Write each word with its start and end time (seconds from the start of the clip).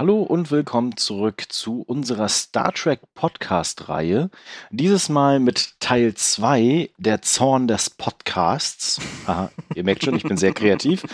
Hallo 0.00 0.22
und 0.22 0.50
willkommen 0.50 0.96
zurück 0.96 1.44
zu 1.50 1.82
unserer 1.82 2.30
Star 2.30 2.72
Trek 2.72 3.00
Podcast-Reihe. 3.12 4.30
Dieses 4.70 5.10
Mal 5.10 5.40
mit 5.40 5.78
Teil 5.78 6.14
2, 6.14 6.88
der 6.96 7.20
Zorn 7.20 7.68
des 7.68 7.90
Podcasts. 7.90 8.98
Aha, 9.26 9.50
ihr 9.74 9.84
merkt 9.84 10.02
schon, 10.02 10.16
ich 10.16 10.22
bin 10.22 10.38
sehr 10.38 10.54
kreativ. 10.54 11.04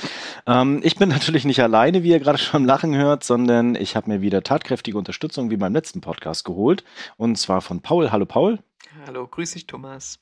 Ähm, 0.47 0.83
ich 0.85 0.95
bin 0.95 1.09
natürlich 1.09 1.45
nicht 1.45 1.61
alleine, 1.61 2.05
wie 2.05 2.11
ihr 2.11 2.21
gerade 2.21 2.39
schon 2.39 2.61
im 2.61 2.67
Lachen 2.69 2.95
hört, 2.95 3.25
sondern 3.25 3.75
ich 3.75 3.97
habe 3.97 4.09
mir 4.09 4.21
wieder 4.23 4.45
tatkräftige 4.45 4.97
Unterstützung 4.97 5.51
wie 5.51 5.57
beim 5.57 5.73
letzten 5.73 6.01
Podcast 6.01 6.45
geholt. 6.45 6.85
Und 7.17 7.39
zwar 7.39 7.63
von 7.63 7.81
Paul. 7.81 8.13
Hallo 8.13 8.25
Paul. 8.25 8.61
Hallo, 9.05 9.27
grüß 9.27 9.51
dich 9.51 9.67
Thomas. 9.67 10.21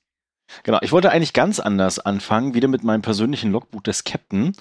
Genau, 0.63 0.79
ich 0.83 0.93
wollte 0.93 1.11
eigentlich 1.11 1.33
ganz 1.33 1.61
anders 1.61 1.99
anfangen, 1.99 2.55
wieder 2.55 2.69
mit 2.69 2.85
meinem 2.85 3.03
persönlichen 3.03 3.51
Logbuch 3.53 3.83
des 3.83 4.05
Captain 4.05 4.53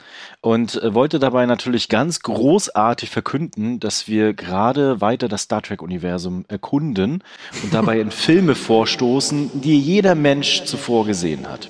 und 0.42 0.82
äh, 0.82 0.94
wollte 0.94 1.20
dabei 1.20 1.46
natürlich 1.46 1.90
ganz 1.90 2.22
großartig 2.22 3.10
verkünden, 3.10 3.80
dass 3.80 4.08
wir 4.08 4.34
gerade 4.34 5.02
weiter 5.02 5.28
das 5.28 5.44
Star 5.44 5.62
Trek-Universum 5.62 6.46
erkunden 6.48 7.24
und 7.62 7.74
dabei 7.74 8.00
in 8.00 8.12
Filme 8.24 8.56
vorstoßen, 8.56 9.62
die 9.62 9.80
jeder 9.80 10.16
Mensch 10.16 10.64
zuvor 10.64 11.06
gesehen 11.06 11.48
hat. 11.48 11.70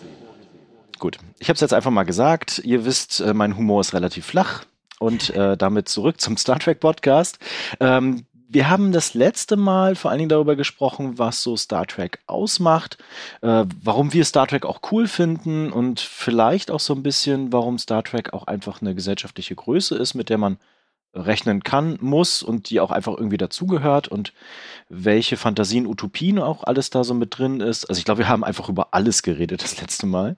Gut, 1.00 1.18
ich 1.40 1.50
habe 1.50 1.56
es 1.56 1.62
jetzt 1.62 1.74
einfach 1.74 1.92
mal 1.92 2.04
gesagt. 2.04 2.62
Ihr 2.64 2.86
wisst, 2.86 3.20
äh, 3.20 3.34
mein 3.34 3.58
Humor 3.58 3.82
ist 3.82 3.94
relativ 3.94 4.26
flach 4.26 4.64
und 5.00 5.32
äh, 5.32 5.58
damit 5.58 5.90
zurück 5.90 6.22
zum 6.22 6.38
Star 6.38 6.60
Trek 6.60 6.80
Podcast. 6.80 7.40
Ähm, 7.80 8.26
wir 8.54 8.70
haben 8.70 8.92
das 8.92 9.14
letzte 9.14 9.56
Mal 9.56 9.96
vor 9.96 10.12
allen 10.12 10.20
Dingen 10.20 10.30
darüber 10.30 10.56
gesprochen, 10.56 11.18
was 11.18 11.42
so 11.42 11.58
Star 11.58 11.88
Trek 11.88 12.20
ausmacht, 12.28 12.98
äh, 13.42 13.66
warum 13.82 14.14
wir 14.14 14.26
Star 14.26 14.48
Trek 14.48 14.66
auch 14.66 14.82
cool 14.92 15.08
finden 15.08 15.72
und 15.72 16.00
vielleicht 16.00 16.70
auch 16.70 16.80
so 16.80 16.94
ein 16.94 17.04
bisschen, 17.04 17.52
warum 17.52 17.78
Star 17.80 18.04
Trek 18.04 18.34
auch 18.34 18.46
einfach 18.46 18.82
eine 18.82 18.96
gesellschaftliche 18.96 19.56
Größe 19.56 19.96
ist, 19.96 20.14
mit 20.14 20.30
der 20.30 20.38
man 20.38 20.58
rechnen 21.16 21.64
kann, 21.64 21.98
muss 22.02 22.42
und 22.44 22.70
die 22.70 22.80
auch 22.80 22.92
einfach 22.92 23.16
irgendwie 23.16 23.38
dazugehört 23.38 24.08
und 24.08 24.34
welche 24.90 25.38
Fantasien, 25.38 25.88
Utopien 25.88 26.40
auch 26.40 26.64
alles 26.64 26.90
da 26.90 27.04
so 27.04 27.14
mit 27.14 27.38
drin 27.38 27.60
ist. 27.60 27.86
Also 27.86 28.00
ich 28.00 28.06
glaube, 28.06 28.20
wir 28.20 28.30
haben 28.30 28.44
einfach 28.44 28.70
über 28.70 28.90
alles 28.92 29.24
geredet 29.24 29.64
das 29.64 29.80
letzte 29.80 30.06
Mal. 30.06 30.36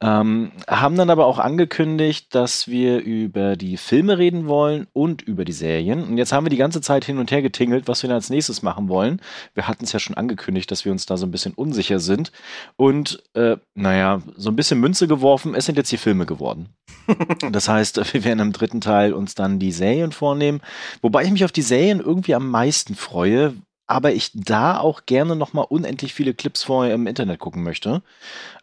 Ähm, 0.00 0.52
haben 0.68 0.96
dann 0.96 1.10
aber 1.10 1.26
auch 1.26 1.38
angekündigt, 1.38 2.34
dass 2.34 2.68
wir 2.68 3.00
über 3.00 3.56
die 3.56 3.76
Filme 3.76 4.18
reden 4.18 4.46
wollen 4.46 4.86
und 4.92 5.22
über 5.22 5.44
die 5.44 5.52
Serien. 5.52 6.04
Und 6.04 6.18
jetzt 6.18 6.32
haben 6.32 6.44
wir 6.44 6.50
die 6.50 6.56
ganze 6.56 6.80
Zeit 6.80 7.04
hin 7.04 7.18
und 7.18 7.30
her 7.30 7.42
getingelt, 7.42 7.88
was 7.88 8.02
wir 8.02 8.08
dann 8.08 8.16
als 8.16 8.30
nächstes 8.30 8.62
machen 8.62 8.88
wollen. 8.88 9.20
Wir 9.54 9.68
hatten 9.68 9.84
es 9.84 9.92
ja 9.92 9.98
schon 9.98 10.16
angekündigt, 10.16 10.70
dass 10.70 10.84
wir 10.84 10.92
uns 10.92 11.06
da 11.06 11.16
so 11.16 11.26
ein 11.26 11.30
bisschen 11.30 11.54
unsicher 11.54 11.98
sind. 11.98 12.32
Und 12.76 13.22
äh, 13.34 13.56
naja, 13.74 14.22
so 14.36 14.50
ein 14.50 14.56
bisschen 14.56 14.80
Münze 14.80 15.08
geworfen, 15.08 15.54
es 15.54 15.66
sind 15.66 15.76
jetzt 15.76 15.92
die 15.92 15.96
Filme 15.96 16.26
geworden. 16.26 16.68
das 17.52 17.68
heißt, 17.68 18.00
wir 18.14 18.24
werden 18.24 18.40
im 18.40 18.52
dritten 18.52 18.80
Teil 18.80 19.12
uns 19.12 19.34
dann 19.34 19.58
die 19.58 19.72
Serien 19.72 20.09
vornehmen. 20.12 20.60
Wobei 21.02 21.24
ich 21.24 21.30
mich 21.30 21.44
auf 21.44 21.52
die 21.52 21.62
Serien 21.62 22.00
irgendwie 22.00 22.34
am 22.34 22.48
meisten 22.48 22.94
freue, 22.94 23.54
aber 23.86 24.12
ich 24.12 24.30
da 24.34 24.78
auch 24.78 25.06
gerne 25.06 25.34
noch 25.34 25.52
mal 25.52 25.62
unendlich 25.62 26.14
viele 26.14 26.34
Clips 26.34 26.62
vorher 26.62 26.94
im 26.94 27.06
Internet 27.06 27.40
gucken 27.40 27.62
möchte. 27.62 28.02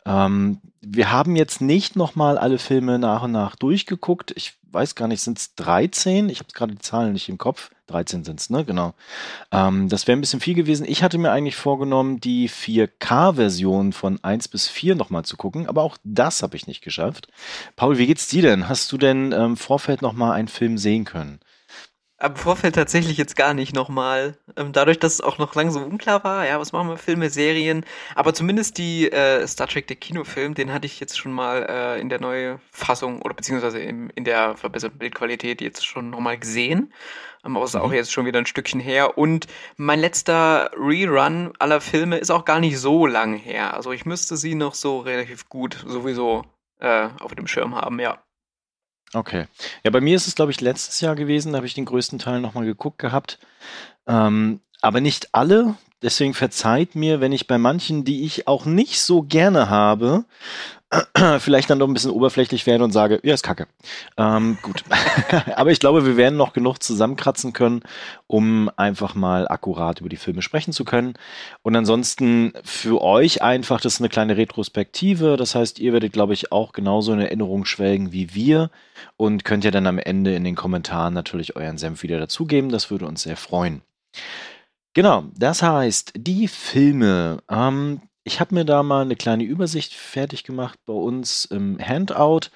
Ähm, 0.05 0.61
wir 0.81 1.11
haben 1.11 1.35
jetzt 1.35 1.59
nicht 1.59 1.95
noch 1.95 2.15
mal 2.15 2.37
alle 2.37 2.59
Filme 2.59 2.97
nach 2.97 3.23
und 3.23 3.33
nach 3.33 3.55
durchgeguckt. 3.55 4.31
Ich 4.35 4.53
weiß 4.71 4.95
gar 4.95 5.07
nicht, 5.07 5.21
sind 5.21 5.37
es 5.37 5.55
13? 5.55 6.29
Ich 6.29 6.39
habe 6.39 6.51
gerade 6.53 6.73
die 6.73 6.81
Zahlen 6.81 7.13
nicht 7.13 7.29
im 7.29 7.37
Kopf. 7.37 7.71
13 7.87 8.25
sind 8.25 8.39
es, 8.39 8.49
ne? 8.49 8.65
Genau. 8.65 8.93
Ähm, 9.51 9.87
das 9.89 10.07
wäre 10.07 10.17
ein 10.17 10.21
bisschen 10.21 10.41
viel 10.41 10.55
gewesen. 10.55 10.85
Ich 10.87 11.03
hatte 11.03 11.17
mir 11.17 11.31
eigentlich 11.31 11.55
vorgenommen, 11.55 12.19
die 12.19 12.49
4K-Version 12.49 13.93
von 13.93 14.21
1 14.23 14.49
bis 14.49 14.67
4 14.67 14.95
nochmal 14.95 15.23
zu 15.23 15.37
gucken, 15.37 15.67
aber 15.67 15.83
auch 15.83 15.97
das 16.03 16.43
habe 16.43 16.57
ich 16.57 16.67
nicht 16.67 16.83
geschafft. 16.83 17.29
Paul, 17.75 17.97
wie 17.97 18.07
geht's 18.07 18.27
dir 18.27 18.41
denn? 18.41 18.67
Hast 18.67 18.91
du 18.91 18.97
denn 18.97 19.31
im 19.31 19.41
ähm, 19.41 19.57
Vorfeld 19.57 20.01
nochmal 20.01 20.33
einen 20.33 20.49
Film 20.49 20.77
sehen 20.77 21.05
können? 21.05 21.39
Am 22.19 22.35
Vorfeld 22.35 22.73
tatsächlich 22.73 23.15
jetzt 23.17 23.35
gar 23.35 23.53
nicht 23.53 23.75
nochmal. 23.75 24.39
Ähm, 24.55 24.71
dadurch, 24.71 24.97
dass 24.97 25.13
es 25.13 25.21
auch 25.21 25.37
noch 25.37 25.53
lange 25.53 25.69
so 25.69 25.79
unklar 25.79 26.23
war, 26.23 26.47
ja, 26.47 26.59
was 26.59 26.71
machen 26.71 26.89
wir 26.89 26.97
Filme, 26.97 27.29
Serien. 27.29 27.85
Aber 28.15 28.33
zumindest 28.33 28.79
die 28.79 29.11
äh, 29.11 29.45
Star 29.45 29.67
Trek, 29.67 29.85
der 29.85 29.97
Kinofilm, 29.97 30.55
den 30.55 30.73
hatte 30.73 30.87
ich 30.87 30.99
jetzt 30.99 31.15
schon 31.15 31.31
mal 31.31 31.67
äh, 31.69 32.01
in 32.01 32.09
der 32.09 32.19
neuen 32.19 32.59
Fassung 32.71 33.21
oder 33.21 33.35
beziehungsweise 33.35 33.77
in, 33.77 34.09
in 34.11 34.23
der 34.23 34.57
verbesserten 34.57 34.97
Bildqualität 34.97 35.61
jetzt 35.61 35.85
schon 35.85 36.09
nochmal 36.09 36.39
gesehen. 36.39 36.91
Ähm, 37.45 37.55
aber 37.55 37.65
es 37.65 37.75
ist 37.75 37.79
auch 37.79 37.89
mhm. 37.89 37.93
jetzt 37.93 38.11
schon 38.11 38.25
wieder 38.25 38.39
ein 38.39 38.47
Stückchen 38.47 38.79
her. 38.79 39.19
Und 39.19 39.45
mein 39.75 39.99
letzter 39.99 40.71
Rerun 40.75 41.53
aller 41.59 41.81
Filme 41.81 42.17
ist 42.17 42.31
auch 42.31 42.45
gar 42.45 42.59
nicht 42.59 42.79
so 42.79 43.05
lang 43.05 43.35
her. 43.35 43.75
Also 43.75 43.91
ich 43.91 44.05
müsste 44.05 44.37
sie 44.37 44.55
noch 44.55 44.73
so 44.73 45.01
relativ 45.01 45.49
gut 45.49 45.85
sowieso 45.85 46.45
äh, 46.79 47.09
auf 47.19 47.35
dem 47.35 47.45
Schirm 47.45 47.75
haben, 47.75 47.99
ja. 47.99 48.17
Okay. 49.13 49.45
Ja, 49.83 49.91
bei 49.91 50.01
mir 50.01 50.15
ist 50.15 50.27
es, 50.27 50.35
glaube 50.35 50.51
ich, 50.51 50.61
letztes 50.61 51.01
Jahr 51.01 51.15
gewesen, 51.15 51.51
da 51.51 51.57
habe 51.57 51.67
ich 51.67 51.73
den 51.73 51.85
größten 51.85 52.19
Teil 52.19 52.41
nochmal 52.41 52.65
geguckt 52.65 52.99
gehabt. 52.99 53.39
Ähm, 54.05 54.59
aber 54.81 55.01
nicht 55.01 55.29
alle. 55.33 55.75
Deswegen 56.01 56.33
verzeiht 56.33 56.95
mir, 56.95 57.21
wenn 57.21 57.31
ich 57.31 57.47
bei 57.47 57.57
manchen, 57.57 58.03
die 58.03 58.23
ich 58.25 58.47
auch 58.47 58.65
nicht 58.65 59.01
so 59.01 59.23
gerne 59.23 59.69
habe, 59.69 60.25
vielleicht 61.39 61.69
dann 61.69 61.79
doch 61.79 61.87
ein 61.87 61.93
bisschen 61.93 62.11
oberflächlich 62.11 62.65
werde 62.65 62.83
und 62.83 62.91
sage, 62.91 63.19
ja, 63.23 63.33
ist 63.33 63.43
kacke. 63.43 63.67
Ähm, 64.15 64.57
gut. 64.61 64.83
Aber 65.55 65.71
ich 65.71 65.79
glaube, 65.79 66.05
wir 66.05 66.15
werden 66.15 66.37
noch 66.37 66.53
genug 66.53 66.81
zusammenkratzen 66.81 67.51
können, 67.51 67.81
um 68.25 68.71
einfach 68.77 69.13
mal 69.13 69.47
akkurat 69.47 69.99
über 69.99 70.07
die 70.07 70.15
Filme 70.15 70.41
sprechen 70.41 70.71
zu 70.71 70.85
können. 70.85 71.15
Und 71.61 71.75
ansonsten 71.75 72.53
für 72.63 73.01
euch 73.01 73.41
einfach, 73.41 73.81
das 73.81 73.95
ist 73.95 74.01
eine 74.01 74.09
kleine 74.09 74.37
Retrospektive. 74.37 75.35
Das 75.35 75.55
heißt, 75.55 75.79
ihr 75.79 75.91
werdet, 75.91 76.13
glaube 76.13 76.33
ich, 76.33 76.51
auch 76.53 76.71
genauso 76.71 77.11
in 77.11 77.19
Erinnerung 77.19 77.65
schwelgen 77.65 78.13
wie 78.13 78.33
wir 78.33 78.71
und 79.17 79.43
könnt 79.43 79.65
ja 79.65 79.71
dann 79.71 79.87
am 79.87 79.99
Ende 79.99 80.35
in 80.35 80.45
den 80.45 80.55
Kommentaren 80.55 81.13
natürlich 81.13 81.57
euren 81.57 81.77
Senf 81.77 82.01
wieder 82.01 82.19
dazugeben. 82.19 82.69
Das 82.69 82.91
würde 82.91 83.07
uns 83.07 83.23
sehr 83.23 83.37
freuen. 83.37 83.81
Genau, 84.93 85.25
das 85.35 85.61
heißt, 85.61 86.13
die 86.15 86.47
Filme. 86.47 87.43
Ähm, 87.49 88.01
ich 88.27 88.41
habe 88.41 88.53
mir 88.53 88.65
da 88.65 88.83
mal 88.83 89.01
eine 89.01 89.15
kleine 89.15 89.45
Übersicht 89.45 89.93
fertig 89.93 90.43
gemacht 90.43 90.77
bei 90.85 90.93
uns 90.93 91.45
im 91.45 91.79
Handout. 91.79 92.51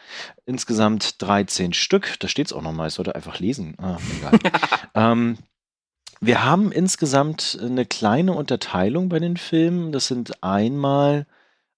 Insgesamt 0.45 1.21
13 1.21 1.71
Stück. 1.71 2.19
Da 2.19 2.27
steht 2.27 2.47
es 2.47 2.53
auch 2.53 2.61
nochmal, 2.61 2.89
ich 2.89 2.93
sollte 2.93 3.15
einfach 3.15 3.39
lesen. 3.39 3.75
Ah, 3.77 3.97
egal. 4.17 4.39
ähm, 4.95 5.37
wir 6.19 6.43
haben 6.43 6.73
insgesamt 6.73 7.57
eine 7.61 7.85
kleine 7.85 8.33
Unterteilung 8.33 9.07
bei 9.07 9.19
den 9.19 9.37
Filmen. 9.37 9.93
Das 9.93 10.07
sind 10.07 10.43
einmal 10.43 11.25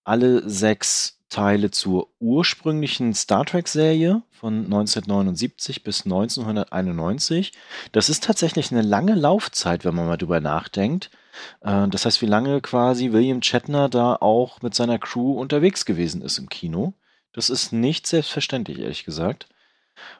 alle 0.03 0.49
sechs 0.49 1.19
Teile 1.29 1.69
zur 1.69 2.09
ursprünglichen 2.19 3.13
Star 3.13 3.45
Trek-Serie 3.45 4.23
von 4.31 4.65
1979 4.65 5.83
bis 5.83 6.03
1991. 6.05 7.53
Das 7.91 8.09
ist 8.09 8.23
tatsächlich 8.23 8.71
eine 8.71 8.81
lange 8.81 9.13
Laufzeit, 9.13 9.85
wenn 9.85 9.93
man 9.93 10.07
mal 10.07 10.17
drüber 10.17 10.41
nachdenkt. 10.41 11.11
Äh, 11.61 11.87
das 11.87 12.05
heißt, 12.05 12.21
wie 12.21 12.27
lange 12.27 12.61
quasi 12.61 13.11
William 13.11 13.41
Shatner 13.41 13.89
da 13.89 14.15
auch 14.15 14.61
mit 14.61 14.75
seiner 14.75 14.99
Crew 14.99 15.33
unterwegs 15.33 15.85
gewesen 15.85 16.21
ist 16.21 16.37
im 16.37 16.49
Kino. 16.49 16.93
Das 17.33 17.49
ist 17.49 17.73
nicht 17.73 18.07
selbstverständlich, 18.07 18.79
ehrlich 18.79 19.03
gesagt. 19.05 19.47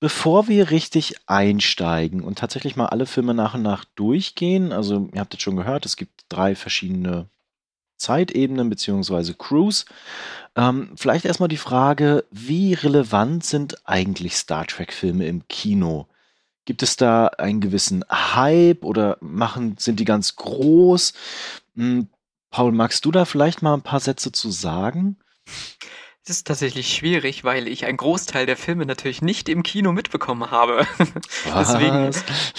bevor 0.00 0.48
wir 0.48 0.70
richtig 0.70 1.14
einsteigen 1.26 2.24
und 2.24 2.38
tatsächlich 2.38 2.74
mal 2.74 2.86
alle 2.86 3.06
Filme 3.06 3.34
nach 3.34 3.54
und 3.54 3.62
nach 3.62 3.84
durchgehen, 3.94 4.72
also 4.72 5.08
ihr 5.14 5.20
habt 5.20 5.32
jetzt 5.32 5.42
schon 5.42 5.54
gehört, 5.54 5.86
es 5.86 5.94
gibt 5.96 6.24
drei 6.28 6.56
verschiedene 6.56 7.28
Zeitebenen 7.96 8.68
beziehungsweise 8.68 9.34
Crews. 9.34 9.86
Ähm, 10.54 10.90
vielleicht 10.96 11.24
erstmal 11.24 11.48
die 11.48 11.56
Frage, 11.56 12.24
wie 12.30 12.74
relevant 12.74 13.44
sind 13.44 13.86
eigentlich 13.86 14.36
Star 14.36 14.66
Trek-Filme 14.66 15.26
im 15.26 15.46
Kino? 15.48 16.08
Gibt 16.64 16.82
es 16.82 16.96
da 16.96 17.26
einen 17.26 17.60
gewissen 17.60 18.04
Hype 18.10 18.84
oder 18.84 19.18
machen, 19.20 19.76
sind 19.78 20.00
die 20.00 20.04
ganz 20.04 20.36
groß? 20.36 21.12
Hm, 21.76 22.08
Paul, 22.50 22.72
magst 22.72 23.04
du 23.04 23.12
da 23.12 23.24
vielleicht 23.24 23.62
mal 23.62 23.74
ein 23.74 23.82
paar 23.82 24.00
Sätze 24.00 24.32
zu 24.32 24.50
sagen? 24.50 25.16
Es 26.28 26.38
ist 26.38 26.48
tatsächlich 26.48 26.92
schwierig, 26.92 27.44
weil 27.44 27.68
ich 27.68 27.84
einen 27.84 27.98
Großteil 27.98 28.46
der 28.46 28.56
Filme 28.56 28.84
natürlich 28.84 29.22
nicht 29.22 29.48
im 29.48 29.62
Kino 29.62 29.92
mitbekommen 29.92 30.50
habe. 30.50 30.84
Deswegen 31.54 32.10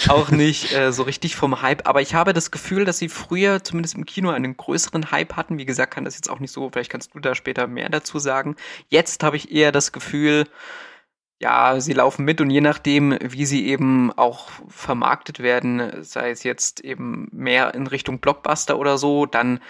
auch 0.08 0.30
nicht 0.30 0.72
äh, 0.72 0.90
so 0.90 1.02
richtig 1.02 1.36
vom 1.36 1.60
Hype. 1.60 1.86
Aber 1.86 2.00
ich 2.00 2.14
habe 2.14 2.32
das 2.32 2.50
Gefühl, 2.50 2.86
dass 2.86 2.96
sie 2.96 3.10
früher 3.10 3.62
zumindest 3.62 3.94
im 3.96 4.06
Kino 4.06 4.30
einen 4.30 4.56
größeren 4.56 5.10
Hype 5.10 5.36
hatten. 5.36 5.58
Wie 5.58 5.66
gesagt, 5.66 5.92
kann 5.92 6.06
das 6.06 6.14
jetzt 6.14 6.30
auch 6.30 6.40
nicht 6.40 6.50
so, 6.50 6.70
vielleicht 6.70 6.90
kannst 6.90 7.14
du 7.14 7.20
da 7.20 7.34
später 7.34 7.66
mehr 7.66 7.90
dazu 7.90 8.18
sagen. 8.18 8.56
Jetzt 8.88 9.22
habe 9.22 9.36
ich 9.36 9.52
eher 9.52 9.70
das 9.70 9.92
Gefühl, 9.92 10.46
ja, 11.38 11.78
sie 11.78 11.92
laufen 11.92 12.24
mit 12.24 12.40
und 12.40 12.48
je 12.48 12.62
nachdem, 12.62 13.18
wie 13.20 13.44
sie 13.44 13.66
eben 13.66 14.10
auch 14.16 14.48
vermarktet 14.68 15.40
werden, 15.40 16.02
sei 16.02 16.30
es 16.30 16.42
jetzt 16.42 16.80
eben 16.80 17.28
mehr 17.32 17.74
in 17.74 17.86
Richtung 17.86 18.18
Blockbuster 18.18 18.78
oder 18.78 18.96
so, 18.96 19.26
dann 19.26 19.60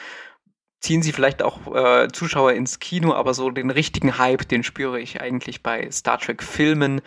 ziehen 0.80 1.02
sie 1.02 1.12
vielleicht 1.12 1.42
auch 1.42 1.74
äh, 1.74 2.08
Zuschauer 2.08 2.52
ins 2.52 2.78
Kino, 2.78 3.12
aber 3.12 3.34
so 3.34 3.50
den 3.50 3.70
richtigen 3.70 4.18
Hype, 4.18 4.48
den 4.48 4.62
spüre 4.62 5.00
ich 5.00 5.20
eigentlich 5.20 5.62
bei 5.62 5.90
Star 5.90 6.18
Trek 6.18 6.42
Filmen 6.42 7.00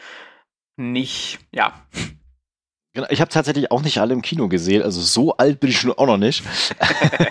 nicht. 0.77 1.39
Ja, 1.51 1.73
Genau, 2.93 3.07
ich 3.09 3.21
habe 3.21 3.31
tatsächlich 3.31 3.71
auch 3.71 3.83
nicht 3.83 3.99
alle 3.99 4.13
im 4.13 4.21
Kino 4.21 4.49
gesehen, 4.49 4.83
also 4.83 4.99
so 4.99 5.37
alt 5.37 5.61
bin 5.61 5.69
ich 5.69 5.79
schon 5.79 5.93
auch 5.93 6.07
noch 6.07 6.17
nicht. 6.17 6.43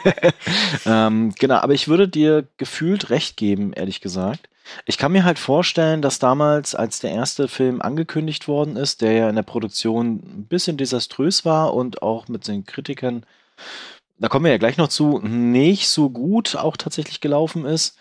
ähm, 0.87 1.35
genau, 1.39 1.57
aber 1.57 1.75
ich 1.75 1.87
würde 1.87 2.09
dir 2.09 2.47
gefühlt 2.57 3.11
recht 3.11 3.37
geben, 3.37 3.75
ehrlich 3.75 4.01
gesagt. 4.01 4.49
Ich 4.87 4.97
kann 4.97 5.13
mir 5.13 5.25
halt 5.25 5.39
vorstellen, 5.39 6.01
dass 6.01 6.19
damals, 6.19 6.75
als 6.75 7.01
der 7.01 7.11
erste 7.11 7.47
Film 7.47 7.83
angekündigt 7.83 8.49
worden 8.49 8.77
ist, 8.77 9.03
der 9.03 9.13
ja 9.13 9.29
in 9.29 9.37
der 9.37 9.43
Produktion 9.43 10.23
ein 10.25 10.47
bisschen 10.49 10.79
desaströs 10.79 11.45
war 11.45 11.75
und 11.75 12.01
auch 12.01 12.29
mit 12.29 12.49
den 12.49 12.65
Kritikern, 12.65 13.27
da 14.21 14.29
kommen 14.29 14.45
wir 14.45 14.53
ja 14.53 14.59
gleich 14.59 14.77
noch 14.77 14.89
zu, 14.89 15.19
nicht 15.21 15.89
so 15.89 16.11
gut 16.11 16.55
auch 16.55 16.77
tatsächlich 16.77 17.21
gelaufen 17.21 17.65
ist. 17.65 17.97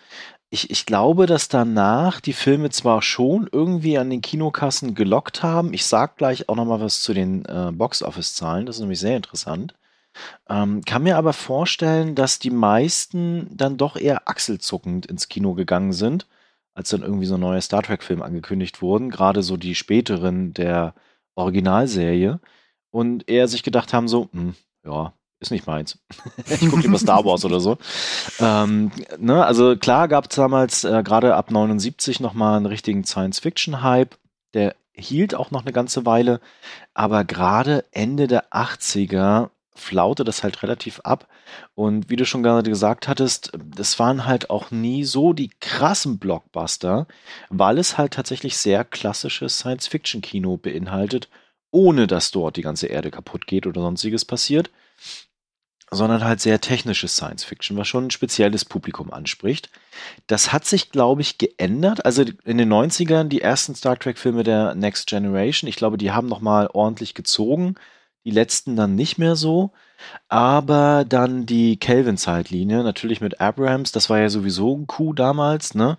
Ich, 0.50 0.70
ich 0.70 0.84
glaube, 0.84 1.26
dass 1.26 1.48
danach 1.48 2.20
die 2.20 2.32
Filme 2.34 2.70
zwar 2.70 3.02
schon 3.02 3.48
irgendwie 3.50 3.96
an 3.96 4.10
den 4.10 4.20
Kinokassen 4.20 4.94
gelockt 4.94 5.42
haben. 5.42 5.72
Ich 5.72 5.86
sag 5.86 6.16
gleich 6.18 6.48
auch 6.48 6.56
noch 6.56 6.66
mal 6.66 6.80
was 6.80 7.02
zu 7.02 7.14
den 7.14 7.44
äh, 7.46 7.70
Box-Office-Zahlen. 7.72 8.66
Das 8.66 8.76
ist 8.76 8.80
nämlich 8.80 9.00
sehr 9.00 9.16
interessant. 9.16 9.74
Ähm, 10.48 10.82
kann 10.84 11.04
mir 11.04 11.16
aber 11.16 11.32
vorstellen, 11.32 12.14
dass 12.14 12.38
die 12.38 12.50
meisten 12.50 13.56
dann 13.56 13.76
doch 13.78 13.96
eher 13.96 14.28
achselzuckend 14.28 15.06
ins 15.06 15.28
Kino 15.28 15.54
gegangen 15.54 15.92
sind, 15.92 16.26
als 16.74 16.90
dann 16.90 17.02
irgendwie 17.02 17.26
so 17.26 17.38
neue 17.38 17.62
Star 17.62 17.82
Trek-Filme 17.82 18.24
angekündigt 18.24 18.82
wurden. 18.82 19.10
Gerade 19.10 19.42
so 19.42 19.56
die 19.56 19.74
späteren 19.74 20.52
der 20.52 20.94
Originalserie. 21.34 22.40
Und 22.90 23.28
eher 23.28 23.48
sich 23.48 23.62
gedacht 23.62 23.92
haben 23.94 24.08
so, 24.08 24.28
hm, 24.32 24.56
ja, 24.84 25.14
ist 25.40 25.50
nicht 25.50 25.66
meins. 25.66 25.98
ich 26.48 26.60
gucke 26.60 26.82
lieber 26.82 26.98
Star 26.98 27.24
Wars 27.24 27.44
oder 27.44 27.60
so. 27.60 27.78
Ähm, 28.38 28.92
ne, 29.18 29.44
also 29.44 29.76
klar 29.76 30.06
gab 30.06 30.30
es 30.30 30.36
damals 30.36 30.84
äh, 30.84 31.02
gerade 31.02 31.34
ab 31.34 31.50
79 31.50 32.20
nochmal 32.20 32.58
einen 32.58 32.66
richtigen 32.66 33.04
Science-Fiction-Hype. 33.04 34.16
Der 34.54 34.76
hielt 34.92 35.34
auch 35.34 35.50
noch 35.50 35.62
eine 35.62 35.72
ganze 35.72 36.04
Weile, 36.04 36.40
aber 36.92 37.24
gerade 37.24 37.84
Ende 37.90 38.28
der 38.28 38.50
80er 38.52 39.48
flaute 39.74 40.24
das 40.24 40.42
halt 40.42 40.62
relativ 40.62 41.00
ab. 41.04 41.26
Und 41.74 42.10
wie 42.10 42.16
du 42.16 42.26
schon 42.26 42.42
gerade 42.42 42.68
gesagt 42.68 43.08
hattest, 43.08 43.52
das 43.64 43.98
waren 43.98 44.26
halt 44.26 44.50
auch 44.50 44.70
nie 44.70 45.04
so 45.04 45.32
die 45.32 45.50
krassen 45.60 46.18
Blockbuster, 46.18 47.06
weil 47.48 47.78
es 47.78 47.96
halt 47.96 48.12
tatsächlich 48.12 48.58
sehr 48.58 48.84
klassisches 48.84 49.58
Science-Fiction-Kino 49.58 50.58
beinhaltet, 50.58 51.30
ohne 51.70 52.06
dass 52.06 52.30
dort 52.30 52.56
die 52.56 52.62
ganze 52.62 52.88
Erde 52.88 53.10
kaputt 53.10 53.46
geht 53.46 53.66
oder 53.66 53.80
sonstiges 53.80 54.26
passiert 54.26 54.70
sondern 55.90 56.24
halt 56.24 56.40
sehr 56.40 56.60
technisches 56.60 57.16
Science 57.16 57.44
Fiction, 57.44 57.76
was 57.76 57.88
schon 57.88 58.06
ein 58.06 58.10
spezielles 58.10 58.64
Publikum 58.64 59.12
anspricht. 59.12 59.70
Das 60.26 60.52
hat 60.52 60.64
sich, 60.64 60.90
glaube 60.90 61.20
ich, 61.20 61.38
geändert. 61.38 62.04
Also 62.04 62.24
in 62.44 62.58
den 62.58 62.72
90ern 62.72 63.24
die 63.24 63.40
ersten 63.40 63.74
Star 63.74 63.98
Trek 63.98 64.18
Filme 64.18 64.44
der 64.44 64.74
Next 64.74 65.08
Generation, 65.08 65.68
ich 65.68 65.76
glaube, 65.76 65.98
die 65.98 66.12
haben 66.12 66.28
noch 66.28 66.40
mal 66.40 66.68
ordentlich 66.72 67.14
gezogen, 67.14 67.74
die 68.24 68.30
letzten 68.30 68.76
dann 68.76 68.94
nicht 68.94 69.18
mehr 69.18 69.34
so, 69.34 69.72
aber 70.28 71.04
dann 71.08 71.46
die 71.46 71.78
Kelvin 71.78 72.16
Zeitlinie, 72.16 72.82
natürlich 72.84 73.20
mit 73.20 73.40
Abrams, 73.40 73.92
das 73.92 74.10
war 74.10 74.20
ja 74.20 74.28
sowieso 74.28 74.76
ein 74.76 74.86
Coup 74.86 75.14
damals, 75.16 75.74
ne? 75.74 75.98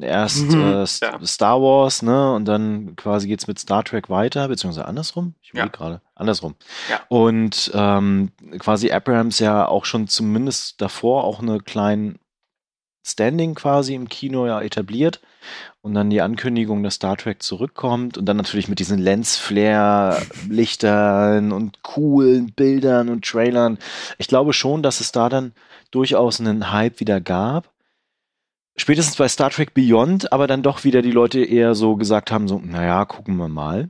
Erst 0.00 0.50
Mhm, 0.50 0.60
äh, 0.60 0.84
ja. 0.84 1.24
Star 1.24 1.60
Wars, 1.62 2.02
ne? 2.02 2.34
Und 2.34 2.44
dann 2.44 2.96
quasi 2.96 3.28
geht's 3.28 3.46
mit 3.46 3.58
Star 3.58 3.82
Trek 3.82 4.10
weiter, 4.10 4.48
beziehungsweise 4.48 4.86
andersrum. 4.86 5.34
Ich 5.42 5.48
Ja. 5.48 5.52
überlege 5.54 5.76
gerade. 5.78 6.00
Andersrum. 6.14 6.54
Ja. 6.90 7.00
Und 7.08 7.70
ähm, 7.74 8.30
quasi 8.58 8.92
Abrams 8.92 9.38
ja 9.38 9.66
auch 9.66 9.86
schon 9.86 10.06
zumindest 10.06 10.82
davor 10.82 11.24
auch 11.24 11.40
eine 11.40 11.60
kleinen 11.60 12.18
Standing 13.06 13.54
quasi 13.54 13.94
im 13.94 14.08
Kino 14.08 14.46
ja 14.46 14.60
etabliert. 14.60 15.20
Und 15.82 15.94
dann 15.94 16.08
die 16.10 16.20
Ankündigung, 16.22 16.82
dass 16.82 16.94
Star 16.94 17.16
Trek 17.16 17.42
zurückkommt 17.42 18.16
und 18.18 18.24
dann 18.26 18.36
natürlich 18.38 18.68
mit 18.68 18.78
diesen 18.78 18.98
Lensflare-Lichtern 18.98 21.52
und 21.52 21.82
coolen 21.82 22.52
Bildern 22.52 23.08
und 23.08 23.24
Trailern. 23.24 23.78
Ich 24.18 24.28
glaube 24.28 24.52
schon, 24.52 24.82
dass 24.82 25.00
es 25.00 25.12
da 25.12 25.28
dann 25.28 25.52
durchaus 25.90 26.40
einen 26.40 26.72
Hype 26.72 27.00
wieder 27.00 27.20
gab 27.20 27.70
spätestens 28.84 29.16
bei 29.16 29.28
Star 29.28 29.48
Trek 29.48 29.72
Beyond, 29.72 30.30
aber 30.30 30.46
dann 30.46 30.62
doch 30.62 30.84
wieder 30.84 31.00
die 31.00 31.10
Leute 31.10 31.42
eher 31.42 31.74
so 31.74 31.96
gesagt 31.96 32.30
haben, 32.30 32.48
so, 32.48 32.60
naja, 32.62 33.06
gucken 33.06 33.38
wir 33.38 33.48
mal. 33.48 33.88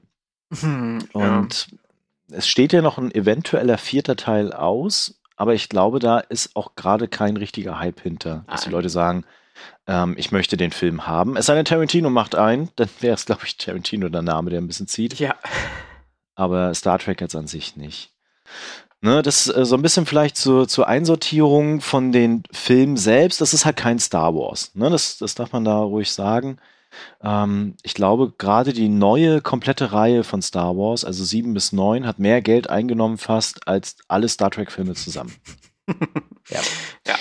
Hm, 0.56 1.00
ja. 1.12 1.38
Und 1.40 1.66
es 2.30 2.46
steht 2.46 2.72
ja 2.72 2.80
noch 2.80 2.96
ein 2.96 3.12
eventueller 3.12 3.76
vierter 3.76 4.14
Teil 4.14 4.52
aus, 4.52 5.20
aber 5.36 5.52
ich 5.52 5.68
glaube, 5.68 5.98
da 5.98 6.20
ist 6.20 6.54
auch 6.54 6.76
gerade 6.76 7.08
kein 7.08 7.36
richtiger 7.36 7.80
Hype 7.80 8.02
hinter, 8.02 8.44
dass 8.46 8.60
die 8.60 8.68
Nein. 8.68 8.74
Leute 8.74 8.88
sagen, 8.88 9.24
ähm, 9.88 10.14
ich 10.16 10.30
möchte 10.30 10.56
den 10.56 10.70
Film 10.70 11.08
haben. 11.08 11.36
Es 11.36 11.46
sei 11.46 11.56
denn, 11.56 11.64
Tarantino 11.64 12.08
macht 12.08 12.36
einen, 12.36 12.68
dann 12.76 12.88
wäre 13.00 13.14
es, 13.14 13.26
glaube 13.26 13.42
ich, 13.46 13.56
Tarantino 13.56 14.08
der 14.08 14.22
Name, 14.22 14.50
der 14.50 14.60
ein 14.60 14.68
bisschen 14.68 14.86
zieht, 14.86 15.18
ja. 15.18 15.34
aber 16.36 16.72
Star 16.72 17.00
Trek 17.00 17.20
jetzt 17.20 17.34
an 17.34 17.48
sich 17.48 17.74
nicht. 17.74 18.12
Ne, 19.04 19.20
das 19.20 19.48
äh, 19.48 19.66
so 19.66 19.76
ein 19.76 19.82
bisschen 19.82 20.06
vielleicht 20.06 20.38
zur, 20.38 20.66
zur 20.66 20.88
Einsortierung 20.88 21.82
von 21.82 22.10
den 22.10 22.42
Filmen 22.50 22.96
selbst. 22.96 23.42
Das 23.42 23.52
ist 23.52 23.66
halt 23.66 23.76
kein 23.76 23.98
Star 23.98 24.34
Wars. 24.34 24.74
Ne, 24.74 24.88
das, 24.88 25.18
das 25.18 25.34
darf 25.34 25.52
man 25.52 25.62
da 25.62 25.78
ruhig 25.78 26.10
sagen. 26.10 26.56
Ähm, 27.22 27.76
ich 27.82 27.92
glaube, 27.92 28.32
gerade 28.38 28.72
die 28.72 28.88
neue 28.88 29.42
komplette 29.42 29.92
Reihe 29.92 30.24
von 30.24 30.40
Star 30.40 30.78
Wars, 30.78 31.04
also 31.04 31.22
sieben 31.22 31.52
bis 31.52 31.72
neun, 31.72 32.06
hat 32.06 32.18
mehr 32.18 32.40
Geld 32.40 32.70
eingenommen 32.70 33.18
fast 33.18 33.68
als 33.68 33.98
alle 34.08 34.26
Star 34.26 34.50
Trek-Filme 34.50 34.94
zusammen. 34.94 35.34
ja. 36.48 36.60
Ja. 37.06 37.16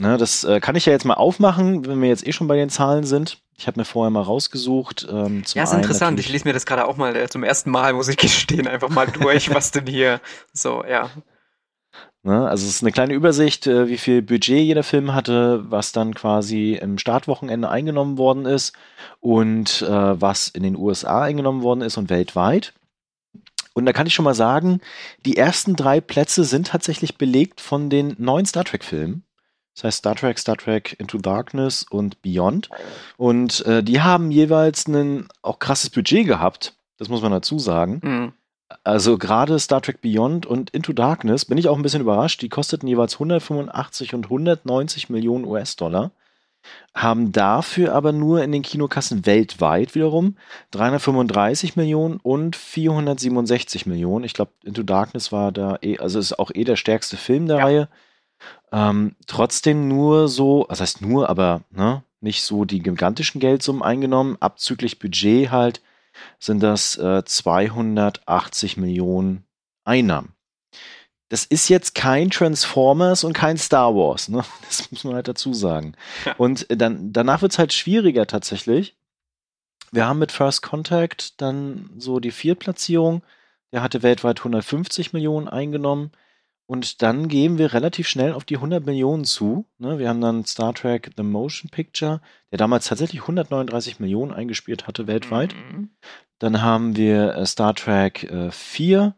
Ne, 0.00 0.16
das 0.16 0.44
äh, 0.44 0.60
kann 0.60 0.76
ich 0.76 0.86
ja 0.86 0.92
jetzt 0.92 1.04
mal 1.04 1.14
aufmachen, 1.14 1.86
wenn 1.86 2.00
wir 2.00 2.08
jetzt 2.08 2.26
eh 2.26 2.32
schon 2.32 2.48
bei 2.48 2.56
den 2.56 2.70
Zahlen 2.70 3.04
sind. 3.04 3.42
Ich 3.58 3.66
habe 3.66 3.78
mir 3.78 3.84
vorher 3.84 4.10
mal 4.10 4.22
rausgesucht. 4.22 5.06
Ähm, 5.10 5.42
Ja, 5.52 5.64
ist 5.64 5.74
interessant. 5.74 6.18
Ich 6.18 6.30
lese 6.30 6.48
mir 6.48 6.54
das 6.54 6.64
gerade 6.64 6.88
auch 6.88 6.96
mal 6.96 7.14
äh, 7.14 7.28
zum 7.28 7.44
ersten 7.44 7.70
Mal, 7.70 7.92
muss 7.92 8.08
ich 8.08 8.16
gestehen, 8.16 8.66
einfach 8.66 8.88
mal 8.88 9.06
durch, 9.06 9.54
was 9.54 9.72
denn 9.72 9.86
hier 9.86 10.22
so, 10.54 10.82
ja. 10.88 11.10
Ne? 12.22 12.48
Also 12.48 12.66
es 12.66 12.76
ist 12.76 12.82
eine 12.82 12.92
kleine 12.92 13.12
Übersicht, 13.12 13.66
äh, 13.66 13.88
wie 13.88 13.98
viel 13.98 14.22
Budget 14.22 14.60
jeder 14.60 14.82
Film 14.82 15.12
hatte, 15.14 15.70
was 15.70 15.92
dann 15.92 16.14
quasi 16.14 16.78
im 16.80 16.96
Startwochenende 16.96 17.68
eingenommen 17.68 18.16
worden 18.16 18.46
ist 18.46 18.72
und 19.20 19.82
äh, 19.82 20.20
was 20.20 20.48
in 20.48 20.62
den 20.62 20.76
USA 20.76 21.22
eingenommen 21.22 21.62
worden 21.62 21.82
ist 21.82 21.98
und 21.98 22.08
weltweit. 22.08 22.72
Und 23.74 23.84
da 23.84 23.92
kann 23.92 24.06
ich 24.06 24.14
schon 24.14 24.24
mal 24.24 24.34
sagen, 24.34 24.80
die 25.26 25.36
ersten 25.36 25.76
drei 25.76 26.00
Plätze 26.00 26.44
sind 26.44 26.68
tatsächlich 26.68 27.18
belegt 27.18 27.60
von 27.60 27.90
den 27.90 28.16
neuen 28.18 28.46
Star 28.46 28.64
Trek-Filmen. 28.64 29.24
Das 29.80 29.84
heißt 29.84 29.98
Star 30.00 30.14
Trek, 30.14 30.38
Star 30.38 30.58
Trek 30.58 30.94
Into 30.98 31.16
Darkness 31.16 31.86
und 31.88 32.20
Beyond. 32.20 32.68
Und 33.16 33.64
äh, 33.64 33.82
die 33.82 34.02
haben 34.02 34.30
jeweils 34.30 34.86
ein 34.86 35.28
auch 35.40 35.58
krasses 35.58 35.88
Budget 35.88 36.26
gehabt. 36.26 36.74
Das 36.98 37.08
muss 37.08 37.22
man 37.22 37.32
dazu 37.32 37.58
sagen. 37.58 38.00
Mhm. 38.02 38.32
Also 38.84 39.16
gerade 39.16 39.58
Star 39.58 39.80
Trek 39.80 40.02
Beyond 40.02 40.44
und 40.44 40.68
Into 40.70 40.92
Darkness 40.92 41.46
bin 41.46 41.56
ich 41.56 41.66
auch 41.68 41.76
ein 41.76 41.82
bisschen 41.82 42.02
überrascht. 42.02 42.42
Die 42.42 42.50
kosteten 42.50 42.88
jeweils 42.88 43.14
185 43.14 44.14
und 44.14 44.26
190 44.26 45.08
Millionen 45.08 45.46
US-Dollar, 45.46 46.10
haben 46.94 47.32
dafür 47.32 47.94
aber 47.94 48.12
nur 48.12 48.44
in 48.44 48.52
den 48.52 48.60
Kinokassen 48.60 49.24
weltweit 49.24 49.94
wiederum 49.94 50.36
335 50.72 51.76
Millionen 51.76 52.18
und 52.22 52.54
467 52.54 53.86
Millionen. 53.86 54.26
Ich 54.26 54.34
glaube, 54.34 54.52
Into 54.62 54.82
Darkness 54.82 55.32
war 55.32 55.52
da 55.52 55.78
eh, 55.80 55.98
also 55.98 56.18
ist 56.18 56.38
auch 56.38 56.50
eh 56.54 56.64
der 56.64 56.76
stärkste 56.76 57.16
Film 57.16 57.46
der 57.46 57.56
Ja. 57.58 57.64
Reihe. 57.64 57.88
Ähm, 58.72 59.16
trotzdem 59.26 59.88
nur 59.88 60.28
so, 60.28 60.66
das 60.68 60.80
heißt 60.80 61.02
nur, 61.02 61.28
aber 61.28 61.62
ne, 61.70 62.02
nicht 62.20 62.42
so 62.42 62.64
die 62.64 62.80
gigantischen 62.80 63.40
Geldsummen 63.40 63.82
eingenommen, 63.82 64.36
abzüglich 64.40 64.98
Budget 64.98 65.50
halt 65.50 65.80
sind 66.38 66.62
das 66.62 66.96
äh, 66.96 67.24
280 67.24 68.76
Millionen 68.76 69.44
Einnahmen. 69.84 70.34
Das 71.28 71.44
ist 71.44 71.68
jetzt 71.68 71.94
kein 71.94 72.30
Transformers 72.30 73.22
und 73.22 73.32
kein 73.32 73.56
Star 73.56 73.94
Wars, 73.94 74.28
ne? 74.28 74.44
Das 74.66 74.90
muss 74.90 75.04
man 75.04 75.14
halt 75.14 75.28
dazu 75.28 75.54
sagen. 75.54 75.94
Ja. 76.24 76.34
Und 76.36 76.66
dann, 76.68 77.12
danach 77.12 77.42
wird 77.42 77.52
es 77.52 77.58
halt 77.58 77.72
schwieriger 77.72 78.26
tatsächlich. 78.26 78.96
Wir 79.92 80.06
haben 80.06 80.18
mit 80.18 80.32
First 80.32 80.62
Contact 80.62 81.40
dann 81.40 81.90
so 81.98 82.20
die 82.20 82.32
Viertplatzierung. 82.32 83.22
Der 83.72 83.82
hatte 83.82 84.02
weltweit 84.02 84.40
150 84.40 85.12
Millionen 85.12 85.48
eingenommen. 85.48 86.10
Und 86.70 87.02
dann 87.02 87.26
gehen 87.26 87.58
wir 87.58 87.72
relativ 87.72 88.06
schnell 88.06 88.32
auf 88.32 88.44
die 88.44 88.54
100 88.54 88.86
Millionen 88.86 89.24
zu. 89.24 89.66
Ne? 89.78 89.98
Wir 89.98 90.08
haben 90.08 90.20
dann 90.20 90.44
Star 90.44 90.72
Trek 90.72 91.10
The 91.16 91.24
Motion 91.24 91.68
Picture, 91.68 92.20
der 92.52 92.58
damals 92.58 92.86
tatsächlich 92.86 93.22
139 93.22 93.98
Millionen 93.98 94.30
eingespielt 94.30 94.86
hatte 94.86 95.08
weltweit. 95.08 95.52
Mhm. 95.52 95.90
Dann 96.38 96.62
haben 96.62 96.94
wir 96.94 97.34
äh, 97.34 97.44
Star 97.44 97.74
Trek 97.74 98.22
äh, 98.22 98.52
4, 98.52 99.16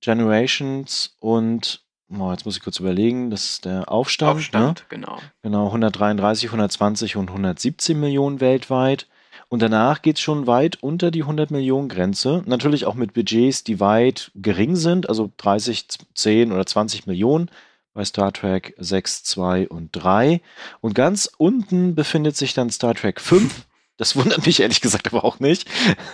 Generations 0.00 1.16
und, 1.18 1.84
oh, 2.08 2.30
jetzt 2.30 2.44
muss 2.44 2.56
ich 2.56 2.62
kurz 2.62 2.78
überlegen, 2.78 3.30
das 3.30 3.46
ist 3.46 3.64
der 3.64 3.90
Aufstand. 3.90 4.36
Aufstand, 4.36 4.86
genau. 4.88 5.16
Ne? 5.16 5.22
Genau, 5.42 5.66
133, 5.66 6.50
120 6.50 7.16
und 7.16 7.30
117 7.30 7.98
Millionen 7.98 8.40
weltweit. 8.40 9.08
Und 9.48 9.62
danach 9.62 10.02
geht 10.02 10.16
es 10.16 10.22
schon 10.22 10.46
weit 10.46 10.82
unter 10.82 11.10
die 11.10 11.22
100 11.22 11.50
Millionen 11.50 11.88
Grenze. 11.88 12.42
Natürlich 12.46 12.86
auch 12.86 12.94
mit 12.94 13.14
Budgets, 13.14 13.64
die 13.64 13.80
weit 13.80 14.30
gering 14.34 14.76
sind, 14.76 15.08
also 15.08 15.30
30, 15.36 15.86
10 16.14 16.52
oder 16.52 16.66
20 16.66 17.06
Millionen 17.06 17.50
bei 17.94 18.04
Star 18.04 18.32
Trek 18.32 18.74
6, 18.78 19.24
2 19.24 19.68
und 19.68 19.90
3. 19.92 20.40
Und 20.80 20.94
ganz 20.94 21.30
unten 21.36 21.94
befindet 21.94 22.36
sich 22.36 22.54
dann 22.54 22.70
Star 22.70 22.94
Trek 22.94 23.20
5. 23.20 23.66
Das 23.98 24.16
wundert 24.16 24.46
mich 24.46 24.60
ehrlich 24.60 24.80
gesagt 24.80 25.06
aber 25.08 25.24
auch 25.24 25.38
nicht. 25.38 25.68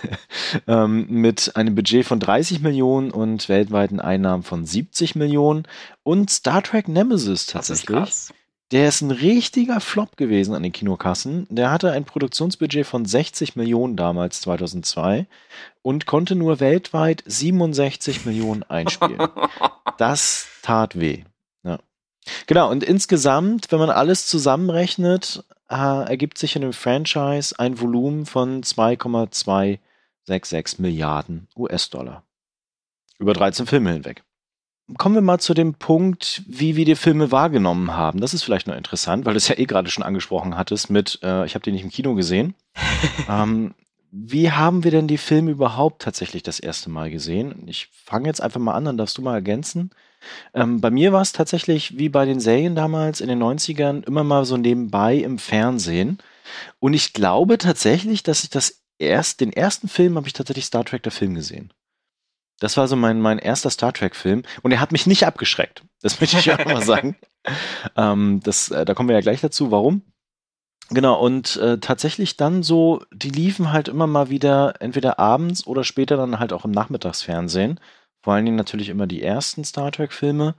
ähm, 0.67 1.07
mit 1.09 1.55
einem 1.55 1.75
Budget 1.75 2.05
von 2.05 2.19
30 2.19 2.59
Millionen 2.59 3.09
und 3.09 3.49
weltweiten 3.49 3.99
Einnahmen 3.99 4.43
von 4.43 4.65
70 4.65 5.15
Millionen. 5.15 5.63
Und 6.03 6.29
Star 6.29 6.61
Trek 6.61 6.87
Nemesis 6.87 7.47
Das 7.47 7.69
ist 7.69 7.87
tatsächlich. 7.87 7.97
krass. 7.97 8.33
Der 8.71 8.87
ist 8.87 9.01
ein 9.01 9.11
richtiger 9.11 9.81
Flop 9.81 10.15
gewesen 10.15 10.53
an 10.53 10.61
den 10.61 10.71
Kinokassen. 10.71 11.47
Der 11.49 11.71
hatte 11.71 11.91
ein 11.91 12.05
Produktionsbudget 12.05 12.85
von 12.85 13.03
60 13.03 13.55
Millionen 13.55 13.95
damals, 13.95 14.41
2002, 14.41 15.25
und 15.81 16.05
konnte 16.05 16.35
nur 16.35 16.59
weltweit 16.59 17.23
67 17.25 18.25
Millionen 18.25 18.63
einspielen. 18.63 19.27
Das 19.97 20.47
tat 20.61 20.97
weh. 20.97 21.25
Ja. 21.63 21.77
Genau, 22.47 22.71
und 22.71 22.85
insgesamt, 22.85 23.69
wenn 23.69 23.79
man 23.79 23.89
alles 23.89 24.27
zusammenrechnet, 24.27 25.43
äh, 25.69 26.07
ergibt 26.07 26.37
sich 26.37 26.55
in 26.55 26.61
dem 26.61 26.71
Franchise 26.71 27.59
ein 27.59 27.81
Volumen 27.81 28.25
von 28.25 28.63
2,266 28.63 30.79
Milliarden 30.79 31.49
US-Dollar. 31.57 32.23
Über 33.17 33.33
13 33.33 33.67
Filme 33.67 33.91
hinweg. 33.91 34.23
Kommen 34.97 35.15
wir 35.15 35.21
mal 35.21 35.39
zu 35.39 35.53
dem 35.53 35.75
Punkt, 35.75 36.41
wie 36.47 36.75
wir 36.75 36.85
die 36.85 36.95
Filme 36.95 37.31
wahrgenommen 37.31 37.93
haben. 37.93 38.21
Das 38.21 38.33
ist 38.33 38.43
vielleicht 38.43 38.67
noch 38.67 38.75
interessant, 38.75 39.25
weil 39.25 39.33
du 39.33 39.37
es 39.37 39.47
ja 39.47 39.57
eh 39.57 39.65
gerade 39.65 39.89
schon 39.89 40.03
angesprochen 40.03 40.57
hattest 40.57 40.89
mit, 40.89 41.19
äh, 41.21 41.45
ich 41.45 41.55
habe 41.55 41.63
die 41.63 41.71
nicht 41.71 41.83
im 41.83 41.91
Kino 41.91 42.15
gesehen. 42.15 42.55
ähm, 43.29 43.73
wie 44.11 44.51
haben 44.51 44.83
wir 44.83 44.91
denn 44.91 45.07
die 45.07 45.19
Filme 45.19 45.51
überhaupt 45.51 46.01
tatsächlich 46.01 46.41
das 46.41 46.59
erste 46.59 46.89
Mal 46.89 47.11
gesehen? 47.11 47.63
Ich 47.67 47.89
fange 47.91 48.27
jetzt 48.27 48.41
einfach 48.41 48.59
mal 48.59 48.73
an, 48.73 48.85
dann 48.85 48.97
darfst 48.97 49.17
du 49.17 49.21
mal 49.21 49.35
ergänzen. 49.35 49.91
Ähm, 50.53 50.81
bei 50.81 50.89
mir 50.89 51.13
war 51.13 51.21
es 51.21 51.31
tatsächlich 51.31 51.97
wie 51.97 52.09
bei 52.09 52.25
den 52.25 52.39
Serien 52.39 52.75
damals 52.75 53.21
in 53.21 53.27
den 53.27 53.41
90ern 53.41 54.05
immer 54.05 54.23
mal 54.23 54.45
so 54.45 54.57
nebenbei 54.57 55.17
im 55.17 55.37
Fernsehen. 55.37 56.17
Und 56.79 56.93
ich 56.93 57.13
glaube 57.13 57.57
tatsächlich, 57.57 58.23
dass 58.23 58.43
ich 58.43 58.49
das 58.49 58.81
erst, 58.97 59.41
den 59.41 59.53
ersten 59.53 59.87
Film 59.87 60.15
habe 60.15 60.27
ich 60.27 60.33
tatsächlich 60.33 60.65
Star 60.65 60.83
Trek 60.83 61.03
der 61.03 61.11
Film 61.11 61.35
gesehen. 61.35 61.71
Das 62.59 62.77
war 62.77 62.87
so 62.87 62.95
mein, 62.95 63.21
mein 63.21 63.39
erster 63.39 63.69
Star 63.69 63.93
Trek-Film 63.93 64.43
und 64.61 64.71
er 64.71 64.79
hat 64.79 64.91
mich 64.91 65.07
nicht 65.07 65.25
abgeschreckt. 65.25 65.83
Das 66.01 66.19
möchte 66.19 66.37
ich 66.37 66.51
auch 66.51 66.65
mal 66.65 66.83
sagen. 66.83 67.15
Ähm, 67.95 68.41
das, 68.43 68.69
äh, 68.69 68.83
da 68.83 68.93
kommen 68.93 69.07
wir 69.07 69.15
ja 69.15 69.21
gleich 69.21 69.39
dazu, 69.39 69.71
warum. 69.71 70.01
Genau, 70.89 71.17
und 71.17 71.55
äh, 71.55 71.77
tatsächlich 71.77 72.35
dann 72.35 72.63
so, 72.63 73.01
die 73.13 73.29
liefen 73.29 73.71
halt 73.71 73.87
immer 73.87 74.07
mal 74.07 74.29
wieder 74.29 74.73
entweder 74.81 75.19
abends 75.19 75.65
oder 75.65 75.85
später 75.85 76.17
dann 76.17 76.39
halt 76.39 76.51
auch 76.51 76.65
im 76.65 76.71
Nachmittagsfernsehen. 76.71 77.79
Vor 78.21 78.33
allen 78.33 78.43
Dingen 78.43 78.57
natürlich 78.57 78.89
immer 78.89 79.07
die 79.07 79.23
ersten 79.23 79.63
Star 79.63 79.91
Trek-Filme. 79.91 80.55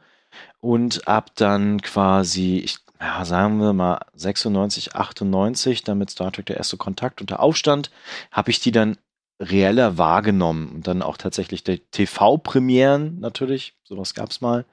Und 0.61 1.09
ab 1.09 1.33
dann 1.35 1.83
quasi, 1.83 2.59
ich, 2.59 2.79
ja, 3.01 3.25
sagen 3.25 3.61
wir 3.61 3.73
mal 3.73 4.01
96, 4.15 4.95
98, 4.95 5.83
dann 5.85 5.99
mit 5.99 6.11
Star 6.11 6.33
Trek 6.33 6.47
der 6.47 6.57
erste 6.57 6.77
Kontakt 6.77 7.21
und 7.21 7.31
der 7.31 7.41
Aufstand, 7.41 7.91
habe 8.31 8.51
ich 8.51 8.61
die 8.61 8.73
dann 8.73 8.97
reeller 9.41 9.99
wahrgenommen. 9.99 10.71
Und 10.75 10.87
dann 10.87 11.03
auch 11.03 11.17
tatsächlich 11.17 11.65
der 11.65 11.79
TV-Premieren 11.91 13.19
natürlich, 13.21 13.75
sowas 13.85 14.15
gab 14.15 14.31
es 14.31 14.41
mal. 14.41 14.65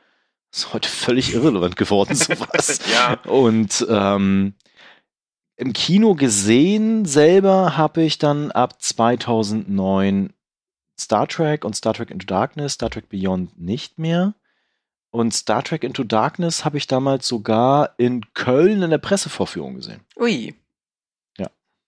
ist 0.51 0.73
heute 0.73 0.89
völlig 0.89 1.33
irrelevant 1.33 1.75
geworden, 1.75 2.15
sowas. 2.15 2.79
ja. 2.91 3.19
Und 3.23 3.85
ähm, 3.89 4.53
im 5.55 5.73
Kino 5.73 6.13
gesehen 6.13 7.05
selber 7.05 7.77
habe 7.77 8.03
ich 8.03 8.19
dann 8.19 8.51
ab 8.51 8.81
2009 8.81 10.33
Star 10.99 11.27
Trek 11.27 11.63
und 11.63 11.75
Star 11.75 11.93
Trek 11.93 12.11
Into 12.11 12.25
Darkness, 12.25 12.73
Star 12.73 12.89
Trek 12.89 13.09
Beyond 13.09 13.59
nicht 13.59 13.97
mehr. 13.97 14.35
Und 15.09 15.33
Star 15.33 15.63
Trek 15.63 15.83
Into 15.83 16.03
Darkness 16.03 16.65
habe 16.65 16.77
ich 16.77 16.85
damals 16.85 17.27
sogar 17.27 17.95
in 17.97 18.33
Köln 18.33 18.83
in 18.83 18.89
der 18.89 18.97
Pressevorführung 18.97 19.75
gesehen. 19.75 20.01
Ui. 20.17 20.53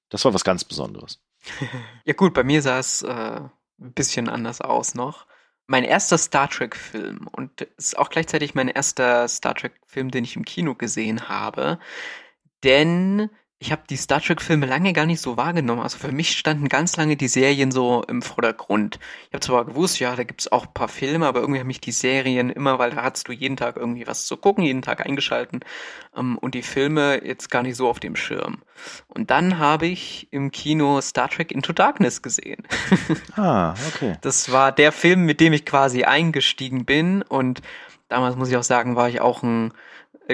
Das 0.10 0.26
war 0.26 0.34
was 0.34 0.44
ganz 0.44 0.64
Besonderes. 0.64 1.20
Ja 2.06 2.14
gut, 2.14 2.34
bei 2.34 2.44
mir 2.44 2.62
sah 2.62 2.80
es 2.80 3.02
äh, 3.04 3.10
ein 3.10 3.94
bisschen 3.94 4.30
anders 4.30 4.62
aus 4.62 4.96
noch. 4.96 5.28
Mein 5.68 5.84
erster 5.84 6.18
Star 6.18 6.50
Trek-Film 6.50 7.28
und 7.32 7.62
ist 7.62 7.98
auch 7.98 8.10
gleichzeitig 8.10 8.56
mein 8.56 8.70
erster 8.70 9.28
Star 9.28 9.54
Trek-Film, 9.56 10.10
den 10.12 10.24
ich 10.24 10.36
im 10.36 10.46
Kino 10.46 10.76
gesehen 10.76 11.30
habe. 11.30 11.80
Denn 12.64 13.30
ich 13.62 13.74
habe 13.74 13.82
die 13.90 13.98
Star 13.98 14.22
Trek-Filme 14.22 14.66
lange 14.66 14.94
gar 14.94 15.06
nicht 15.06 15.20
so 15.20 15.36
wahrgenommen. 15.36 15.82
Also 15.82 15.98
für 15.98 16.14
mich 16.14 16.32
standen 16.32 16.70
ganz 16.70 16.96
lange 16.96 17.18
die 17.18 17.28
Serien 17.28 17.72
so 17.72 18.04
im 18.08 18.22
Vordergrund. 18.22 19.00
Ich 19.28 19.34
habe 19.34 19.42
zwar 19.42 19.66
gewusst, 19.66 20.00
ja, 20.00 20.16
da 20.16 20.24
gibt's 20.24 20.50
auch 20.50 20.66
ein 20.66 20.74
paar 20.74 20.88
Filme, 20.88 21.28
aber 21.28 21.42
irgendwie 21.42 21.60
haben 21.60 21.68
mich 21.68 21.82
die 21.82 21.92
Serien 21.92 22.50
immer, 22.50 22.80
weil 22.80 22.92
da 22.92 23.04
hattest 23.04 23.28
du 23.28 23.34
jeden 23.34 23.58
Tag 23.58 23.76
irgendwie 23.76 24.08
was 24.08 24.26
zu 24.26 24.38
gucken, 24.38 24.64
jeden 24.64 24.82
Tag 24.82 25.06
eingeschalten 25.06 25.60
ähm, 26.16 26.38
und 26.38 26.56
die 26.56 26.62
Filme 26.62 27.22
jetzt 27.26 27.52
gar 27.52 27.62
nicht 27.64 27.76
so 27.76 27.90
auf 27.90 28.00
dem 28.00 28.16
Schirm. 28.16 28.60
Und 29.10 29.30
dann 29.30 29.60
habe 29.60 29.88
ich 29.88 30.30
im 30.32 30.52
Kino 30.52 31.02
Star 31.02 31.30
Trek 31.30 31.52
Into 31.52 31.74
Darkness 31.74 32.22
gesehen. 32.22 32.64
Ah, 33.36 33.74
okay. 33.88 34.16
Das 34.22 34.52
war 34.52 34.72
der 34.72 34.92
Film, 34.92 35.26
mit 35.26 35.40
dem 35.40 35.54
ich 35.54 35.66
quasi 35.66 36.04
eingestiegen 36.04 36.86
bin. 36.86 37.22
Und 37.22 37.62
damals 38.10 38.36
muss 38.36 38.50
ich 38.50 38.58
auch 38.58 38.64
sagen, 38.64 38.96
war 38.96 39.08
ich 39.08 39.22
auch 39.22 39.44
ein, 39.44 39.74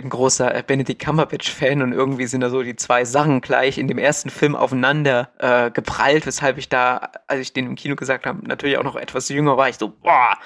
ein 0.04 0.10
großer 0.10 0.62
Benedict 0.64 1.02
Cumberbatch-Fan 1.02 1.82
und 1.82 1.94
irgendwie 1.94 2.26
sind 2.26 2.42
da 2.42 2.50
so 2.50 2.62
die 2.64 2.76
zwei 2.76 3.06
Sachen 3.06 3.42
gleich 3.42 3.78
in 3.78 3.88
dem 3.88 3.98
ersten 3.98 4.30
Film 4.30 4.56
aufeinander 4.56 5.32
äh, 5.40 5.72
geprallt, 5.72 6.26
weshalb 6.26 6.58
ich 6.58 6.68
da, 6.68 7.12
als 7.28 7.42
ich 7.42 7.54
den 7.54 7.66
im 7.66 7.76
Kino 7.76 7.96
gesagt 7.96 8.26
habe, 8.26 8.46
natürlich 8.46 8.78
auch 8.78 8.84
noch 8.84 8.98
etwas 8.98 9.30
jünger 9.30 9.56
war, 9.58 9.70
ich 9.70 9.78
so, 9.78 9.90
boah, 9.90 10.38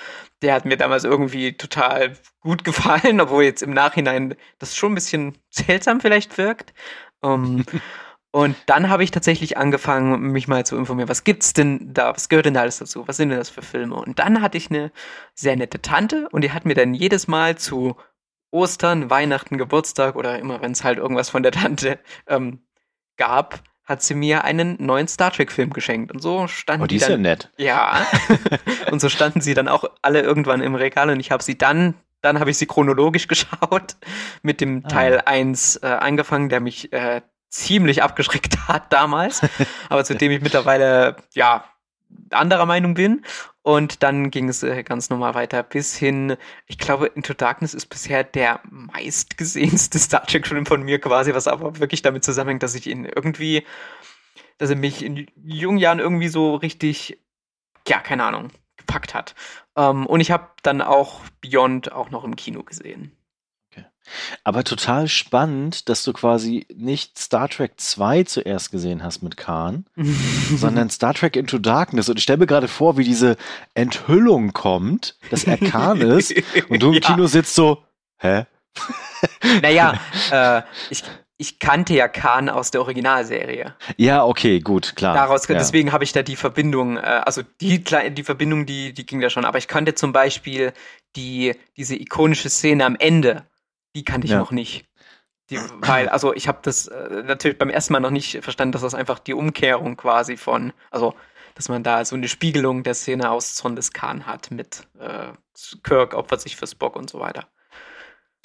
der 0.41 0.53
hat 0.53 0.65
mir 0.65 0.77
damals 0.77 1.03
irgendwie 1.03 1.53
total 1.53 2.13
gut 2.41 2.63
gefallen, 2.63 3.19
obwohl 3.21 3.43
jetzt 3.43 3.63
im 3.63 3.71
Nachhinein 3.71 4.35
das 4.59 4.75
schon 4.75 4.91
ein 4.91 4.95
bisschen 4.95 5.37
seltsam 5.49 5.99
vielleicht 5.99 6.37
wirkt. 6.37 6.73
Ähm, 7.23 7.65
und 8.31 8.55
dann 8.67 8.89
habe 8.89 9.03
ich 9.03 9.09
tatsächlich 9.09 9.57
angefangen, 9.57 10.31
mich 10.31 10.47
mal 10.47 10.65
zu 10.65 10.77
informieren, 10.77 11.09
was 11.09 11.23
gibt's 11.23 11.53
denn 11.53 11.93
da, 11.93 12.13
was 12.13 12.29
gehört 12.29 12.45
denn 12.45 12.53
da 12.53 12.61
alles 12.61 12.77
dazu, 12.77 13.07
was 13.07 13.17
sind 13.17 13.29
denn 13.29 13.39
das 13.39 13.49
für 13.49 13.63
Filme? 13.63 13.95
Und 13.95 14.19
dann 14.19 14.41
hatte 14.41 14.59
ich 14.59 14.69
eine 14.69 14.91
sehr 15.33 15.55
nette 15.55 15.81
Tante 15.81 16.29
und 16.31 16.43
die 16.43 16.51
hat 16.51 16.65
mir 16.65 16.75
dann 16.75 16.93
jedes 16.93 17.27
Mal 17.27 17.57
zu 17.57 17.95
Ostern, 18.51 19.09
Weihnachten, 19.09 19.57
Geburtstag 19.57 20.15
oder 20.15 20.39
immer 20.39 20.61
wenn 20.61 20.71
es 20.71 20.83
halt 20.83 20.97
irgendwas 20.97 21.29
von 21.29 21.43
der 21.43 21.51
Tante 21.51 21.99
ähm, 22.27 22.59
gab, 23.17 23.61
hat 23.85 24.01
sie 24.03 24.13
mir 24.15 24.43
einen 24.43 24.75
neuen 24.83 25.07
Star 25.07 25.31
Trek 25.31 25.51
Film 25.51 25.71
geschenkt 25.71 26.11
und 26.11 26.21
so 26.21 26.47
standen 26.47 26.83
Oh, 26.83 26.87
die 26.87 26.97
die 26.97 27.01
ist 27.03 27.09
ja 27.09 27.17
nett. 27.17 27.49
ja 27.57 28.05
und 28.91 28.99
so 29.01 29.09
standen 29.09 29.41
sie 29.41 29.53
dann 29.53 29.67
auch 29.67 29.85
alle 30.01 30.21
irgendwann 30.21 30.61
im 30.61 30.75
Regal 30.75 31.09
und 31.09 31.19
ich 31.19 31.31
habe 31.31 31.43
sie 31.43 31.57
dann 31.57 31.95
dann 32.21 32.39
habe 32.39 32.51
ich 32.51 32.57
sie 32.57 32.65
chronologisch 32.65 33.27
geschaut 33.29 33.95
mit 34.41 34.61
dem 34.61 34.83
Ah. 34.85 34.89
Teil 34.89 35.21
1 35.25 35.77
äh, 35.77 35.87
angefangen, 35.87 36.49
der 36.49 36.59
mich 36.59 36.91
äh, 36.93 37.21
ziemlich 37.49 38.03
abgeschreckt 38.03 38.57
hat 38.67 38.91
damals, 38.93 39.41
aber 39.89 40.03
zu 40.03 40.15
dem 40.15 40.31
ich 40.31 40.41
mittlerweile 40.41 41.15
ja 41.33 41.63
anderer 42.31 42.65
Meinung 42.65 42.93
bin 42.93 43.23
und 43.61 44.03
dann 44.03 44.31
ging 44.31 44.49
es 44.49 44.63
äh, 44.63 44.83
ganz 44.83 45.09
normal 45.09 45.35
weiter 45.35 45.63
bis 45.63 45.95
hin, 45.95 46.37
ich 46.67 46.77
glaube 46.77 47.07
Into 47.07 47.33
Darkness 47.33 47.73
ist 47.73 47.87
bisher 47.87 48.23
der 48.23 48.61
meistgesehenste 48.69 49.99
Star 49.99 50.25
Trek 50.25 50.47
Film 50.47 50.65
von 50.65 50.83
mir 50.83 50.99
quasi, 50.99 51.33
was 51.33 51.47
aber 51.47 51.79
wirklich 51.79 52.01
damit 52.01 52.23
zusammenhängt, 52.23 52.63
dass 52.63 52.75
ich 52.75 52.87
ihn 52.87 53.05
irgendwie 53.05 53.65
dass 54.57 54.69
er 54.69 54.75
mich 54.75 55.03
in 55.03 55.25
jungen 55.41 55.77
Jahren 55.77 55.99
irgendwie 55.99 56.27
so 56.27 56.55
richtig 56.55 57.17
ja, 57.87 57.99
keine 57.99 58.23
Ahnung, 58.23 58.49
gepackt 58.77 59.13
hat. 59.13 59.35
Ähm, 59.75 60.05
und 60.05 60.19
ich 60.19 60.31
habe 60.31 60.49
dann 60.63 60.81
auch 60.81 61.21
Beyond 61.41 61.91
auch 61.91 62.09
noch 62.11 62.23
im 62.23 62.35
Kino 62.35 62.63
gesehen. 62.63 63.11
Aber 64.43 64.63
total 64.63 65.07
spannend, 65.07 65.89
dass 65.89 66.03
du 66.03 66.13
quasi 66.13 66.65
nicht 66.73 67.17
Star 67.17 67.49
Trek 67.49 67.73
2 67.77 68.23
zuerst 68.23 68.71
gesehen 68.71 69.03
hast 69.03 69.21
mit 69.21 69.37
Khan, 69.37 69.85
sondern 70.55 70.89
Star 70.89 71.13
Trek 71.13 71.35
Into 71.35 71.57
Darkness. 71.57 72.09
Und 72.09 72.17
ich 72.17 72.23
stelle 72.23 72.39
mir 72.39 72.47
gerade 72.47 72.67
vor, 72.67 72.97
wie 72.97 73.03
diese 73.03 73.37
Enthüllung 73.73 74.53
kommt, 74.53 75.17
dass 75.29 75.43
er 75.45 75.57
Khan 75.57 76.01
ist 76.01 76.33
und 76.69 76.81
du 76.81 76.89
im 76.89 76.93
Ja. 76.95 76.99
Kino 77.01 77.27
sitzt 77.27 77.55
so, 77.55 77.83
hä? 78.17 78.45
Naja, 79.61 79.99
äh, 80.31 80.61
ich, 80.89 81.03
ich 81.37 81.57
kannte 81.59 81.93
ja 81.93 82.07
Khan 82.07 82.49
aus 82.49 82.69
der 82.71 82.81
Originalserie. 82.81 83.73
Ja, 83.95 84.25
okay, 84.25 84.59
gut, 84.59 84.95
klar. 84.97 85.15
Daraus, 85.15 85.47
ja. 85.47 85.55
deswegen 85.55 85.91
habe 85.93 86.03
ich 86.03 86.11
da 86.11 86.21
die 86.21 86.35
Verbindung, 86.35 86.97
äh, 86.97 86.99
also 86.99 87.41
die, 87.61 87.81
die 87.81 88.23
Verbindung, 88.23 88.65
die, 88.65 88.93
die 88.93 89.05
ging 89.05 89.21
da 89.21 89.29
schon. 89.29 89.45
Aber 89.45 89.57
ich 89.57 89.69
kannte 89.69 89.95
zum 89.95 90.11
Beispiel 90.11 90.73
die, 91.15 91.55
diese 91.77 91.95
ikonische 91.95 92.49
Szene 92.49 92.85
am 92.85 92.95
Ende, 92.97 93.45
die 93.95 94.03
kannte 94.03 94.25
ich 94.25 94.31
Ja. 94.31 94.39
noch 94.39 94.51
nicht. 94.51 94.85
Die, 95.49 95.57
weil, 95.79 96.09
also 96.09 96.33
ich 96.33 96.47
habe 96.47 96.59
das 96.61 96.87
äh, 96.87 97.23
natürlich 97.23 97.57
beim 97.57 97.69
ersten 97.69 97.93
Mal 97.93 97.99
noch 97.99 98.11
nicht 98.11 98.43
verstanden, 98.43 98.71
dass 98.71 98.81
das 98.81 98.93
einfach 98.95 99.19
die 99.19 99.33
Umkehrung 99.33 99.97
quasi 99.97 100.37
von, 100.37 100.73
also 100.91 101.15
dass 101.55 101.67
man 101.69 101.83
da 101.83 102.05
so 102.05 102.15
eine 102.15 102.27
Spiegelung 102.29 102.83
der 102.83 102.93
Szene 102.93 103.29
aus 103.31 103.55
Zorn 103.55 103.75
des 103.75 103.91
Khan 103.91 104.25
hat 104.25 104.49
mit 104.51 104.87
äh, 104.99 105.33
Kirk 105.83 106.13
opfert 106.13 106.39
sich 106.41 106.55
für 106.55 106.67
Spock 106.67 106.95
und 106.95 107.09
so 107.09 107.19
weiter. 107.19 107.47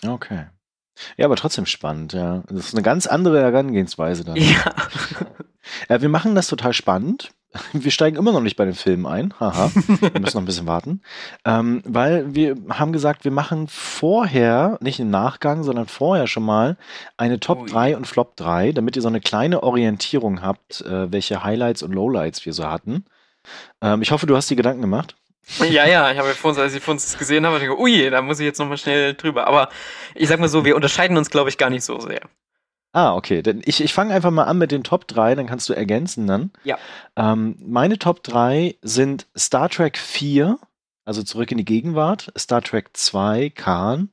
Okay. 0.04 0.46
Ja, 1.16 1.26
aber 1.26 1.36
trotzdem 1.36 1.66
spannend, 1.66 2.12
ja. 2.12 2.42
Das 2.48 2.66
ist 2.66 2.74
eine 2.74 2.82
ganz 2.82 3.06
andere 3.06 3.40
Herangehensweise 3.40 4.24
dann. 4.24 4.36
Ja. 4.36 4.74
Ja, 5.88 6.00
wir 6.02 6.08
machen 6.08 6.34
das 6.34 6.46
total 6.48 6.72
spannend. 6.72 7.32
Wir 7.72 7.90
steigen 7.90 8.16
immer 8.16 8.32
noch 8.32 8.40
nicht 8.40 8.56
bei 8.56 8.64
den 8.64 8.74
Filmen 8.74 9.06
ein. 9.06 9.34
Haha. 9.38 9.70
Wir 9.74 10.20
müssen 10.20 10.36
noch 10.36 10.42
ein 10.42 10.46
bisschen 10.46 10.66
warten. 10.66 11.02
Ähm, 11.44 11.82
weil 11.84 12.34
wir 12.34 12.56
haben 12.70 12.92
gesagt, 12.92 13.24
wir 13.24 13.30
machen 13.30 13.68
vorher, 13.68 14.78
nicht 14.80 15.00
im 15.00 15.10
Nachgang, 15.10 15.62
sondern 15.62 15.86
vorher 15.86 16.26
schon 16.26 16.44
mal 16.44 16.76
eine 17.16 17.40
Top 17.40 17.62
Ui. 17.62 17.68
3 17.68 17.96
und 17.96 18.06
Flop 18.06 18.36
3, 18.36 18.72
damit 18.72 18.96
ihr 18.96 19.02
so 19.02 19.08
eine 19.08 19.20
kleine 19.20 19.62
Orientierung 19.62 20.42
habt, 20.42 20.80
äh, 20.82 21.12
welche 21.12 21.44
Highlights 21.44 21.82
und 21.82 21.92
Lowlights 21.92 22.44
wir 22.44 22.52
so 22.52 22.66
hatten. 22.66 23.04
Ähm, 23.80 24.02
ich 24.02 24.10
hoffe, 24.10 24.26
du 24.26 24.36
hast 24.36 24.50
die 24.50 24.56
Gedanken 24.56 24.80
gemacht. 24.80 25.16
Ja, 25.58 25.86
ja, 25.86 26.10
ich 26.10 26.18
habe 26.18 26.28
ja 26.28 26.34
vorhin, 26.34 26.60
als 26.60 26.74
ich 26.74 26.82
vorhin 26.82 27.02
das 27.02 27.18
gesehen 27.18 27.44
habe, 27.44 27.62
ich, 27.62 27.70
ui, 27.70 28.08
da 28.10 28.22
muss 28.22 28.40
ich 28.40 28.46
jetzt 28.46 28.58
nochmal 28.58 28.78
schnell 28.78 29.14
drüber. 29.14 29.46
Aber 29.46 29.68
ich 30.14 30.28
sag 30.28 30.40
mal 30.40 30.48
so, 30.48 30.64
wir 30.64 30.74
unterscheiden 30.74 31.16
uns, 31.16 31.30
glaube 31.30 31.50
ich, 31.50 31.58
gar 31.58 31.70
nicht 31.70 31.84
so 31.84 32.00
sehr. 32.00 32.22
Ah, 32.94 33.16
okay. 33.16 33.42
Denn 33.42 33.60
ich, 33.64 33.82
ich 33.82 33.92
fange 33.92 34.14
einfach 34.14 34.30
mal 34.30 34.44
an 34.44 34.56
mit 34.56 34.70
den 34.70 34.84
Top 34.84 35.08
3, 35.08 35.34
dann 35.34 35.48
kannst 35.48 35.68
du 35.68 35.72
ergänzen 35.72 36.28
dann. 36.28 36.52
Ja. 36.62 36.78
Ähm, 37.16 37.56
meine 37.58 37.98
Top 37.98 38.22
3 38.22 38.76
sind 38.82 39.26
Star 39.36 39.68
Trek 39.68 39.98
4, 39.98 40.60
also 41.04 41.24
zurück 41.24 41.50
in 41.50 41.58
die 41.58 41.64
Gegenwart, 41.64 42.32
Star 42.38 42.62
Trek 42.62 42.90
2, 42.92 43.50
Khan 43.50 44.10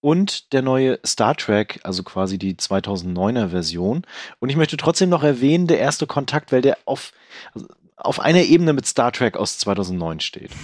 und 0.00 0.52
der 0.52 0.62
neue 0.62 0.98
Star 1.06 1.36
Trek, 1.36 1.78
also 1.84 2.02
quasi 2.02 2.36
die 2.36 2.56
2009er 2.56 3.50
Version. 3.50 4.02
Und 4.40 4.48
ich 4.48 4.56
möchte 4.56 4.76
trotzdem 4.76 5.08
noch 5.08 5.22
erwähnen, 5.22 5.68
der 5.68 5.78
erste 5.78 6.08
Kontakt, 6.08 6.50
weil 6.50 6.62
der 6.62 6.78
auf, 6.84 7.12
also 7.54 7.68
auf 7.94 8.18
einer 8.18 8.42
Ebene 8.42 8.72
mit 8.72 8.86
Star 8.86 9.12
Trek 9.12 9.36
aus 9.36 9.58
2009 9.58 10.18
steht. 10.18 10.50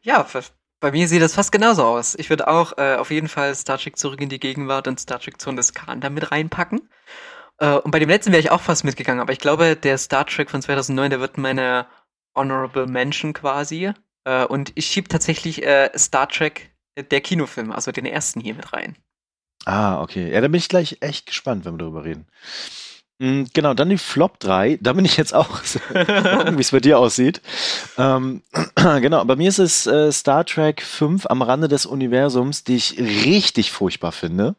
Ja, 0.00 0.24
bei 0.80 0.92
mir 0.92 1.08
sieht 1.08 1.22
das 1.22 1.34
fast 1.34 1.52
genauso 1.52 1.84
aus. 1.84 2.14
Ich 2.14 2.30
würde 2.30 2.48
auch 2.48 2.76
äh, 2.78 2.96
auf 2.96 3.10
jeden 3.10 3.28
Fall 3.28 3.54
Star 3.54 3.78
Trek 3.78 3.96
zurück 3.96 4.20
in 4.20 4.28
die 4.28 4.38
Gegenwart 4.38 4.88
und 4.88 5.00
Star 5.00 5.18
Trek 5.18 5.40
Zorn 5.40 5.56
des 5.56 5.74
Khan 5.74 6.00
da 6.00 6.10
mit 6.10 6.30
reinpacken. 6.30 6.88
Äh, 7.58 7.74
und 7.74 7.90
bei 7.90 7.98
dem 7.98 8.08
letzten 8.08 8.32
wäre 8.32 8.40
ich 8.40 8.50
auch 8.50 8.60
fast 8.60 8.84
mitgegangen, 8.84 9.20
aber 9.20 9.32
ich 9.32 9.40
glaube, 9.40 9.76
der 9.76 9.98
Star 9.98 10.26
Trek 10.26 10.50
von 10.50 10.62
2009, 10.62 11.10
der 11.10 11.20
wird 11.20 11.38
meine 11.38 11.86
Honorable 12.34 12.86
Mention 12.86 13.32
quasi. 13.32 13.92
Äh, 14.24 14.44
und 14.44 14.72
ich 14.74 14.86
schieb 14.86 15.08
tatsächlich 15.08 15.64
äh, 15.64 15.90
Star 15.96 16.28
Trek, 16.28 16.70
äh, 16.94 17.04
der 17.04 17.20
Kinofilm, 17.20 17.72
also 17.72 17.90
den 17.92 18.06
ersten 18.06 18.40
hier 18.40 18.54
mit 18.54 18.72
rein. 18.72 18.96
Ah, 19.64 20.00
okay. 20.00 20.32
Ja, 20.32 20.40
da 20.40 20.48
bin 20.48 20.58
ich 20.58 20.68
gleich 20.68 20.98
echt 21.00 21.26
gespannt, 21.26 21.64
wenn 21.64 21.74
wir 21.74 21.78
darüber 21.78 22.04
reden. 22.04 22.26
Mm, 23.18 23.44
Genau, 23.52 23.74
dann 23.74 23.88
die 23.90 23.98
Flop 23.98 24.38
3. 24.40 24.78
Da 24.80 24.92
bin 24.92 25.04
ich 25.04 25.16
jetzt 25.16 25.34
auch 25.34 25.60
wie 25.92 26.60
es 26.60 26.70
bei 26.70 26.80
dir 26.80 26.98
aussieht. 26.98 27.40
Ähm, 27.96 28.42
genau, 29.00 29.24
bei 29.24 29.36
mir 29.36 29.48
ist 29.48 29.58
es 29.58 29.86
äh, 29.86 30.12
Star 30.12 30.44
Trek 30.44 30.82
5 30.82 31.26
am 31.26 31.42
Rande 31.42 31.68
des 31.68 31.86
Universums, 31.86 32.64
die 32.64 32.76
ich 32.76 32.98
richtig 32.98 33.72
furchtbar 33.72 34.12
finde. 34.12 34.54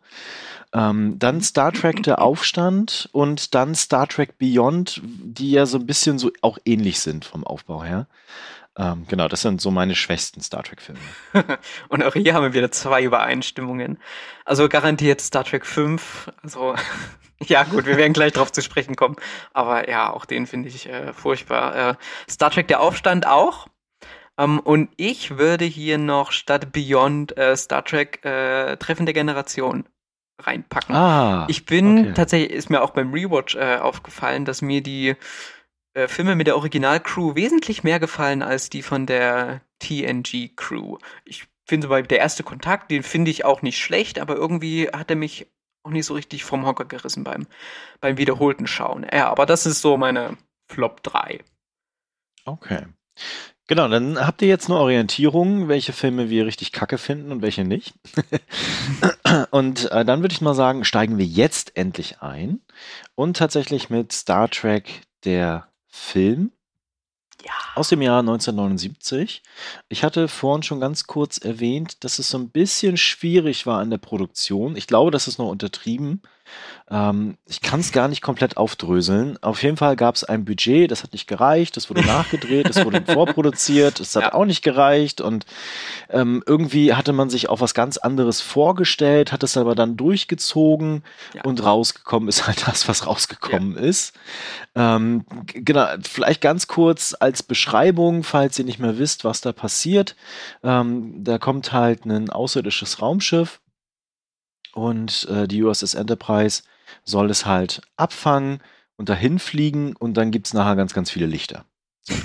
Ähm, 0.73 1.17
dann 1.17 1.41
Star 1.41 1.71
Trek 1.71 2.03
Der 2.03 2.21
Aufstand 2.21 3.09
und 3.11 3.55
dann 3.55 3.73
Star 3.75 4.07
Trek 4.07 4.37
Beyond, 4.37 5.01
die 5.03 5.51
ja 5.51 5.65
so 5.65 5.79
ein 5.79 5.87
bisschen 5.87 6.19
so 6.19 6.31
auch 6.41 6.59
ähnlich 6.65 6.99
sind 6.99 7.25
vom 7.25 7.43
Aufbau 7.43 7.83
her. 7.83 8.07
Ähm, 8.79 9.05
genau, 9.09 9.27
das 9.27 9.41
sind 9.41 9.59
so 9.59 9.71
meine 9.71 9.93
schwächsten 9.93 10.41
Star 10.41 10.63
Trek-Filme. 10.63 10.99
Und 11.89 12.01
auch 12.01 12.13
hier 12.13 12.33
haben 12.33 12.43
wir 12.43 12.53
wieder 12.53 12.71
zwei 12.71 13.03
Übereinstimmungen. 13.03 13.99
Also 14.45 14.69
garantiert 14.69 15.19
Star 15.19 15.43
Trek 15.43 15.65
5. 15.65 16.31
Also, 16.41 16.75
ja 17.43 17.63
gut, 17.63 17.85
wir 17.85 17.97
werden 17.97 18.13
gleich 18.13 18.31
drauf 18.31 18.53
zu 18.53 18.61
sprechen 18.61 18.95
kommen. 18.95 19.17
Aber 19.51 19.89
ja, 19.89 20.09
auch 20.13 20.23
den 20.23 20.47
finde 20.47 20.69
ich 20.69 20.87
äh, 20.87 21.11
furchtbar. 21.11 21.75
Äh, 21.75 21.95
Star 22.29 22.51
Trek 22.51 22.69
Der 22.69 22.79
Aufstand 22.79 23.27
auch. 23.27 23.67
Ähm, 24.37 24.61
und 24.61 24.89
ich 24.95 25.37
würde 25.37 25.65
hier 25.65 25.97
noch 25.97 26.31
statt 26.31 26.71
Beyond 26.71 27.37
äh, 27.37 27.57
Star 27.57 27.83
Trek 27.83 28.23
äh, 28.23 28.77
Treffen 28.77 29.05
der 29.05 29.13
Generation 29.13 29.83
reinpacken. 30.39 30.95
Ah, 30.95 31.45
Ich 31.49 31.65
bin 31.65 31.99
okay. 31.99 32.13
tatsächlich, 32.15 32.51
ist 32.51 32.69
mir 32.69 32.81
auch 32.81 32.91
beim 32.91 33.11
Rewatch 33.11 33.55
äh, 33.55 33.75
aufgefallen, 33.75 34.45
dass 34.45 34.61
mir 34.61 34.81
die 34.81 35.15
äh, 35.99 36.07
Filme 36.07 36.35
mit 36.35 36.47
der 36.47 36.55
Originalcrew 36.55 37.35
wesentlich 37.35 37.83
mehr 37.83 37.99
gefallen 37.99 38.41
als 38.41 38.69
die 38.69 38.81
von 38.81 39.05
der 39.05 39.61
TNG-Crew. 39.79 40.97
Ich 41.25 41.45
finde 41.65 41.87
bei 41.89 42.01
der 42.01 42.19
erste 42.19 42.43
Kontakt, 42.43 42.89
den 42.91 43.03
finde 43.03 43.31
ich 43.31 43.45
auch 43.45 43.61
nicht 43.61 43.79
schlecht, 43.79 44.19
aber 44.19 44.35
irgendwie 44.35 44.87
hat 44.89 45.09
er 45.09 45.15
mich 45.15 45.47
auch 45.83 45.91
nicht 45.91 46.05
so 46.05 46.13
richtig 46.13 46.43
vom 46.43 46.65
Hocker 46.65 46.85
gerissen 46.85 47.23
beim, 47.23 47.47
beim 48.01 48.17
wiederholten 48.17 48.67
Schauen. 48.67 49.05
Ja, 49.11 49.29
aber 49.29 49.45
das 49.45 49.65
ist 49.65 49.81
so 49.81 49.97
meine 49.97 50.37
Flop 50.67 51.03
3. 51.03 51.39
Okay. 52.45 52.85
Genau, 53.67 53.87
dann 53.87 54.25
habt 54.25 54.41
ihr 54.41 54.47
jetzt 54.47 54.67
eine 54.67 54.79
Orientierung, 54.79 55.67
welche 55.67 55.93
Filme 55.93 56.29
wir 56.29 56.47
richtig 56.47 56.71
kacke 56.71 56.97
finden 56.97 57.31
und 57.31 57.43
welche 57.43 57.63
nicht. 57.65 57.93
und 59.51 59.91
äh, 59.91 60.03
dann 60.03 60.21
würde 60.21 60.33
ich 60.33 60.41
mal 60.41 60.55
sagen, 60.55 60.83
steigen 60.83 61.19
wir 61.19 61.25
jetzt 61.25 61.77
endlich 61.77 62.21
ein 62.21 62.61
und 63.13 63.37
tatsächlich 63.37 63.91
mit 63.91 64.11
Star 64.11 64.49
Trek 64.49 65.03
der 65.23 65.69
Film 65.89 66.51
Ja. 67.43 67.51
aus 67.75 67.89
dem 67.89 68.01
Jahr 68.01 68.19
1979. 68.19 69.43
Ich 69.89 70.03
hatte 70.03 70.27
vorhin 70.27 70.63
schon 70.63 70.79
ganz 70.79 71.05
kurz 71.07 71.37
erwähnt, 71.37 72.03
dass 72.03 72.19
es 72.19 72.29
so 72.29 72.37
ein 72.37 72.49
bisschen 72.51 72.97
schwierig 72.97 73.65
war 73.65 73.79
an 73.79 73.89
der 73.89 73.97
Produktion. 73.97 74.75
Ich 74.75 74.87
glaube, 74.87 75.11
das 75.11 75.27
ist 75.27 75.37
noch 75.39 75.49
untertrieben. 75.49 76.21
Ähm, 76.91 77.37
ich 77.45 77.61
kann 77.61 77.79
es 77.81 77.91
gar 77.91 78.07
nicht 78.07 78.21
komplett 78.21 78.57
aufdröseln. 78.57 79.37
Auf 79.43 79.61
jeden 79.61 79.77
Fall 79.77 79.95
gab 79.95 80.15
es 80.15 80.23
ein 80.23 80.43
Budget, 80.45 80.89
das 80.89 81.03
hat 81.03 81.13
nicht 81.13 81.27
gereicht, 81.27 81.77
das 81.77 81.89
wurde 81.89 82.01
nachgedreht, 82.05 82.67
das 82.67 82.83
wurde 82.83 83.03
vorproduziert, 83.05 83.99
es 83.99 84.15
hat 84.15 84.23
Ja. 84.23 84.33
auch 84.33 84.45
nicht 84.45 84.63
gereicht 84.63 85.21
und 85.21 85.45
ähm, 86.09 86.43
irgendwie 86.47 86.93
hatte 86.95 87.13
man 87.13 87.29
sich 87.29 87.47
auch 87.49 87.61
was 87.61 87.73
ganz 87.75 87.97
anderes 87.97 88.41
vorgestellt, 88.41 89.31
hat 89.31 89.43
es 89.43 89.55
aber 89.55 89.75
dann 89.75 89.97
durchgezogen 89.97 91.03
Ja. 91.35 91.43
und 91.43 91.63
rausgekommen 91.63 92.27
ist 92.27 92.47
halt 92.47 92.67
das, 92.67 92.87
was 92.87 93.05
rausgekommen 93.05 93.75
ist. 93.75 94.13
Ähm, 94.75 95.25
genau, 95.45 95.87
vielleicht 96.01 96.41
ganz 96.41 96.67
kurz 96.67 97.15
als 97.19 97.43
Beschreibung, 97.43 98.23
falls 98.23 98.57
ihr 98.57 98.65
nicht 98.65 98.79
mehr 98.79 98.97
wisst, 98.97 99.23
was 99.25 99.41
da 99.41 99.51
passiert. 99.51 100.15
Ähm, 100.63 101.23
da 101.23 101.37
kommt 101.37 101.71
halt 101.71 102.05
ein 102.05 102.29
außerirdisches 102.31 103.01
Raumschiff 103.01 103.59
und 104.73 105.27
äh, 105.29 105.47
die 105.47 105.63
USS 105.63 105.93
Enterprise 105.93 106.63
soll 107.03 107.29
es 107.29 107.45
halt 107.45 107.81
abfangen 107.95 108.59
und 108.95 109.09
dahin 109.09 109.39
fliegen 109.39 109.95
und 109.95 110.15
dann 110.15 110.31
gibt's 110.31 110.53
nachher 110.53 110.75
ganz, 110.75 110.93
ganz 110.93 111.11
viele 111.11 111.25
Lichter. 111.25 111.65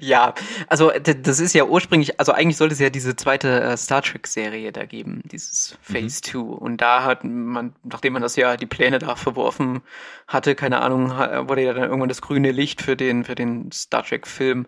Ja, 0.00 0.34
also 0.68 0.90
das 0.90 1.38
ist 1.40 1.54
ja 1.54 1.64
ursprünglich, 1.64 2.18
also 2.18 2.32
eigentlich 2.32 2.56
sollte 2.56 2.72
es 2.72 2.80
ja 2.80 2.90
diese 2.90 3.16
zweite 3.16 3.60
äh, 3.60 3.76
Star 3.76 4.02
Trek-Serie 4.02 4.72
da 4.72 4.84
geben, 4.84 5.22
dieses 5.30 5.76
Phase 5.82 6.22
2. 6.22 6.38
Mhm. 6.38 6.48
Und 6.54 6.80
da 6.80 7.04
hat 7.04 7.24
man, 7.24 7.74
nachdem 7.82 8.14
man 8.14 8.22
das 8.22 8.36
ja 8.36 8.56
die 8.56 8.66
Pläne 8.66 8.98
da 8.98 9.16
verworfen 9.16 9.82
hatte, 10.26 10.54
keine 10.54 10.80
Ahnung, 10.80 11.10
wurde 11.10 11.64
ja 11.64 11.72
dann 11.72 11.84
irgendwann 11.84 12.08
das 12.08 12.22
grüne 12.22 12.52
Licht 12.52 12.82
für 12.82 12.96
den, 12.96 13.24
für 13.24 13.34
den 13.34 13.70
Star 13.72 14.02
Trek-Film 14.02 14.66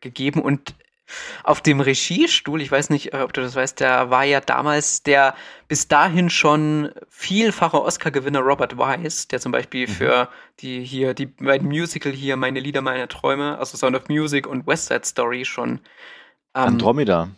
gegeben. 0.00 0.42
Und 0.42 0.74
auf 1.44 1.60
dem 1.60 1.80
Regiestuhl, 1.80 2.60
ich 2.60 2.70
weiß 2.70 2.90
nicht, 2.90 3.14
ob 3.14 3.32
du 3.32 3.40
das 3.40 3.54
weißt, 3.54 3.80
da 3.80 4.10
war 4.10 4.24
ja 4.24 4.40
damals 4.40 5.02
der 5.02 5.34
bis 5.68 5.88
dahin 5.88 6.30
schon 6.30 6.90
vielfache 7.08 7.82
Oscar-Gewinner 7.82 8.40
Robert 8.40 8.78
Wise, 8.78 9.28
der 9.28 9.40
zum 9.40 9.52
Beispiel 9.52 9.88
mhm. 9.88 9.92
für 9.92 10.28
die 10.60 10.84
hier, 10.84 11.14
die 11.14 11.26
beiden 11.26 11.68
Musical 11.68 12.12
hier, 12.12 12.36
Meine 12.36 12.60
Lieder, 12.60 12.82
meine 12.82 13.08
Träume, 13.08 13.58
also 13.58 13.76
Sound 13.76 13.96
of 13.96 14.08
Music 14.08 14.46
und 14.46 14.66
West 14.66 14.86
Side 14.86 15.04
Story 15.04 15.44
schon. 15.44 15.80
Ähm, 16.54 16.64
Andromeda. 16.64 17.28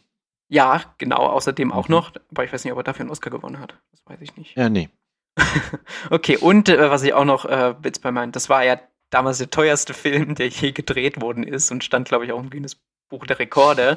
Ja, 0.48 0.82
genau, 0.98 1.26
außerdem 1.26 1.72
auch 1.72 1.88
mhm. 1.88 1.94
noch, 1.94 2.12
aber 2.30 2.44
ich 2.44 2.52
weiß 2.52 2.64
nicht, 2.64 2.72
ob 2.72 2.78
er 2.78 2.84
dafür 2.84 3.02
einen 3.02 3.10
Oscar 3.10 3.30
gewonnen 3.30 3.60
hat. 3.60 3.74
Das 3.92 4.04
weiß 4.06 4.20
ich 4.20 4.36
nicht. 4.36 4.56
Ja, 4.56 4.68
nee. 4.68 4.88
okay, 6.10 6.36
und 6.36 6.68
äh, 6.68 6.90
was 6.90 7.02
ich 7.02 7.12
auch 7.14 7.24
noch 7.24 7.44
äh, 7.44 7.74
jetzt 7.84 8.02
bei 8.02 8.12
meinen, 8.12 8.32
das 8.32 8.48
war 8.48 8.64
ja 8.64 8.78
damals 9.10 9.38
der 9.38 9.50
teuerste 9.50 9.94
Film, 9.94 10.34
der 10.34 10.48
je 10.48 10.72
gedreht 10.72 11.20
worden 11.20 11.44
ist 11.44 11.70
und 11.70 11.82
stand, 11.82 12.08
glaube 12.08 12.26
ich, 12.26 12.32
auch 12.32 12.40
im 12.40 12.50
Guinness 12.50 12.76
Buch 13.14 13.26
der 13.26 13.38
Rekorde. 13.38 13.96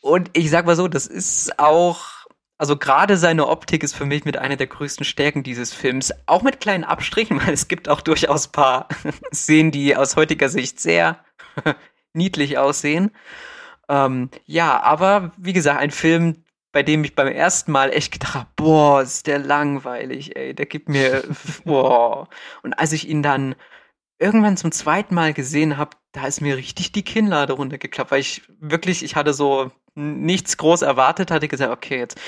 Und 0.00 0.30
ich 0.32 0.50
sag 0.50 0.66
mal 0.66 0.76
so, 0.76 0.86
das 0.86 1.06
ist 1.06 1.58
auch, 1.58 2.26
also 2.56 2.76
gerade 2.76 3.16
seine 3.16 3.48
Optik 3.48 3.82
ist 3.82 3.94
für 3.94 4.06
mich 4.06 4.24
mit 4.24 4.36
einer 4.36 4.56
der 4.56 4.68
größten 4.68 5.04
Stärken 5.04 5.42
dieses 5.42 5.74
Films. 5.74 6.12
Auch 6.26 6.42
mit 6.42 6.60
kleinen 6.60 6.84
Abstrichen, 6.84 7.40
weil 7.44 7.52
es 7.52 7.66
gibt 7.66 7.88
auch 7.88 8.00
durchaus 8.00 8.48
paar 8.48 8.88
Szenen, 9.34 9.72
die 9.72 9.96
aus 9.96 10.16
heutiger 10.16 10.48
Sicht 10.48 10.78
sehr 10.78 11.18
niedlich 12.12 12.58
aussehen. 12.58 13.10
Ähm, 13.88 14.30
ja, 14.46 14.80
aber 14.80 15.32
wie 15.36 15.52
gesagt, 15.52 15.80
ein 15.80 15.90
Film, 15.90 16.44
bei 16.70 16.84
dem 16.84 17.02
ich 17.02 17.16
beim 17.16 17.28
ersten 17.28 17.72
Mal 17.72 17.90
echt 17.90 18.12
gedacht 18.12 18.34
habe, 18.34 18.48
boah, 18.54 19.02
ist 19.02 19.26
der 19.26 19.40
langweilig, 19.40 20.36
ey, 20.36 20.54
der 20.54 20.66
gibt 20.66 20.88
mir, 20.88 21.24
boah. 21.64 22.28
Und 22.62 22.74
als 22.74 22.92
ich 22.92 23.08
ihn 23.08 23.22
dann 23.22 23.56
irgendwann 24.22 24.56
zum 24.56 24.72
zweiten 24.72 25.14
Mal 25.14 25.34
gesehen 25.34 25.76
habe, 25.76 25.96
da 26.12 26.26
ist 26.26 26.40
mir 26.40 26.56
richtig 26.56 26.92
die 26.92 27.02
Kinnlade 27.02 27.54
runtergeklappt, 27.54 28.10
weil 28.10 28.20
ich 28.20 28.42
wirklich, 28.60 29.02
ich 29.02 29.16
hatte 29.16 29.34
so 29.34 29.70
nichts 29.94 30.56
groß 30.56 30.82
erwartet, 30.82 31.30
hatte 31.30 31.48
gesagt, 31.48 31.72
okay, 31.72 31.98
jetzt 31.98 32.18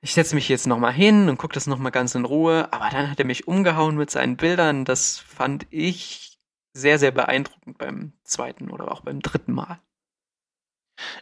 ich 0.00 0.14
setze 0.14 0.34
mich 0.36 0.48
jetzt 0.48 0.66
noch 0.66 0.78
mal 0.78 0.92
hin 0.92 1.28
und 1.28 1.38
gucke 1.38 1.54
das 1.54 1.66
noch 1.66 1.78
mal 1.78 1.90
ganz 1.90 2.14
in 2.14 2.24
Ruhe, 2.24 2.72
aber 2.72 2.88
dann 2.90 3.10
hat 3.10 3.18
er 3.18 3.24
mich 3.24 3.48
umgehauen 3.48 3.96
mit 3.96 4.10
seinen 4.10 4.36
Bildern, 4.36 4.84
das 4.84 5.18
fand 5.18 5.66
ich 5.70 6.38
sehr 6.72 6.98
sehr 6.98 7.10
beeindruckend 7.10 7.78
beim 7.78 8.12
zweiten 8.22 8.70
oder 8.70 8.92
auch 8.92 9.00
beim 9.00 9.20
dritten 9.20 9.52
Mal. 9.52 9.80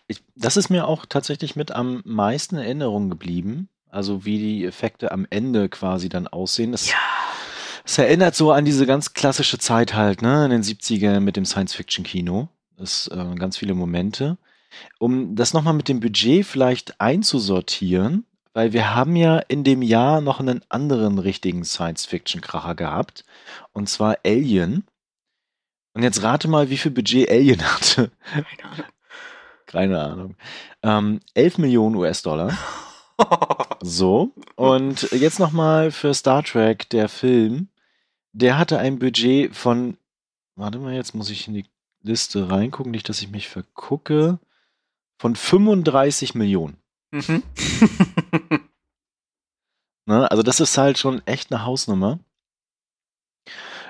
Ich, 0.06 0.24
das 0.34 0.56
ist 0.56 0.70
mir 0.70 0.86
auch 0.86 1.06
tatsächlich 1.06 1.56
mit 1.56 1.70
am 1.72 2.02
meisten 2.04 2.56
Erinnerung 2.56 3.08
geblieben, 3.08 3.68
also 3.88 4.24
wie 4.24 4.38
die 4.38 4.64
Effekte 4.64 5.12
am 5.12 5.26
Ende 5.28 5.68
quasi 5.68 6.08
dann 6.08 6.26
aussehen. 6.26 6.72
Das 6.72 6.90
ja 6.90 6.96
es 7.86 7.98
erinnert 7.98 8.34
so 8.34 8.50
an 8.50 8.64
diese 8.64 8.84
ganz 8.84 9.14
klassische 9.14 9.58
Zeit 9.58 9.94
halt, 9.94 10.20
ne, 10.20 10.44
in 10.44 10.50
den 10.50 10.62
70er 10.62 11.20
mit 11.20 11.36
dem 11.36 11.44
Science-Fiction-Kino. 11.44 12.48
Das 12.76 13.08
äh, 13.08 13.34
ganz 13.36 13.56
viele 13.56 13.74
Momente. 13.74 14.38
Um 14.98 15.36
das 15.36 15.54
nochmal 15.54 15.74
mit 15.74 15.88
dem 15.88 16.00
Budget 16.00 16.44
vielleicht 16.44 17.00
einzusortieren, 17.00 18.26
weil 18.54 18.72
wir 18.72 18.94
haben 18.94 19.14
ja 19.14 19.38
in 19.38 19.62
dem 19.62 19.82
Jahr 19.82 20.20
noch 20.20 20.40
einen 20.40 20.62
anderen 20.68 21.20
richtigen 21.20 21.64
Science-Fiction-Kracher 21.64 22.74
gehabt. 22.74 23.24
Und 23.72 23.88
zwar 23.88 24.18
Alien. 24.26 24.84
Und 25.94 26.02
jetzt 26.02 26.24
rate 26.24 26.48
mal, 26.48 26.68
wie 26.68 26.78
viel 26.78 26.90
Budget 26.90 27.30
Alien 27.30 27.62
hatte. 27.74 28.10
Keine 28.32 28.64
Ahnung. 28.64 28.86
Keine 29.66 30.02
Ahnung. 30.02 30.36
Ähm, 30.82 31.20
11 31.34 31.58
Millionen 31.58 31.94
US-Dollar. 31.94 32.58
so. 33.80 34.32
Und 34.56 35.02
jetzt 35.12 35.38
nochmal 35.38 35.92
für 35.92 36.12
Star 36.14 36.42
Trek, 36.42 36.90
der 36.90 37.08
Film 37.08 37.68
der 38.36 38.58
hatte 38.58 38.78
ein 38.78 38.98
Budget 38.98 39.56
von, 39.56 39.96
warte 40.56 40.78
mal, 40.78 40.94
jetzt 40.94 41.14
muss 41.14 41.30
ich 41.30 41.48
in 41.48 41.54
die 41.54 41.64
Liste 42.02 42.50
reingucken, 42.50 42.92
nicht, 42.92 43.08
dass 43.08 43.22
ich 43.22 43.30
mich 43.30 43.48
vergucke, 43.48 44.38
von 45.18 45.34
35 45.34 46.34
Millionen. 46.34 46.76
Mhm. 47.12 47.42
ne, 50.06 50.30
also 50.30 50.42
das 50.42 50.60
ist 50.60 50.76
halt 50.76 50.98
schon 50.98 51.26
echt 51.26 51.50
eine 51.50 51.64
Hausnummer. 51.64 52.18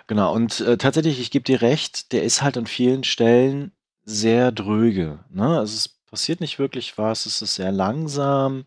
Genau, 0.07 0.33
und 0.33 0.61
äh, 0.61 0.79
tatsächlich, 0.79 1.19
ich 1.19 1.33
gebe 1.33 1.43
dir 1.43 1.61
recht, 1.63 2.13
der 2.13 2.23
ist 2.23 2.43
halt 2.43 2.57
an 2.57 2.69
vielen 2.69 3.03
Stellen 3.03 3.73
sehr 4.05 4.53
dröge. 4.53 5.25
Ne? 5.31 5.59
Also 5.59 5.75
es 5.75 5.89
passiert 5.89 6.41
nicht 6.41 6.61
wirklich 6.61 6.97
was, 6.99 7.27
es 7.27 7.43
ist 7.43 7.57
sehr 7.57 7.73
langsam. 7.73 8.65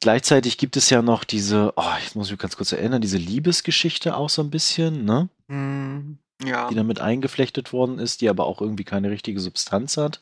Gleichzeitig 0.00 0.58
gibt 0.58 0.76
es 0.76 0.90
ja 0.90 1.02
noch 1.02 1.24
diese, 1.24 1.72
oh, 1.76 1.92
ich 2.04 2.14
muss 2.14 2.30
mich 2.30 2.38
ganz 2.38 2.56
kurz 2.56 2.72
erinnern, 2.72 3.02
diese 3.02 3.18
Liebesgeschichte 3.18 4.16
auch 4.16 4.30
so 4.30 4.42
ein 4.42 4.50
bisschen, 4.50 5.04
ne? 5.04 5.28
Mm, 5.48 6.18
ja. 6.44 6.68
Die 6.68 6.74
damit 6.74 7.00
eingeflechtet 7.00 7.72
worden 7.72 7.98
ist, 7.98 8.20
die 8.20 8.28
aber 8.28 8.46
auch 8.46 8.60
irgendwie 8.60 8.84
keine 8.84 9.10
richtige 9.10 9.40
Substanz 9.40 9.96
hat. 9.96 10.20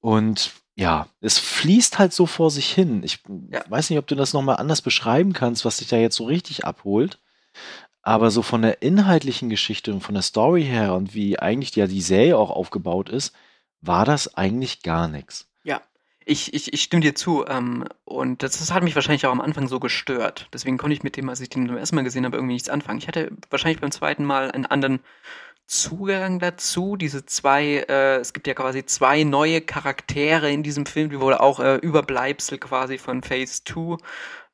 Und 0.00 0.50
ja, 0.74 1.08
es 1.20 1.38
fließt 1.38 1.98
halt 1.98 2.12
so 2.12 2.26
vor 2.26 2.50
sich 2.50 2.72
hin. 2.72 3.02
Ich 3.04 3.20
ja. 3.50 3.62
weiß 3.68 3.90
nicht, 3.90 3.98
ob 3.98 4.06
du 4.06 4.14
das 4.14 4.32
nochmal 4.32 4.56
anders 4.56 4.82
beschreiben 4.82 5.32
kannst, 5.32 5.64
was 5.64 5.76
dich 5.76 5.88
da 5.88 5.96
jetzt 5.96 6.16
so 6.16 6.24
richtig 6.24 6.64
abholt. 6.64 7.18
Aber 8.02 8.30
so 8.30 8.40
von 8.40 8.62
der 8.62 8.80
inhaltlichen 8.80 9.50
Geschichte 9.50 9.92
und 9.92 10.00
von 10.00 10.14
der 10.14 10.22
Story 10.22 10.64
her 10.64 10.94
und 10.94 11.14
wie 11.14 11.38
eigentlich 11.38 11.76
ja 11.76 11.86
die 11.86 12.00
Serie 12.00 12.38
auch 12.38 12.50
aufgebaut 12.50 13.10
ist, 13.10 13.34
war 13.82 14.04
das 14.04 14.36
eigentlich 14.36 14.82
gar 14.82 15.06
nichts. 15.06 15.49
Ich, 16.30 16.54
ich, 16.54 16.72
ich 16.72 16.82
stimme 16.82 17.02
dir 17.02 17.16
zu. 17.16 17.44
Ähm, 17.48 17.84
und 18.04 18.44
das, 18.44 18.58
das, 18.58 18.72
hat 18.72 18.84
mich 18.84 18.94
wahrscheinlich 18.94 19.26
auch 19.26 19.32
am 19.32 19.40
Anfang 19.40 19.66
so 19.66 19.80
gestört. 19.80 20.48
Deswegen 20.52 20.78
konnte 20.78 20.94
ich 20.94 21.02
mit 21.02 21.16
dem, 21.16 21.28
als 21.28 21.40
ich 21.40 21.48
den 21.48 21.66
zum 21.66 21.76
ersten 21.76 21.96
Mal 21.96 22.04
gesehen 22.04 22.24
habe, 22.24 22.36
irgendwie 22.36 22.54
nichts 22.54 22.68
anfangen. 22.68 23.00
Ich 23.00 23.08
hatte 23.08 23.32
wahrscheinlich 23.50 23.80
beim 23.80 23.90
zweiten 23.90 24.24
Mal 24.24 24.48
einen 24.52 24.64
anderen 24.64 25.00
Zugang 25.66 26.38
dazu. 26.38 26.94
Diese 26.94 27.26
zwei, 27.26 27.84
äh, 27.88 28.18
es 28.18 28.32
gibt 28.32 28.46
ja 28.46 28.54
quasi 28.54 28.86
zwei 28.86 29.24
neue 29.24 29.60
Charaktere 29.60 30.52
in 30.52 30.62
diesem 30.62 30.86
Film, 30.86 31.10
die 31.10 31.18
wohl 31.18 31.34
auch 31.34 31.58
äh, 31.58 31.76
Überbleibsel 31.78 32.58
quasi 32.58 32.96
von 32.98 33.24
Phase 33.24 33.64
2 33.64 33.96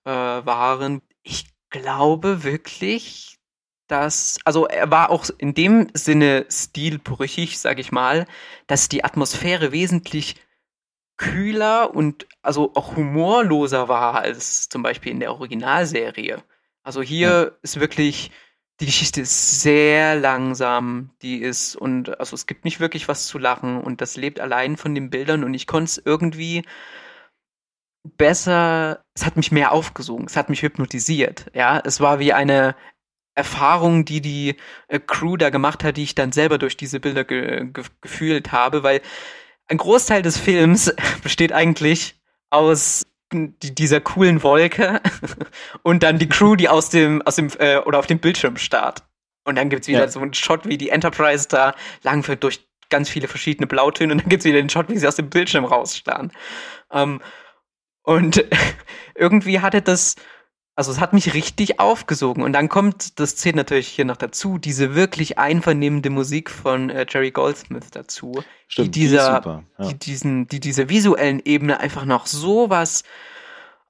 äh, 0.05 0.11
waren. 0.47 1.03
Ich 1.25 1.45
glaube 1.69 2.43
wirklich, 2.43 3.39
dass, 3.87 4.39
also 4.47 4.67
er 4.67 4.91
war 4.91 5.11
auch 5.11 5.27
in 5.37 5.53
dem 5.53 5.89
Sinne 5.93 6.47
stilbrüchig, 6.51 7.59
sag 7.59 7.79
ich 7.79 7.93
mal, 7.93 8.27
dass 8.67 8.89
die 8.89 9.05
Atmosphäre 9.05 9.73
wesentlich 9.73 10.37
kühler 11.17 11.95
und 11.95 12.27
also 12.43 12.73
auch 12.75 12.97
humorloser 12.97 13.89
war 13.89 14.17
als 14.17 14.69
zum 14.69 14.83
Beispiel 14.83 15.13
in 15.13 15.21
der 15.21 15.33
Originalserie. 15.33 16.43
Also 16.83 17.03
hier 17.03 17.29
ja. 17.29 17.51
ist 17.63 17.81
wirklich, 17.81 18.31
die 18.81 18.87
Geschichte 18.87 19.23
ist 19.23 19.63
sehr 19.63 20.17
langsam, 20.17 21.11
die 21.23 21.39
ist 21.39 21.75
und 21.75 22.21
also 22.21 22.35
es 22.35 22.47
gibt 22.47 22.65
nicht 22.65 22.81
wirklich 22.81 23.09
was 23.09 23.27
zu 23.27 23.39
lachen 23.39 23.81
und 23.81 24.01
das 24.01 24.17
lebt 24.17 24.41
allein 24.41 24.77
von 24.77 24.95
den 24.95 25.11
Bildern 25.11 25.43
und 25.45 25.55
ich 25.55 25.67
konnte 25.67 25.91
es 25.91 26.03
irgendwie 26.05 26.65
besser, 28.05 29.05
es 29.15 29.27
hat 29.27 29.37
mich 29.37 29.51
mehr 29.51 29.73
aufgesogen, 29.73 30.27
es 30.27 30.37
hat 30.37 30.49
mich 30.49 30.63
hypnotisiert, 30.63 31.47
ja, 31.55 31.81
es 31.85 32.01
war 32.01 32.19
wie 32.21 32.33
eine 32.33 32.77
Erfahrung, 33.35 34.05
die 34.05 34.21
die 34.21 34.57
äh, 34.89 34.99
Crew 34.99 35.37
da 35.37 35.51
gemacht 35.51 35.85
hat, 35.85 35.97
die 35.97 36.05
ich 36.05 36.15
dann 36.15 36.33
selber 36.33 36.59
durch 36.59 36.77
diese 36.77 37.01
Bilder 37.01 37.25
ge 37.25 37.67
ge 37.73 37.85
gefühlt 38.01 38.53
habe, 38.53 38.83
weil 38.83 39.03
ein 39.69 39.77
Großteil 39.77 40.23
des 40.23 40.39
Films 40.39 40.95
besteht 41.23 41.53
eigentlich 41.53 42.21
aus 42.51 43.03
dieser 43.33 44.01
coolen 44.01 44.43
Wolke 44.43 45.01
und 45.83 46.03
dann 46.03 46.19
die 46.19 46.29
Crew, 46.29 46.55
die 46.55 46.69
aus 46.69 46.91
dem, 46.91 47.23
aus 47.23 47.37
dem, 47.37 47.49
äh, 47.59 47.79
oder 47.79 47.99
auf 47.99 48.07
dem 48.07 48.19
Bildschirm 48.19 48.57
starrt. 48.57 49.03
Und 49.45 49.57
dann 49.57 49.69
gibt's 49.69 49.89
wieder 49.89 50.01
ja. 50.01 50.09
so 50.09 50.21
einen 50.21 50.35
Shot, 50.35 50.67
wie 50.67 50.79
die 50.79 50.91
Enterprise 50.91 51.49
da 51.49 51.75
langfährt 52.03 52.43
durch 52.43 52.67
ganz 52.89 53.09
viele 53.09 53.29
verschiedene 53.29 53.67
Blautöne 53.67 54.13
und 54.13 54.23
dann 54.23 54.29
gibt's 54.29 54.45
wieder 54.45 54.61
den 54.61 54.71
Shot, 54.71 54.89
wie 54.89 54.99
sie 54.99 55.07
aus 55.07 55.17
dem 55.17 55.29
Bildschirm 55.29 55.65
rausstarren. 55.65 56.33
Ähm, 56.93 57.21
und 58.03 58.45
irgendwie 59.15 59.61
hatte 59.61 59.83
das 59.83 60.15
also 60.77 60.93
es 60.93 61.01
hat 61.01 61.15
mich 61.15 61.33
richtig 61.33 61.81
aufgesogen. 61.81 62.43
Und 62.43 62.53
dann 62.53 62.69
kommt, 62.69 63.19
das 63.19 63.35
zählt 63.35 63.57
natürlich 63.57 63.89
hier 63.89 64.05
noch 64.05 64.19
dazu, 64.19 64.59
diese 64.59 64.95
wirklich 64.95 65.39
einvernehmende 65.39 66.11
Musik 66.11 66.51
von 66.51 66.91
äh, 66.91 67.07
Jerry 67.09 67.31
Goldsmith 67.31 67.91
dazu. 67.91 68.43
Stimmt, 68.69 68.95
die 68.95 69.01
dieser, 69.01 69.41
die, 69.41 69.83
ja. 69.83 69.89
die 69.89 69.99
diesen, 69.99 70.47
die 70.47 70.61
dieser 70.61 70.91
visuellen 70.91 71.41
Ebene 71.45 71.81
einfach 71.81 72.05
noch 72.05 72.27
so 72.27 72.69
was 72.69 73.05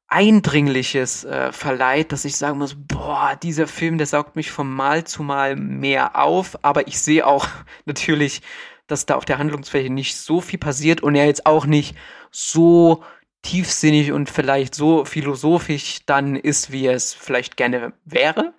Eindringliches 0.06 1.24
äh, 1.24 1.50
verleiht, 1.50 2.12
dass 2.12 2.24
ich 2.24 2.36
sagen 2.36 2.58
muss, 2.58 2.76
boah, 2.78 3.36
dieser 3.42 3.66
Film, 3.66 3.98
der 3.98 4.06
saugt 4.06 4.36
mich 4.36 4.52
von 4.52 4.70
Mal 4.70 5.02
zu 5.02 5.24
Mal 5.24 5.56
mehr 5.56 6.14
auf, 6.14 6.56
aber 6.62 6.86
ich 6.86 7.00
sehe 7.00 7.26
auch 7.26 7.48
natürlich, 7.84 8.42
dass 8.86 9.06
da 9.06 9.16
auf 9.16 9.24
der 9.24 9.38
Handlungsfläche 9.38 9.92
nicht 9.92 10.16
so 10.16 10.40
viel 10.40 10.60
passiert 10.60 11.02
und 11.02 11.16
er 11.16 11.26
jetzt 11.26 11.46
auch 11.46 11.66
nicht 11.66 11.96
so 12.30 13.02
tiefsinnig 13.46 14.12
und 14.12 14.30
vielleicht 14.30 14.74
so 14.74 15.04
philosophisch 15.04 16.00
dann 16.06 16.36
ist, 16.36 16.72
wie 16.72 16.86
es 16.86 17.14
vielleicht 17.14 17.56
gerne 17.56 17.92
wäre. 18.04 18.54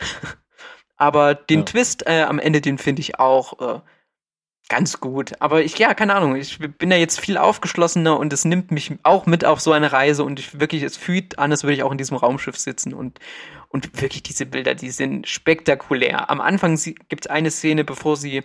Aber 0.98 1.36
den 1.36 1.60
ja. 1.60 1.66
Twist 1.66 2.08
äh, 2.08 2.24
am 2.24 2.40
Ende, 2.40 2.62
den 2.62 2.78
finde 2.78 3.02
ich 3.02 3.20
auch 3.20 3.60
äh, 3.76 3.82
Ganz 4.70 5.00
gut. 5.00 5.32
Aber 5.40 5.64
ich, 5.64 5.78
ja, 5.78 5.94
keine 5.94 6.14
Ahnung, 6.14 6.36
ich 6.36 6.60
bin 6.60 6.92
ja 6.92 6.98
jetzt 6.98 7.22
viel 7.22 7.38
aufgeschlossener 7.38 8.20
und 8.20 8.34
es 8.34 8.44
nimmt 8.44 8.70
mich 8.70 8.92
auch 9.04 9.26
mit 9.26 9.46
auf 9.46 9.62
so 9.62 9.72
eine 9.72 9.94
Reise 9.94 10.26
und 10.26 10.40
ich 10.40 10.60
wirklich, 10.60 10.84
es 10.84 10.98
fühlt 10.98 11.40
an, 11.40 11.52
als 11.52 11.64
würde 11.64 11.76
ich 11.76 11.84
auch 11.84 11.92
in 11.92 11.98
diesem 11.98 12.18
Raumschiff 12.18 12.58
sitzen 12.58 12.94
und, 12.94 13.20
und 13.70 14.02
wirklich 14.02 14.24
diese 14.24 14.46
Bilder, 14.46 14.76
die 14.76 14.90
sind 14.90 15.26
spektakulär. 15.26 16.30
Am 16.30 16.42
Anfang 16.42 16.78
gibt 17.08 17.26
es 17.26 17.28
eine 17.28 17.50
Szene, 17.50 17.86
bevor 17.86 18.18
sie, 18.18 18.44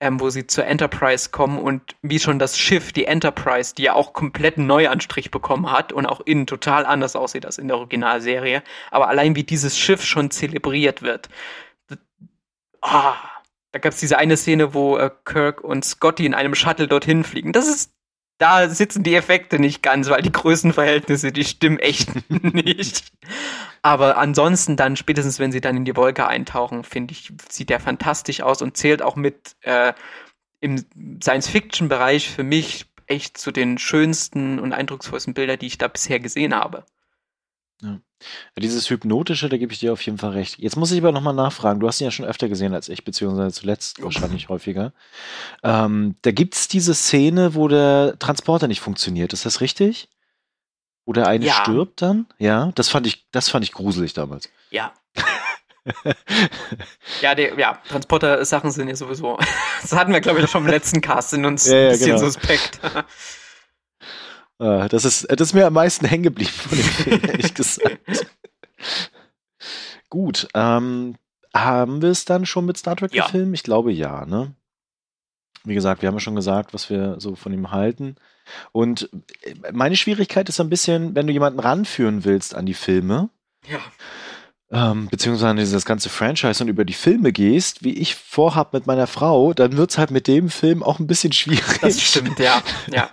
ähm, 0.00 0.20
wo 0.20 0.30
sie 0.30 0.46
zur 0.46 0.64
Enterprise 0.66 1.30
kommen 1.30 1.58
und 1.58 1.96
wie 2.02 2.18
schon 2.18 2.38
das 2.38 2.58
Schiff, 2.58 2.92
die 2.92 3.06
Enterprise, 3.06 3.74
die 3.74 3.82
ja 3.82 3.94
auch 3.94 4.12
kompletten 4.12 4.66
Neuanstrich 4.66 5.30
bekommen 5.30 5.70
hat 5.70 5.92
und 5.92 6.06
auch 6.06 6.20
innen 6.20 6.46
total 6.46 6.86
anders 6.86 7.16
aussieht 7.16 7.44
als 7.44 7.58
in 7.58 7.68
der 7.68 7.78
Originalserie. 7.78 8.62
Aber 8.90 9.08
allein 9.08 9.34
wie 9.34 9.44
dieses 9.44 9.76
Schiff 9.78 10.04
schon 10.04 10.30
zelebriert 10.30 11.02
wird. 11.02 11.28
Ah, 12.80 13.16
da 13.72 13.80
gab 13.80 13.92
es 13.92 13.98
diese 13.98 14.18
eine 14.18 14.36
Szene, 14.36 14.72
wo 14.72 14.96
äh, 14.96 15.10
Kirk 15.24 15.62
und 15.62 15.84
Scotty 15.84 16.26
in 16.26 16.34
einem 16.34 16.54
Shuttle 16.54 16.88
dorthin 16.88 17.24
fliegen. 17.24 17.52
Das 17.52 17.66
ist, 17.68 17.92
da 18.38 18.68
sitzen 18.68 19.02
die 19.02 19.14
Effekte 19.14 19.58
nicht 19.58 19.82
ganz, 19.82 20.08
weil 20.08 20.22
die 20.22 20.32
Größenverhältnisse, 20.32 21.32
die 21.32 21.44
stimmen 21.44 21.78
echt 21.78 22.10
nicht. 22.30 23.12
Aber 23.82 24.16
ansonsten 24.16 24.76
dann, 24.76 24.96
spätestens 24.96 25.38
wenn 25.38 25.52
sie 25.52 25.60
dann 25.60 25.76
in 25.76 25.84
die 25.84 25.96
Wolke 25.96 26.26
eintauchen, 26.26 26.84
finde 26.84 27.12
ich, 27.12 27.32
sieht 27.50 27.70
der 27.70 27.80
fantastisch 27.80 28.40
aus 28.40 28.62
und 28.62 28.76
zählt 28.76 29.02
auch 29.02 29.16
mit 29.16 29.56
äh, 29.62 29.92
im 30.60 30.84
Science-Fiction-Bereich 31.22 32.30
für 32.30 32.44
mich 32.44 32.86
echt 33.06 33.38
zu 33.38 33.50
den 33.52 33.78
schönsten 33.78 34.58
und 34.58 34.72
eindrucksvollsten 34.72 35.34
Bildern, 35.34 35.58
die 35.58 35.66
ich 35.66 35.78
da 35.78 35.88
bisher 35.88 36.20
gesehen 36.20 36.54
habe. 36.54 36.84
Ja. 37.80 38.00
Dieses 38.56 38.90
Hypnotische, 38.90 39.48
da 39.48 39.56
gebe 39.56 39.72
ich 39.72 39.78
dir 39.78 39.92
auf 39.92 40.02
jeden 40.02 40.18
Fall 40.18 40.30
recht. 40.30 40.58
Jetzt 40.58 40.76
muss 40.76 40.90
ich 40.90 40.98
aber 40.98 41.12
nochmal 41.12 41.34
nachfragen. 41.34 41.80
Du 41.80 41.86
hast 41.86 42.00
ihn 42.00 42.04
ja 42.04 42.10
schon 42.10 42.26
öfter 42.26 42.48
gesehen 42.48 42.74
als 42.74 42.88
ich, 42.88 43.04
beziehungsweise 43.04 43.52
zuletzt 43.52 44.02
wahrscheinlich 44.02 44.48
häufiger. 44.48 44.92
Ähm, 45.62 46.16
da 46.22 46.32
gibt 46.32 46.54
es 46.54 46.68
diese 46.68 46.94
Szene, 46.94 47.54
wo 47.54 47.68
der 47.68 48.18
Transporter 48.18 48.66
nicht 48.66 48.80
funktioniert. 48.80 49.32
Ist 49.32 49.46
das 49.46 49.60
richtig? 49.60 50.08
Wo 51.06 51.12
der 51.12 51.26
eine 51.26 51.46
ja. 51.46 51.54
stirbt 51.54 52.02
dann? 52.02 52.26
Ja, 52.38 52.70
das 52.74 52.88
fand 52.88 53.06
ich, 53.06 53.26
das 53.30 53.48
fand 53.48 53.64
ich 53.64 53.72
gruselig 53.72 54.12
damals. 54.12 54.50
Ja. 54.70 54.92
ja, 57.22 57.34
der, 57.34 57.58
ja, 57.58 57.78
Transporter-Sachen 57.88 58.70
sind 58.70 58.88
ja 58.88 58.96
sowieso. 58.96 59.38
Das 59.80 59.92
hatten 59.92 60.12
wir, 60.12 60.20
glaube 60.20 60.40
ich, 60.40 60.50
schon 60.50 60.64
im 60.64 60.70
letzten 60.70 61.00
Cast, 61.00 61.30
sind 61.30 61.46
uns 61.46 61.66
ja, 61.66 61.76
ja, 61.76 61.86
ein 61.86 61.90
bisschen 61.92 62.06
genau. 62.16 62.18
suspekt. 62.18 62.80
Uh, 64.60 64.88
das, 64.88 65.04
ist, 65.04 65.26
das 65.30 65.48
ist 65.48 65.54
mir 65.54 65.66
am 65.66 65.72
meisten 65.74 66.06
hängen 66.08 66.24
geblieben 66.24 66.50
von 66.50 66.76
dem 66.76 66.86
Film, 66.86 67.20
ehrlich 67.24 67.54
gesagt. 67.54 67.98
Gut, 70.10 70.48
ähm, 70.54 71.16
haben 71.54 72.02
wir 72.02 72.10
es 72.10 72.24
dann 72.24 72.46
schon 72.46 72.66
mit 72.66 72.76
Star 72.76 72.96
Trek 72.96 73.14
ja. 73.14 73.24
gefilmt? 73.24 73.54
Ich 73.54 73.62
glaube 73.62 73.92
ja, 73.92 74.26
ne? 74.26 74.54
Wie 75.64 75.74
gesagt, 75.74 76.02
wir 76.02 76.06
haben 76.06 76.16
ja 76.16 76.20
schon 76.20 76.36
gesagt, 76.36 76.72
was 76.72 76.88
wir 76.88 77.20
so 77.20 77.34
von 77.34 77.52
ihm 77.52 77.70
halten. 77.70 78.16
Und 78.72 79.10
äh, 79.42 79.54
meine 79.72 79.96
Schwierigkeit 79.96 80.48
ist 80.48 80.60
ein 80.60 80.70
bisschen, 80.70 81.14
wenn 81.14 81.26
du 81.26 81.32
jemanden 81.32 81.60
ranführen 81.60 82.24
willst 82.24 82.54
an 82.54 82.66
die 82.66 82.74
Filme. 82.74 83.30
Ja 83.68 83.80
ähm, 84.70 85.08
beziehungsweise 85.10 85.54
dieses 85.54 85.86
ganze 85.86 86.10
Franchise 86.10 86.62
und 86.62 86.68
über 86.68 86.84
die 86.84 86.92
Filme 86.92 87.32
gehst, 87.32 87.84
wie 87.84 87.94
ich 87.94 88.14
vorhab 88.14 88.74
mit 88.74 88.86
meiner 88.86 89.06
Frau, 89.06 89.54
dann 89.54 89.78
wird's 89.78 89.96
halt 89.96 90.10
mit 90.10 90.26
dem 90.26 90.50
Film 90.50 90.82
auch 90.82 90.98
ein 90.98 91.06
bisschen 91.06 91.32
schwierig. 91.32 91.80
Das 91.80 92.00
stimmt, 92.00 92.38
ja. 92.38 92.62
ja. 92.92 93.08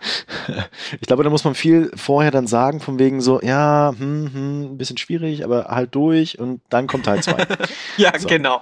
Ich 1.00 1.08
glaube, 1.08 1.24
da 1.24 1.30
muss 1.30 1.46
man 1.46 1.56
viel 1.56 1.92
vorher 1.96 2.32
dann 2.32 2.48
sagen, 2.48 2.82
von 2.82 3.00
wegen 3.00 3.22
so, 3.22 3.42
ja, 3.42 3.94
hm, 3.98 4.34
hm, 4.34 4.62
ein 4.74 4.78
bisschen 4.78 4.98
schwierig, 4.98 5.46
aber 5.46 5.66
halt 5.66 5.96
durch 5.96 6.40
und 6.40 6.62
dann 6.70 6.88
kommt 6.88 7.06
Teil 7.06 7.24
2. 7.24 7.48
ja, 7.98 8.18
so. 8.20 8.28
genau. 8.28 8.62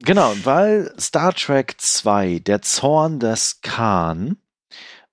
genau, 0.00 0.32
weil 0.44 0.92
Star 0.98 1.34
Trek 1.34 1.74
2, 1.78 2.38
der 2.38 2.62
Zorn 2.62 3.20
des 3.20 3.60
Khan, 3.60 4.36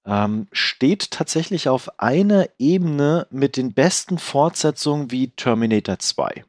ähm, 0.10 0.48
steht 0.52 1.12
tatsächlich 1.12 1.70
auf 1.70 2.00
einer 2.00 2.50
Ebene 2.58 3.28
mit 3.30 3.58
den 3.58 3.74
besten 3.74 4.18
Fortsetzungen 4.18 5.12
wie 5.12 5.30
Terminator 5.30 6.00
2. 6.00 6.44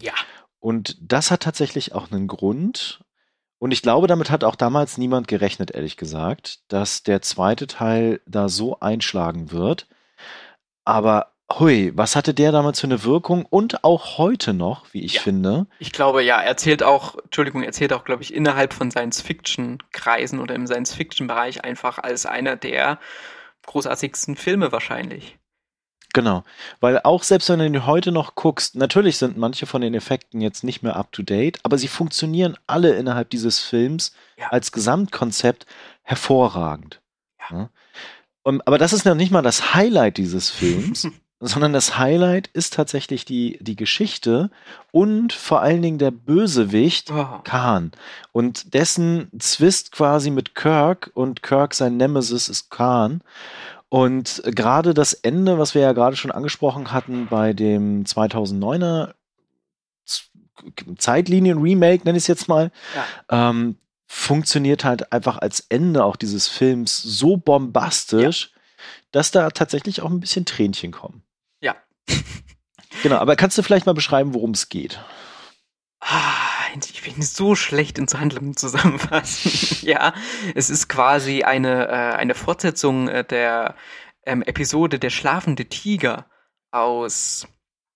Ja. 0.00 0.14
Und 0.60 0.96
das 1.00 1.30
hat 1.30 1.42
tatsächlich 1.42 1.94
auch 1.94 2.10
einen 2.10 2.26
Grund. 2.26 3.04
Und 3.58 3.70
ich 3.70 3.82
glaube, 3.82 4.06
damit 4.06 4.30
hat 4.30 4.44
auch 4.44 4.56
damals 4.56 4.96
niemand 4.96 5.28
gerechnet, 5.28 5.72
ehrlich 5.72 5.98
gesagt, 5.98 6.60
dass 6.68 7.02
der 7.02 7.20
zweite 7.20 7.66
Teil 7.66 8.22
da 8.26 8.48
so 8.48 8.80
einschlagen 8.80 9.50
wird. 9.50 9.88
Aber 10.84 11.35
Hui, 11.52 11.92
was 11.94 12.16
hatte 12.16 12.34
der 12.34 12.50
damals 12.50 12.80
für 12.80 12.88
eine 12.88 13.04
Wirkung 13.04 13.46
und 13.46 13.84
auch 13.84 14.18
heute 14.18 14.52
noch, 14.52 14.92
wie 14.92 15.04
ich 15.04 15.14
ja. 15.14 15.20
finde? 15.20 15.66
Ich 15.78 15.92
glaube, 15.92 16.22
ja, 16.22 16.40
er 16.40 16.56
zählt 16.56 16.82
auch, 16.82 17.16
Entschuldigung, 17.22 17.62
er 17.62 17.72
zählt 17.72 17.92
auch, 17.92 18.04
glaube 18.04 18.22
ich, 18.22 18.34
innerhalb 18.34 18.72
von 18.72 18.90
Science-Fiction-Kreisen 18.90 20.40
oder 20.40 20.56
im 20.56 20.66
Science-Fiction-Bereich 20.66 21.64
einfach 21.64 21.98
als 21.98 22.26
einer 22.26 22.56
der 22.56 22.98
großartigsten 23.64 24.36
Filme 24.36 24.72
wahrscheinlich. 24.72 25.38
Genau, 26.12 26.44
weil 26.80 27.00
auch 27.02 27.22
selbst 27.22 27.48
wenn 27.48 27.58
du 27.58 27.66
ihn 27.66 27.86
heute 27.86 28.10
noch 28.10 28.34
guckst, 28.34 28.74
natürlich 28.74 29.18
sind 29.18 29.36
manche 29.36 29.66
von 29.66 29.82
den 29.82 29.94
Effekten 29.94 30.40
jetzt 30.40 30.64
nicht 30.64 30.82
mehr 30.82 30.96
up-to-date, 30.96 31.58
aber 31.62 31.78
sie 31.78 31.88
funktionieren 31.88 32.56
alle 32.66 32.94
innerhalb 32.94 33.30
dieses 33.30 33.60
Films 33.60 34.14
ja. 34.38 34.48
als 34.48 34.72
Gesamtkonzept 34.72 35.66
hervorragend. 36.02 37.02
Ja. 37.50 37.70
Und, 38.42 38.66
aber 38.66 38.78
das 38.78 38.92
ist 38.92 39.04
noch 39.04 39.14
nicht 39.14 39.30
mal 39.30 39.42
das 39.42 39.74
Highlight 39.74 40.16
dieses 40.16 40.50
Films. 40.50 41.06
sondern 41.40 41.72
das 41.72 41.98
Highlight 41.98 42.48
ist 42.48 42.72
tatsächlich 42.72 43.24
die, 43.24 43.58
die 43.60 43.76
Geschichte 43.76 44.50
und 44.90 45.32
vor 45.32 45.60
allen 45.60 45.82
Dingen 45.82 45.98
der 45.98 46.10
Bösewicht 46.10 47.10
oh. 47.10 47.40
Khan 47.44 47.92
und 48.32 48.72
dessen 48.72 49.30
Zwist 49.38 49.92
quasi 49.92 50.30
mit 50.30 50.54
Kirk 50.54 51.10
und 51.14 51.42
Kirk 51.42 51.74
sein 51.74 51.96
Nemesis 51.96 52.48
ist 52.48 52.70
Khan. 52.70 53.20
Und 53.88 54.42
gerade 54.44 54.94
das 54.94 55.12
Ende, 55.12 55.58
was 55.58 55.74
wir 55.74 55.82
ja 55.82 55.92
gerade 55.92 56.16
schon 56.16 56.32
angesprochen 56.32 56.92
hatten 56.92 57.28
bei 57.28 57.52
dem 57.52 58.04
2009er 58.04 59.14
Zeitlinien-Remake, 60.98 62.04
nenne 62.04 62.18
ich 62.18 62.24
es 62.24 62.28
jetzt 62.28 62.48
mal, 62.48 62.72
ja. 63.28 63.50
ähm, 63.50 63.76
funktioniert 64.06 64.84
halt 64.84 65.12
einfach 65.12 65.38
als 65.38 65.60
Ende 65.68 66.04
auch 66.04 66.16
dieses 66.16 66.48
Films 66.48 67.00
so 67.02 67.36
bombastisch, 67.36 68.50
ja. 68.52 68.60
dass 69.12 69.30
da 69.30 69.50
tatsächlich 69.50 70.02
auch 70.02 70.10
ein 70.10 70.20
bisschen 70.20 70.46
Tränchen 70.46 70.92
kommen. 70.92 71.22
Genau, 73.02 73.16
aber 73.16 73.36
kannst 73.36 73.56
du 73.58 73.62
vielleicht 73.62 73.86
mal 73.86 73.94
beschreiben, 73.94 74.34
worum 74.34 74.50
es 74.52 74.68
geht? 74.68 75.00
Ah, 76.00 76.32
ich 76.74 77.02
bin 77.02 77.22
so 77.22 77.54
schlecht 77.54 77.98
ins 77.98 78.14
Handeln 78.14 78.56
zusammenfassen. 78.56 79.78
ja, 79.86 80.14
es 80.54 80.70
ist 80.70 80.88
quasi 80.88 81.42
eine, 81.42 81.88
äh, 81.88 82.16
eine 82.16 82.34
Fortsetzung 82.34 83.08
äh, 83.08 83.24
der 83.24 83.76
ähm, 84.24 84.42
Episode 84.42 84.98
Der 84.98 85.10
schlafende 85.10 85.66
Tiger 85.66 86.26
aus, 86.70 87.46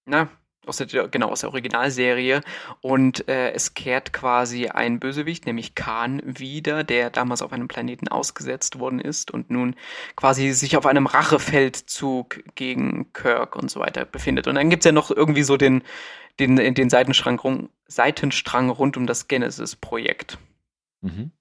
na, 0.06 0.28
aus 0.66 0.76
der, 0.76 1.08
genau, 1.08 1.28
aus 1.30 1.40
der 1.40 1.50
Originalserie. 1.50 2.42
Und 2.80 3.28
äh, 3.28 3.52
es 3.52 3.74
kehrt 3.74 4.12
quasi 4.12 4.68
ein 4.68 5.00
Bösewicht, 5.00 5.46
nämlich 5.46 5.74
Khan, 5.74 6.22
wieder, 6.24 6.84
der 6.84 7.10
damals 7.10 7.42
auf 7.42 7.52
einem 7.52 7.68
Planeten 7.68 8.08
ausgesetzt 8.08 8.78
worden 8.78 9.00
ist 9.00 9.30
und 9.30 9.50
nun 9.50 9.74
quasi 10.16 10.52
sich 10.52 10.76
auf 10.76 10.86
einem 10.86 11.06
Rachefeldzug 11.06 12.42
gegen 12.54 13.12
Kirk 13.12 13.56
und 13.56 13.70
so 13.70 13.80
weiter 13.80 14.04
befindet. 14.04 14.46
Und 14.46 14.56
dann 14.56 14.70
gibt's 14.70 14.86
ja 14.86 14.92
noch 14.92 15.10
irgendwie 15.10 15.42
so 15.42 15.56
den, 15.56 15.82
den, 16.38 16.56
den 16.56 16.90
Seitenstrang, 16.90 17.68
Seitenstrang 17.86 18.70
rund 18.70 18.96
um 18.96 19.06
das 19.06 19.28
Genesis-Projekt. 19.28 20.38
Mhm. 21.00 21.32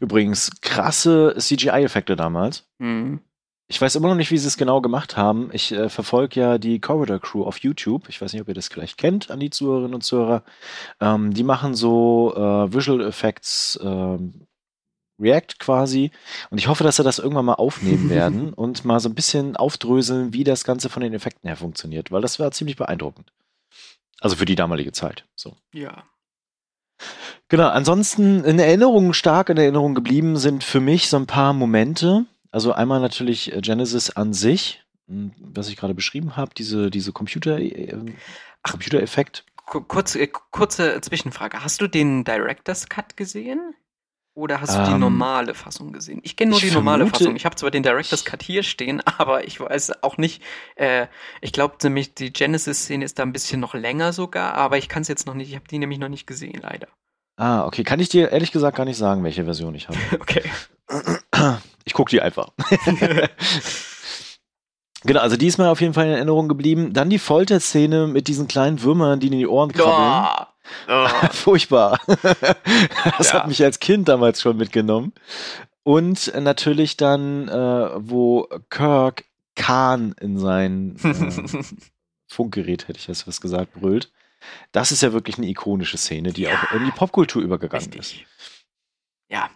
Übrigens, 0.00 0.50
krasse 0.60 1.34
CGI-Effekte 1.38 2.16
damals. 2.16 2.68
Mhm. 2.78 3.20
Ich 3.66 3.80
weiß 3.80 3.96
immer 3.96 4.08
noch 4.08 4.14
nicht, 4.14 4.30
wie 4.30 4.36
sie 4.36 4.46
es 4.46 4.58
genau 4.58 4.82
gemacht 4.82 5.16
haben. 5.16 5.48
Ich 5.52 5.72
äh, 5.72 5.88
verfolge 5.88 6.38
ja 6.38 6.58
die 6.58 6.80
Corridor 6.80 7.18
Crew 7.18 7.44
auf 7.44 7.58
YouTube. 7.58 8.08
Ich 8.08 8.20
weiß 8.20 8.32
nicht, 8.32 8.42
ob 8.42 8.48
ihr 8.48 8.54
das 8.54 8.68
vielleicht 8.68 8.98
kennt, 8.98 9.30
an 9.30 9.40
die 9.40 9.50
Zuhörerinnen 9.50 9.94
und 9.94 10.02
Zuhörer. 10.02 10.42
Ähm, 11.00 11.32
die 11.32 11.44
machen 11.44 11.74
so 11.74 12.34
äh, 12.36 12.72
Visual 12.72 13.00
Effects 13.00 13.76
äh, 13.76 14.18
React 15.18 15.58
quasi. 15.58 16.10
Und 16.50 16.58
ich 16.58 16.68
hoffe, 16.68 16.84
dass 16.84 16.96
sie 16.96 17.04
das 17.04 17.18
irgendwann 17.18 17.46
mal 17.46 17.54
aufnehmen 17.54 18.10
werden 18.10 18.52
und 18.52 18.84
mal 18.84 19.00
so 19.00 19.08
ein 19.08 19.14
bisschen 19.14 19.56
aufdröseln, 19.56 20.34
wie 20.34 20.44
das 20.44 20.64
Ganze 20.64 20.90
von 20.90 21.02
den 21.02 21.14
Effekten 21.14 21.48
her 21.48 21.56
funktioniert, 21.56 22.10
weil 22.10 22.22
das 22.22 22.38
war 22.38 22.50
ziemlich 22.50 22.76
beeindruckend. 22.76 23.32
Also 24.20 24.36
für 24.36 24.44
die 24.44 24.56
damalige 24.56 24.92
Zeit. 24.92 25.24
So. 25.36 25.56
Ja. 25.72 26.04
Genau, 27.48 27.68
ansonsten 27.68 28.44
in 28.44 28.58
Erinnerung, 28.58 29.12
stark 29.12 29.48
in 29.48 29.56
Erinnerung 29.56 29.94
geblieben 29.94 30.36
sind 30.36 30.64
für 30.64 30.80
mich 30.80 31.08
so 31.08 31.16
ein 31.16 31.26
paar 31.26 31.52
Momente. 31.52 32.26
Also 32.54 32.72
einmal 32.72 33.00
natürlich 33.00 33.52
äh, 33.52 33.60
Genesis 33.60 34.10
an 34.10 34.32
sich, 34.32 34.84
hm, 35.08 35.32
was 35.40 35.68
ich 35.68 35.76
gerade 35.76 35.92
beschrieben 35.92 36.36
habe, 36.36 36.52
diese, 36.56 36.88
diese 36.88 37.10
Computer, 37.10 37.58
äh, 37.58 37.96
Computereffekt. 38.62 39.44
Kurz, 39.66 40.14
äh, 40.14 40.28
kurze 40.28 41.00
Zwischenfrage. 41.00 41.64
Hast 41.64 41.80
du 41.80 41.88
den 41.88 42.22
Director's 42.22 42.88
Cut 42.88 43.16
gesehen? 43.16 43.74
Oder 44.34 44.60
hast 44.60 44.76
du 44.76 44.78
ähm, 44.78 44.84
die 44.84 44.98
normale 45.00 45.54
Fassung 45.54 45.92
gesehen? 45.92 46.20
Ich 46.22 46.36
kenne 46.36 46.52
nur 46.52 46.60
die 46.60 46.70
normale 46.70 46.98
vermute, 46.98 47.18
Fassung. 47.18 47.34
Ich 47.34 47.44
habe 47.44 47.56
zwar 47.56 47.72
den 47.72 47.82
Director's 47.82 48.24
Cut 48.24 48.44
hier 48.44 48.62
stehen, 48.62 49.00
aber 49.18 49.44
ich 49.48 49.58
weiß 49.58 50.04
auch 50.04 50.16
nicht. 50.16 50.40
Äh, 50.76 51.08
ich 51.40 51.52
glaube 51.52 51.74
nämlich, 51.82 52.14
die 52.14 52.32
Genesis-Szene 52.32 53.04
ist 53.04 53.18
da 53.18 53.24
ein 53.24 53.32
bisschen 53.32 53.58
noch 53.58 53.74
länger 53.74 54.12
sogar, 54.12 54.54
aber 54.54 54.78
ich 54.78 54.88
kann 54.88 55.02
es 55.02 55.08
jetzt 55.08 55.26
noch 55.26 55.34
nicht. 55.34 55.48
Ich 55.48 55.56
habe 55.56 55.66
die 55.66 55.78
nämlich 55.78 55.98
noch 55.98 56.08
nicht 56.08 56.28
gesehen, 56.28 56.60
leider. 56.62 56.86
Ah, 57.36 57.64
okay. 57.66 57.82
Kann 57.82 57.98
ich 57.98 58.10
dir 58.10 58.30
ehrlich 58.30 58.52
gesagt 58.52 58.76
gar 58.76 58.84
nicht 58.84 58.96
sagen, 58.96 59.24
welche 59.24 59.44
Version 59.44 59.74
ich 59.74 59.88
habe. 59.88 59.98
Okay. 60.20 60.44
Ich 61.84 61.92
gucke 61.92 62.10
die 62.10 62.20
einfach. 62.22 62.50
genau, 65.04 65.20
also 65.20 65.36
die 65.36 65.46
ist 65.46 65.58
mir 65.58 65.68
auf 65.68 65.80
jeden 65.80 65.94
Fall 65.94 66.06
in 66.06 66.12
Erinnerung 66.12 66.48
geblieben. 66.48 66.92
Dann 66.92 67.10
die 67.10 67.18
Folterszene 67.18 68.06
mit 68.06 68.28
diesen 68.28 68.48
kleinen 68.48 68.82
Würmern, 68.82 69.20
die 69.20 69.26
in 69.28 69.32
die 69.38 69.46
Ohren 69.46 69.72
krabbeln. 69.72 70.48
Oh, 70.88 71.06
oh. 71.22 71.26
Furchtbar. 71.32 72.00
das 73.18 73.28
Ja. 73.28 73.34
hat 73.34 73.48
mich 73.48 73.62
als 73.62 73.80
Kind 73.80 74.08
damals 74.08 74.40
schon 74.40 74.56
mitgenommen. 74.56 75.12
Und 75.82 76.32
natürlich 76.40 76.96
dann, 76.96 77.48
äh, 77.48 77.90
wo 77.96 78.48
Kirk 78.70 79.24
Khan 79.54 80.14
in 80.20 80.38
sein 80.38 80.96
äh, 81.04 81.62
Funkgerät, 82.26 82.88
hätte 82.88 82.98
ich 82.98 83.06
jetzt 83.06 83.28
was 83.28 83.40
gesagt, 83.42 83.74
brüllt. 83.74 84.10
Das 84.72 84.92
ist 84.92 85.02
ja 85.02 85.12
wirklich 85.12 85.36
eine 85.38 85.46
ikonische 85.48 85.96
Szene, 85.98 86.32
die 86.32 86.42
Ja. 86.42 86.54
auch 86.62 86.72
in 86.72 86.84
die 86.86 86.90
Popkultur 86.90 87.42
übergegangen 87.42 87.86
ist. 87.92 87.94
Richtig. 87.98 88.26
Ja. 89.28 89.50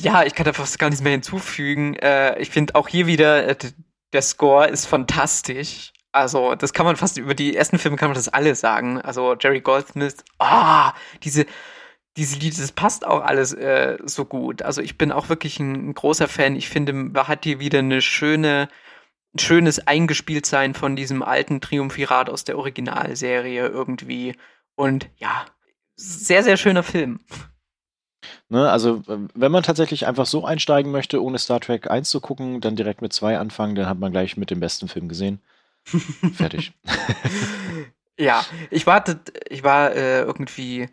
Ja, 0.00 0.24
ich 0.24 0.34
kann 0.34 0.44
da 0.44 0.52
fast 0.52 0.78
gar 0.78 0.88
nichts 0.88 1.02
mehr 1.02 1.12
hinzufügen. 1.12 1.94
Äh, 1.94 2.38
ich 2.40 2.50
finde 2.50 2.74
auch 2.74 2.88
hier 2.88 3.06
wieder, 3.06 3.48
äh, 3.48 3.56
der 4.12 4.22
Score 4.22 4.68
ist 4.68 4.86
fantastisch. 4.86 5.92
Also, 6.12 6.54
das 6.54 6.72
kann 6.72 6.86
man 6.86 6.96
fast 6.96 7.18
über 7.18 7.34
die 7.34 7.54
ersten 7.54 7.78
Filme 7.78 7.96
kann 7.96 8.08
man 8.08 8.16
das 8.16 8.28
alle 8.28 8.54
sagen. 8.54 9.00
Also, 9.00 9.36
Jerry 9.38 9.60
Goldsmith, 9.60 10.24
ah, 10.38 10.94
diese, 11.22 11.46
diese 12.16 12.38
Lieder, 12.38 12.56
das 12.60 12.72
passt 12.72 13.06
auch 13.06 13.22
alles 13.22 13.52
äh, 13.52 13.98
so 14.04 14.24
gut. 14.24 14.62
Also, 14.62 14.80
ich 14.82 14.98
bin 14.98 15.12
auch 15.12 15.28
wirklich 15.28 15.60
ein, 15.60 15.90
ein 15.90 15.94
großer 15.94 16.28
Fan. 16.28 16.56
Ich 16.56 16.68
finde, 16.68 16.92
man 16.92 17.28
hat 17.28 17.44
hier 17.44 17.60
wieder 17.60 17.80
eine 17.80 18.00
schöne, 18.00 18.68
ein 19.34 19.38
schönes 19.38 19.86
Eingespieltsein 19.86 20.74
von 20.74 20.96
diesem 20.96 21.22
alten 21.22 21.60
Triumphirat 21.60 22.30
aus 22.30 22.44
der 22.44 22.58
Originalserie 22.58 23.66
irgendwie. 23.66 24.34
Und 24.74 25.10
ja, 25.16 25.44
sehr, 25.96 26.42
sehr 26.42 26.56
schöner 26.56 26.82
Film. 26.82 27.20
Ne, 28.48 28.70
also, 28.70 29.02
wenn 29.06 29.52
man 29.52 29.62
tatsächlich 29.62 30.06
einfach 30.06 30.26
so 30.26 30.44
einsteigen 30.44 30.90
möchte, 30.90 31.22
ohne 31.22 31.38
Star 31.38 31.60
Trek 31.60 31.90
1 31.90 32.10
zu 32.10 32.20
gucken, 32.20 32.60
dann 32.60 32.76
direkt 32.76 33.02
mit 33.02 33.12
2 33.12 33.38
anfangen, 33.38 33.74
dann 33.74 33.86
hat 33.86 33.98
man 33.98 34.12
gleich 34.12 34.36
mit 34.36 34.50
dem 34.50 34.60
besten 34.60 34.88
Film 34.88 35.08
gesehen. 35.08 35.40
Fertig. 36.34 36.72
Ja, 38.20 38.44
ich 38.70 38.84
warte, 38.84 39.20
ich 39.48 39.62
war 39.62 39.94
äh, 39.94 40.22
irgendwie 40.22 40.88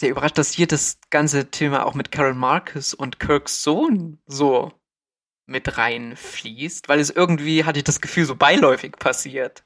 sehr 0.00 0.10
überrascht, 0.10 0.36
dass 0.36 0.52
hier 0.52 0.66
das 0.66 0.98
ganze 1.10 1.50
Thema 1.50 1.86
auch 1.86 1.94
mit 1.94 2.10
Carol 2.10 2.34
Marcus 2.34 2.92
und 2.92 3.20
Kirks 3.20 3.62
Sohn 3.62 4.18
so 4.26 4.72
mit 5.46 5.78
reinfließt, 5.78 6.88
weil 6.88 6.98
es 6.98 7.10
irgendwie, 7.10 7.64
hatte 7.64 7.78
ich 7.78 7.84
das 7.84 8.00
Gefühl, 8.00 8.24
so 8.24 8.34
beiläufig 8.34 8.96
passiert. 8.98 9.64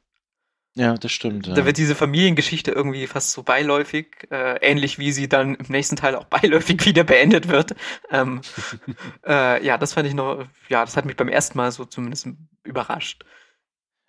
Ja, 0.79 0.95
das 0.95 1.11
stimmt. 1.11 1.49
Ja. 1.49 1.55
Da 1.55 1.67
wird 1.67 1.77
diese 1.77 1.97
Familiengeschichte 1.97 2.71
irgendwie 2.71 3.09
fast 3.09 3.33
so 3.33 3.43
beiläufig, 3.43 4.29
äh, 4.31 4.65
ähnlich 4.65 4.97
wie 5.01 5.11
sie 5.11 5.29
dann 5.29 5.57
im 5.57 5.67
nächsten 5.69 5.97
Teil 5.97 6.15
auch 6.15 6.25
beiläufig 6.31 6.87
wieder 6.87 7.03
beendet 7.03 7.49
wird. 7.49 7.75
Ähm, 8.13 8.43
äh, 9.27 9.65
ja, 9.67 9.77
das 9.77 9.95
fand 9.95 10.07
ich 10.07 10.15
noch, 10.15 10.47
ja, 10.69 10.85
das 10.85 10.97
hat 10.97 11.05
mich 11.05 11.17
beim 11.17 11.29
ersten 11.29 11.59
Mal 11.59 11.73
so 11.73 11.85
zumindest 11.85 12.29
überrascht. 12.63 13.25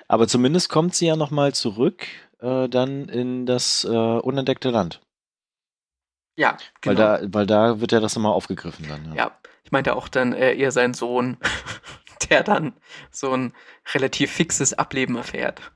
Aber 0.08 0.28
zumindest 0.28 0.70
kommt 0.70 0.94
sie 0.94 1.08
ja 1.08 1.16
nochmal 1.16 1.56
zurück, 1.56 2.06
äh, 2.40 2.70
dann 2.70 3.10
in 3.10 3.48
das 3.48 3.84
äh, 3.84 3.88
unentdeckte 3.90 4.70
Land. 4.70 5.02
Ja, 6.36 6.56
Weil, 6.84 6.96
genau. 6.96 7.18
da, 7.18 7.20
weil 7.34 7.46
da 7.48 7.82
wird 7.82 7.92
ja 7.94 8.00
das 8.00 8.16
nochmal 8.16 8.34
aufgegriffen 8.34 8.88
dann. 8.88 9.06
Ja. 9.10 9.16
Ja, 9.16 9.40
ich 9.64 9.72
meinte 9.72 9.96
auch 9.96 10.08
dann 10.08 10.34
äh, 10.34 10.54
eher 10.54 10.72
sein 10.72 10.94
Sohn, 10.94 11.38
der 12.30 12.44
dann 12.44 12.74
so 13.10 13.34
ein 13.34 13.54
relativ 13.92 14.32
fixes 14.32 14.76
Ableben 14.76 15.16
erfährt. 15.16 15.72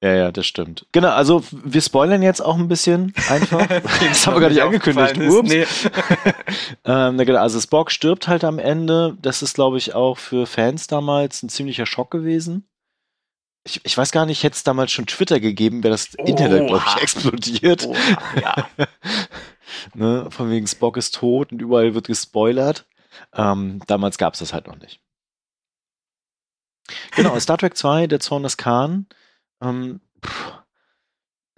Ja, 0.00 0.14
ja, 0.14 0.32
das 0.32 0.46
stimmt. 0.46 0.86
Genau, 0.92 1.08
also 1.08 1.42
wir 1.50 1.80
spoilern 1.80 2.22
jetzt 2.22 2.40
auch 2.40 2.56
ein 2.56 2.68
bisschen 2.68 3.12
einfach. 3.28 3.66
das 4.00 4.26
haben 4.26 4.34
wir 4.34 4.40
gar 4.40 4.50
nicht 4.50 4.62
angekündigt. 4.62 5.18
Ups. 5.18 5.48
Nee. 5.48 5.66
Ähm, 6.84 7.16
na 7.16 7.24
genau, 7.24 7.40
also 7.40 7.60
Spock 7.60 7.90
stirbt 7.90 8.28
halt 8.28 8.44
am 8.44 8.58
Ende. 8.58 9.16
Das 9.20 9.42
ist, 9.42 9.54
glaube 9.54 9.76
ich, 9.76 9.94
auch 9.94 10.16
für 10.16 10.46
Fans 10.46 10.86
damals 10.86 11.42
ein 11.42 11.50
ziemlicher 11.50 11.84
Schock 11.84 12.10
gewesen. 12.10 12.66
Ich, 13.64 13.80
ich 13.84 13.98
weiß 13.98 14.10
gar 14.10 14.24
nicht, 14.24 14.42
hätte 14.42 14.54
es 14.54 14.64
damals 14.64 14.90
schon 14.92 15.06
Twitter 15.06 15.38
gegeben, 15.40 15.82
wäre 15.82 15.92
das 15.92 16.14
Internet, 16.14 16.68
glaube 16.68 16.82
ich, 16.86 16.94
Oha. 16.94 17.00
explodiert. 17.02 17.86
Oh, 17.86 17.94
ja. 18.40 18.68
ne? 19.94 20.30
Von 20.30 20.50
wegen 20.50 20.66
Spock 20.66 20.96
ist 20.96 21.14
tot 21.14 21.52
und 21.52 21.60
überall 21.60 21.94
wird 21.94 22.06
gespoilert. 22.06 22.86
Ähm, 23.34 23.82
damals 23.86 24.16
gab 24.16 24.32
es 24.32 24.40
das 24.40 24.54
halt 24.54 24.66
noch 24.66 24.78
nicht. 24.78 25.00
Genau, 27.16 27.38
Star 27.38 27.58
Trek 27.58 27.76
2, 27.76 28.06
der 28.06 28.20
Zorn 28.20 28.44
des 28.44 28.56
Khan. 28.56 29.06
Ähm, 29.62 30.00
pff, 30.24 30.52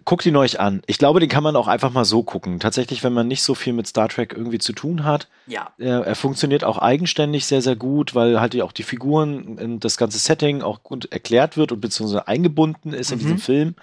guckt 0.07 0.25
ihn 0.27 0.35
euch 0.37 0.59
an. 0.59 0.83
Ich 0.87 0.99
glaube, 0.99 1.21
den 1.21 1.29
kann 1.29 1.43
man 1.45 1.55
auch 1.55 1.69
einfach 1.69 1.93
mal 1.93 2.05
so 2.07 2.23
gucken. 2.23 2.59
Tatsächlich, 2.59 3.05
wenn 3.05 3.13
man 3.13 3.29
nicht 3.29 3.43
so 3.43 3.55
viel 3.55 3.73
mit 3.75 3.87
Star 3.87 4.09
Trek 4.09 4.33
irgendwie 4.35 4.59
zu 4.59 4.73
tun 4.73 5.05
hat. 5.05 5.29
ja, 5.47 5.71
Er, 5.79 6.01
er 6.05 6.15
funktioniert 6.17 6.65
auch 6.65 6.79
eigenständig 6.79 7.47
sehr, 7.47 7.61
sehr 7.63 7.77
gut, 7.77 8.15
weil 8.15 8.41
halt 8.41 8.61
auch 8.63 8.73
die 8.73 8.83
Figuren 8.83 9.59
und 9.59 9.85
das 9.85 9.99
ganze 9.99 10.19
Setting 10.19 10.63
auch 10.63 10.83
gut 10.83 11.13
erklärt 11.13 11.57
wird 11.57 11.71
und 11.71 11.81
beziehungsweise 11.81 12.27
eingebunden 12.27 12.93
ist 12.93 13.13
in 13.13 13.19
Mhm. 13.19 13.23
diesem 13.23 13.39
Film. 13.39 13.75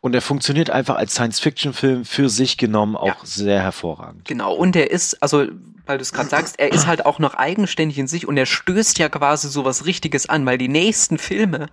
Und 0.00 0.14
er 0.14 0.20
funktioniert 0.22 0.70
einfach 0.70 0.96
als 0.96 1.14
Science-Fiction-Film 1.14 2.04
für 2.04 2.28
sich 2.28 2.56
genommen 2.58 2.94
auch 2.96 3.06
Ja. 3.06 3.16
sehr 3.24 3.60
hervorragend. 3.60 4.26
genau. 4.26 4.52
Und 4.54 4.76
er 4.76 4.90
ist, 4.90 5.20
also, 5.22 5.46
weil 5.86 5.98
du 5.98 6.02
es 6.02 6.12
gerade 6.12 6.28
sagst, 6.28 6.58
er 6.60 6.72
ist 6.72 6.86
halt 6.86 7.04
auch 7.06 7.18
noch 7.18 7.34
eigenständig 7.34 7.98
in 7.98 8.06
sich 8.06 8.28
und 8.28 8.36
er 8.36 8.46
stößt 8.46 8.98
ja 8.98 9.08
quasi 9.08 9.48
sowas 9.48 9.86
Richtiges 9.86 10.28
an, 10.28 10.44
weil 10.46 10.58
die 10.58 10.68
nächsten 10.68 11.18
Filme, 11.18 11.66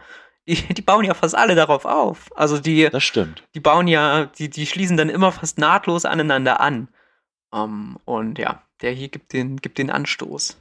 die, 0.48 0.56
die 0.74 0.82
bauen 0.82 1.06
ja 1.06 1.14
fast 1.14 1.36
alle 1.36 1.56
darauf 1.56 1.86
auf. 1.86 2.30
Also 2.36 2.60
die, 2.60 2.90
Das 2.90 3.04
stimmt. 3.04 3.44
die 3.56 3.60
bauen 3.60 3.88
ja, 3.88 4.26
die, 4.26 4.50
die 4.50 4.66
schließen 4.66 4.98
dann 4.98 5.10
immer 5.10 5.32
fast 5.32 5.58
nahtlos 5.58 6.06
aneinander 6.06 6.60
an. 6.60 6.88
Ähm, 7.54 7.98
und 8.06 8.40
ja, 8.40 8.64
der 8.82 8.92
hier 8.92 9.10
gibt 9.10 9.34
den, 9.34 9.58
gibt 9.58 9.78
den 9.78 9.90
Anstoß. 9.90 10.58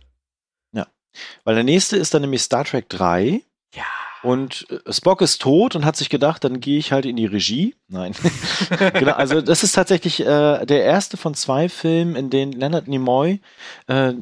Weil 1.45 1.55
der 1.55 1.65
nächste 1.65 1.97
ist 1.97 2.15
dann 2.15 2.23
nämlich 2.23 2.43
Star 2.43 2.65
Trek 2.65 2.89
3. 2.89 3.43
Ja. 3.75 3.85
Und 4.23 4.67
äh, 4.71 4.93
Spock 4.93 5.23
ist 5.23 5.41
tot 5.41 5.75
und 5.75 5.85
hat 5.85 5.97
sich 5.97 6.11
gedacht, 6.11 6.45
dann 6.45 6.61
gehe 6.61 6.79
ich 6.79 6.93
halt 6.93 7.07
in 7.07 7.17
die 7.17 7.27
Regie. 7.27 7.75
Nein. 7.89 8.15
genau, 8.95 9.13
also 9.13 9.41
das 9.41 9.63
ist 9.63 9.73
tatsächlich 9.73 10.21
äh, 10.21 10.67
der 10.67 10.85
erste 10.85 11.17
von 11.17 11.35
zwei 11.35 11.69
Filmen, 11.69 12.17
in 12.17 12.31
denen 12.31 12.53
Leonard 12.53 12.87
Nimoy 12.89 13.41
äh, 13.87 14.15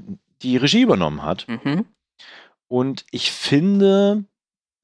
die 0.43 0.57
Regie 0.57 0.83
übernommen 0.83 1.23
hat. 1.23 1.47
Mhm. 1.49 1.87
Und 2.69 3.07
ich 3.11 3.33
finde, 3.33 4.25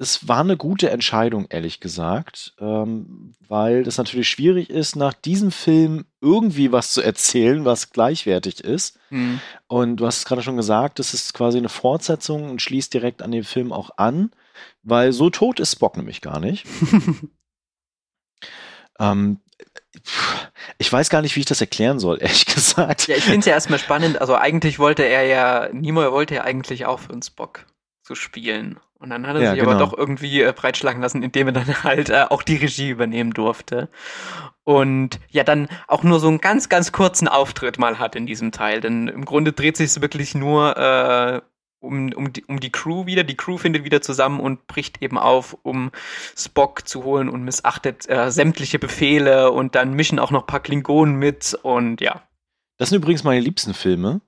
es 0.05 0.29
war 0.29 0.41
eine 0.41 0.59
gute 0.59 0.91
Entscheidung, 0.91 1.47
ehrlich 1.49 1.81
gesagt, 1.81 2.53
ähm, 2.61 3.35
weil 3.49 3.89
es 3.89 3.97
natürlich 3.97 4.29
schwierig 4.29 4.69
ist, 4.69 4.97
nach 4.97 5.15
diesem 5.15 5.51
Film 5.51 6.05
irgendwie 6.21 6.73
was 6.73 6.93
zu 6.93 7.01
erzählen, 7.01 7.65
was 7.65 7.91
gleichwertig 7.91 8.63
ist. 8.63 8.99
Hm. 9.09 9.41
Und 9.67 9.97
du 9.97 10.07
hast 10.07 10.19
es 10.19 10.25
gerade 10.27 10.43
schon 10.43 10.59
gesagt, 10.59 10.99
das 10.99 11.15
ist 11.15 11.33
quasi 11.33 11.57
eine 11.57 11.71
Fortsetzung 11.71 12.51
und 12.51 12.61
schließt 12.61 12.93
direkt 12.93 13.23
an 13.23 13.33
den 13.33 13.45
Film 13.45 13.73
auch 13.73 13.97
an, 13.97 14.31
weil 14.83 15.13
so 15.13 15.31
tot 15.31 15.59
ist 15.59 15.73
Spock 15.73 15.97
nämlich 15.97 16.21
gar 16.21 16.39
nicht. 16.39 16.67
ähm, 19.01 19.41
ich 20.77 20.93
weiß 20.93 21.09
gar 21.09 21.23
nicht, 21.23 21.35
wie 21.35 21.41
ich 21.41 21.47
das 21.47 21.63
erklären 21.63 21.99
soll, 21.99 22.19
ehrlich 22.21 22.45
gesagt. 22.45 23.09
Ja, 23.09 23.17
ich 23.17 23.25
finde 23.25 23.41
es 23.41 23.47
ja 23.47 23.55
erstmal 23.55 23.79
spannend. 23.79 24.21
Also 24.21 24.37
eigentlich 24.37 24.79
wollte 24.79 25.05
er 25.05 25.25
ja, 25.25 25.71
Nimoy 25.73 26.13
wollte 26.13 26.35
ja 26.35 26.45
eigentlich 26.45 26.85
auch 26.85 27.01
für 27.01 27.13
einen 27.13 27.23
Spock 27.23 27.65
zu 28.05 28.15
spielen. 28.15 28.79
Und 28.99 29.11
dann 29.11 29.27
hat 29.27 29.37
er 29.37 29.43
Ja, 29.43 29.51
sich 29.53 29.63
aber 29.63 29.75
genau. 29.75 29.87
doch 29.87 29.99
irgendwie 29.99 30.43
äh, 30.43 30.53
breitschlagen 30.53 31.03
lassen, 31.03 31.23
indem 31.23 31.49
er 31.49 31.53
dann 31.53 31.67
halt 31.85 32.11
äh, 32.11 32.27
auch 32.29 32.43
die 32.43 32.57
Regie 32.57 32.91
übernehmen 32.91 33.33
durfte. 33.33 33.89
Und 34.63 35.21
ja, 35.31 35.43
dann 35.43 35.69
auch 35.89 36.03
nur 36.03 36.21
so 36.21 36.29
einen 36.29 36.41
ganz, 36.41 36.69
ganz 36.69 36.93
kurzen 36.93 37.29
Auftritt 37.29 37.79
mal 37.79 37.99
hat 37.99 38.15
in 38.15 38.27
diesem 38.27 38.53
Teil. 38.53 38.81
Denn 38.81 39.09
im 39.09 39.25
Grunde 39.25 39.53
dreht 39.53 39.77
sich 39.77 39.87
es 39.87 40.01
wirklich 40.01 40.35
nur 40.35 40.77
äh, 40.77 41.41
um, 41.81 42.13
um, 42.13 42.33
die, 42.33 42.45
um 42.45 42.61
die 42.61 42.73
Crew 42.73 43.07
wieder. 43.07 43.25
Die 43.25 43.37
Crew 43.37 43.59
findet 43.59 43.85
wieder 43.85 44.01
zusammen 44.01 44.41
und 44.41 44.67
bricht 44.67 45.03
eben 45.03 45.19
auf, 45.19 45.57
um 45.63 45.91
Spock 46.37 46.89
zu 46.89 47.05
holen 47.05 47.29
und 47.29 47.43
missachtet 47.43 48.09
äh, 48.09 48.31
sämtliche 48.31 48.79
Befehle 48.79 49.51
und 49.51 49.75
dann 49.75 49.95
mischen 49.95 50.19
auch 50.19 50.31
noch 50.31 50.43
ein 50.43 50.47
paar 50.47 50.61
Klingonen 50.61 51.17
mit 51.17 51.59
und 51.63 52.01
ja. 52.01 52.23
Das 52.79 52.89
sind 52.89 52.97
übrigens 52.97 53.23
meine 53.23 53.41
liebsten 53.41 53.75
Filme. 53.75 54.21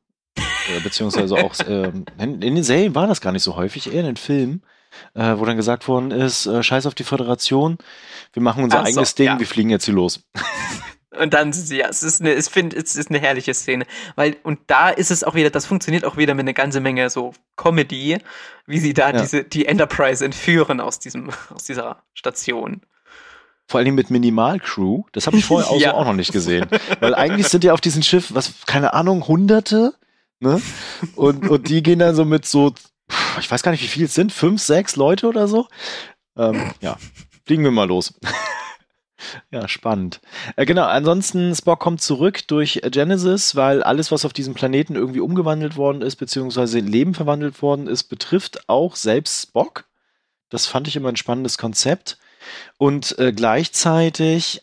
Äh, 0.74 0.80
beziehungsweise 0.80 1.34
auch 1.36 1.54
ähm, 1.68 2.04
in, 2.18 2.42
in 2.42 2.54
den 2.54 2.64
Serien 2.64 2.94
war 2.94 3.06
das 3.06 3.20
gar 3.20 3.32
nicht 3.32 3.42
so 3.42 3.56
häufig, 3.56 3.92
eher 3.92 4.00
in 4.00 4.06
den 4.06 4.16
Filmen, 4.16 4.62
äh, 5.14 5.34
wo 5.36 5.44
dann 5.44 5.56
gesagt 5.56 5.88
worden 5.88 6.10
ist, 6.10 6.46
äh, 6.46 6.62
scheiß 6.62 6.86
auf 6.86 6.94
die 6.94 7.04
Föderation, 7.04 7.78
wir 8.32 8.42
machen 8.42 8.64
unser 8.64 8.78
Ach 8.78 8.82
so, 8.86 8.88
eigenes 8.88 9.14
Ding, 9.14 9.26
ja. 9.26 9.38
wir 9.38 9.46
fliegen 9.46 9.70
jetzt 9.70 9.84
hier 9.84 9.94
los. 9.94 10.20
Und 11.18 11.32
dann, 11.32 11.52
ja, 11.70 11.88
es 11.88 12.02
ist 12.02 12.20
eine, 12.20 12.34
ich 12.34 12.44
finde, 12.46 12.76
es 12.76 12.94
ist 12.94 13.08
eine 13.08 13.18
herrliche 13.18 13.54
Szene. 13.54 13.86
Weil, 14.16 14.36
und 14.42 14.58
da 14.66 14.90
ist 14.90 15.10
es 15.10 15.24
auch 15.24 15.34
wieder, 15.34 15.48
das 15.48 15.64
funktioniert 15.64 16.04
auch 16.04 16.18
wieder 16.18 16.34
mit 16.34 16.42
einer 16.44 16.52
ganzen 16.52 16.82
Menge 16.82 17.08
so 17.08 17.32
Comedy, 17.56 18.18
wie 18.66 18.78
sie 18.78 18.92
da 18.92 19.12
Ja. 19.12 19.20
diese, 19.22 19.44
die 19.44 19.64
Enterprise 19.64 20.22
entführen 20.22 20.78
aus 20.78 20.98
diesem, 20.98 21.30
aus 21.54 21.64
dieser 21.64 22.02
Station. 22.12 22.82
Vor 23.66 23.80
allem 23.80 23.94
mit 23.94 24.10
Minimalcrew, 24.10 25.04
das 25.12 25.26
habe 25.26 25.38
ich 25.38 25.46
vorher 25.46 25.70
auch, 25.70 25.80
Ja. 25.80 25.92
so 25.92 25.96
auch 25.96 26.04
noch 26.04 26.12
nicht 26.12 26.32
gesehen. 26.32 26.66
Weil 27.00 27.14
eigentlich 27.14 27.48
sind 27.48 27.64
ja 27.64 27.72
auf 27.72 27.80
diesem 27.80 28.02
Schiff, 28.02 28.34
was, 28.34 28.52
keine 28.66 28.92
Ahnung, 28.92 29.26
Hunderte, 29.26 29.94
ne? 30.40 30.60
Und, 31.14 31.48
und 31.48 31.68
die 31.68 31.82
gehen 31.82 31.98
dann 31.98 32.14
so 32.14 32.24
mit 32.24 32.46
so, 32.46 32.74
ich 33.38 33.50
weiß 33.50 33.62
gar 33.62 33.72
nicht, 33.72 33.82
wie 33.82 33.88
viel 33.88 34.04
es 34.04 34.14
sind, 34.14 34.32
fünf, 34.32 34.62
sechs 34.62 34.96
Leute 34.96 35.28
oder 35.28 35.48
so. 35.48 35.68
Ähm, 36.36 36.72
ja, 36.80 36.96
fliegen 37.44 37.64
wir 37.64 37.70
mal 37.70 37.88
los. 37.88 38.14
Ja, 39.50 39.66
spannend. 39.66 40.20
Äh, 40.56 40.66
genau, 40.66 40.84
ansonsten 40.84 41.54
Spock 41.54 41.80
kommt 41.80 42.02
zurück 42.02 42.46
durch 42.48 42.80
Genesis, 42.90 43.56
weil 43.56 43.82
alles, 43.82 44.12
was 44.12 44.24
auf 44.24 44.32
diesem 44.32 44.54
Planeten 44.54 44.94
irgendwie 44.94 45.20
umgewandelt 45.20 45.76
worden 45.76 46.02
ist, 46.02 46.16
beziehungsweise 46.16 46.78
in 46.78 46.86
Leben 46.86 47.14
verwandelt 47.14 47.62
worden 47.62 47.86
ist, 47.86 48.04
betrifft 48.04 48.68
auch 48.68 48.96
selbst 48.96 49.48
Spock. 49.48 49.86
Das 50.48 50.66
fand 50.66 50.86
ich 50.86 50.96
immer 50.96 51.08
ein 51.08 51.16
spannendes 51.16 51.58
Konzept. 51.58 52.18
Und 52.78 53.18
äh, 53.18 53.32
gleichzeitig 53.32 54.62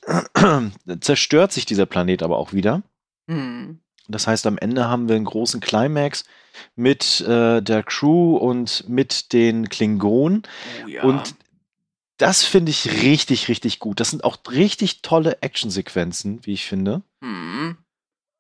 zerstört 1.02 1.52
sich 1.52 1.66
dieser 1.66 1.86
Planet 1.86 2.24
aber 2.24 2.38
auch 2.38 2.54
wieder. 2.54 2.84
Hm. 3.28 3.80
Das 4.08 4.28
heißt, 4.28 4.46
am 4.48 4.58
Ende 4.58 4.88
haben 4.90 5.08
wir 5.08 5.16
einen 5.16 5.26
großen 5.26 5.60
Climax 5.62 6.26
mit 6.76 7.22
äh, 7.22 7.62
der 7.62 7.84
Crew 7.84 8.36
und 8.38 8.88
mit 8.90 9.32
den 9.34 9.70
Klingonen. 9.70 10.44
Oh, 10.84 10.88
ja. 10.88 11.04
Und 11.04 11.36
das 12.18 12.44
finde 12.44 12.70
ich 12.72 13.02
richtig, 13.02 13.48
richtig 13.48 13.80
gut. 13.80 14.00
Das 14.00 14.10
sind 14.12 14.24
auch 14.24 14.38
richtig 14.52 15.02
tolle 15.02 15.42
Actionsequenzen, 15.42 16.46
wie 16.46 16.54
ich 16.54 16.66
finde, 16.66 17.02
Hm. 17.24 17.78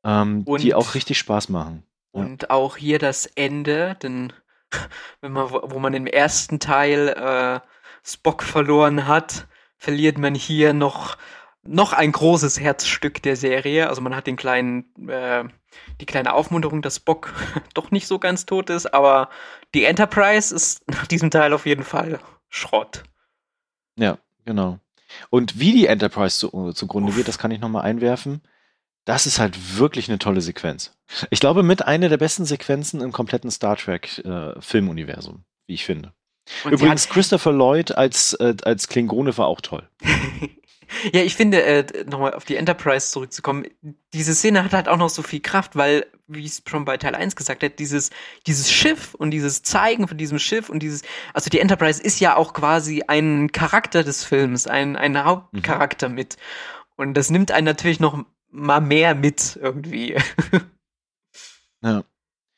ähm, 0.05 0.43
Und- 0.45 0.61
die 0.61 0.73
auch 0.75 0.93
richtig 0.95 1.17
Spaß 1.17 1.49
machen. 1.49 1.83
Ja. 2.13 2.21
Und 2.21 2.49
auch 2.51 2.77
hier 2.77 2.99
das 2.99 3.25
Ende, 3.25 3.95
denn 4.03 4.31
wenn 5.21 5.31
man, 5.31 5.49
wo 5.51 5.61
wo 5.71 5.79
man 5.79 5.93
im 5.93 6.05
ersten 6.07 6.59
Teil 6.59 7.09
äh, 7.09 7.59
Spock 8.05 8.43
verloren 8.43 9.07
hat, 9.07 9.47
verliert 9.77 10.17
man 10.17 10.35
hier 10.35 10.73
noch 10.73 11.17
noch 11.65 11.93
ein 11.93 12.11
großes 12.11 12.59
Herzstück 12.59 13.21
der 13.21 13.35
Serie. 13.35 13.89
Also 13.89 14.01
man 14.01 14.15
hat 14.15 14.27
den 14.27 14.35
kleinen, 14.35 14.85
äh, 15.07 15.45
die 16.01 16.05
kleine 16.05 16.33
Aufmunterung, 16.33 16.81
dass 16.81 16.97
Spock 16.97 17.33
doch 17.73 17.91
nicht 17.91 18.07
so 18.07 18.19
ganz 18.19 18.45
tot 18.45 18.69
ist, 18.69 18.93
aber 18.93 19.29
die 19.73 19.85
Enterprise 19.85 20.53
ist 20.53 20.87
nach 20.89 21.07
diesem 21.07 21.31
Teil 21.31 21.53
auf 21.53 21.65
jeden 21.65 21.83
Fall 21.83 22.19
Schrott. 22.49 23.03
Ja, 23.95 24.17
genau. 24.45 24.79
Und 25.29 25.59
wie 25.59 25.71
die 25.71 25.87
Enterprise 25.87 26.37
zu, 26.37 26.73
zugrunde 26.73 27.13
geht, 27.13 27.27
das 27.27 27.37
kann 27.37 27.51
ich 27.51 27.59
nochmal 27.59 27.83
einwerfen. 27.83 28.41
Das 29.05 29.25
ist 29.25 29.37
halt 29.37 29.77
wirklich 29.77 30.09
eine 30.09 30.17
tolle 30.17 30.41
Sequenz. 30.41 30.95
Ich 31.29 31.39
glaube, 31.39 31.61
mit 31.61 31.85
einer 31.85 32.09
der 32.09 32.17
besten 32.17 32.45
Sequenzen 32.45 33.01
im 33.01 33.11
kompletten 33.11 33.51
Star 33.51 33.75
Trek 33.75 34.19
äh, 34.19 34.59
Filmuniversum, 34.59 35.43
wie 35.67 35.73
ich 35.73 35.85
finde. 35.85 36.13
Und 36.63 36.73
Übrigens, 36.73 37.09
Christopher 37.09 37.51
Lloyd 37.51 37.91
als, 37.91 38.33
äh, 38.33 38.55
als 38.63 38.87
Klingone 38.87 39.37
war 39.37 39.47
auch 39.47 39.61
toll. 39.61 39.87
Ja, 41.13 41.21
ich 41.21 41.35
finde, 41.35 41.63
äh, 41.63 42.05
nochmal 42.05 42.33
auf 42.33 42.45
die 42.45 42.55
Enterprise 42.55 43.11
zurückzukommen, 43.11 43.65
diese 44.13 44.33
Szene 44.35 44.63
hat 44.63 44.73
halt 44.73 44.87
auch 44.87 44.97
noch 44.97 45.09
so 45.09 45.21
viel 45.21 45.41
Kraft, 45.41 45.75
weil, 45.75 46.05
wie 46.27 46.39
ich 46.39 46.51
es 46.51 46.63
schon 46.67 46.85
bei 46.85 46.97
Teil 46.97 47.15
1 47.15 47.35
gesagt 47.35 47.63
habe, 47.63 47.73
dieses, 47.73 48.09
dieses 48.47 48.71
Schiff 48.71 49.13
und 49.13 49.31
dieses 49.31 49.63
Zeigen 49.63 50.07
von 50.07 50.17
diesem 50.17 50.39
Schiff 50.39 50.69
und 50.69 50.79
dieses, 50.79 51.01
also 51.33 51.49
die 51.49 51.59
Enterprise 51.59 52.01
ist 52.01 52.19
ja 52.19 52.35
auch 52.35 52.53
quasi 52.53 53.03
ein 53.07 53.51
Charakter 53.51 54.03
des 54.03 54.23
Films, 54.23 54.67
ein, 54.67 54.95
ein 54.95 55.23
Hauptcharakter 55.23 56.09
mit. 56.09 56.37
Und 56.95 57.15
das 57.15 57.29
nimmt 57.29 57.51
einen 57.51 57.65
natürlich 57.65 57.99
noch 57.99 58.23
mal 58.49 58.81
mehr 58.81 59.15
mit 59.15 59.59
irgendwie. 59.61 60.15
Ja. 61.83 62.03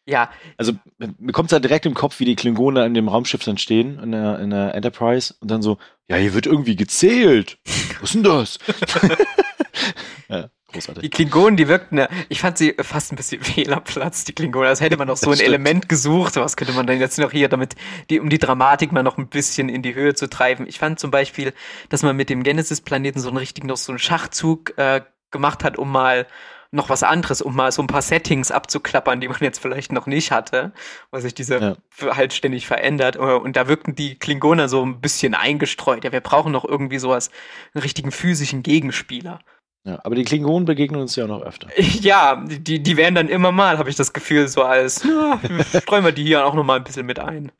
Ja, 0.08 0.30
Also 0.58 0.74
mir 0.98 1.32
kommt 1.32 1.50
es 1.50 1.54
halt 1.54 1.64
direkt 1.64 1.86
im 1.88 1.96
Kopf, 1.96 2.20
wie 2.20 2.26
die 2.26 2.36
Klingonen 2.36 2.86
in 2.86 2.94
dem 2.94 3.08
Raumschiff 3.08 3.44
dann 3.44 3.58
stehen, 3.58 3.98
in 4.00 4.12
der, 4.12 4.40
in 4.40 4.52
der 4.52 4.76
Enterprise, 4.76 5.34
und 5.40 5.50
dann 5.50 5.62
so, 5.64 5.78
ja, 6.08 6.16
hier 6.18 6.34
wird 6.36 6.46
irgendwie 6.46 6.76
gezählt. 6.76 7.58
Was 8.02 8.14
ist 8.14 8.16
denn 8.16 8.24
das? 8.24 8.60
ja, 10.30 10.50
großartig. 10.72 11.02
Die 11.02 11.10
Klingonen, 11.10 11.58
die 11.58 11.68
wirkten, 11.68 11.98
ja- 11.98 12.10
ich 12.30 12.40
fand 12.40 12.58
sie 12.58 12.76
fast 12.80 13.12
ein 13.12 13.16
bisschen 13.16 13.42
fehl 13.44 13.74
am 13.74 13.84
Platz, 13.84 14.24
die 14.26 14.34
Klingonen. 14.34 14.68
Als 14.70 14.82
hätte 14.82 14.98
man 14.98 15.08
noch 15.08 15.18
so 15.18 15.30
ein 15.32 15.36
stimmt. 15.36 15.48
Element 15.48 15.90
gesucht. 15.90 16.36
Was 16.36 16.56
könnte 16.58 16.74
man 16.74 16.88
denn 16.88 17.00
jetzt 17.00 17.18
noch 17.18 17.32
hier, 17.32 17.50
damit, 17.50 17.76
die, 18.10 18.20
um 18.20 18.30
die 18.30 18.38
Dramatik 18.40 18.92
mal 18.92 19.04
noch 19.04 19.18
ein 19.18 19.28
bisschen 19.28 19.70
in 19.70 19.82
die 19.82 19.96
Höhe 19.96 20.14
zu 20.14 20.30
treiben. 20.30 20.68
Ich 20.68 20.80
fand 20.80 21.00
zum 21.00 21.12
Beispiel, 21.12 21.54
dass 21.90 22.04
man 22.04 22.16
mit 22.16 22.30
dem 22.30 22.44
Genesis-Planeten 22.44 23.20
so 23.20 23.30
einen 23.30 23.38
richtigen, 23.38 23.68
noch 23.68 23.78
so 23.78 23.92
einen 23.92 24.00
Schachzug 24.00 24.78
äh, 24.78 25.02
gemacht 25.32 25.64
hat, 25.64 25.78
um 25.78 25.92
mal 25.92 26.28
noch 26.76 26.90
was 26.90 27.02
anderes, 27.04 27.42
um 27.42 27.56
mal 27.56 27.72
so 27.72 27.82
ein 27.82 27.88
paar 27.88 28.02
Settings 28.02 28.52
abzuklappern, 28.52 29.22
die 29.22 29.28
man 29.28 29.38
jetzt 29.42 29.60
vielleicht 29.60 29.92
noch 29.92 30.06
nicht 30.06 30.32
hatte, 30.32 30.72
weil 31.12 31.22
sich 31.22 31.34
diese 31.34 31.60
Ja. 32.00 32.16
halt 32.16 32.34
ständig 32.34 32.68
verändert. 32.68 33.16
Äh, 33.16 33.20
Und 33.20 33.56
da 33.56 33.68
wirkten 33.68 33.96
die 33.96 34.16
Klingoner 34.20 34.68
so 34.70 34.86
ein 34.86 35.02
bisschen 35.02 35.34
eingestreut. 35.34 36.04
Ja, 36.04 36.12
wir 36.12 36.22
brauchen 36.22 36.52
noch 36.52 36.66
irgendwie 36.66 37.00
sowas, 37.00 37.32
einen 37.74 37.82
richtigen 37.82 38.12
physischen 38.12 38.62
Gegenspieler. 38.64 39.40
Ja, 39.88 40.00
aber 40.04 40.16
die 40.16 40.24
Klingonen 40.24 40.66
begegnen 40.66 41.00
uns 41.00 41.16
ja 41.16 41.26
auch 41.26 41.30
noch 41.30 41.42
öfter. 41.42 41.68
Ja, 41.78 42.44
die, 42.46 42.82
die 42.82 42.98
werden 42.98 43.16
dann 43.16 43.30
immer 43.30 43.52
mal, 43.52 43.78
habe 43.78 43.90
ich 43.90 43.96
das 43.96 44.14
Gefühl, 44.14 44.48
so 44.48 44.64
als, 44.64 45.04
ja, 45.04 45.40
streuen 45.82 46.04
wir 46.04 46.12
die 46.12 46.24
hier 46.26 46.46
auch 46.46 46.54
noch 46.56 46.64
mal 46.64 46.78
ein 46.78 46.84
bisschen 46.84 47.06
mit 47.06 47.20
ein. 47.20 47.52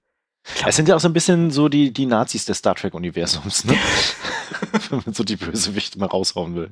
Es 0.66 0.76
sind 0.76 0.88
ja 0.88 0.96
auch 0.96 1.00
so 1.00 1.08
ein 1.08 1.14
bisschen 1.14 1.50
so 1.50 1.70
die, 1.70 1.92
die 1.92 2.06
Nazis 2.06 2.46
des 2.46 2.60
Star 2.60 2.76
Trek-Universums, 2.76 3.66
ne? 3.66 3.74
Wenn 4.90 5.02
man 5.06 5.14
so 5.16 5.24
die 5.24 5.38
Bösewichte 5.38 5.98
mal 6.00 6.06
raushauen 6.08 6.54
will. 6.56 6.72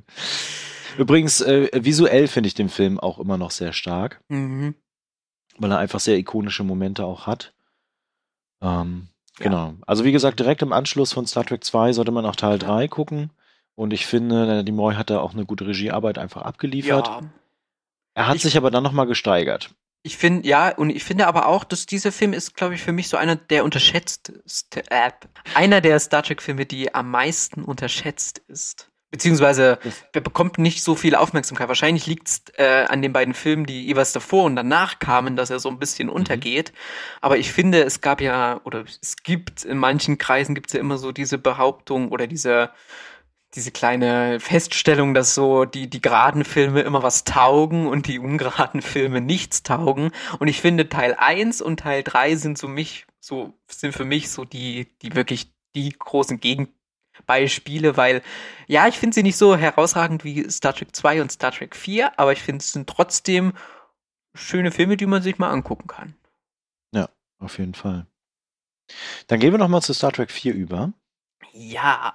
Übrigens, 0.98 1.42
äh, 1.42 1.70
visuell 1.74 2.28
finde 2.28 2.48
ich 2.48 2.54
den 2.54 2.70
Film 2.70 3.00
auch 3.00 3.20
immer 3.20 3.38
noch 3.38 3.52
sehr 3.52 3.74
stark, 3.74 4.22
Mhm. 4.30 4.76
weil 5.58 5.72
er 5.72 5.78
einfach 5.80 6.00
sehr 6.00 6.18
ikonische 6.18 6.64
Momente 6.64 7.06
auch 7.06 7.28
hat. 7.28 7.54
Ähm, 8.62 9.08
Ja. 9.40 9.46
Genau. 9.46 9.74
Also 9.88 10.04
wie 10.06 10.12
gesagt, 10.12 10.40
direkt 10.40 10.62
im 10.62 10.74
Anschluss 10.74 11.12
von 11.14 11.26
Star 11.26 11.44
Trek 11.44 11.64
2 11.64 11.92
sollte 11.94 12.12
man 12.12 12.24
auch 12.26 12.36
Teil 12.36 12.60
3 12.60 12.88
gucken. 12.88 13.32
Und 13.76 13.92
ich 13.92 14.06
finde, 14.06 14.64
die 14.64 14.72
Moy 14.72 14.94
hat 14.94 15.10
da 15.10 15.20
auch 15.22 15.34
eine 15.34 15.46
gute 15.46 15.66
Regiearbeit 15.66 16.20
einfach 16.20 16.44
abgeliefert. 16.44 17.08
Ja, 17.08 17.22
Er 18.16 18.28
hat 18.28 18.36
Ich- 18.36 18.44
sich 18.44 18.58
aber 18.58 18.70
dann 18.70 18.84
nochmal 18.84 19.08
gesteigert. 19.08 19.74
ich 20.04 20.18
finde, 20.18 20.48
ja, 20.48 20.70
und 20.78 20.92
ich 20.92 21.04
finde 21.04 21.26
aber 21.26 21.48
auch, 21.48 21.64
dass 21.64 21.88
dieser 21.88 22.12
Film 22.12 22.32
ist, 22.34 22.54
glaube 22.56 22.76
ich, 22.76 22.84
für 22.84 22.92
mich 22.92 23.08
so 23.10 23.18
einer 23.18 23.36
der 23.36 23.64
unterschätzteste, 23.64 24.84
äh, 24.92 25.10
einer 25.56 25.82
der 25.82 25.98
Star 26.00 26.22
Trek-Filme, 26.22 26.68
die 26.68 26.94
am 26.94 27.10
meisten 27.10 27.64
unterschätzt 27.64 28.38
ist. 28.48 28.92
Beziehungsweise, 29.14 29.78
er 30.12 30.22
bekommt 30.22 30.58
nicht 30.58 30.82
so 30.82 30.96
viel 30.96 31.14
Aufmerksamkeit. 31.14 31.68
Wahrscheinlich 31.68 32.08
liegt 32.08 32.28
es 32.30 32.42
äh, 32.58 32.86
an 32.86 33.04
den 33.04 33.14
beiden 33.14 33.36
Filmen, 33.36 33.68
die 33.68 33.86
jeweils 33.86 34.12
davor 34.12 34.46
und 34.46 34.56
danach 34.56 34.98
kamen, 34.98 35.36
dass 35.36 35.52
er 35.52 35.60
so 35.60 35.70
ein 35.70 35.78
bisschen 35.78 36.10
untergeht. 36.10 36.74
Aber 37.22 37.38
ich 37.38 37.52
finde, 37.52 37.84
es 37.84 38.02
gab 38.02 38.22
ja, 38.22 38.60
oder 38.64 38.86
es 39.04 39.18
gibt, 39.18 39.66
in 39.66 39.78
manchen 39.78 40.18
Kreisen 40.18 40.56
gibt 40.56 40.70
es 40.70 40.74
ja 40.74 40.80
immer 40.80 40.98
so 40.98 41.12
diese 41.12 41.38
Behauptung 41.38 42.10
oder 42.10 42.26
diese, 42.26 42.72
diese 43.54 43.70
kleine 43.70 44.40
Feststellung, 44.40 45.14
dass 45.14 45.36
so 45.36 45.66
die, 45.66 45.88
die 45.88 46.02
geraden 46.02 46.44
Filme 46.44 46.82
immer 46.82 47.04
was 47.04 47.24
taugen 47.24 47.86
und 47.86 48.08
die 48.08 48.18
ungeraden 48.18 48.82
Filme 48.82 49.22
nichts 49.22 49.62
taugen. 49.62 50.10
Und 50.40 50.48
ich 50.48 50.60
finde, 50.60 50.90
Teil 50.90 51.16
1 51.16 51.62
und 51.62 51.82
Teil 51.82 52.02
3 52.02 52.36
sind 52.36 52.58
so 52.58 52.68
mich, 52.68 53.06
so, 53.20 53.54
sind 53.68 53.94
für 53.94 54.06
mich 54.06 54.32
so 54.32 54.44
die, 54.44 54.88
die 55.04 55.14
wirklich 55.14 55.52
die 55.76 55.92
großen 55.92 56.40
Gegenbeispiele, 57.14 57.98
weil, 57.98 58.22
ja, 58.68 58.88
ich 58.88 58.98
finde 58.98 59.16
sie 59.16 59.24
nicht 59.24 59.38
so 59.38 59.56
herausragend 59.56 60.24
wie 60.24 60.50
Star 60.50 60.74
Trek 60.74 60.96
2 60.96 61.22
und 61.22 61.32
Star 61.32 61.52
Trek 61.52 61.76
4, 61.76 62.20
aber 62.20 62.34
ich 62.34 62.42
finde, 62.42 62.62
es 62.64 62.72
sind 62.72 62.90
trotzdem 62.90 63.54
schöne 64.34 64.72
Filme, 64.72 64.98
die 64.98 65.06
man 65.06 65.22
sich 65.22 65.38
mal 65.38 65.52
angucken 65.52 65.88
kann. 65.88 66.16
Auf 67.44 67.60
jeden 67.60 67.74
Fall. 67.74 68.08
Dann 69.28 69.40
gehen 69.40 69.52
wir 69.52 69.58
nochmal 69.58 69.82
zu 69.82 69.94
Star 69.94 70.14
Trek 70.14 70.32
4 70.32 70.54
über. 70.54 70.94
Ja, 71.52 72.14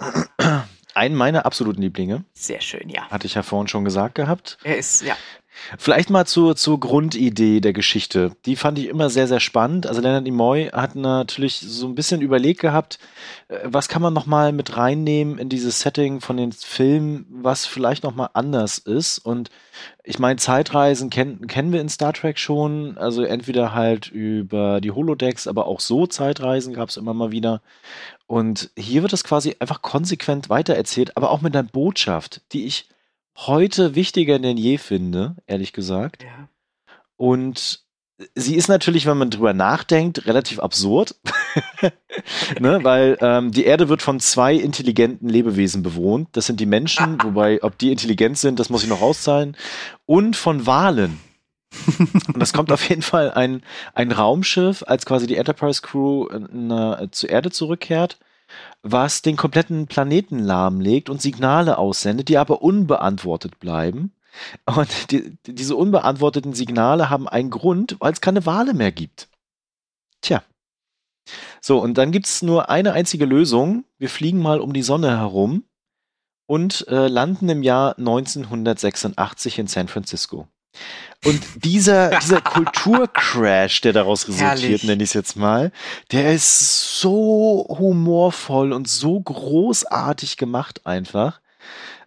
Einen 0.94 1.14
meiner 1.14 1.46
absoluten 1.46 1.82
Lieblinge, 1.82 2.24
sehr 2.32 2.60
schön, 2.60 2.88
ja. 2.88 3.08
hatte 3.08 3.26
ich 3.26 3.34
ja 3.34 3.42
vorhin 3.42 3.68
schon 3.68 3.84
gesagt 3.84 4.16
gehabt. 4.16 4.58
Er 4.64 4.78
ist, 4.78 5.02
ja. 5.02 5.16
Vielleicht 5.78 6.10
mal 6.10 6.26
zur, 6.26 6.56
zur 6.56 6.80
Grundidee 6.80 7.60
der 7.60 7.72
Geschichte. 7.72 8.32
Die 8.46 8.56
fand 8.56 8.78
ich 8.78 8.88
immer 8.88 9.10
sehr, 9.10 9.28
sehr 9.28 9.40
spannend. 9.40 9.86
Also 9.86 10.00
Leonard 10.00 10.24
Nimoy 10.24 10.70
hat 10.72 10.94
natürlich 10.94 11.60
so 11.60 11.86
ein 11.86 11.94
bisschen 11.94 12.20
überlegt 12.20 12.60
gehabt, 12.60 12.98
äh, 13.48 13.58
was 13.64 13.88
kann 13.88 14.02
man 14.02 14.14
nochmal 14.14 14.52
mit 14.52 14.76
reinnehmen 14.76 15.38
in 15.38 15.48
dieses 15.48 15.80
Setting 15.80 16.20
von 16.20 16.36
den 16.36 16.52
Filmen, 16.52 17.26
was 17.30 17.66
vielleicht 17.66 18.04
nochmal 18.04 18.30
anders 18.32 18.78
ist. 18.78 19.18
Und 19.18 19.50
ich 20.04 20.18
meine, 20.18 20.36
Zeitreisen 20.36 21.10
kennen, 21.10 21.46
kennen 21.46 21.72
wir 21.72 21.80
in 21.80 21.88
Star 21.88 22.12
Trek 22.12 22.38
schon. 22.38 22.96
Also 22.96 23.22
entweder 23.22 23.74
halt 23.74 24.08
über 24.08 24.80
die 24.80 24.90
Holodecks, 24.90 25.46
aber 25.46 25.66
auch 25.66 25.80
so 25.80 26.06
Zeitreisen 26.06 26.72
gab 26.72 26.88
es 26.88 26.96
immer 26.96 27.14
mal 27.14 27.30
wieder. 27.30 27.60
Und 28.26 28.70
hier 28.76 29.02
wird 29.02 29.12
es 29.12 29.24
quasi 29.24 29.56
einfach 29.58 29.82
konsequent 29.82 30.50
weitererzählt, 30.50 31.16
aber 31.16 31.30
auch 31.30 31.40
mit 31.40 31.56
einer 31.56 31.68
Botschaft, 31.68 32.42
die 32.52 32.66
ich 32.66 32.88
heute 33.46 33.94
wichtiger 33.94 34.38
denn 34.38 34.56
je 34.56 34.78
finde, 34.78 35.36
ehrlich 35.46 35.72
gesagt. 35.72 36.24
ja. 36.24 36.48
Und 37.16 37.84
sie 38.34 38.56
ist 38.56 38.68
natürlich, 38.68 39.06
wenn 39.06 39.18
man 39.18 39.30
drüber 39.30 39.54
nachdenkt, 39.54 40.26
relativ 40.26 40.58
absurd, 40.58 41.14
ne? 42.60 42.82
weil 42.82 43.16
ähm, 43.20 43.52
die 43.52 43.64
Erde 43.64 43.88
wird 43.88 44.02
von 44.02 44.20
zwei 44.20 44.54
intelligenten 44.54 45.28
Lebewesen 45.28 45.82
bewohnt. 45.82 46.28
Das 46.32 46.46
sind 46.46 46.60
die 46.60 46.66
Menschen, 46.66 47.22
wobei, 47.22 47.62
ob 47.62 47.78
die 47.78 47.92
intelligent 47.92 48.38
sind, 48.38 48.58
das 48.58 48.70
muss 48.70 48.82
ich 48.82 48.88
noch 48.88 49.02
auszahlen, 49.02 49.56
und 50.06 50.36
von 50.36 50.66
Walen. 50.66 51.20
und 51.88 52.38
das 52.38 52.52
kommt 52.52 52.72
auf 52.72 52.88
jeden 52.88 53.02
Fall 53.02 53.30
ein, 53.30 53.62
ein 53.94 54.10
Raumschiff, 54.10 54.82
als 54.86 55.06
quasi 55.06 55.26
die 55.26 55.36
Enterprise 55.36 55.82
Crew 55.82 56.26
äh, 56.28 57.08
zur 57.10 57.28
Erde 57.28 57.50
zurückkehrt, 57.50 58.18
was 58.82 59.22
den 59.22 59.36
kompletten 59.36 59.86
Planeten 59.86 60.38
lahmlegt 60.38 61.10
und 61.10 61.22
Signale 61.22 61.78
aussendet, 61.78 62.28
die 62.28 62.38
aber 62.38 62.62
unbeantwortet 62.62 63.58
bleiben. 63.58 64.12
Und 64.66 65.10
die, 65.10 65.36
diese 65.46 65.76
unbeantworteten 65.76 66.52
Signale 66.52 67.10
haben 67.10 67.28
einen 67.28 67.50
Grund, 67.50 67.96
weil 67.98 68.12
es 68.12 68.20
keine 68.20 68.46
Wale 68.46 68.74
mehr 68.74 68.92
gibt. 68.92 69.28
Tja. 70.20 70.42
So, 71.60 71.80
und 71.80 71.98
dann 71.98 72.12
gibt 72.12 72.26
es 72.26 72.42
nur 72.42 72.70
eine 72.70 72.92
einzige 72.92 73.24
Lösung. 73.24 73.84
Wir 73.98 74.08
fliegen 74.08 74.40
mal 74.40 74.60
um 74.60 74.72
die 74.72 74.82
Sonne 74.82 75.18
herum 75.18 75.64
und 76.46 76.86
äh, 76.88 77.08
landen 77.08 77.48
im 77.48 77.62
Jahr 77.62 77.98
1986 77.98 79.58
in 79.58 79.66
San 79.66 79.88
Francisco. 79.88 80.48
Und 81.24 81.40
dieser, 81.64 82.10
dieser 82.20 82.40
Kulturcrash, 82.40 83.80
der 83.80 83.92
daraus 83.92 84.28
resultiert, 84.28 84.84
nenne 84.84 85.02
ich 85.02 85.10
es 85.10 85.14
jetzt 85.14 85.36
mal, 85.36 85.72
der 86.12 86.32
ist 86.32 87.00
so 87.00 87.66
humorvoll 87.68 88.72
und 88.72 88.88
so 88.88 89.20
großartig 89.20 90.36
gemacht 90.36 90.86
einfach. 90.86 91.40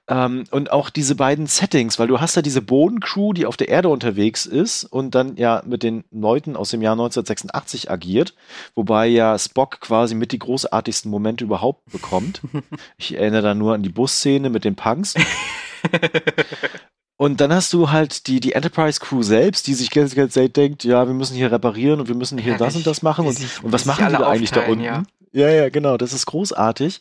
Ähm, 0.08 0.46
und 0.52 0.72
auch 0.72 0.90
diese 0.90 1.16
beiden 1.16 1.48
Settings, 1.48 2.00
weil 2.00 2.08
du 2.08 2.20
hast 2.20 2.36
ja 2.36 2.42
diese 2.42 2.62
Bodencrew, 2.62 3.34
die 3.34 3.46
auf 3.46 3.56
der 3.56 3.70
Erde 3.70 3.90
unterwegs 3.90 4.46
ist 4.46 4.84
und 4.84 5.14
dann 5.14 5.38
ja 5.38 5.62
mit 5.66 5.84
den 5.84 6.04
Leuten 6.12 6.56
aus 6.56 6.72
dem 6.72 6.82
Jahr 6.82 6.94
1986 6.94 7.92
agiert, 7.92 8.34
wobei 8.76 9.08
ja 9.08 9.38
Spock 9.38 9.80
quasi 9.80 10.16
mit 10.16 10.32
die 10.32 10.40
großartigsten 10.40 11.12
Momente 11.12 11.44
überhaupt 11.44 11.92
bekommt. 11.92 12.42
Ich 12.98 13.16
erinnere 13.16 13.42
da 13.42 13.56
nur 13.56 13.74
an 13.74 13.84
die 13.84 13.90
Busszene 13.90 14.50
mit 14.50 14.64
den 14.64 14.76
Punks. 14.76 15.16
Und 17.22 17.40
dann 17.40 17.54
hast 17.54 17.72
du 17.72 17.92
halt 17.92 18.26
die, 18.26 18.40
die 18.40 18.54
Enterprise 18.54 19.00
Crew 19.00 19.22
selbst, 19.22 19.68
die 19.68 19.76
sich 19.76 19.92
ganz, 19.92 20.16
ganz 20.16 20.34
selten 20.34 20.54
denkt, 20.54 20.84
ja, 20.84 21.06
wir 21.06 21.14
müssen 21.14 21.36
hier 21.36 21.52
reparieren 21.52 22.00
und 22.00 22.08
wir 22.08 22.16
müssen 22.16 22.40
hier 22.40 22.58
das 22.58 22.76
und 22.76 22.88
das 22.88 23.04
machen. 23.04 23.28
Und, 23.28 23.34
sich- 23.34 23.64
und 23.64 23.72
was 23.72 23.86
machen 23.86 24.08
die 24.08 24.14
da 24.14 24.28
eigentlich 24.28 24.50
da 24.50 24.62
unten? 24.62 24.84
ja. 24.84 25.04
Ja. 25.32 25.48
ja, 25.48 25.70
genau, 25.70 25.98
das 25.98 26.14
ist 26.14 26.26
großartig. 26.26 27.00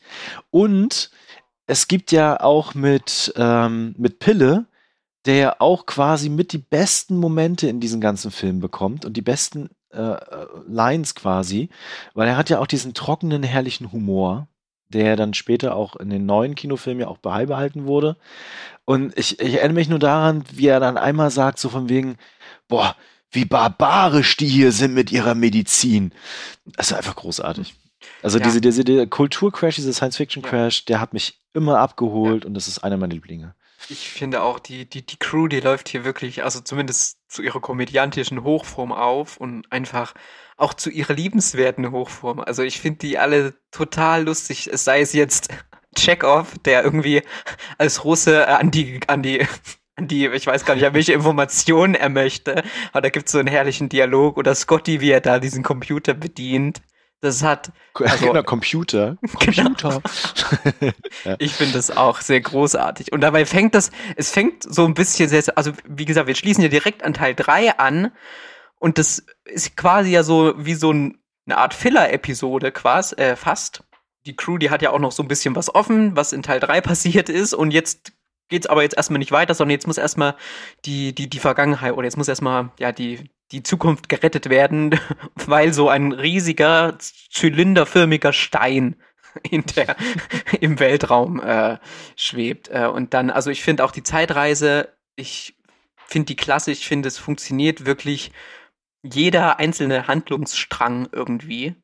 Und 0.50 1.10
es 1.66 1.88
gibt 1.88 2.12
ja 2.12 2.38
auch 2.38 2.74
mit, 2.74 3.32
ähm, 3.36 3.94
mit 3.96 4.18
Pille, 4.18 4.66
der 5.24 5.36
ja 5.36 5.56
auch 5.58 5.86
quasi 5.86 6.28
mit 6.28 6.52
die 6.52 6.58
besten 6.58 7.16
Momente 7.16 7.68
in 7.68 7.80
diesem 7.80 8.02
ganzen 8.02 8.30
Film 8.30 8.60
bekommt 8.60 9.06
und 9.06 9.16
die 9.16 9.22
besten 9.22 9.70
äh, 9.90 10.02
äh, 10.02 10.46
Lines 10.68 11.14
quasi, 11.14 11.70
weil 12.12 12.28
er 12.28 12.36
hat 12.36 12.50
ja 12.50 12.58
auch 12.58 12.66
diesen 12.66 12.92
trockenen, 12.92 13.42
herrlichen 13.42 13.90
Humor, 13.90 14.48
der 14.90 15.16
dann 15.16 15.34
später 15.34 15.76
auch 15.76 15.96
in 15.96 16.10
den 16.10 16.26
neuen 16.26 16.54
Kinofilmen 16.56 17.00
ja 17.02 17.08
auch 17.08 17.18
beibehalten 17.18 17.86
wurde. 17.86 18.16
Und 18.90 19.16
ich, 19.16 19.38
ich 19.38 19.54
erinnere 19.54 19.74
mich 19.74 19.88
nur 19.88 20.00
daran, 20.00 20.42
wie 20.50 20.66
er 20.66 20.80
dann 20.80 20.98
einmal 20.98 21.30
sagt, 21.30 21.60
so 21.60 21.68
von 21.68 21.88
wegen, 21.88 22.16
boah, 22.66 22.96
wie 23.30 23.44
barbarisch 23.44 24.36
die 24.36 24.48
hier 24.48 24.72
sind 24.72 24.94
mit 24.94 25.12
ihrer 25.12 25.36
Medizin. 25.36 26.12
Das 26.64 26.90
ist 26.90 26.96
einfach 26.96 27.14
großartig. 27.14 27.76
Also 28.20 28.38
Ja. 28.38 28.44
diese, 28.46 28.60
diese, 28.60 28.82
der 28.82 29.06
Kulturcrash, 29.06 29.76
dieser 29.76 29.92
Science-Fiction-Crash, 29.92 30.86
der 30.86 31.00
hat 31.00 31.12
mich 31.12 31.40
immer 31.52 31.78
abgeholt 31.78 32.44
und 32.44 32.54
das 32.54 32.66
ist 32.66 32.80
einer 32.80 32.96
meiner 32.96 33.14
Lieblinge. 33.14 33.54
Ich 33.88 34.08
finde 34.08 34.42
auch, 34.42 34.58
die, 34.58 34.90
die, 34.90 35.06
die 35.06 35.18
Crew, 35.18 35.46
die 35.46 35.60
läuft 35.60 35.88
hier 35.88 36.04
wirklich, 36.04 36.42
also 36.42 36.58
zumindest 36.58 37.18
zu 37.28 37.42
ihrer 37.42 37.60
komödiantischen 37.60 38.42
Hochform 38.42 38.90
auf 38.90 39.36
und 39.36 39.70
einfach 39.70 40.14
auch 40.56 40.74
zu 40.74 40.90
ihrer 40.90 41.14
liebenswerten 41.14 41.92
Hochform. 41.92 42.40
Also 42.40 42.64
ich 42.64 42.80
finde 42.80 42.98
die 42.98 43.18
alle 43.20 43.54
total 43.70 44.24
lustig, 44.24 44.68
es 44.72 44.82
sei 44.82 45.00
es 45.00 45.12
jetzt 45.12 45.48
Chekhov, 45.96 46.58
der 46.64 46.84
irgendwie 46.84 47.22
als 47.78 48.04
Russe 48.04 48.42
äh, 48.42 48.44
an 48.46 48.70
die, 48.70 49.00
an 49.06 49.22
die, 49.22 49.46
an 49.96 50.08
die, 50.08 50.26
ich 50.28 50.46
weiß 50.46 50.64
gar 50.64 50.74
nicht, 50.74 50.84
an 50.86 50.94
welche 50.94 51.12
Informationen 51.12 51.94
er 51.94 52.08
möchte, 52.08 52.62
aber 52.92 53.02
da 53.02 53.08
gibt 53.10 53.26
es 53.26 53.32
so 53.32 53.38
einen 53.38 53.48
herrlichen 53.48 53.88
Dialog 53.88 54.36
oder 54.36 54.54
Scotty, 54.54 55.00
wie 55.00 55.10
er 55.10 55.20
da 55.20 55.38
diesen 55.38 55.62
Computer 55.62 56.14
bedient. 56.14 56.80
Das 57.22 57.42
hat, 57.42 57.70
Also- 57.94 58.26
genau, 58.32 58.42
Computer. 58.42 59.18
Genau. 59.40 59.70
Computer. 59.74 60.00
Ich 61.38 61.52
finde 61.52 61.74
das 61.74 61.90
auch 61.94 62.20
sehr 62.22 62.40
großartig. 62.40 63.12
Und 63.12 63.20
dabei 63.20 63.44
fängt 63.44 63.74
das, 63.74 63.90
es 64.16 64.30
fängt 64.30 64.62
so 64.62 64.86
ein 64.86 64.94
bisschen 64.94 65.28
sehr, 65.28 65.42
also 65.54 65.72
wie 65.86 66.06
gesagt, 66.06 66.28
wir 66.28 66.34
schließen 66.34 66.62
ja 66.62 66.68
direkt 66.70 67.02
an 67.02 67.12
Teil 67.12 67.34
3 67.34 67.78
an. 67.78 68.12
Und 68.78 68.96
das 68.96 69.22
ist 69.44 69.76
quasi 69.76 70.10
ja 70.12 70.22
so 70.22 70.54
wie 70.56 70.72
so 70.72 70.92
ein, 70.92 71.18
eine 71.46 71.58
Art 71.58 71.74
Filler-Episode 71.74 72.72
quasi, 72.72 73.16
äh, 73.16 73.36
fast. 73.36 73.82
Die 74.26 74.36
Crew, 74.36 74.58
die 74.58 74.70
hat 74.70 74.82
ja 74.82 74.90
auch 74.90 74.98
noch 74.98 75.12
so 75.12 75.22
ein 75.22 75.28
bisschen 75.28 75.56
was 75.56 75.74
offen, 75.74 76.16
was 76.16 76.32
in 76.32 76.42
Teil 76.42 76.60
3 76.60 76.80
passiert 76.82 77.28
ist. 77.28 77.54
Und 77.54 77.70
jetzt 77.70 78.12
geht's 78.48 78.66
aber 78.66 78.82
jetzt 78.82 78.96
erstmal 78.96 79.18
nicht 79.18 79.32
weiter, 79.32 79.54
sondern 79.54 79.72
jetzt 79.72 79.86
muss 79.86 79.98
erstmal 79.98 80.36
die, 80.84 81.14
die, 81.14 81.30
die 81.30 81.38
Vergangenheit 81.38 81.94
oder 81.94 82.04
jetzt 82.04 82.16
muss 82.16 82.28
erstmal, 82.28 82.70
ja, 82.78 82.92
die, 82.92 83.30
die 83.52 83.62
Zukunft 83.62 84.08
gerettet 84.08 84.50
werden, 84.50 84.98
weil 85.34 85.72
so 85.72 85.88
ein 85.88 86.12
riesiger, 86.12 86.98
zylinderförmiger 86.98 88.32
Stein 88.32 88.96
in 89.50 89.64
der, 89.76 89.96
im 90.60 90.78
Weltraum 90.78 91.40
äh, 91.40 91.78
schwebt. 92.16 92.68
Äh, 92.68 92.86
und 92.86 93.14
dann, 93.14 93.30
also 93.30 93.50
ich 93.50 93.62
finde 93.62 93.84
auch 93.84 93.92
die 93.92 94.02
Zeitreise, 94.02 94.92
ich 95.16 95.56
finde 96.06 96.26
die 96.26 96.36
klasse, 96.36 96.72
ich 96.72 96.86
finde 96.86 97.08
es 97.08 97.18
funktioniert 97.18 97.86
wirklich 97.86 98.32
jeder 99.02 99.58
einzelne 99.58 100.08
Handlungsstrang 100.08 101.08
irgendwie. 101.12 101.76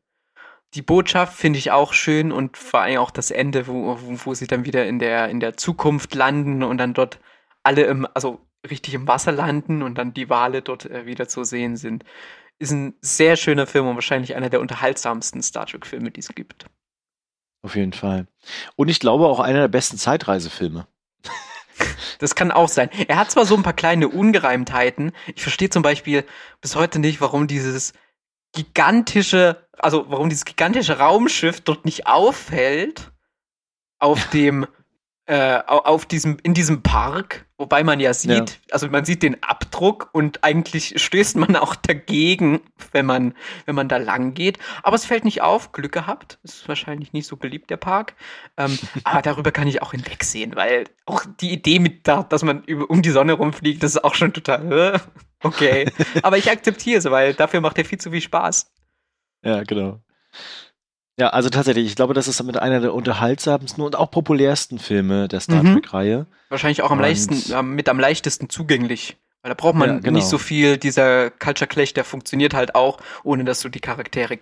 Die 0.76 0.82
Botschaft 0.82 1.34
finde 1.34 1.58
ich 1.58 1.70
auch 1.70 1.94
schön 1.94 2.30
und 2.30 2.58
vor 2.58 2.82
allem 2.82 2.98
auch 2.98 3.10
das 3.10 3.30
Ende, 3.30 3.66
wo, 3.66 3.98
wo, 3.98 4.34
sie 4.34 4.46
dann 4.46 4.66
wieder 4.66 4.84
in 4.86 4.98
der, 4.98 5.30
in 5.30 5.40
der 5.40 5.56
Zukunft 5.56 6.14
landen 6.14 6.62
und 6.62 6.76
dann 6.76 6.92
dort 6.92 7.18
alle 7.62 7.84
im, 7.84 8.06
also 8.12 8.46
richtig 8.70 8.92
im 8.92 9.08
Wasser 9.08 9.32
landen 9.32 9.82
und 9.82 9.96
dann 9.96 10.12
die 10.12 10.28
Wale 10.28 10.60
dort 10.60 10.84
äh, 10.84 11.06
wieder 11.06 11.28
zu 11.28 11.44
sehen 11.44 11.78
sind. 11.78 12.04
Ist 12.58 12.72
ein 12.72 12.94
sehr 13.00 13.36
schöner 13.36 13.66
Film 13.66 13.86
und 13.86 13.94
wahrscheinlich 13.94 14.36
einer 14.36 14.50
der 14.50 14.60
unterhaltsamsten 14.60 15.42
Star 15.42 15.64
Trek-Filme, 15.64 16.10
die 16.10 16.20
es 16.20 16.28
gibt. 16.34 16.66
Auf 17.62 17.74
jeden 17.74 17.94
Fall. 17.94 18.26
Und 18.76 18.88
ich 18.88 19.00
glaube 19.00 19.28
auch 19.28 19.40
einer 19.40 19.60
der 19.60 19.68
besten 19.68 19.96
Zeitreisefilme. 19.96 20.86
Das 22.18 22.34
kann 22.34 22.50
auch 22.50 22.68
sein. 22.68 22.88
Er 23.08 23.18
hat 23.18 23.30
zwar 23.30 23.44
so 23.44 23.54
ein 23.54 23.62
paar 23.62 23.74
kleine 23.74 24.08
Ungereimtheiten. 24.08 25.12
Ich 25.34 25.42
verstehe 25.42 25.68
zum 25.68 25.82
Beispiel 25.82 26.24
bis 26.62 26.74
heute 26.74 26.98
nicht, 26.98 27.20
warum 27.20 27.46
dieses 27.46 27.92
gigantische, 28.56 29.68
also 29.78 30.06
warum 30.08 30.28
dieses 30.28 30.44
gigantische 30.44 30.98
Raumschiff 30.98 31.60
dort 31.60 31.84
nicht 31.84 32.06
auffällt 32.06 33.12
auf 33.98 34.28
dem, 34.30 34.66
äh, 35.26 35.58
au- 35.66 35.84
auf 35.84 36.06
diesem, 36.06 36.38
in 36.42 36.54
diesem 36.54 36.82
Park, 36.82 37.46
wobei 37.58 37.82
man 37.82 37.98
ja 38.00 38.14
sieht, 38.14 38.60
also 38.70 38.88
man 38.88 39.04
sieht 39.04 39.22
den 39.22 39.42
Abdruck 39.42 40.08
und 40.12 40.44
eigentlich 40.44 40.94
stößt 41.02 41.36
man 41.36 41.56
auch 41.56 41.74
dagegen, 41.74 42.60
wenn 42.92 43.06
man, 43.06 43.34
wenn 43.64 43.74
man 43.74 43.88
da 43.88 43.96
lang 43.96 44.34
geht. 44.34 44.58
Aber 44.82 44.94
es 44.96 45.04
fällt 45.04 45.24
nicht 45.24 45.42
auf, 45.42 45.72
Glück 45.72 45.92
gehabt. 45.92 46.38
Ist 46.44 46.68
wahrscheinlich 46.68 47.12
nicht 47.12 47.26
so 47.26 47.36
beliebt, 47.36 47.70
der 47.70 47.76
Park. 47.78 48.14
Ähm, 48.56 48.78
aber 49.04 49.22
darüber 49.22 49.50
kann 49.52 49.66
ich 49.68 49.82
auch 49.82 49.92
hinwegsehen, 49.92 50.54
weil 50.54 50.84
auch 51.06 51.24
die 51.40 51.52
Idee 51.52 51.78
mit 51.80 52.06
da, 52.06 52.22
dass 52.22 52.42
man 52.44 52.62
über, 52.64 52.88
um 52.88 53.02
die 53.02 53.10
Sonne 53.10 53.32
rumfliegt, 53.32 53.82
das 53.82 53.96
ist 53.96 54.04
auch 54.04 54.14
schon 54.14 54.32
total, 54.32 55.00
okay. 55.46 55.90
aber 56.22 56.38
ich 56.38 56.50
akzeptiere 56.50 56.98
es, 56.98 57.04
weil 57.06 57.34
dafür 57.34 57.60
macht 57.60 57.78
er 57.78 57.84
viel 57.84 57.98
zu 57.98 58.10
viel 58.10 58.20
Spaß. 58.20 58.70
Ja, 59.44 59.62
genau. 59.62 60.00
Ja, 61.18 61.28
also 61.28 61.48
tatsächlich, 61.48 61.86
ich 61.86 61.96
glaube, 61.96 62.12
das 62.12 62.28
ist 62.28 62.42
mit 62.42 62.58
einer 62.58 62.80
der 62.80 62.92
unterhaltsamsten 62.92 63.82
und 63.82 63.96
auch 63.96 64.10
populärsten 64.10 64.78
Filme 64.78 65.28
der 65.28 65.40
Star 65.40 65.62
Mhm. 65.62 65.74
Trek-Reihe. 65.74 66.26
Wahrscheinlich 66.50 66.82
auch 66.82 66.90
am 66.90 66.98
Und- 66.98 67.04
leichtesten, 67.04 67.52
äh, 67.52 67.62
mit 67.62 67.88
am 67.88 67.98
leichtesten 67.98 68.50
zugänglich. 68.50 69.16
Weil 69.42 69.50
da 69.50 69.54
braucht 69.54 69.76
man 69.76 69.88
Ja, 69.88 69.98
genau. 70.00 70.12
nicht 70.18 70.26
so 70.26 70.36
viel, 70.38 70.76
dieser 70.76 71.30
Culture 71.30 71.68
Clash, 71.68 71.94
der 71.94 72.04
funktioniert 72.04 72.52
halt 72.52 72.74
auch, 72.74 72.98
ohne 73.22 73.44
dass 73.44 73.60
du 73.60 73.68
die 73.68 73.80
Charaktere 73.80 74.40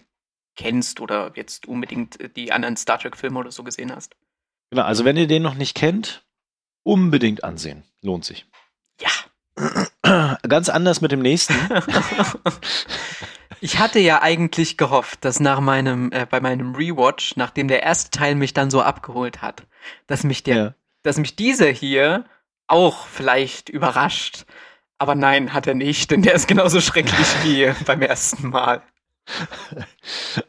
kennst 0.56 1.00
oder 1.00 1.30
jetzt 1.36 1.66
unbedingt 1.66 2.20
äh, 2.20 2.28
die 2.28 2.50
anderen 2.52 2.76
Star 2.76 2.98
Trek-Filme 2.98 3.38
oder 3.38 3.52
so 3.52 3.62
gesehen 3.62 3.94
hast. 3.94 4.16
Genau, 4.70 4.82
also 4.82 5.04
wenn 5.04 5.16
ihr 5.16 5.26
den 5.28 5.42
noch 5.42 5.54
nicht 5.54 5.76
kennt, 5.76 6.24
unbedingt 6.82 7.44
ansehen. 7.44 7.84
Lohnt 8.02 8.24
sich. 8.24 8.46
Ja. 9.00 9.10
Ganz 10.48 10.68
anders 10.68 11.00
mit 11.00 11.12
dem 11.12 11.20
nächsten. 11.20 11.54
Ich 13.60 13.78
hatte 13.78 13.98
ja 13.98 14.20
eigentlich 14.20 14.76
gehofft, 14.76 15.24
dass 15.24 15.40
nach 15.40 15.58
meinem, 15.60 16.12
äh, 16.12 16.26
bei 16.28 16.38
meinem 16.40 16.74
Rewatch, 16.74 17.36
nachdem 17.36 17.66
der 17.66 17.82
erste 17.82 18.10
Teil 18.10 18.34
mich 18.34 18.52
dann 18.52 18.70
so 18.70 18.82
abgeholt 18.82 19.40
hat, 19.40 19.62
dass 20.06 20.22
mich 20.22 20.42
der, 20.42 20.56
Ja. 20.56 20.74
dass 21.02 21.16
mich 21.16 21.34
dieser 21.34 21.70
hier 21.70 22.26
auch 22.66 23.06
vielleicht 23.06 23.70
überrascht. 23.70 24.44
Aber 24.98 25.14
nein, 25.14 25.54
hat 25.54 25.66
er 25.66 25.74
nicht, 25.74 26.10
denn 26.10 26.20
der 26.20 26.34
ist 26.34 26.46
genauso 26.46 26.82
schrecklich 26.82 27.26
wie 27.42 27.72
beim 27.86 28.02
ersten 28.02 28.50
Mal. 28.50 28.82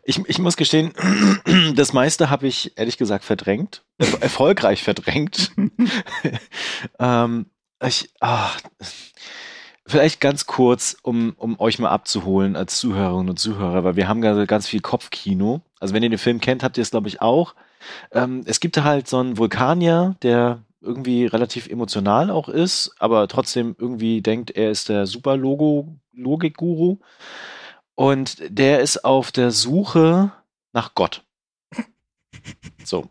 Ich, 0.03 0.19
ich 0.27 0.39
muss 0.39 0.57
gestehen, 0.57 0.91
das 1.75 1.93
meiste 1.93 2.29
habe 2.29 2.47
ich 2.47 2.77
ehrlich 2.77 2.97
gesagt 2.97 3.23
verdrängt. 3.23 3.85
Er 3.97 4.07
erfolgreich 4.23 4.83
verdrängt. 4.83 5.51
ähm, 6.99 7.45
ich, 7.81 8.09
ach, 8.19 8.59
vielleicht 9.86 10.19
ganz 10.19 10.45
kurz, 10.45 10.97
um, 11.03 11.33
um 11.38 11.59
euch 11.59 11.79
mal 11.79 11.89
abzuholen 11.89 12.55
als 12.55 12.79
Zuhörerinnen 12.79 13.29
und 13.29 13.39
Zuhörer, 13.39 13.83
weil 13.83 13.95
wir 13.95 14.07
haben 14.07 14.21
gerade 14.21 14.47
ganz 14.47 14.67
viel 14.67 14.81
Kopfkino. 14.81 15.61
Also 15.79 15.93
wenn 15.93 16.03
ihr 16.03 16.09
den 16.09 16.17
Film 16.17 16.39
kennt, 16.39 16.63
habt 16.63 16.77
ihr 16.77 16.81
es, 16.81 16.91
glaube 16.91 17.07
ich, 17.07 17.21
auch. 17.21 17.55
Ähm, 18.11 18.41
es 18.45 18.59
gibt 18.59 18.81
halt 18.83 19.07
so 19.07 19.19
einen 19.19 19.38
Vulkanier, 19.38 20.15
der 20.23 20.63
irgendwie 20.81 21.25
relativ 21.25 21.67
emotional 21.67 22.29
auch 22.29 22.49
ist, 22.49 22.95
aber 22.99 23.27
trotzdem 23.27 23.75
irgendwie 23.77 24.21
denkt, 24.21 24.51
er 24.51 24.71
ist 24.71 24.89
der 24.89 25.07
super 25.07 25.38
Logo 25.38 25.95
Logik-Guru. 26.13 26.97
Und 27.95 28.38
der 28.49 28.81
ist 28.81 29.05
auf 29.05 29.31
der 29.31 29.51
Suche 29.51 30.31
nach 30.73 30.95
Gott. 30.95 31.23
So. 32.83 33.07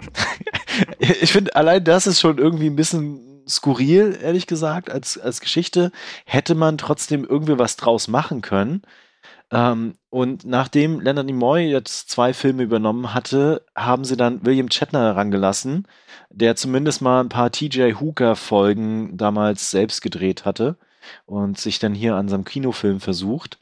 ich 0.99 1.33
finde, 1.33 1.57
allein 1.57 1.83
das 1.83 2.07
ist 2.07 2.21
schon 2.21 2.39
irgendwie 2.39 2.67
ein 2.67 2.77
bisschen 2.77 3.34
skurril, 3.49 4.19
ehrlich 4.21 4.47
gesagt, 4.47 4.91
als, 4.91 5.19
als 5.19 5.41
Geschichte. 5.41 5.93
Hätte 6.25 6.55
man 6.55 6.79
trotzdem 6.79 7.25
irgendwie 7.25 7.59
was 7.59 7.77
draus 7.77 8.09
machen 8.09 8.41
können. 8.41 8.83
Ähm, 9.51 9.95
und 10.11 10.45
nachdem 10.45 11.01
Leonard 11.01 11.27
Nimoy 11.27 11.71
jetzt 11.71 12.11
zwei 12.11 12.33
Filme 12.33 12.63
übernommen 12.63 13.15
hatte, 13.15 13.65
haben 13.77 14.05
sie 14.05 14.17
dann 14.17 14.45
William 14.45 14.71
Shatner 14.71 15.01
herangelassen, 15.03 15.87
der 16.31 16.57
zumindest 16.57 17.03
mal 17.03 17.21
ein 17.21 17.29
paar 17.29 17.53
TJ 17.53 17.95
Hooker-Folgen 18.01 19.17
damals 19.17 19.71
selbst 19.71 20.01
gedreht 20.03 20.45
hatte 20.45 20.77
und 21.27 21.59
sich 21.59 21.79
dann 21.79 21.95
hier 21.95 22.17
an 22.17 22.29
seinem 22.29 22.45
Kinofilm 22.45 23.01
versucht. 23.01 23.59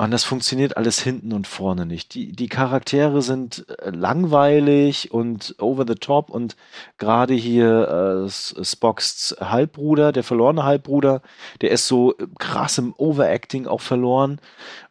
Und 0.00 0.12
das 0.12 0.22
funktioniert 0.22 0.76
alles 0.76 1.00
hinten 1.00 1.32
und 1.32 1.48
vorne 1.48 1.84
nicht. 1.84 2.14
Die, 2.14 2.30
die 2.30 2.46
Charaktere 2.46 3.20
sind 3.20 3.66
äh, 3.80 3.90
langweilig 3.90 5.10
und 5.10 5.56
over 5.58 5.84
the 5.88 5.96
top 5.96 6.30
und 6.30 6.54
gerade 6.98 7.34
hier 7.34 8.28
äh, 8.28 8.64
Spocks 8.64 9.34
Halbbruder, 9.40 10.12
der 10.12 10.22
verlorene 10.22 10.62
Halbbruder, 10.62 11.20
der 11.62 11.72
ist 11.72 11.88
so 11.88 12.14
krass 12.38 12.78
im 12.78 12.94
Overacting 12.96 13.66
auch 13.66 13.80
verloren. 13.80 14.40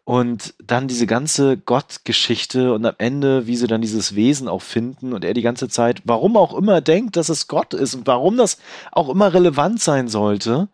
Und 0.03 0.53
dann 0.61 0.89
diese 0.89 1.07
ganze 1.07 1.55
Gott-Geschichte 1.55 2.73
und 2.73 2.85
am 2.85 2.95
Ende, 2.97 3.47
wie 3.47 3.55
sie 3.55 3.67
dann 3.67 3.79
dieses 3.79 4.13
Wesen 4.13 4.49
auch 4.49 4.61
finden 4.61 5.13
und 5.13 5.23
er 5.23 5.33
die 5.33 5.41
ganze 5.41 5.69
Zeit, 5.69 6.01
warum 6.03 6.35
auch 6.35 6.53
immer 6.53 6.81
denkt, 6.81 7.15
dass 7.15 7.29
es 7.29 7.47
Gott 7.47 7.73
ist 7.73 7.95
und 7.95 8.07
warum 8.07 8.35
das 8.35 8.57
auch 8.91 9.07
immer 9.07 9.33
relevant 9.33 9.79
sein 9.79 10.09
sollte. 10.09 10.67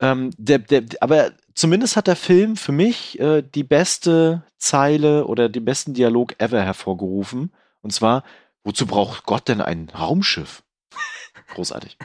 Ähm, 0.00 0.30
der, 0.38 0.60
der, 0.60 0.84
aber 1.00 1.32
zumindest 1.58 1.96
hat 1.96 2.06
der 2.06 2.16
Film 2.16 2.56
für 2.56 2.72
mich 2.72 3.18
äh, 3.20 3.42
die 3.42 3.64
beste 3.64 4.42
Zeile 4.58 5.26
oder 5.26 5.48
den 5.48 5.64
besten 5.64 5.94
Dialog 5.94 6.34
ever 6.38 6.62
hervorgerufen. 6.62 7.52
Und 7.82 7.92
zwar, 7.92 8.24
wozu 8.64 8.86
braucht 8.86 9.24
Gott 9.24 9.48
denn 9.48 9.60
ein 9.60 9.90
Raumschiff? 9.90 10.62
Großartig. 11.48 11.98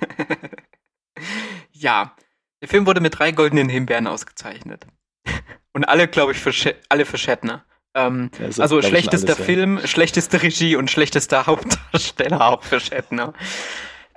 ja, 1.71 2.15
der 2.61 2.69
Film 2.69 2.85
wurde 2.85 3.01
mit 3.01 3.19
drei 3.19 3.31
goldenen 3.31 3.69
Himbeeren 3.69 4.07
ausgezeichnet. 4.07 4.87
Und 5.73 5.85
alle, 5.85 6.07
glaube 6.07 6.31
ich, 6.31 6.39
für 6.39 6.53
Sch 6.53 6.69
alle 6.89 7.05
für 7.05 7.17
Shatner. 7.17 7.65
Ähm, 7.95 8.31
ja, 8.39 8.45
also 8.61 8.81
schlechtester 8.81 9.35
alles, 9.35 9.45
Film, 9.45 9.77
ja. 9.77 9.87
schlechteste 9.87 10.41
Regie 10.41 10.75
und 10.75 10.89
schlechtester 10.89 11.45
Hauptdarsteller 11.47 12.41
auch 12.41 12.63
für 12.63 12.79
Shatner. 12.79 13.33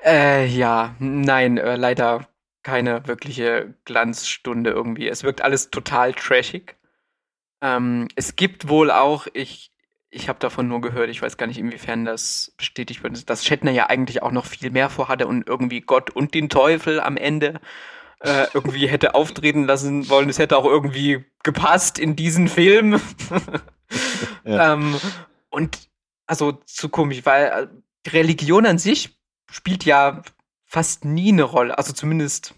Äh, 0.05 0.47
ja, 0.47 0.95
nein, 0.99 1.59
äh, 1.59 1.77
leider 1.77 2.27
keine 2.67 3.07
wirkliche 3.07 3.75
Glanzstunde 3.85 4.71
irgendwie. 4.71 5.07
Es 5.07 5.23
wirkt 5.23 5.41
alles 5.41 5.71
total 5.71 6.13
trashig. 6.15 6.75
Ähm, 7.63 8.09
es 8.17 8.35
gibt 8.35 8.69
wohl 8.69 8.91
auch, 8.91 9.29
ich, 9.35 9.71
ich 10.11 10.29
habe 10.29 10.41
davon 10.41 10.67
nur 10.67 10.81
gehört, 10.81 11.09
ich 11.09 11.23
weiß 11.23 11.37
gar 11.37 11.47
nicht, 11.47 11.59
inwiefern 11.59 12.05
das 12.05 12.55
bestätigt 12.57 13.05
wird, 13.05 13.31
dass 13.31 13.45
Shatner 13.47 13.71
ja 13.71 13.89
eigentlich 13.89 14.21
auch 14.21 14.33
noch 14.33 14.47
viel 14.47 14.73
mehr 14.73 14.91
vorhatte 14.91 15.29
und 15.29 15.47
irgendwie 15.47 15.81
Gott 15.81 16.11
und 16.11 16.35
den 16.35 16.49
Teufel 16.49 16.99
am 16.99 17.17
Ende 17.17 17.61
äh, 18.19 18.49
irgendwie 18.53 18.89
hätte 18.89 19.15
auftreten 19.15 19.63
lassen 19.65 20.09
wollen. 20.09 20.29
Es 20.29 20.41
hätte 20.41 20.57
auch 20.57 20.65
irgendwie 20.65 21.25
gepasst 21.45 22.01
in 22.01 22.17
diesen 22.17 22.49
Film. 22.49 23.01
ja. 24.45 24.73
ähm, 24.73 24.97
und 25.51 25.89
also 26.27 26.51
zu 26.51 26.89
komisch, 26.89 27.21
weil 27.23 27.45
äh, 27.45 28.11
Religion 28.11 28.67
an 28.67 28.79
sich 28.79 29.17
spielt 29.53 29.85
ja 29.85 30.23
fast 30.65 31.05
nie 31.05 31.33
eine 31.33 31.45
Rolle. 31.45 31.79
Also 31.79 31.93
zumindest, 31.93 32.56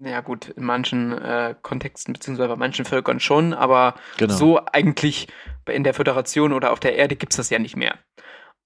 naja 0.00 0.20
gut, 0.22 0.48
in 0.48 0.64
manchen 0.64 1.12
äh, 1.12 1.54
Kontexten 1.60 2.14
beziehungsweise 2.14 2.48
bei 2.48 2.56
manchen 2.56 2.86
Völkern 2.86 3.20
schon, 3.20 3.52
aber 3.52 3.94
genau. 4.16 4.34
so 4.34 4.60
eigentlich 4.72 5.28
in 5.68 5.84
der 5.84 5.94
Föderation 5.94 6.52
oder 6.52 6.72
auf 6.72 6.80
der 6.80 6.96
Erde 6.96 7.16
gibt's 7.16 7.36
das 7.36 7.50
ja 7.50 7.58
nicht 7.58 7.76
mehr. 7.76 7.98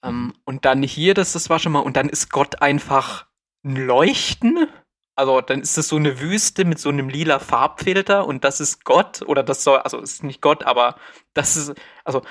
Ähm, 0.04 0.32
und 0.44 0.64
dann 0.64 0.82
hier, 0.82 1.12
das, 1.12 1.32
das 1.32 1.50
war 1.50 1.58
schon 1.58 1.72
mal, 1.72 1.80
und 1.80 1.96
dann 1.96 2.08
ist 2.08 2.30
Gott 2.30 2.62
einfach 2.62 3.26
ein 3.64 3.74
Leuchten. 3.74 4.68
Also 5.16 5.40
dann 5.40 5.60
ist 5.60 5.76
es 5.76 5.88
so 5.88 5.96
eine 5.96 6.20
Wüste 6.20 6.64
mit 6.64 6.78
so 6.78 6.88
einem 6.88 7.08
lila 7.08 7.38
Farbfilter 7.40 8.26
und 8.26 8.44
das 8.44 8.60
ist 8.60 8.84
Gott 8.84 9.22
oder 9.22 9.42
das 9.42 9.64
soll, 9.64 9.78
also 9.78 10.00
ist 10.00 10.24
nicht 10.24 10.40
Gott, 10.40 10.64
aber 10.64 10.96
das 11.34 11.56
ist, 11.56 11.74
also 12.04 12.22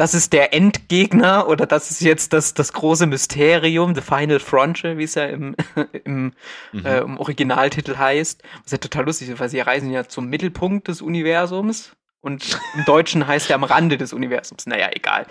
das 0.00 0.14
ist 0.14 0.32
der 0.32 0.54
Endgegner 0.54 1.46
oder 1.46 1.66
das 1.66 1.90
ist 1.90 2.00
jetzt 2.00 2.32
das, 2.32 2.54
das 2.54 2.72
große 2.72 3.04
Mysterium, 3.06 3.94
The 3.94 4.00
Final 4.00 4.40
Frontier, 4.40 4.96
wie 4.96 5.04
es 5.04 5.14
ja 5.14 5.26
im, 5.26 5.54
im, 6.04 6.32
mhm. 6.72 6.86
äh, 6.86 7.00
im 7.00 7.18
Originaltitel 7.18 7.98
heißt. 7.98 8.42
Was 8.62 8.72
ja 8.72 8.78
total 8.78 9.04
lustig 9.04 9.28
ist, 9.28 9.38
weil 9.38 9.50
sie 9.50 9.60
reisen 9.60 9.90
ja 9.90 10.08
zum 10.08 10.28
Mittelpunkt 10.28 10.88
des 10.88 11.02
Universums 11.02 11.92
und 12.22 12.58
im 12.76 12.86
Deutschen 12.86 13.26
heißt 13.26 13.50
er 13.50 13.56
am 13.56 13.64
Rande 13.64 13.98
des 13.98 14.14
Universums. 14.14 14.64
Naja, 14.64 14.88
egal. 14.90 15.26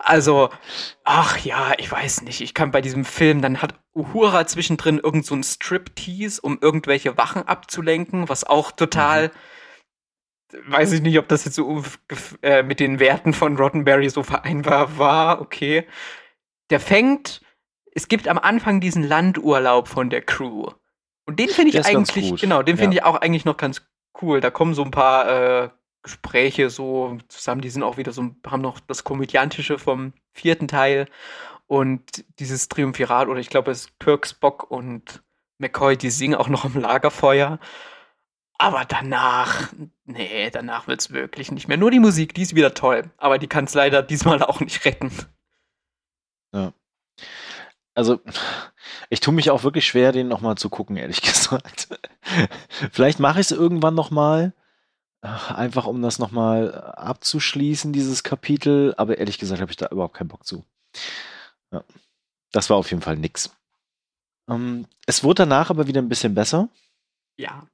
Also, 0.00 0.50
ach 1.04 1.38
ja, 1.38 1.74
ich 1.78 1.92
weiß 1.92 2.22
nicht. 2.22 2.40
Ich 2.40 2.52
kann 2.52 2.72
bei 2.72 2.80
diesem 2.80 3.04
Film, 3.04 3.40
dann 3.42 3.62
hat 3.62 3.74
Uhura 3.94 4.44
zwischendrin 4.44 4.98
irgend 4.98 5.24
so 5.24 5.36
ein 5.36 5.44
Striptease, 5.44 6.40
um 6.40 6.58
irgendwelche 6.60 7.16
Wachen 7.16 7.46
abzulenken, 7.46 8.28
was 8.28 8.42
auch 8.42 8.72
total 8.72 9.28
mhm 9.28 9.32
weiß 10.66 10.92
ich 10.92 11.02
nicht, 11.02 11.18
ob 11.18 11.28
das 11.28 11.44
jetzt 11.44 11.54
so 11.54 11.82
äh, 12.42 12.62
mit 12.62 12.80
den 12.80 12.98
Werten 13.00 13.32
von 13.32 13.56
Rottenberry 13.56 14.08
so 14.10 14.22
vereinbar 14.22 14.98
war. 14.98 15.40
Okay. 15.40 15.86
Der 16.70 16.80
fängt, 16.80 17.40
es 17.94 18.08
gibt 18.08 18.28
am 18.28 18.38
Anfang 18.38 18.80
diesen 18.80 19.02
Landurlaub 19.02 19.88
von 19.88 20.10
der 20.10 20.22
Crew. 20.22 20.68
Und 21.26 21.38
den 21.38 21.48
finde 21.48 21.76
ich 21.76 21.86
eigentlich, 21.86 22.40
genau, 22.40 22.62
den 22.62 22.76
finde 22.76 22.96
ja. 22.96 23.02
ich 23.02 23.06
auch 23.06 23.20
eigentlich 23.20 23.44
noch 23.44 23.56
ganz 23.56 23.82
cool. 24.20 24.40
Da 24.40 24.50
kommen 24.50 24.74
so 24.74 24.82
ein 24.82 24.90
paar 24.90 25.64
äh, 25.64 25.68
Gespräche 26.02 26.70
so 26.70 27.18
zusammen, 27.28 27.60
die 27.60 27.70
sind 27.70 27.82
auch 27.82 27.96
wieder 27.96 28.12
so, 28.12 28.34
haben 28.46 28.62
noch 28.62 28.80
das 28.80 29.04
Komödiantische 29.04 29.78
vom 29.78 30.12
vierten 30.32 30.66
Teil 30.66 31.06
und 31.66 32.24
dieses 32.40 32.68
Triumphirat, 32.68 33.28
oder 33.28 33.38
ich 33.38 33.50
glaube, 33.50 33.70
es 33.70 33.82
ist 33.82 34.00
Kirk, 34.00 34.26
Spock 34.26 34.70
und 34.70 35.22
McCoy, 35.58 35.96
die 35.96 36.10
singen 36.10 36.34
auch 36.34 36.48
noch 36.48 36.64
am 36.64 36.74
Lagerfeuer. 36.74 37.60
Aber 38.58 38.84
danach, 38.84 39.72
nee, 40.12 40.50
danach 40.50 40.86
wird 40.86 41.00
es 41.00 41.10
wirklich 41.10 41.50
nicht 41.50 41.68
mehr. 41.68 41.76
Nur 41.76 41.90
die 41.90 42.00
Musik, 42.00 42.34
die 42.34 42.42
ist 42.42 42.54
wieder 42.54 42.74
toll. 42.74 43.10
Aber 43.16 43.38
die 43.38 43.46
kann 43.46 43.64
es 43.64 43.74
leider 43.74 44.02
diesmal 44.02 44.42
auch 44.42 44.60
nicht 44.60 44.84
retten. 44.84 45.10
Ja. 46.52 46.72
Also, 47.94 48.20
ich 49.08 49.20
tue 49.20 49.34
mich 49.34 49.50
auch 49.50 49.62
wirklich 49.62 49.86
schwer, 49.86 50.12
den 50.12 50.28
nochmal 50.28 50.56
zu 50.56 50.68
gucken, 50.68 50.96
ehrlich 50.96 51.22
gesagt. 51.22 51.88
Vielleicht 52.92 53.20
mache 53.20 53.40
ich 53.40 53.50
es 53.50 53.56
irgendwann 53.56 53.94
nochmal. 53.94 54.54
Einfach 55.22 55.86
um 55.86 56.00
das 56.00 56.18
nochmal 56.18 56.74
abzuschließen, 56.74 57.92
dieses 57.92 58.22
Kapitel. 58.22 58.94
Aber 58.96 59.18
ehrlich 59.18 59.38
gesagt 59.38 59.60
habe 59.60 59.70
ich 59.70 59.76
da 59.76 59.88
überhaupt 59.88 60.14
keinen 60.14 60.28
Bock 60.28 60.46
zu. 60.46 60.64
Ja. 61.72 61.84
Das 62.52 62.70
war 62.70 62.76
auf 62.76 62.90
jeden 62.90 63.02
Fall 63.02 63.16
nix. 63.16 63.54
Ähm, 64.48 64.86
es 65.06 65.22
wurde 65.22 65.42
danach 65.42 65.70
aber 65.70 65.86
wieder 65.86 66.00
ein 66.00 66.08
bisschen 66.08 66.34
besser. 66.34 66.68
Ja. 67.36 67.66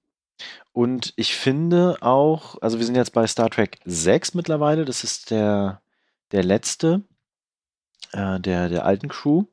Und 0.76 1.14
ich 1.16 1.34
finde 1.34 1.96
auch, 2.02 2.60
also 2.60 2.78
wir 2.78 2.84
sind 2.84 2.96
jetzt 2.96 3.14
bei 3.14 3.26
Star 3.26 3.48
Trek 3.48 3.78
6 3.86 4.34
mittlerweile, 4.34 4.84
das 4.84 5.04
ist 5.04 5.30
der, 5.30 5.80
der 6.32 6.44
letzte 6.44 7.02
äh, 8.12 8.38
der, 8.38 8.68
der 8.68 8.84
alten 8.84 9.08
Crew. 9.08 9.44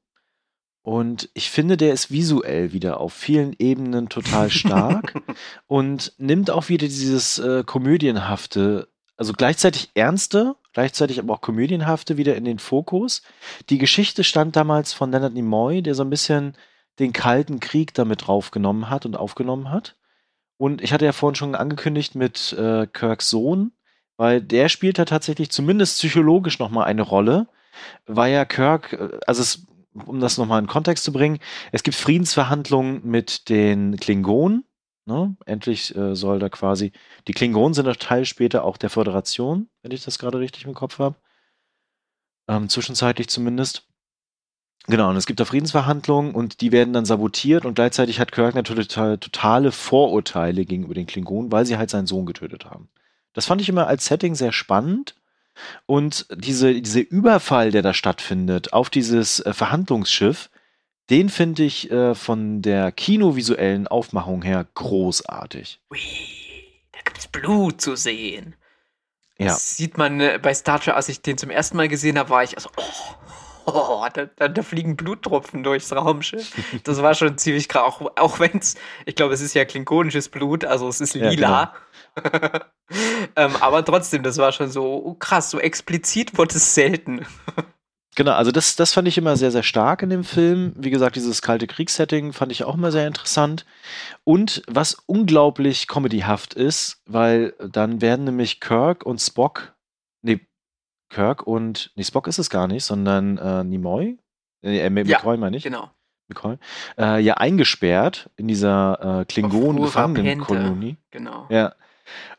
Und 0.82 1.30
ich 1.34 1.50
finde, 1.50 1.78
der 1.78 1.94
ist 1.94 2.12
visuell 2.12 2.74
wieder 2.74 3.00
auf 3.00 3.14
vielen 3.14 3.56
Ebenen 3.58 4.10
total 4.10 4.50
stark 4.50 5.14
und 5.68 6.12
nimmt 6.18 6.52
auch 6.52 6.68
wieder 6.68 6.88
dieses 6.88 7.40
äh, 7.40 7.64
komödienhafte, 7.64 8.90
also 9.16 9.32
gleichzeitig 9.32 9.92
ernste, 9.94 10.58
gleichzeitig 10.74 11.20
aber 11.20 11.36
auch 11.36 11.42
komödienhafte 11.42 12.18
wieder 12.18 12.36
in 12.36 12.44
den 12.44 12.60
Fokus. 12.60 13.22
Die 13.70 13.78
Geschichte 13.78 14.26
stand 14.26 14.58
damals 14.58 14.92
von 14.92 15.10
Leonard 15.10 15.36
Nimoy, 15.36 15.82
der 15.84 15.96
so 15.96 16.04
ein 16.04 16.10
bisschen 16.10 16.58
den 17.00 17.14
Kalten 17.14 17.62
Krieg 17.62 17.94
damit 17.94 18.28
draufgenommen 18.28 18.90
hat 18.90 19.06
und 19.06 19.16
aufgenommen 19.16 19.70
hat. 19.70 19.96
Und 20.64 20.82
ich 20.82 20.94
hatte 20.94 21.04
ja 21.04 21.12
vorhin 21.12 21.36
schon 21.36 21.56
angekündigt 21.56 22.16
mit 22.16 22.54
äh, 22.54 22.88
Kirks 22.88 23.30
Sohn, 23.30 23.74
weil 24.16 24.42
der 24.42 24.70
spielt 24.70 24.98
da 24.98 25.04
tatsächlich 25.04 25.52
zumindest 25.52 25.98
psychologisch 25.98 26.58
nochmal 26.58 26.86
eine 26.86 27.02
Rolle, 27.02 27.50
weil 28.06 28.32
ja 28.32 28.46
Kirk, 28.46 28.94
äh, 28.94 29.20
also 29.28 29.42
es, 29.42 29.68
um 29.94 30.22
das 30.22 30.38
nochmal 30.38 30.62
in 30.62 30.68
Kontext 30.68 31.04
zu 31.04 31.12
bringen, 31.12 31.40
es 31.74 31.84
gibt 31.84 31.98
Friedensverhandlungen 31.98 33.06
mit 33.06 33.50
den 33.50 33.98
Klingonen. 33.98 34.64
Ne? 35.06 35.36
Endlich 35.46 35.94
äh, 35.98 36.16
soll 36.16 36.40
da 36.40 36.48
quasi, 36.48 36.94
die 37.28 37.34
Klingonen 37.34 37.74
sind 37.74 37.90
ein 37.90 37.96
Teil 37.96 38.24
später 38.24 38.64
auch 38.64 38.78
der 38.78 38.90
Föderation, 38.90 39.70
wenn 39.82 39.92
ich 39.92 40.06
das 40.06 40.18
gerade 40.18 40.40
richtig 40.40 40.64
im 40.64 40.74
Kopf 40.74 40.98
habe. 40.98 41.18
Ähm, 42.48 42.70
zwischenzeitlich 42.70 43.28
zumindest. 43.28 43.86
Genau, 44.88 45.10
und 45.10 45.16
es 45.16 45.26
gibt 45.26 45.40
da 45.40 45.46
Friedensverhandlungen 45.46 46.36
und 46.36 46.60
die 46.60 46.74
werden 46.74 46.94
dann 46.94 47.06
sabotiert 47.06 47.66
und 47.66 47.76
gleichzeitig 47.76 48.20
hat 48.20 48.34
Kirk 48.34 48.54
natürlich 48.54 48.90
totale 48.90 49.72
Vorurteile 49.72 50.66
gegenüber 50.66 50.94
den 50.94 51.08
Klingonen, 51.08 51.52
weil 51.52 51.66
sie 51.66 51.78
halt 51.78 51.90
seinen 51.90 52.08
Sohn 52.08 52.26
getötet 52.26 52.66
haben. 52.66 52.90
Das 53.32 53.46
fand 53.46 53.62
ich 53.62 53.70
immer 53.70 53.88
als 53.88 54.06
Setting 54.06 54.36
sehr 54.36 54.52
spannend 54.52 55.16
und 55.86 56.26
diese, 56.36 56.74
diese 56.74 57.00
Überfall, 57.00 57.72
der 57.72 57.82
da 57.82 57.94
stattfindet 57.94 58.74
auf 58.74 58.90
dieses 58.90 59.40
äh, 59.40 59.54
Verhandlungsschiff, 59.54 60.50
den 61.10 61.30
finde 61.30 61.64
ich 61.64 61.92
äh, 61.92 62.16
von 62.16 62.62
der 62.62 62.92
kinovisuellen 62.92 63.88
Aufmachung 63.88 64.42
her 64.42 64.66
großartig. 64.74 65.80
Ui, 65.92 66.00
da 66.92 67.00
gibt's 67.04 67.28
Blut 67.28 67.82
zu 67.82 67.96
sehen. 67.96 68.56
Ja. 69.38 69.48
Das 69.48 69.76
sieht 69.76 69.98
man 69.98 70.20
äh, 70.20 70.40
bei 70.42 70.54
Star 70.54 70.80
Trek, 70.80 70.96
als 70.96 71.10
ich 71.10 71.22
den 71.22 71.38
zum 71.38 71.50
ersten 71.50 71.78
Mal 71.78 71.88
gesehen 71.88 72.18
habe, 72.18 72.30
war 72.30 72.44
ich 72.44 72.56
also, 72.56 72.70
oh, 72.78 73.16
oh, 73.66 74.06
da, 74.14 74.26
da, 74.26 74.48
da, 74.48 74.62
fliegen 74.64 74.96
Bluttropfen 74.96 75.64
durchs 75.64 75.92
Raumschiff. 75.92 76.54
Das 76.84 77.02
war 77.02 77.14
schon 77.14 77.38
ziemlich 77.38 77.70
krass, 77.70 77.84
auch, 77.84 78.12
auch 78.18 78.40
wenn 78.40 78.58
es, 78.58 78.76
ich 79.06 79.16
glaube, 79.16 79.34
es 79.34 79.42
ist 79.42 79.54
ja 79.54 79.66
klingonisches 79.66 80.30
Blut, 80.30 80.66
also 80.66 80.88
es 80.88 81.02
ist 81.02 81.14
lila. 81.14 81.32
Ja, 81.32 81.74
genau. 82.16 82.60
ähm, 83.36 83.56
aber 83.60 83.84
trotzdem, 83.84 84.24
das 84.24 84.38
war 84.38 84.52
schon 84.52 84.70
so 84.70 85.04
oh, 85.06 85.14
krass, 85.16 85.50
so 85.50 85.60
explizit 85.60 86.38
wurde 86.38 86.56
es 86.56 86.76
selten. 86.76 87.26
Genau, 88.16 88.34
also 88.34 88.52
das, 88.52 88.76
das 88.76 88.94
fand 88.94 89.08
ich 89.08 89.18
immer 89.18 89.36
sehr, 89.38 89.52
sehr 89.52 89.64
stark 89.64 90.04
in 90.04 90.12
dem 90.12 90.24
Film. 90.24 90.74
Wie 90.76 90.92
gesagt, 90.92 91.16
dieses 91.16 91.42
kalte 91.42 91.66
Kriegssetting 91.66 92.32
fand 92.32 92.52
ich 92.52 92.64
auch 92.64 92.76
immer 92.76 92.92
sehr 92.92 93.08
interessant. 93.08 93.66
Und 94.24 94.62
was 94.68 94.98
unglaublich 95.08 95.88
comedyhaft 95.88 96.54
ist, 96.54 97.02
weil 97.08 97.56
dann 97.60 98.02
werden 98.02 98.26
nämlich 98.26 98.60
Kirk 98.60 99.04
und 99.04 99.20
Spock, 99.20 99.73
Kirk 101.14 101.46
und, 101.46 101.92
nee, 101.96 102.04
Spock 102.04 102.28
ist 102.28 102.40
es 102.40 102.50
gar 102.50 102.68
nicht, 102.68 102.84
sondern 102.84 103.38
äh, 103.38 103.64
Nimoy, 103.64 104.18
äh, 104.64 104.90
McCoy 104.90 105.36
ja, 105.36 105.38
meine 105.38 105.58
ich. 105.58 105.64
genau. 105.64 105.90
McCoy, 106.28 106.58
äh, 106.98 107.20
ja 107.20 107.36
eingesperrt 107.36 108.30
in 108.38 108.48
dieser 108.48 109.22
äh, 109.22 109.26
Klingonen-Gefangenenkolonie. 109.26 110.98
Genau. 111.12 111.48
Ja. 111.50 111.74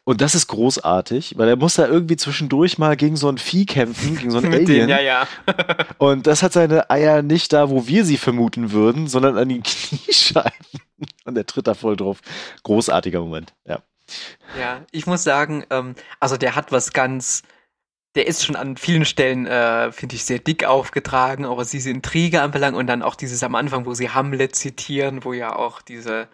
Und 0.05 0.21
das 0.21 0.35
ist 0.35 0.49
großartig, 0.49 1.39
weil 1.39 1.49
er 1.49 1.57
muss 1.57 1.75
da 1.77 1.87
irgendwie 1.87 2.17
zwischendurch 2.17 2.77
mal 2.77 2.97
gegen 2.97 3.17
so 3.17 3.29
ein 3.29 3.39
Vieh 3.39 3.65
kämpfen, 3.65 4.17
gegen 4.17 4.31
so 4.31 4.39
ein 4.39 4.47
Alien. 4.53 4.67
Den, 4.67 4.89
ja, 4.89 5.01
ja. 5.01 5.27
und 5.99 6.27
das 6.27 6.43
hat 6.43 6.53
seine 6.53 6.91
Eier 6.91 7.23
nicht 7.23 7.53
da, 7.53 7.71
wo 7.71 7.87
wir 7.87 8.05
sie 8.05 8.19
vermuten 8.19 8.73
würden, 8.73 9.07
sondern 9.07 9.39
an 9.39 9.49
den 9.49 9.63
Kniescheiben. 9.65 10.53
Und 11.25 11.37
er 11.37 11.47
tritt 11.47 11.67
da 11.67 11.75
voll 11.75 11.97
drauf. 11.97 12.21
Großartiger 12.63 13.21
Moment, 13.21 13.55
ja. 13.67 13.81
Ja, 14.61 14.83
ich 14.91 15.07
muss 15.07 15.25
sagen, 15.25 15.65
ähm, 15.71 15.95
also 16.21 16.37
der 16.37 16.55
hat 16.55 16.71
was 16.71 16.93
ganz, 16.93 17.43
der 18.15 18.27
ist 18.27 18.45
schon 18.45 18.57
an 18.57 18.77
vielen 18.77 19.05
Stellen, 19.05 19.47
äh, 19.47 19.91
finde 19.91 20.15
ich, 20.15 20.25
sehr 20.25 20.39
dick 20.39 20.65
aufgetragen, 20.65 21.45
auch 21.45 21.57
was 21.57 21.71
diese 21.71 21.91
Intrige 21.91 22.43
anbelangt 22.43 22.77
und 22.77 22.87
dann 22.87 23.03
auch 23.03 23.17
dieses 23.17 23.43
am 23.43 23.55
Anfang, 23.55 23.87
wo 23.87 23.95
sie 23.95 24.11
Hamlet 24.11 24.55
zitieren, 24.55 25.25
wo 25.25 25.33
ja 25.33 25.57
auch 25.57 25.83
diese, 25.83 26.29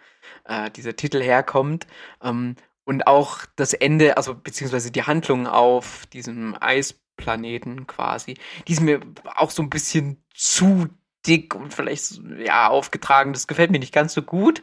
äh, 0.45 0.69
dieser 0.71 0.95
Titel 0.95 1.21
herkommt. 1.21 1.87
Ähm, 2.21 2.55
und 2.83 3.07
auch 3.07 3.39
das 3.55 3.73
Ende, 3.73 4.17
also 4.17 4.35
beziehungsweise 4.35 4.91
die 4.91 5.03
Handlung 5.03 5.47
auf 5.47 6.05
diesem 6.07 6.55
Eisplaneten 6.59 7.87
quasi, 7.87 8.37
die 8.67 8.73
ist 8.73 8.81
mir 8.81 8.99
auch 9.35 9.51
so 9.51 9.63
ein 9.63 9.69
bisschen 9.69 10.23
zu 10.33 10.87
dick 11.25 11.55
und 11.55 11.73
vielleicht 11.73 12.21
ja 12.39 12.67
aufgetragen. 12.69 13.33
Das 13.33 13.47
gefällt 13.47 13.71
mir 13.71 13.79
nicht 13.79 13.93
ganz 13.93 14.13
so 14.13 14.21
gut, 14.21 14.61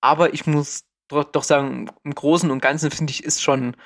aber 0.00 0.34
ich 0.34 0.46
muss 0.46 0.84
doch 1.08 1.42
sagen, 1.42 1.90
im 2.04 2.14
Großen 2.14 2.50
und 2.50 2.60
Ganzen 2.60 2.90
finde 2.90 3.12
ich, 3.12 3.24
ist 3.24 3.42
schon 3.42 3.76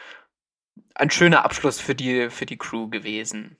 ein 0.94 1.10
schöner 1.10 1.44
Abschluss 1.44 1.80
für 1.80 1.94
die, 1.94 2.30
für 2.30 2.46
die 2.46 2.58
Crew 2.58 2.88
gewesen. 2.88 3.56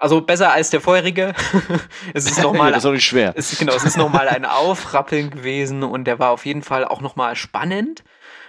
Also 0.00 0.22
besser 0.22 0.50
als 0.50 0.70
der 0.70 0.80
vorherige. 0.80 1.34
es 2.14 2.24
ist 2.24 2.42
nochmal. 2.42 2.72
das 2.72 2.78
ist 2.84 2.86
auch 2.88 2.92
nicht 2.92 3.04
schwer. 3.04 3.34
Es, 3.36 3.58
genau, 3.58 3.74
es 3.74 3.84
ist 3.84 3.98
nochmal 3.98 4.28
ein 4.28 4.44
Aufrappeln 4.46 5.30
gewesen 5.30 5.82
und 5.82 6.04
der 6.04 6.18
war 6.18 6.30
auf 6.30 6.46
jeden 6.46 6.62
Fall 6.62 6.86
auch 6.86 7.02
nochmal 7.02 7.36
spannend. 7.36 8.02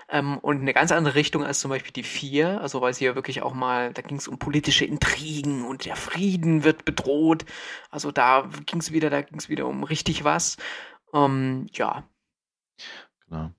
Ähm, 0.07 0.37
und 0.37 0.61
eine 0.61 0.73
ganz 0.73 0.93
andere 0.93 1.15
Richtung 1.15 1.43
als 1.43 1.59
zum 1.59 1.69
Beispiel 1.69 1.91
die 1.91 2.03
vier, 2.03 2.61
also 2.61 2.81
weil 2.81 2.93
sie 2.93 3.05
ja 3.05 3.15
wirklich 3.15 3.41
auch 3.41 3.53
mal, 3.53 3.91
da 3.93 4.01
ging 4.01 4.17
es 4.17 4.29
um 4.29 4.39
politische 4.39 4.85
Intrigen 4.85 5.65
und 5.65 5.85
der 5.85 5.97
Frieden 5.97 6.63
wird 6.63 6.85
bedroht. 6.85 7.45
Also 7.89 8.11
da 8.11 8.49
ging 8.65 8.79
es 8.79 8.93
wieder, 8.93 9.09
da 9.09 9.21
ging 9.21 9.37
es 9.37 9.49
wieder 9.49 9.67
um 9.67 9.83
richtig 9.83 10.23
was. 10.23 10.55
Ähm, 11.13 11.67
ja. 11.73 12.03
Genau. 13.27 13.51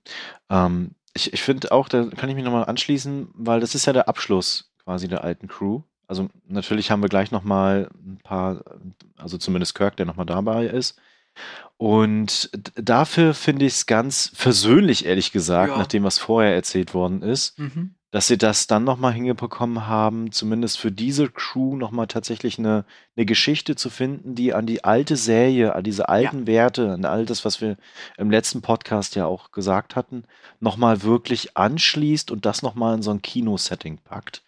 Ähm, 0.49 0.95
ich 1.13 1.33
ich 1.33 1.41
finde 1.41 1.71
auch, 1.71 1.87
da 1.89 2.05
kann 2.05 2.29
ich 2.29 2.35
mich 2.35 2.43
nochmal 2.43 2.65
anschließen, 2.65 3.29
weil 3.33 3.59
das 3.59 3.75
ist 3.75 3.85
ja 3.85 3.93
der 3.93 4.07
Abschluss 4.07 4.73
quasi 4.83 5.07
der 5.07 5.23
alten 5.23 5.47
Crew. 5.47 5.81
Also 6.07 6.29
natürlich 6.47 6.91
haben 6.91 7.01
wir 7.01 7.09
gleich 7.09 7.31
nochmal 7.31 7.89
ein 7.93 8.19
paar, 8.23 8.63
also 9.17 9.37
zumindest 9.37 9.75
Kirk, 9.75 9.95
der 9.95 10.05
nochmal 10.05 10.25
dabei 10.25 10.65
ist. 10.65 10.99
Und 11.77 12.49
dafür 12.75 13.33
finde 13.33 13.65
ich 13.65 13.73
es 13.73 13.85
ganz 13.85 14.31
versöhnlich, 14.33 15.05
ehrlich 15.05 15.31
gesagt, 15.31 15.73
ja. 15.73 15.77
nach 15.77 15.87
dem, 15.87 16.03
was 16.03 16.17
vorher 16.17 16.53
erzählt 16.53 16.93
worden 16.93 17.21
ist, 17.21 17.59
mhm. 17.59 17.95
dass 18.09 18.27
sie 18.27 18.37
das 18.37 18.67
dann 18.67 18.85
nochmal 18.85 19.11
hingebekommen 19.11 19.85
haben, 19.87 20.31
zumindest 20.31 20.79
für 20.79 20.93
diese 20.93 21.29
Crew 21.29 21.75
nochmal 21.75 22.07
tatsächlich 22.07 22.57
eine, 22.57 22.85
eine 23.17 23.25
Geschichte 23.25 23.75
zu 23.75 23.89
finden, 23.89 24.33
die 24.33 24.53
an 24.53 24.65
die 24.65 24.85
alte 24.85 25.17
Serie, 25.17 25.75
an 25.75 25.83
diese 25.83 26.07
alten 26.07 26.41
ja. 26.41 26.47
Werte, 26.47 26.93
an 26.93 27.03
all 27.03 27.25
das, 27.25 27.43
was 27.43 27.59
wir 27.59 27.75
im 28.17 28.31
letzten 28.31 28.61
Podcast 28.61 29.15
ja 29.15 29.25
auch 29.25 29.51
gesagt 29.51 29.97
hatten, 29.97 30.23
nochmal 30.61 31.03
wirklich 31.03 31.57
anschließt 31.57 32.31
und 32.31 32.45
das 32.45 32.61
nochmal 32.61 32.95
in 32.95 33.01
so 33.01 33.11
ein 33.11 33.21
Kinosetting 33.21 33.97
packt. 33.97 34.43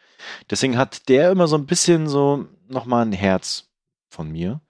Deswegen 0.50 0.78
hat 0.78 1.10
der 1.10 1.32
immer 1.32 1.48
so 1.48 1.58
ein 1.58 1.66
bisschen 1.66 2.08
so 2.08 2.46
nochmal 2.70 3.06
ein 3.06 3.12
Herz 3.12 3.68
von 4.10 4.32
mir 4.32 4.62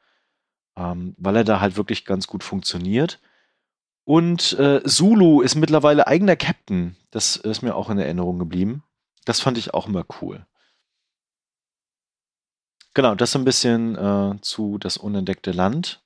ähm, 0.76 1.15
weil 1.17 1.38
er 1.38 1.43
da 1.43 1.59
halt 1.59 1.78
wirklich 1.78 2.05
ganz 2.05 2.28
gut 2.28 2.43
funktioniert. 2.43 3.19
Und 4.03 4.53
äh, 4.59 4.84
Zulu 4.84 5.41
ist 5.41 5.55
mittlerweile 5.55 6.07
eigener 6.07 6.36
Captain. 6.36 6.95
Das 7.11 7.38
ist 7.38 7.61
mir 7.61 7.76
auch 7.76 7.89
in 7.89 7.97
Erinnerung 7.97 8.38
geblieben. 8.38 8.84
Das 9.26 9.39
fand 9.39 9.57
ich 9.57 9.73
auch 9.73 9.88
immer 9.88 10.05
cool. 10.21 10.45
Genau, 12.93 13.15
das 13.15 13.32
so 13.32 13.39
ein 13.39 13.45
bisschen 13.45 13.95
äh, 13.95 14.39
zu 14.41 14.78
Das 14.78 14.97
unentdeckte 14.97 15.51
Land. 15.51 16.01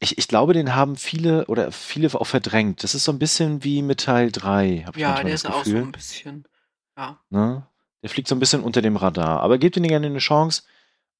Ich, 0.00 0.16
ich 0.16 0.28
glaube, 0.28 0.52
den 0.52 0.76
haben 0.76 0.96
viele 0.96 1.46
oder 1.46 1.72
viele 1.72 2.08
auch 2.14 2.26
verdrängt. 2.26 2.84
Das 2.84 2.94
ist 2.94 3.02
so 3.04 3.10
ein 3.10 3.18
bisschen 3.18 3.64
wie 3.64 3.82
mit 3.82 4.00
Teil 4.00 4.30
3. 4.30 4.86
Ja, 4.94 5.20
der 5.22 5.34
ist 5.34 5.44
Gefühl. 5.44 5.58
auch 5.60 5.64
so 5.64 5.76
ein 5.76 5.92
bisschen. 5.92 6.44
Ja. 6.96 7.18
Ne? 7.30 7.66
Der 8.02 8.10
fliegt 8.10 8.28
so 8.28 8.36
ein 8.36 8.38
bisschen 8.38 8.62
unter 8.62 8.80
dem 8.80 8.96
Radar. 8.96 9.40
Aber 9.40 9.58
gebt 9.58 9.76
ihm 9.76 9.82
gerne 9.82 10.06
eine 10.06 10.18
Chance. 10.18 10.62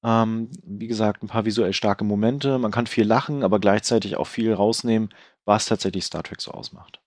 Ähm, 0.03 0.49
wie 0.63 0.87
gesagt, 0.87 1.23
ein 1.23 1.27
paar 1.27 1.45
visuell 1.45 1.73
starke 1.73 2.03
Momente. 2.03 2.57
Man 2.57 2.71
kann 2.71 2.87
viel 2.87 3.05
lachen, 3.05 3.43
aber 3.43 3.59
gleichzeitig 3.59 4.15
auch 4.15 4.27
viel 4.27 4.53
rausnehmen, 4.53 5.09
was 5.45 5.65
tatsächlich 5.65 6.05
Star 6.05 6.23
Trek 6.23 6.41
so 6.41 6.51
ausmacht. 6.51 7.01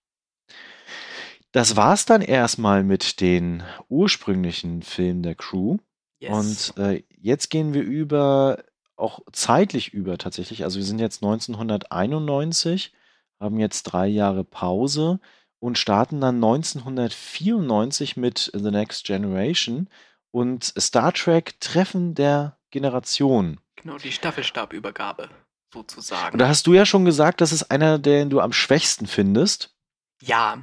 Das 1.52 1.76
war's 1.76 2.06
dann 2.06 2.22
erstmal 2.22 2.82
mit 2.82 3.20
den 3.20 3.62
ursprünglichen 3.88 4.82
Filmen 4.82 5.22
der 5.22 5.34
Crew. 5.34 5.76
Yes. 6.18 6.70
Und 6.76 6.82
äh, 6.82 7.02
jetzt 7.10 7.50
gehen 7.50 7.74
wir 7.74 7.82
über, 7.82 8.64
auch 8.96 9.20
zeitlich 9.32 9.92
über 9.92 10.16
tatsächlich. 10.16 10.64
Also 10.64 10.78
wir 10.78 10.84
sind 10.84 10.98
jetzt 10.98 11.22
1991, 11.22 12.92
haben 13.38 13.58
jetzt 13.58 13.82
drei 13.84 14.06
Jahre 14.06 14.44
Pause 14.44 15.20
und 15.58 15.78
starten 15.78 16.20
dann 16.20 16.36
1994 16.36 18.16
mit 18.16 18.50
The 18.54 18.70
Next 18.70 19.04
Generation 19.04 19.88
und 20.30 20.64
Star 20.78 21.12
Trek 21.12 21.60
Treffen 21.60 22.14
der 22.14 22.56
Generation. 22.72 23.60
Genau, 23.76 23.98
die 23.98 24.10
Staffelstabübergabe 24.10 25.28
sozusagen. 25.72 26.32
Und 26.32 26.38
da 26.40 26.48
hast 26.48 26.66
du 26.66 26.74
ja 26.74 26.84
schon 26.84 27.04
gesagt, 27.04 27.40
das 27.40 27.52
ist 27.52 27.70
einer, 27.70 27.98
den 27.98 28.30
du 28.30 28.40
am 28.40 28.52
schwächsten 28.52 29.06
findest. 29.06 29.74
Ja. 30.20 30.58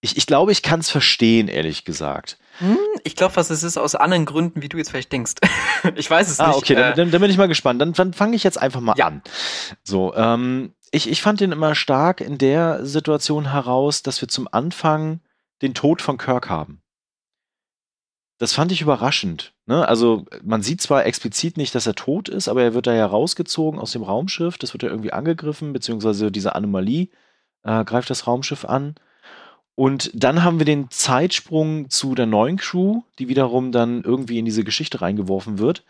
Ich, 0.00 0.16
ich 0.16 0.26
glaube, 0.26 0.50
ich 0.50 0.62
kann 0.62 0.80
es 0.80 0.90
verstehen, 0.90 1.48
ehrlich 1.48 1.84
gesagt. 1.84 2.38
Hm, 2.58 2.78
ich 3.04 3.16
glaube, 3.16 3.36
was 3.36 3.50
es 3.50 3.62
ist 3.62 3.76
aus 3.76 3.94
anderen 3.94 4.24
Gründen, 4.24 4.62
wie 4.62 4.68
du 4.68 4.78
jetzt 4.78 4.90
vielleicht 4.90 5.12
denkst. 5.12 5.34
ich 5.94 6.10
weiß 6.10 6.28
es 6.28 6.40
ah, 6.40 6.48
nicht. 6.48 6.56
Ah, 6.56 6.58
okay, 6.58 6.72
äh, 6.74 6.94
dann, 6.94 7.10
dann, 7.10 7.20
bin 7.20 7.30
ich 7.30 7.36
mal 7.36 7.48
gespannt. 7.48 7.80
Dann, 7.80 7.92
dann 7.92 8.12
fange 8.12 8.34
ich 8.34 8.42
jetzt 8.42 8.60
einfach 8.60 8.80
mal 8.80 8.94
ja. 8.96 9.06
an. 9.06 9.22
So, 9.84 10.14
ähm, 10.14 10.74
ich, 10.90 11.08
ich 11.08 11.22
fand 11.22 11.40
den 11.40 11.52
immer 11.52 11.74
stark 11.74 12.20
in 12.20 12.38
der 12.38 12.84
Situation 12.84 13.52
heraus, 13.52 14.02
dass 14.02 14.20
wir 14.20 14.28
zum 14.28 14.48
Anfang 14.50 15.20
den 15.62 15.74
Tod 15.74 16.02
von 16.02 16.18
Kirk 16.18 16.48
haben. 16.48 16.82
Das 18.40 18.54
fand 18.54 18.72
ich 18.72 18.80
überraschend. 18.80 19.52
Ne? 19.66 19.86
Also 19.86 20.24
man 20.42 20.62
sieht 20.62 20.80
zwar 20.80 21.04
explizit 21.04 21.58
nicht, 21.58 21.74
dass 21.74 21.86
er 21.86 21.94
tot 21.94 22.30
ist, 22.30 22.48
aber 22.48 22.62
er 22.62 22.72
wird 22.72 22.86
da 22.86 22.94
ja 22.94 23.04
rausgezogen 23.04 23.78
aus 23.78 23.92
dem 23.92 24.02
Raumschiff. 24.02 24.56
Das 24.56 24.72
wird 24.72 24.82
ja 24.82 24.88
irgendwie 24.88 25.12
angegriffen, 25.12 25.74
beziehungsweise 25.74 26.32
diese 26.32 26.54
Anomalie 26.54 27.08
äh, 27.64 27.84
greift 27.84 28.08
das 28.08 28.26
Raumschiff 28.26 28.64
an. 28.64 28.94
Und 29.74 30.10
dann 30.14 30.42
haben 30.42 30.58
wir 30.58 30.64
den 30.64 30.90
Zeitsprung 30.90 31.90
zu 31.90 32.14
der 32.14 32.24
neuen 32.24 32.56
Crew, 32.56 33.02
die 33.18 33.28
wiederum 33.28 33.72
dann 33.72 34.02
irgendwie 34.04 34.38
in 34.38 34.46
diese 34.46 34.64
Geschichte 34.64 35.02
reingeworfen 35.02 35.58
wird. 35.58 35.84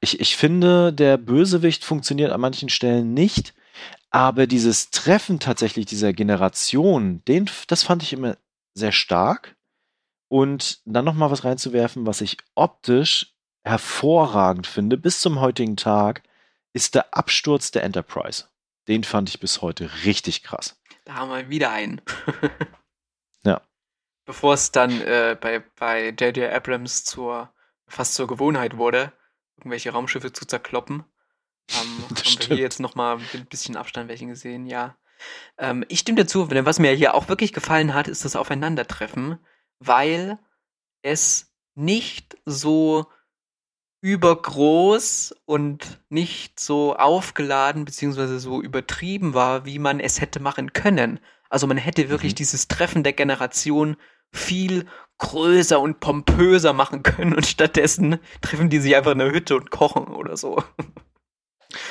Ich, 0.00 0.20
ich 0.20 0.36
finde, 0.36 0.92
der 0.92 1.16
Bösewicht 1.16 1.84
funktioniert 1.84 2.32
an 2.32 2.40
manchen 2.42 2.68
Stellen 2.68 3.14
nicht, 3.14 3.54
aber 4.10 4.46
dieses 4.46 4.90
Treffen 4.90 5.40
tatsächlich 5.40 5.86
dieser 5.86 6.12
Generation, 6.12 7.22
den, 7.26 7.48
das 7.66 7.82
fand 7.82 8.02
ich 8.02 8.12
immer 8.12 8.36
sehr 8.74 8.92
stark. 8.92 9.53
Und 10.34 10.80
dann 10.84 11.04
noch 11.04 11.14
mal 11.14 11.30
was 11.30 11.44
reinzuwerfen, 11.44 12.08
was 12.08 12.20
ich 12.20 12.38
optisch 12.56 13.36
hervorragend 13.62 14.66
finde, 14.66 14.96
bis 14.96 15.20
zum 15.20 15.38
heutigen 15.38 15.76
Tag, 15.76 16.24
ist 16.72 16.96
der 16.96 17.14
Absturz 17.16 17.70
der 17.70 17.84
Enterprise. 17.84 18.48
Den 18.88 19.04
fand 19.04 19.28
ich 19.28 19.38
bis 19.38 19.62
heute 19.62 19.88
richtig 20.04 20.42
krass. 20.42 20.76
Da 21.04 21.14
haben 21.14 21.30
wir 21.30 21.50
wieder 21.50 21.70
einen. 21.70 22.00
ja. 23.44 23.60
Bevor 24.24 24.54
es 24.54 24.72
dann 24.72 25.00
äh, 25.02 25.36
bei, 25.40 25.60
bei 25.78 26.08
J.J. 26.08 26.52
Abrams 26.52 27.04
zur, 27.04 27.54
fast 27.86 28.16
zur 28.16 28.26
Gewohnheit 28.26 28.76
wurde, 28.76 29.12
irgendwelche 29.58 29.92
Raumschiffe 29.92 30.32
zu 30.32 30.46
zerkloppen, 30.46 31.04
ähm, 31.70 32.04
haben 32.10 32.38
wir 32.40 32.46
hier 32.48 32.56
jetzt 32.56 32.80
noch 32.80 32.96
mal 32.96 33.18
mit 33.18 33.34
ein 33.34 33.46
bisschen 33.46 33.76
Abstand 33.76 34.08
welche 34.08 34.26
gesehen, 34.26 34.66
ja. 34.66 34.96
Ähm, 35.58 35.84
ich 35.86 36.00
stimme 36.00 36.22
dazu, 36.22 36.44
denn 36.46 36.66
was 36.66 36.80
mir 36.80 36.90
hier 36.90 37.14
auch 37.14 37.28
wirklich 37.28 37.52
gefallen 37.52 37.94
hat, 37.94 38.08
ist 38.08 38.24
das 38.24 38.34
Aufeinandertreffen 38.34 39.38
weil 39.86 40.38
es 41.02 41.52
nicht 41.74 42.36
so 42.44 43.06
übergroß 44.00 45.34
und 45.46 46.00
nicht 46.10 46.60
so 46.60 46.94
aufgeladen 46.94 47.84
beziehungsweise 47.84 48.38
so 48.38 48.60
übertrieben 48.60 49.32
war, 49.34 49.64
wie 49.64 49.78
man 49.78 49.98
es 49.98 50.20
hätte 50.20 50.40
machen 50.40 50.72
können. 50.72 51.20
Also 51.48 51.66
man 51.66 51.78
hätte 51.78 52.10
wirklich 52.10 52.32
Mhm. 52.32 52.36
dieses 52.36 52.68
Treffen 52.68 53.02
der 53.02 53.14
Generation 53.14 53.96
viel 54.32 54.86
größer 55.18 55.80
und 55.80 56.00
pompöser 56.00 56.72
machen 56.72 57.02
können 57.02 57.34
und 57.34 57.46
stattdessen 57.46 58.18
treffen 58.42 58.68
die 58.68 58.78
sich 58.80 58.94
einfach 58.94 59.12
in 59.12 59.18
der 59.18 59.30
Hütte 59.30 59.56
und 59.56 59.70
kochen 59.70 60.08
oder 60.08 60.36
so. 60.36 60.62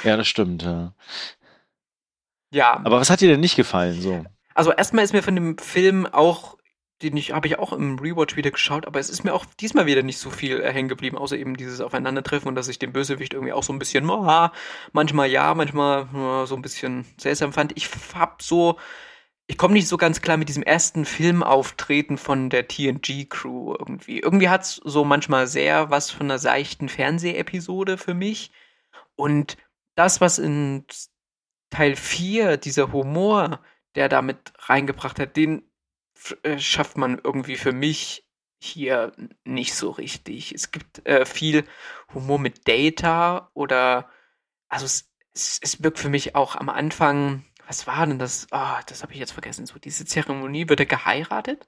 Ja, 0.03 0.17
das 0.17 0.27
stimmt, 0.27 0.61
ja. 0.63 0.93
Ja, 2.51 2.79
Aber 2.85 2.99
was 2.99 3.09
hat 3.09 3.21
dir 3.21 3.29
denn 3.29 3.39
nicht 3.39 3.55
gefallen, 3.55 3.99
so? 4.01 4.23
also 4.53 4.71
erstmal 4.71 5.03
ist 5.03 5.13
mir 5.13 5.23
von 5.23 5.35
dem 5.35 5.57
Film 5.57 6.05
auch, 6.05 6.57
den 7.03 7.17
ich 7.17 7.31
habe 7.31 7.47
ich 7.47 7.59
auch 7.59 7.73
im 7.73 7.99
Rewatch 7.99 8.35
wieder 8.35 8.51
geschaut, 8.51 8.87
aber 8.87 8.99
es 8.99 9.09
ist 9.09 9.23
mir 9.23 9.33
auch 9.33 9.45
diesmal 9.45 9.85
wieder 9.85 10.03
nicht 10.03 10.17
so 10.17 10.29
viel 10.29 10.61
äh, 10.61 10.71
hängen 10.71 10.89
geblieben, 10.89 11.17
außer 11.17 11.37
eben 11.37 11.57
dieses 11.57 11.81
Aufeinandertreffen 11.81 12.47
und 12.47 12.55
dass 12.55 12.69
ich 12.69 12.79
den 12.79 12.93
Bösewicht 12.93 13.33
irgendwie 13.33 13.53
auch 13.53 13.63
so 13.63 13.73
ein 13.73 13.79
bisschen, 13.79 14.05
moha, 14.05 14.53
manchmal 14.93 15.29
ja, 15.29 15.53
manchmal 15.53 16.07
ja, 16.13 16.45
so 16.45 16.55
ein 16.55 16.61
bisschen 16.61 17.05
seltsam 17.17 17.53
fand. 17.53 17.73
Ich 17.75 17.89
hab 18.15 18.41
so, 18.41 18.79
ich 19.47 19.57
komme 19.57 19.73
nicht 19.73 19.87
so 19.87 19.97
ganz 19.97 20.21
klar 20.21 20.37
mit 20.37 20.49
diesem 20.49 20.63
ersten 20.63 21.05
Filmauftreten 21.05 22.17
von 22.17 22.49
der 22.49 22.67
TNG-Crew 22.67 23.75
irgendwie. 23.77 24.19
Irgendwie 24.19 24.49
hat's 24.49 24.81
so 24.83 25.03
manchmal 25.03 25.47
sehr 25.47 25.89
was 25.89 26.09
von 26.09 26.27
einer 26.27 26.39
seichten 26.39 26.89
Fernsehepisode 26.89 27.97
für 27.97 28.13
mich. 28.13 28.51
Und 29.15 29.57
das, 29.95 30.21
was 30.21 30.39
in 30.39 30.85
Teil 31.69 31.95
4, 31.95 32.57
dieser 32.57 32.91
Humor, 32.93 33.59
der 33.95 34.09
damit 34.09 34.53
reingebracht 34.59 35.19
hat, 35.19 35.35
den 35.35 35.63
schafft 36.57 36.97
man 36.97 37.19
irgendwie 37.24 37.55
für 37.55 37.74
mich 37.74 38.26
hier 38.59 39.11
nicht 39.43 39.76
so 39.76 39.91
richtig. 39.91 40.53
Es 40.53 40.71
gibt 40.71 41.05
äh, 41.05 41.26
viel 41.26 41.65
Humor 42.13 42.39
mit 42.39 42.67
Data 42.67 43.49
oder 43.53 44.09
also 44.69 44.86
es, 44.86 45.11
es, 45.34 45.59
es 45.61 45.84
wirkt 45.84 45.99
für 45.99 46.09
mich 46.09 46.36
auch 46.36 46.55
am 46.55 46.69
Anfang, 46.69 47.45
was 47.67 47.88
war 47.88 48.05
denn 48.07 48.19
das? 48.19 48.47
Ah, 48.51 48.82
das 48.88 49.03
habe 49.03 49.13
ich 49.13 49.19
jetzt 49.19 49.34
vergessen. 49.34 49.65
So 49.65 49.80
diese 49.80 50.05
Zeremonie, 50.05 50.69
wird 50.69 50.80
er 50.80 50.86
geheiratet? 50.86 51.67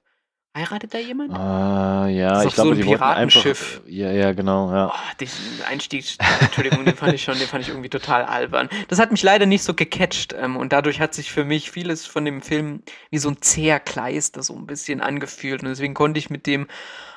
Heiratet 0.56 0.94
da 0.94 0.98
jemand? 0.98 1.34
Ah, 1.34 2.08
ja, 2.08 2.42
ich 2.42 2.54
glaube, 2.54 2.70
so 2.70 2.74
ein 2.74 2.80
die 2.80 2.86
wollten 2.86 3.02
einfach. 3.02 3.42
Piratenschiff. 3.42 3.82
Ja, 3.86 4.10
ja, 4.10 4.32
genau, 4.32 4.72
ja. 4.72 4.88
Oh, 4.88 5.14
diesen 5.20 5.62
Einstieg, 5.68 6.06
Entschuldigung, 6.40 6.82
den 6.86 6.96
fand 6.96 7.12
ich 7.12 7.22
schon, 7.22 7.38
den 7.38 7.46
fand 7.46 7.62
ich 7.62 7.68
irgendwie 7.68 7.90
total 7.90 8.24
albern. 8.24 8.70
Das 8.88 8.98
hat 8.98 9.10
mich 9.10 9.22
leider 9.22 9.44
nicht 9.44 9.62
so 9.62 9.74
gecatcht 9.74 10.32
ähm, 10.32 10.56
und 10.56 10.72
dadurch 10.72 10.98
hat 10.98 11.12
sich 11.12 11.30
für 11.30 11.44
mich 11.44 11.70
vieles 11.70 12.06
von 12.06 12.24
dem 12.24 12.40
Film 12.40 12.82
wie 13.10 13.18
so 13.18 13.28
ein 13.28 13.42
zäher 13.42 13.80
Kleister 13.80 14.42
so 14.42 14.54
ein 14.54 14.66
bisschen 14.66 15.02
angefühlt 15.02 15.62
und 15.62 15.68
deswegen 15.68 15.92
konnte 15.92 16.18
ich 16.18 16.30
mit 16.30 16.46
dem 16.46 16.68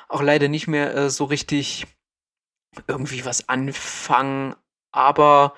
auch 0.08 0.20
leider 0.20 0.48
nicht 0.48 0.68
mehr 0.68 0.94
äh, 0.94 1.08
so 1.08 1.24
richtig 1.24 1.86
irgendwie 2.88 3.24
was 3.24 3.48
anfangen, 3.48 4.54
aber 4.92 5.54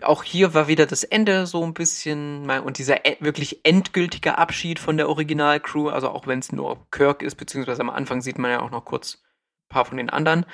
auch 0.00 0.24
hier 0.24 0.54
war 0.54 0.68
wieder 0.68 0.86
das 0.86 1.04
Ende 1.04 1.46
so 1.46 1.62
ein 1.62 1.74
bisschen 1.74 2.48
und 2.50 2.78
dieser 2.78 3.04
e 3.04 3.16
wirklich 3.20 3.64
endgültige 3.64 4.38
Abschied 4.38 4.78
von 4.78 4.96
der 4.96 5.08
Originalcrew, 5.08 5.88
also 5.88 6.08
auch 6.08 6.26
wenn 6.26 6.38
es 6.38 6.52
nur 6.52 6.86
Kirk 6.90 7.22
ist, 7.22 7.36
beziehungsweise 7.36 7.82
am 7.82 7.90
Anfang 7.90 8.20
sieht 8.22 8.38
man 8.38 8.50
ja 8.50 8.60
auch 8.60 8.70
noch 8.70 8.84
kurz 8.84 9.16
ein 9.16 9.68
paar 9.68 9.84
von 9.84 9.98
den 9.98 10.10
anderen. 10.10 10.46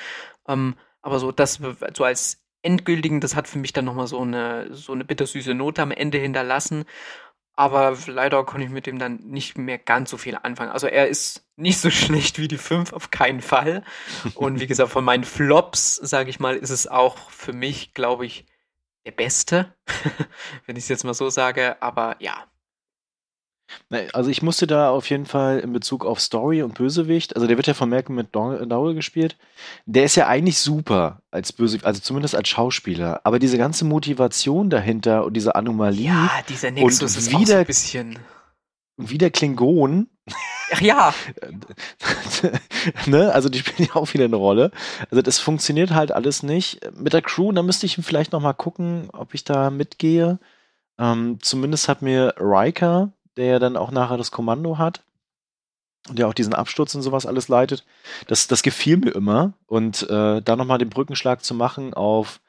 Ähm, 0.46 0.74
aber 1.02 1.18
so 1.20 1.32
das 1.32 1.60
so 1.94 2.04
als 2.04 2.44
endgültigen, 2.62 3.20
das 3.20 3.36
hat 3.36 3.48
für 3.48 3.58
mich 3.58 3.72
dann 3.72 3.84
noch 3.84 3.94
mal 3.94 4.08
so 4.08 4.20
eine 4.20 4.74
so 4.74 4.92
eine 4.92 5.04
bittersüße 5.04 5.54
Note 5.54 5.82
am 5.82 5.92
Ende 5.92 6.18
hinterlassen. 6.18 6.84
Aber 7.54 7.96
leider 8.06 8.44
konnte 8.44 8.66
ich 8.66 8.72
mit 8.72 8.86
dem 8.86 9.00
dann 9.00 9.16
nicht 9.24 9.58
mehr 9.58 9.78
ganz 9.78 10.10
so 10.10 10.16
viel 10.16 10.38
anfangen. 10.40 10.70
Also 10.70 10.86
er 10.86 11.08
ist 11.08 11.44
nicht 11.56 11.80
so 11.80 11.90
schlecht 11.90 12.38
wie 12.38 12.46
die 12.46 12.58
5, 12.58 12.92
auf 12.92 13.10
keinen 13.10 13.40
Fall. 13.40 13.82
Und 14.34 14.60
wie 14.60 14.68
gesagt, 14.68 14.90
von 14.90 15.04
meinen 15.04 15.24
Flops, 15.24 15.96
sage 15.96 16.30
ich 16.30 16.38
mal, 16.38 16.56
ist 16.56 16.70
es 16.70 16.86
auch 16.86 17.30
für 17.30 17.52
mich, 17.52 17.94
glaube 17.94 18.26
ich, 18.26 18.46
der 19.08 19.12
beste, 19.16 19.72
wenn 20.66 20.76
ich 20.76 20.84
es 20.84 20.88
jetzt 20.88 21.04
mal 21.04 21.14
so 21.14 21.30
sage. 21.30 21.80
Aber 21.80 22.16
ja, 22.20 22.44
Also 24.12 24.28
ich 24.30 24.42
musste 24.42 24.66
da 24.66 24.90
auf 24.90 25.08
jeden 25.08 25.24
Fall 25.26 25.60
in 25.60 25.72
Bezug 25.72 26.04
auf 26.04 26.20
Story 26.20 26.62
und 26.62 26.74
Bösewicht, 26.74 27.34
also 27.36 27.46
der 27.46 27.56
wird 27.56 27.66
ja 27.66 27.74
von 27.74 27.88
Malcolm 27.88 28.16
McDowell 28.16 28.94
gespielt, 28.94 29.36
der 29.86 30.04
ist 30.04 30.16
ja 30.16 30.26
eigentlich 30.26 30.58
super 30.58 31.22
als 31.30 31.52
Bösewicht, 31.52 31.84
also 31.86 32.00
zumindest 32.00 32.34
als 32.34 32.48
Schauspieler, 32.48 33.20
aber 33.24 33.38
diese 33.38 33.56
ganze 33.58 33.84
Motivation 33.86 34.68
dahinter 34.70 35.24
und 35.24 35.34
diese 35.34 35.54
Anomalie 35.54 36.06
ja, 36.08 36.30
dieser 36.48 36.70
Nexus 36.70 37.16
ist 37.16 37.28
auch 37.28 37.32
so 37.32 37.40
wieder- 37.40 37.58
ein 37.60 37.66
bisschen. 37.66 38.18
Wie 38.98 39.18
der 39.18 39.30
Klingon, 39.30 40.08
Ach 40.72 40.80
ja, 40.80 41.14
ne, 43.06 43.32
also 43.32 43.48
die 43.48 43.60
spielen 43.60 43.88
ja 43.88 43.96
auch 43.96 44.12
wieder 44.12 44.24
eine 44.24 44.36
Rolle. 44.36 44.70
Also 45.10 45.22
das 45.22 45.38
funktioniert 45.38 45.92
halt 45.92 46.12
alles 46.12 46.42
nicht. 46.42 46.80
Mit 46.94 47.12
der 47.14 47.22
Crew, 47.22 47.52
da 47.52 47.62
müsste 47.62 47.86
ich 47.86 47.96
vielleicht 47.96 48.32
noch 48.32 48.40
mal 48.40 48.52
gucken, 48.52 49.08
ob 49.12 49.32
ich 49.32 49.44
da 49.44 49.70
mitgehe. 49.70 50.38
Ähm, 50.98 51.38
zumindest 51.40 51.88
hat 51.88 52.02
mir 52.02 52.34
Riker, 52.38 53.12
der 53.36 53.46
ja 53.46 53.58
dann 53.58 53.76
auch 53.76 53.90
nachher 53.90 54.18
das 54.18 54.30
Kommando 54.30 54.78
hat 54.78 55.02
und 56.08 56.18
der 56.18 56.28
auch 56.28 56.34
diesen 56.34 56.54
Absturz 56.54 56.94
und 56.94 57.02
sowas 57.02 57.26
alles 57.26 57.48
leitet, 57.48 57.84
das, 58.26 58.46
das 58.46 58.62
gefiel 58.62 58.98
mir 58.98 59.14
immer. 59.14 59.54
Und 59.66 60.02
äh, 60.10 60.42
da 60.42 60.56
nochmal 60.56 60.78
den 60.78 60.90
Brückenschlag 60.90 61.44
zu 61.44 61.54
machen 61.54 61.94
auf 61.94 62.40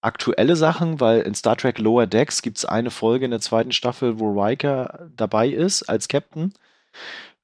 aktuelle 0.00 0.56
Sachen, 0.56 1.00
weil 1.00 1.20
in 1.20 1.34
Star 1.34 1.56
Trek 1.56 1.78
Lower 1.78 2.06
Decks 2.06 2.42
gibt 2.42 2.58
es 2.58 2.64
eine 2.64 2.90
Folge 2.90 3.24
in 3.24 3.30
der 3.30 3.40
zweiten 3.40 3.72
Staffel, 3.72 4.18
wo 4.20 4.30
Riker 4.40 5.08
dabei 5.16 5.48
ist 5.48 5.84
als 5.84 6.08
Captain. 6.08 6.52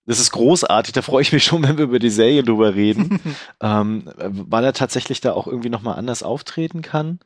Das 0.06 0.18
ist 0.18 0.32
großartig, 0.32 0.92
da 0.92 1.02
freue 1.02 1.22
ich 1.22 1.32
mich 1.32 1.44
schon, 1.44 1.62
wenn 1.62 1.78
wir 1.78 1.84
über 1.84 1.98
die 1.98 2.10
Serie 2.10 2.42
drüber 2.42 2.74
reden, 2.74 3.20
ähm, 3.60 4.10
weil 4.16 4.64
er 4.64 4.72
tatsächlich 4.72 5.20
da 5.20 5.32
auch 5.32 5.46
irgendwie 5.46 5.70
nochmal 5.70 5.96
anders 5.96 6.22
auftreten 6.22 6.82
kann. 6.82 7.20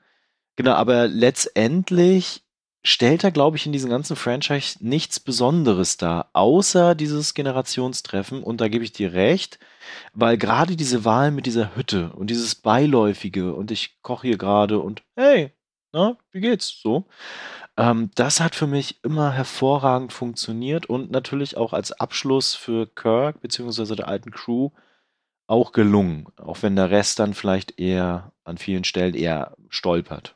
Genau, 0.57 0.73
aber 0.73 1.09
letztendlich 1.09 2.43
stellt 2.83 3.25
er, 3.25 3.33
glaube 3.33 3.57
ich, 3.57 3.67
in 3.67 3.73
diesem 3.73 3.91
ganzen 3.91 4.17
Franchise 4.17 4.79
nichts 4.81 5.19
Besonderes 5.21 5.97
dar, 5.97 6.31
außer 6.35 6.95
dieses 6.95 7.35
Generationstreffen. 7.35 8.43
Und 8.43 8.61
da 8.61 8.69
gebe 8.69 8.85
ich 8.85 8.93
dir 8.93 9.13
recht, 9.13 9.59
weil 10.15 10.39
gerade 10.39 10.77
diese 10.77 11.05
Wahl 11.05 11.31
mit 11.31 11.47
dieser 11.47 11.75
Hütte 11.77 12.13
und 12.13 12.31
dieses 12.31 12.55
Beiläufige 12.55 13.55
und 13.55 13.71
ich 13.71 14.01
koche 14.03 14.29
hier 14.29 14.39
gerade 14.39 14.79
und 14.79 15.03
hey, 15.17 15.53
na, 15.93 16.17
wie 16.33 16.41
geht's? 16.41 16.81
So. 16.83 17.07
Ähm, 17.77 18.11
das 18.15 18.41
hat 18.41 18.55
für 18.55 18.67
mich 18.67 19.03
immer 19.05 19.33
hervorragend 19.33 20.13
funktioniert 20.13 20.87
und 20.87 21.11
natürlich 21.11 21.57
auch 21.57 21.73
als 21.73 21.93
Abschluss 21.93 22.55
für 22.55 22.87
Kirk 22.87 23.41
beziehungsweise 23.41 23.97
der 23.97 24.09
alten 24.09 24.31
Crew 24.31 24.71
auch 25.49 25.73
gelungen, 25.73 26.27
auch 26.37 26.63
wenn 26.63 26.77
der 26.77 26.91
Rest 26.91 27.19
dann 27.19 27.35
vielleicht 27.35 27.79
eher 27.79 28.33
an 28.45 28.59
vielen 28.59 28.85
Stellen 28.85 29.15
eher 29.15 29.57
stolpert. 29.69 30.36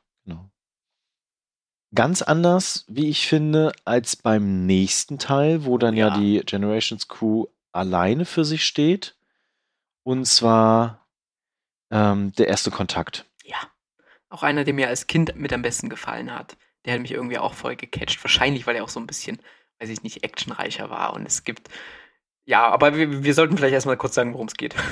Ganz 1.94 2.22
anders, 2.22 2.84
wie 2.88 3.08
ich 3.08 3.26
finde, 3.26 3.72
als 3.84 4.14
beim 4.16 4.64
nächsten 4.66 5.18
Teil, 5.18 5.64
wo 5.64 5.76
dann 5.78 5.96
ja, 5.96 6.08
Ja. 6.08 6.18
die 6.18 6.40
Generations 6.46 7.08
Crew 7.08 7.46
alleine 7.72 8.24
für 8.24 8.44
sich 8.44 8.64
steht. 8.64 9.16
Und 10.04 10.24
zwar 10.26 11.06
ähm, 11.90 12.32
der 12.32 12.48
erste 12.48 12.70
Kontakt. 12.70 13.26
ja. 13.44 13.56
Auch 14.32 14.44
einer, 14.44 14.62
der 14.62 14.74
mir 14.74 14.86
als 14.86 15.08
Kind 15.08 15.34
mit 15.34 15.52
am 15.52 15.62
besten 15.62 15.88
gefallen 15.88 16.32
hat. 16.32 16.56
Der 16.84 16.94
hat 16.94 17.00
mich 17.00 17.10
irgendwie 17.10 17.38
auch 17.38 17.52
voll 17.52 17.74
gecatcht. 17.74 18.22
Wahrscheinlich, 18.22 18.64
weil 18.64 18.76
er 18.76 18.84
auch 18.84 18.88
so 18.88 19.00
ein 19.00 19.06
bisschen, 19.08 19.40
weiß 19.80 19.88
ich 19.88 20.04
nicht, 20.04 20.22
actionreicher 20.22 20.88
war. 20.88 21.14
Und 21.14 21.26
es 21.26 21.42
gibt. 21.42 21.68
Ja, 22.44 22.68
aber 22.68 22.96
wir, 22.96 23.24
wir 23.24 23.34
sollten 23.34 23.56
vielleicht 23.58 23.74
erstmal 23.74 23.96
kurz 23.96 24.14
sagen, 24.14 24.32
worum 24.34 24.46
es 24.46 24.54
geht. 24.54 24.74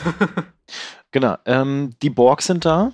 Genau. 1.13 1.37
Ähm, 1.47 1.95
die 2.03 2.11
Borg 2.11 2.43
sind 2.43 2.65
da. 2.67 2.93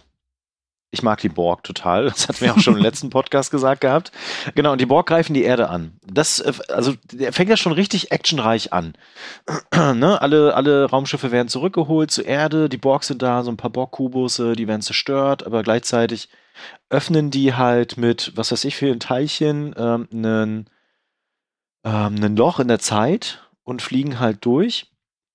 Ich 0.95 1.03
mag 1.03 1.20
die 1.20 1.28
Borg 1.28 1.64
total. 1.64 2.05
Das 2.05 2.28
hatten 2.28 2.40
wir 2.40 2.55
auch 2.55 2.61
schon 2.61 2.76
im 2.76 2.82
letzten 2.88 3.11
Podcast 3.11 3.51
gesagt 3.51 3.80
gehabt. 3.80 4.12
Genau, 4.55 4.70
und 4.70 4.80
die 4.80 4.86
Borg 4.86 5.09
greifen 5.09 5.34
die 5.34 5.42
Erde 5.42 5.68
an. 5.68 5.99
Das, 6.07 6.38
äh, 6.38 6.53
also, 6.68 6.95
der 7.11 7.32
fängt 7.32 7.51
ja 7.51 7.57
schon 7.57 7.72
richtig 7.72 8.12
actionreich 8.12 8.72
an. 8.72 8.95
ne? 9.74 10.22
alle, 10.22 10.55
alle 10.55 10.84
Raumschiffe 10.88 11.32
werden 11.32 11.49
zurückgeholt 11.49 12.12
zur 12.12 12.26
Erde. 12.26 12.68
Die 12.68 12.76
Borg 12.76 13.03
sind 13.03 13.22
da, 13.22 13.42
so 13.42 13.51
ein 13.51 13.57
paar 13.57 13.70
Borg-Kubusse, 13.70 14.53
die 14.55 14.68
werden 14.68 14.82
zerstört, 14.82 15.45
aber 15.45 15.64
gleichzeitig 15.64 16.28
öffnen 16.90 17.32
die 17.32 17.55
halt 17.55 17.97
mit, 17.97 18.30
was 18.36 18.53
weiß 18.53 18.64
ich, 18.64 18.76
vielen 18.76 19.01
Teilchen, 19.01 19.74
ähm, 19.76 20.09
einen, 20.12 20.70
ähm, 21.82 22.22
ein 22.22 22.36
Loch 22.36 22.61
in 22.61 22.68
der 22.68 22.78
Zeit 22.78 23.42
und 23.64 23.82
fliegen 23.82 24.20
halt 24.20 24.45
durch. 24.45 24.92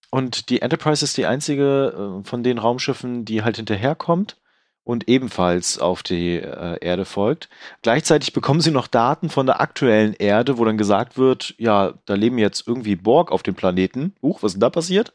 Und 0.10 0.50
die 0.50 0.62
Enterprise 0.62 1.04
ist 1.04 1.18
die 1.18 1.26
einzige 1.26 2.22
äh, 2.22 2.26
von 2.26 2.44
den 2.44 2.60
Raumschiffen, 2.60 3.26
die 3.26 3.44
halt 3.44 3.58
hinterherkommt 3.58 4.38
und 4.84 5.08
ebenfalls 5.08 5.80
auf 5.80 6.04
die 6.04 6.38
äh, 6.38 6.78
Erde 6.82 7.06
folgt. 7.06 7.50
Gleichzeitig 7.82 8.34
bekommen 8.34 8.62
sie 8.62 8.72
noch 8.72 8.88
Daten 8.88 9.30
von 9.30 9.46
der 9.46 9.62
aktuellen 9.62 10.14
Erde, 10.14 10.58
wo 10.58 10.66
dann 10.66 10.78
gesagt 10.78 11.18
wird, 11.18 11.54
ja, 11.58 11.94
da 12.06 12.16
leben 12.16 12.38
jetzt 12.38 12.68
irgendwie 12.68 12.96
Borg 12.96 13.32
auf 13.32 13.44
dem 13.44 13.56
Planeten. 13.56 14.16
Huch, 14.22 14.42
was 14.42 14.50
ist 14.50 14.54
denn 14.56 14.62
da 14.62 14.70
passiert? 14.70 15.14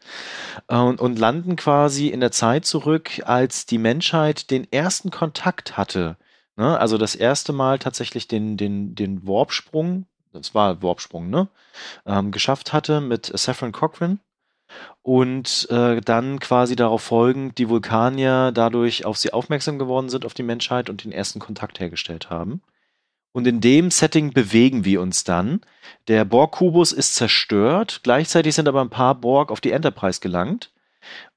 Äh, 0.69 0.77
und, 0.77 1.01
und 1.01 1.19
landen 1.19 1.57
quasi 1.57 2.09
in 2.09 2.21
der 2.21 2.31
Zeit 2.31 2.67
zurück, 2.67 3.23
als 3.25 3.67
die 3.67 3.79
Menschheit 3.79 4.51
den 4.51 4.71
ersten 4.73 5.11
Kontakt 5.11 5.77
hatte. 5.77 6.17
Ne? 6.57 6.79
Also 6.79 6.99
das 6.99 7.15
erste 7.15 7.53
Mal 7.53 7.79
tatsächlich 7.79 8.29
den, 8.29 8.57
den, 8.57 8.95
den 8.95 9.27
Warpsprung, 9.27 10.07
das 10.33 10.55
war 10.55 10.83
Warpsprung, 10.83 11.31
ne? 11.31 11.49
Ähm, 12.07 12.31
geschafft 12.31 12.73
hatte 12.73 13.01
mit 13.01 13.27
Saffron 13.27 13.73
Cochran. 13.73 14.21
Und 15.03 15.69
äh, 15.71 16.01
dann 16.01 16.41
quasi 16.41 16.77
darauf 16.77 17.03
folgend 17.03 17.59
die 17.59 17.69
Vulkanier 17.69 18.53
dadurch 18.53 19.05
auf 19.05 19.19
sie 19.19 19.33
aufmerksam 19.33 19.79
geworden 19.79 20.09
sind, 20.09 20.25
auf 20.25 20.35
die 20.35 20.43
Menschheit 20.43 20.89
und 20.89 21.05
den 21.05 21.13
ersten 21.13 21.41
Kontakt 21.41 21.81
hergestellt 21.81 22.31
haben. 22.31 22.63
Und 23.33 23.49
in 23.49 23.61
dem 23.61 23.91
Setting 23.91 24.33
bewegen 24.33 24.85
wir 24.85 25.01
uns 25.01 25.25
dann. 25.25 25.61
Der 26.07 26.25
Borg-Kubus 26.25 26.93
ist 26.93 27.17
zerstört, 27.17 28.01
gleichzeitig 28.05 28.55
sind 28.55 28.69
aber 28.69 28.81
ein 28.81 28.91
paar 28.91 29.17
Borg 29.17 29.51
auf 29.51 29.61
die 29.61 29.73
Enterprise 29.73 30.21
gelangt. 30.21 30.71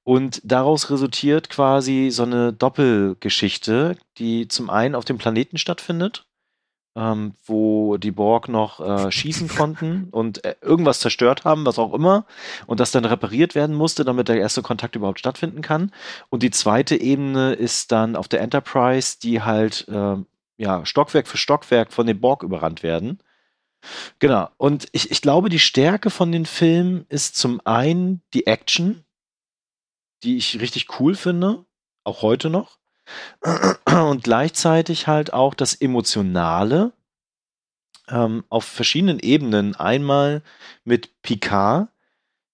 Und 0.04 0.40
daraus 0.46 0.92
resultiert 0.92 1.50
quasi 1.50 2.10
so 2.12 2.24
eine 2.24 2.54
Doppelgeschichte, 2.54 3.98
die 4.20 4.48
zum 4.48 4.70
einen 4.70 4.94
auf 4.94 5.06
dem 5.06 5.18
Planeten 5.18 5.58
stattfindet, 5.58 6.27
ähm, 6.98 7.36
wo 7.46 7.98
die 7.98 8.12
Borg 8.12 8.50
noch 8.50 8.80
äh, 8.80 9.12
schießen 9.12 9.48
konnten 9.48 10.08
und 10.10 10.44
äh, 10.44 10.56
irgendwas 10.62 11.00
zerstört 11.00 11.46
haben, 11.46 11.66
was 11.66 11.78
auch 11.78 11.94
immer, 11.94 12.26
und 12.66 12.80
das 12.80 12.92
dann 12.92 13.06
repariert 13.06 13.54
werden 13.54 13.76
musste, 13.76 14.04
damit 14.04 14.28
der 14.28 14.40
erste 14.40 14.64
Kontakt 14.64 14.96
überhaupt 14.96 15.20
stattfinden 15.20 15.62
kann. 15.62 15.92
Und 16.30 16.42
die 16.42 16.50
zweite 16.50 17.00
Ebene 17.00 17.54
ist 17.54 17.92
dann 17.92 18.16
auf 18.16 18.28
der 18.28 18.42
Enterprise, 18.42 19.18
die 19.22 19.44
halt 19.44 19.88
äh, 19.90 20.16
ja, 20.58 20.86
Stockwerk 20.86 21.28
für 21.28 21.38
Stockwerk 21.38 21.94
von 21.94 22.08
den 22.08 22.20
Borg 22.20 22.42
überrannt 22.42 22.82
werden. 22.82 23.20
Genau. 24.18 24.50
Und 24.58 24.88
ich, 24.92 25.12
ich 25.12 25.22
glaube, 25.22 25.50
die 25.50 25.60
Stärke 25.60 26.10
von 26.10 26.32
den 26.32 26.48
Filmen 26.48 27.06
ist 27.10 27.36
zum 27.36 27.62
einen 27.64 28.24
die 28.34 28.48
Action, 28.48 29.06
die 30.24 30.38
ich 30.38 30.60
richtig 30.60 31.00
cool 31.00 31.14
finde, 31.14 31.64
auch 32.04 32.24
heute 32.24 32.50
noch. 32.50 32.80
Und 33.86 34.24
gleichzeitig 34.24 35.08
halt 35.08 35.34
auch 35.34 35.54
das 35.54 35.76
Emotionale 35.76 36.92
ähm, 38.10 38.44
auf 38.50 38.66
verschiedenen 38.66 39.20
Ebenen. 39.20 39.76
Einmal 39.76 40.42
mit 40.84 41.22
Picard, 41.22 41.90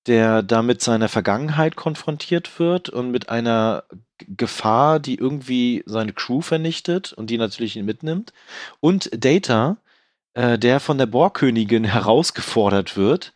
der 0.07 0.43
da 0.43 0.61
mit 0.61 0.81
seiner 0.81 1.09
Vergangenheit 1.09 1.75
konfrontiert 1.75 2.59
wird 2.59 2.89
und 2.89 3.11
mit 3.11 3.29
einer 3.29 3.85
Gefahr, 4.17 4.99
die 4.99 5.15
irgendwie 5.15 5.83
seine 5.85 6.13
Crew 6.13 6.41
vernichtet 6.41 7.13
und 7.13 7.29
die 7.29 7.37
natürlich 7.37 7.75
ihn 7.75 7.85
mitnimmt. 7.85 8.33
Und 8.79 9.09
Data, 9.13 9.77
äh, 10.33 10.57
der 10.59 10.79
von 10.79 10.97
der 10.97 11.05
Borgkönigin 11.05 11.83
herausgefordert 11.85 12.97
wird, 12.97 13.33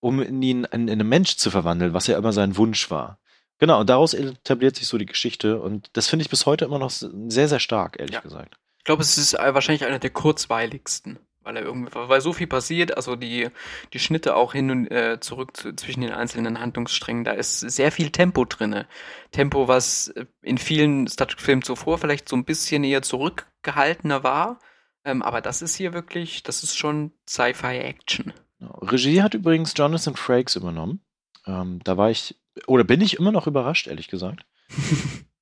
um 0.00 0.22
ihn 0.22 0.42
in, 0.42 0.64
in 0.64 0.90
einen 0.90 1.08
Mensch 1.08 1.36
zu 1.36 1.50
verwandeln, 1.50 1.94
was 1.94 2.06
ja 2.06 2.18
immer 2.18 2.32
sein 2.32 2.56
Wunsch 2.56 2.90
war. 2.90 3.18
Genau, 3.58 3.80
und 3.80 3.88
daraus 3.88 4.14
etabliert 4.14 4.76
sich 4.76 4.88
so 4.88 4.98
die 4.98 5.06
Geschichte 5.06 5.60
und 5.60 5.90
das 5.92 6.08
finde 6.08 6.24
ich 6.24 6.30
bis 6.30 6.46
heute 6.46 6.64
immer 6.64 6.78
noch 6.78 6.90
sehr, 6.90 7.48
sehr 7.48 7.60
stark, 7.60 7.98
ehrlich 7.98 8.16
ja. 8.16 8.20
gesagt. 8.20 8.56
Ich 8.78 8.84
glaube, 8.84 9.02
es 9.02 9.16
ist 9.16 9.34
äh, 9.34 9.54
wahrscheinlich 9.54 9.84
einer 9.84 9.98
der 9.98 10.10
kurzweiligsten 10.10 11.18
weil 11.44 11.56
er 11.56 11.62
irgendwie, 11.62 11.90
weil 11.94 12.20
so 12.20 12.32
viel 12.32 12.46
passiert, 12.46 12.96
also 12.96 13.16
die, 13.16 13.48
die 13.92 13.98
Schnitte 13.98 14.34
auch 14.34 14.54
hin 14.54 14.70
und 14.70 14.90
äh, 14.90 15.20
zurück 15.20 15.56
zu, 15.56 15.74
zwischen 15.76 16.00
den 16.00 16.10
einzelnen 16.10 16.58
Handlungssträngen, 16.58 17.24
da 17.24 17.32
ist 17.32 17.60
sehr 17.60 17.92
viel 17.92 18.10
Tempo 18.10 18.44
drinne. 18.44 18.88
Tempo, 19.30 19.68
was 19.68 20.12
in 20.42 20.58
vielen 20.58 21.06
Star 21.06 21.28
Trek-Filmen 21.28 21.62
zuvor 21.62 21.98
vielleicht 21.98 22.28
so 22.28 22.36
ein 22.36 22.44
bisschen 22.44 22.82
eher 22.82 23.02
zurückgehaltener 23.02 24.24
war, 24.24 24.58
ähm, 25.04 25.22
aber 25.22 25.42
das 25.42 25.62
ist 25.62 25.76
hier 25.76 25.92
wirklich, 25.92 26.42
das 26.42 26.62
ist 26.62 26.76
schon 26.76 27.12
Sci-Fi-Action. 27.28 28.32
Regie 28.80 29.22
hat 29.22 29.34
übrigens 29.34 29.74
Jonathan 29.76 30.16
Frakes 30.16 30.56
übernommen. 30.56 31.04
Ähm, 31.46 31.80
da 31.84 31.98
war 31.98 32.10
ich, 32.10 32.36
oder 32.66 32.84
bin 32.84 33.00
ich 33.00 33.18
immer 33.18 33.32
noch 33.32 33.46
überrascht, 33.46 33.86
ehrlich 33.86 34.08
gesagt. 34.08 34.46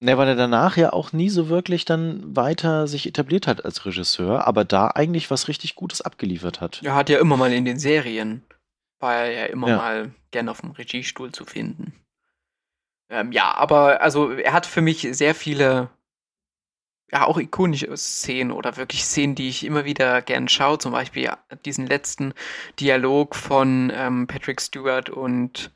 Ne, 0.00 0.18
weil 0.18 0.28
er 0.28 0.34
danach 0.34 0.76
ja 0.76 0.92
auch 0.92 1.14
nie 1.14 1.30
so 1.30 1.48
wirklich 1.48 1.86
dann 1.86 2.36
weiter 2.36 2.86
sich 2.86 3.06
etabliert 3.06 3.46
hat 3.46 3.64
als 3.64 3.86
Regisseur, 3.86 4.46
aber 4.46 4.66
da 4.66 4.88
eigentlich 4.88 5.30
was 5.30 5.48
richtig 5.48 5.76
Gutes 5.76 6.02
abgeliefert 6.02 6.60
hat. 6.60 6.82
Er 6.82 6.94
hat 6.94 7.08
ja 7.08 7.18
immer 7.20 7.38
mal 7.38 7.54
in 7.54 7.64
den 7.64 7.78
Serien, 7.78 8.42
war 8.98 9.14
er 9.14 9.32
ja 9.32 9.44
immer 9.46 9.68
ja. 9.68 9.76
mal 9.76 10.14
gern 10.30 10.50
auf 10.50 10.60
dem 10.60 10.72
Regiestuhl 10.72 11.32
zu 11.32 11.46
finden. 11.46 11.94
Ähm, 13.08 13.32
ja, 13.32 13.54
aber 13.54 14.02
also 14.02 14.32
er 14.32 14.52
hat 14.52 14.66
für 14.66 14.82
mich 14.82 15.08
sehr 15.12 15.34
viele, 15.34 15.88
ja 17.10 17.24
auch 17.24 17.38
ikonische 17.38 17.96
Szenen 17.96 18.50
oder 18.50 18.76
wirklich 18.76 19.04
Szenen, 19.04 19.34
die 19.34 19.48
ich 19.48 19.64
immer 19.64 19.86
wieder 19.86 20.20
gern 20.20 20.48
schaue. 20.48 20.78
Zum 20.78 20.92
Beispiel 20.92 21.30
diesen 21.64 21.86
letzten 21.86 22.34
Dialog 22.80 23.36
von 23.36 23.90
ähm, 23.94 24.26
Patrick 24.26 24.60
Stewart 24.60 25.08
und 25.08 25.73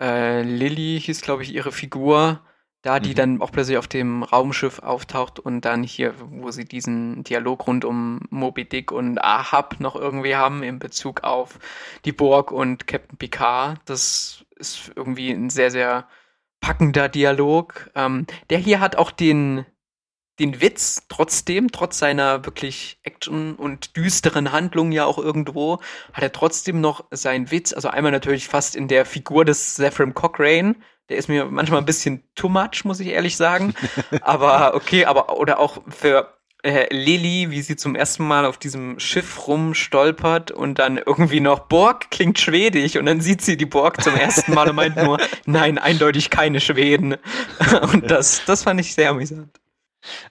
äh, 0.00 0.42
Lily 0.42 1.00
hieß, 1.00 1.22
glaube 1.22 1.42
ich, 1.42 1.54
ihre 1.54 1.72
Figur 1.72 2.40
da, 2.82 3.00
die 3.00 3.10
mhm. 3.10 3.14
dann 3.14 3.42
auch 3.42 3.50
plötzlich 3.50 3.76
auf 3.76 3.88
dem 3.88 4.22
Raumschiff 4.22 4.78
auftaucht 4.78 5.40
und 5.40 5.62
dann 5.62 5.82
hier, 5.82 6.14
wo 6.18 6.50
sie 6.50 6.64
diesen 6.64 7.24
Dialog 7.24 7.66
rund 7.66 7.84
um 7.84 8.20
Moby 8.30 8.68
Dick 8.68 8.92
und 8.92 9.18
Ahab 9.22 9.80
noch 9.80 9.96
irgendwie 9.96 10.36
haben 10.36 10.62
in 10.62 10.78
Bezug 10.78 11.24
auf 11.24 11.58
die 12.04 12.12
Borg 12.12 12.52
und 12.52 12.86
Captain 12.86 13.18
Picard. 13.18 13.80
Das 13.84 14.44
ist 14.56 14.92
irgendwie 14.94 15.30
ein 15.30 15.50
sehr, 15.50 15.72
sehr 15.72 16.06
packender 16.60 17.08
Dialog. 17.08 17.90
Ähm, 17.96 18.26
der 18.48 18.58
hier 18.58 18.78
hat 18.78 18.96
auch 18.96 19.10
den, 19.10 19.66
den 20.38 20.60
Witz 20.60 21.02
trotzdem, 21.08 21.70
trotz 21.72 21.98
seiner 21.98 22.44
wirklich 22.44 22.98
Action 23.02 23.54
und 23.54 23.96
düsteren 23.96 24.52
Handlung 24.52 24.92
ja 24.92 25.04
auch 25.04 25.18
irgendwo, 25.18 25.80
hat 26.12 26.22
er 26.22 26.32
trotzdem 26.32 26.80
noch 26.80 27.04
seinen 27.10 27.50
Witz. 27.50 27.72
Also 27.72 27.88
einmal 27.88 28.12
natürlich 28.12 28.48
fast 28.48 28.76
in 28.76 28.88
der 28.88 29.04
Figur 29.04 29.44
des 29.44 29.74
Zephram 29.74 30.14
Cochrane, 30.14 30.76
der 31.08 31.16
ist 31.16 31.28
mir 31.28 31.46
manchmal 31.46 31.80
ein 31.80 31.86
bisschen 31.86 32.22
too 32.34 32.48
much, 32.48 32.84
muss 32.84 33.00
ich 33.00 33.08
ehrlich 33.08 33.36
sagen. 33.36 33.74
aber 34.20 34.74
okay, 34.74 35.06
aber 35.06 35.38
oder 35.38 35.58
auch 35.58 35.82
für 35.88 36.38
äh, 36.62 36.92
Lilly, 36.94 37.50
wie 37.50 37.62
sie 37.62 37.76
zum 37.76 37.94
ersten 37.94 38.26
Mal 38.26 38.44
auf 38.44 38.58
diesem 38.58 38.98
Schiff 38.98 39.46
rumstolpert 39.46 40.50
und 40.50 40.78
dann 40.78 40.98
irgendwie 40.98 41.40
noch 41.40 41.60
Borg 41.60 42.10
klingt 42.10 42.38
schwedisch 42.38 42.96
und 42.96 43.06
dann 43.06 43.20
sieht 43.20 43.42
sie 43.42 43.56
die 43.56 43.66
Borg 43.66 44.02
zum 44.02 44.14
ersten 44.14 44.54
Mal 44.54 44.68
und 44.68 44.76
meint 44.76 44.96
nur, 44.96 45.18
nein, 45.46 45.78
eindeutig 45.78 46.30
keine 46.30 46.60
Schweden. 46.60 47.16
und 47.92 48.10
das, 48.10 48.44
das 48.44 48.64
fand 48.64 48.80
ich 48.80 48.94
sehr 48.94 49.10
amüsant. 49.10 49.58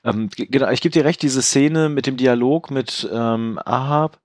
Ähm, 0.04 0.30
genau, 0.36 0.70
ich 0.70 0.82
gebe 0.82 0.94
dir 0.94 1.06
recht, 1.06 1.22
diese 1.22 1.42
Szene 1.42 1.90
mit 1.90 2.08
dem 2.08 2.18
Dialog 2.18 2.72
mit 2.72 3.08
ähm, 3.12 3.60
Ahab 3.66 4.20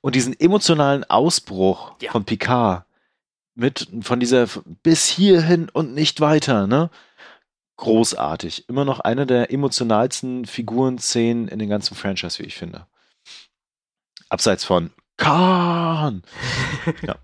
und 0.00 0.14
diesen 0.14 0.38
emotionalen 0.38 1.04
Ausbruch 1.04 1.94
ja. 2.00 2.10
von 2.10 2.24
Picard 2.24 2.86
mit 3.56 3.88
von 4.02 4.20
dieser 4.20 4.46
bis 4.82 5.06
hierhin 5.06 5.68
und 5.70 5.94
nicht 5.94 6.20
weiter, 6.20 6.66
ne? 6.66 6.90
Großartig. 7.78 8.68
Immer 8.68 8.84
noch 8.84 9.00
eine 9.00 9.26
der 9.26 9.52
emotionalsten 9.52 10.46
Figurenszenen 10.46 11.48
in 11.48 11.58
den 11.58 11.68
ganzen 11.68 11.94
Franchise, 11.94 12.38
wie 12.38 12.46
ich 12.46 12.56
finde. 12.56 12.86
Abseits 14.28 14.64
von 14.64 14.90
Khan. 15.16 16.22
ja. 17.02 17.16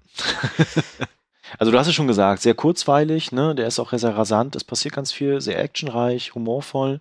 also 1.59 1.72
du 1.72 1.78
hast 1.78 1.87
es 1.87 1.95
schon 1.95 2.07
gesagt, 2.07 2.43
sehr 2.43 2.55
kurzweilig, 2.55 3.33
ne? 3.33 3.55
Der 3.55 3.66
ist 3.66 3.78
auch 3.78 3.93
sehr 3.93 4.16
rasant, 4.16 4.57
es 4.57 4.64
passiert 4.64 4.95
ganz 4.95 5.12
viel, 5.12 5.41
sehr 5.41 5.59
actionreich, 5.59 6.35
humorvoll. 6.35 7.01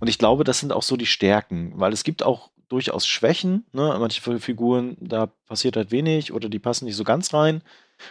Und 0.00 0.08
ich 0.08 0.18
glaube, 0.18 0.44
das 0.44 0.60
sind 0.60 0.72
auch 0.72 0.82
so 0.82 0.96
die 0.96 1.06
Stärken, 1.06 1.72
weil 1.76 1.92
es 1.92 2.04
gibt 2.04 2.22
auch 2.22 2.50
durchaus 2.68 3.06
Schwächen, 3.06 3.64
ne? 3.72 3.96
Manche 3.98 4.20
Figuren, 4.38 4.96
da 5.00 5.26
passiert 5.46 5.76
halt 5.76 5.90
wenig 5.90 6.32
oder 6.32 6.48
die 6.48 6.58
passen 6.58 6.84
nicht 6.84 6.96
so 6.96 7.04
ganz 7.04 7.32
rein. 7.32 7.62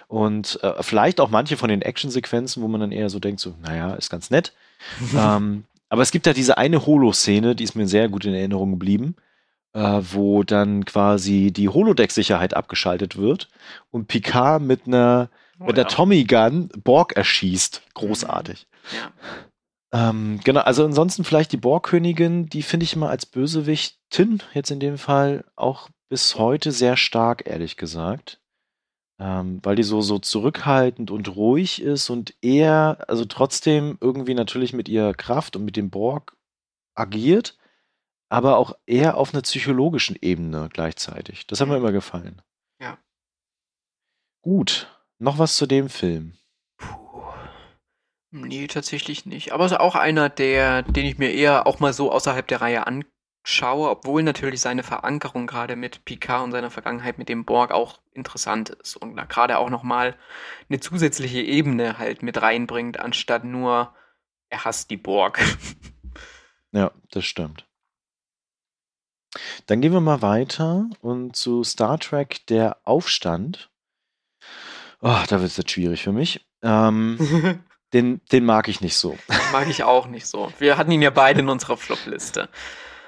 Und 0.07 0.59
äh, 0.63 0.83
vielleicht 0.83 1.19
auch 1.19 1.29
manche 1.29 1.57
von 1.57 1.69
den 1.69 1.81
Actionsequenzen, 1.81 2.61
wo 2.61 2.67
man 2.67 2.81
dann 2.81 2.91
eher 2.91 3.09
so 3.09 3.19
denkt, 3.19 3.39
so, 3.39 3.55
naja, 3.61 3.93
ist 3.93 4.09
ganz 4.09 4.29
nett. 4.29 4.53
ähm, 5.15 5.63
aber 5.89 6.01
es 6.01 6.11
gibt 6.11 6.25
ja 6.25 6.33
diese 6.33 6.57
eine 6.57 6.85
Holo-Szene, 6.85 7.55
die 7.55 7.63
ist 7.63 7.75
mir 7.75 7.87
sehr 7.87 8.09
gut 8.09 8.25
in 8.25 8.33
Erinnerung 8.33 8.71
geblieben, 8.71 9.15
äh, 9.73 10.01
wo 10.11 10.43
dann 10.43 10.85
quasi 10.85 11.51
die 11.51 11.69
Holodeck-Sicherheit 11.69 12.53
abgeschaltet 12.53 13.17
wird 13.17 13.47
und 13.91 14.07
Picard 14.07 14.61
mit 14.61 14.87
einer, 14.87 15.29
oh, 15.59 15.65
mit 15.65 15.75
einer 15.75 15.87
ja. 15.87 15.95
Tommy 15.95 16.23
Gun 16.25 16.69
Borg 16.83 17.15
erschießt. 17.15 17.83
Großartig. 17.93 18.67
Ja. 18.93 19.11
Ähm, 19.93 20.39
genau, 20.43 20.61
also 20.61 20.83
ansonsten 20.83 21.23
vielleicht 21.23 21.51
die 21.51 21.57
Borgkönigin, 21.57 22.47
die 22.47 22.61
finde 22.61 22.83
ich 22.83 22.95
mal 22.95 23.09
als 23.09 23.25
Bösewichtin 23.25 24.43
jetzt 24.53 24.71
in 24.71 24.79
dem 24.79 24.97
Fall 24.97 25.45
auch 25.55 25.89
bis 26.09 26.35
heute 26.35 26.71
sehr 26.71 26.97
stark, 26.97 27.47
ehrlich 27.47 27.77
gesagt 27.77 28.41
ähm, 29.19 29.59
weil 29.63 29.75
die 29.75 29.83
so, 29.83 30.01
so 30.01 30.19
zurückhaltend 30.19 31.11
und 31.11 31.35
ruhig 31.35 31.81
ist 31.81 32.09
und 32.09 32.35
eher, 32.41 33.05
also 33.07 33.25
trotzdem 33.25 33.97
irgendwie 33.99 34.35
natürlich 34.35 34.73
mit 34.73 34.89
ihrer 34.89 35.13
Kraft 35.13 35.55
und 35.55 35.65
mit 35.65 35.75
dem 35.75 35.89
Borg 35.89 36.37
agiert, 36.95 37.57
aber 38.29 38.57
auch 38.57 38.77
eher 38.85 39.17
auf 39.17 39.33
einer 39.33 39.41
psychologischen 39.41 40.17
Ebene 40.21 40.69
gleichzeitig. 40.71 41.47
Das 41.47 41.61
hat 41.61 41.67
mir 41.67 41.77
immer 41.77 41.91
gefallen. 41.91 42.41
Ja. 42.79 42.97
Gut. 44.43 44.93
Noch 45.19 45.39
was 45.39 45.55
zu 45.55 45.65
dem 45.65 45.89
Film? 45.89 46.37
Nee, 48.31 48.67
tatsächlich 48.67 49.25
nicht. 49.25 49.51
Aber 49.53 49.65
es 49.65 49.71
ist 49.71 49.79
auch 49.79 49.95
einer, 49.95 50.29
der, 50.29 50.83
den 50.83 51.05
ich 51.05 51.17
mir 51.17 51.31
eher 51.31 51.65
auch 51.65 51.79
mal 51.79 51.93
so 51.93 52.11
außerhalb 52.11 52.47
der 52.47 52.61
Reihe 52.61 52.85
an 52.85 53.05
schaue, 53.47 53.89
obwohl 53.89 54.23
natürlich 54.23 54.59
seine 54.59 54.83
Verankerung 54.83 55.47
gerade 55.47 55.77
mit 55.77 56.03
Picard 56.03 56.43
und 56.43 56.51
seiner 56.51 56.69
Vergangenheit 56.69 57.17
mit 57.17 57.29
dem 57.29 57.45
Borg 57.45 57.71
auch 57.71 58.01
interessant 58.11 58.71
ist 58.71 58.97
und 58.97 59.15
da 59.15 59.23
gerade 59.23 59.57
auch 59.57 59.69
nochmal 59.69 60.17
eine 60.67 60.81
zusätzliche 60.81 61.39
Ebene 61.39 61.97
halt 61.97 62.23
mit 62.23 62.41
reinbringt, 62.41 62.99
anstatt 62.99 63.45
nur, 63.45 63.95
er 64.49 64.65
hasst 64.65 64.89
die 64.91 64.97
Borg. 64.97 65.39
Ja, 66.73 66.91
das 67.11 67.23
stimmt. 67.23 67.65
Dann 69.65 69.79
gehen 69.79 69.93
wir 69.93 70.01
mal 70.01 70.21
weiter 70.21 70.89
und 70.99 71.33
zu 71.33 71.63
Star 71.63 71.97
Trek 71.97 72.45
Der 72.47 72.77
Aufstand. 72.83 73.71
Oh, 74.99 75.23
da 75.27 75.39
wird 75.39 75.49
es 75.49 75.57
jetzt 75.57 75.71
schwierig 75.71 76.03
für 76.03 76.11
mich. 76.11 76.45
Ähm, 76.61 77.63
den, 77.93 78.21
den 78.31 78.45
mag 78.45 78.67
ich 78.67 78.81
nicht 78.81 78.95
so. 78.97 79.17
Mag 79.51 79.69
ich 79.69 79.83
auch 79.83 80.07
nicht 80.07 80.27
so. 80.27 80.51
Wir 80.59 80.77
hatten 80.77 80.91
ihn 80.91 81.01
ja 81.01 81.09
beide 81.09 81.39
in 81.39 81.49
unserer 81.49 81.77
Flop-Liste. 81.77 82.49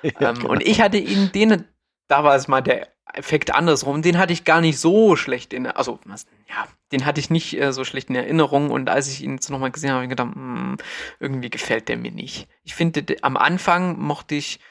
Ja, 0.02 0.30
ähm, 0.30 0.36
genau. 0.36 0.52
Und 0.52 0.64
ich 0.66 0.80
hatte 0.80 0.96
ihn, 0.98 1.30
den, 1.34 1.66
da 2.08 2.24
war 2.24 2.34
es 2.34 2.48
mal 2.48 2.62
der 2.62 2.88
Effekt 3.14 3.54
andersrum, 3.54 4.02
den 4.02 4.18
hatte 4.18 4.32
ich 4.32 4.46
gar 4.46 4.62
nicht 4.62 4.80
so 4.80 5.18
schlecht 5.18 5.52
in, 5.52 5.68
also, 5.68 6.00
ja, 6.48 6.68
den 6.94 7.06
hatte 7.06 7.20
ich 7.20 7.30
nicht 7.30 7.60
äh, 7.60 7.74
so 7.74 7.84
schlecht 7.84 8.10
in 8.10 8.16
Erinnerung 8.16 8.70
und 8.72 8.90
als 8.90 9.10
ich 9.10 9.22
ihn 9.22 9.34
jetzt 9.34 9.50
nochmal 9.50 9.72
gesehen 9.72 9.90
habe, 9.90 9.96
habe 9.98 10.06
ich 10.06 10.10
gedacht, 10.12 10.34
hm, 10.34 10.78
irgendwie 11.20 11.50
gefällt 11.50 11.90
der 11.90 11.98
mir 11.98 12.12
nicht. 12.12 12.48
Ich 12.64 12.76
finde, 12.76 13.04
de- 13.04 13.18
am 13.24 13.36
Anfang 13.36 14.00
mochte 14.00 14.36
ich 14.36 14.62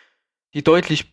die 0.55 0.65
deutlich 0.65 1.13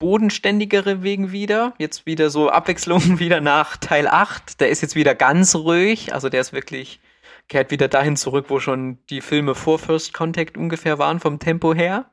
bodenständigere 0.00 1.02
Wegen 1.02 1.32
wieder. 1.32 1.74
Jetzt 1.78 2.06
wieder 2.06 2.30
so 2.30 2.50
Abwechslung 2.50 3.18
wieder 3.18 3.40
nach 3.40 3.76
Teil 3.76 4.08
8. 4.08 4.60
Der 4.60 4.68
ist 4.68 4.82
jetzt 4.82 4.96
wieder 4.96 5.14
ganz 5.14 5.54
ruhig. 5.54 6.12
Also 6.12 6.28
der 6.28 6.40
ist 6.40 6.52
wirklich, 6.52 7.00
kehrt 7.48 7.70
wieder 7.70 7.88
dahin 7.88 8.16
zurück, 8.16 8.46
wo 8.48 8.60
schon 8.60 8.98
die 9.10 9.20
Filme 9.20 9.54
vor 9.54 9.78
First 9.78 10.14
Contact 10.14 10.56
ungefähr 10.56 10.98
waren, 10.98 11.20
vom 11.20 11.38
Tempo 11.38 11.74
her. 11.74 12.10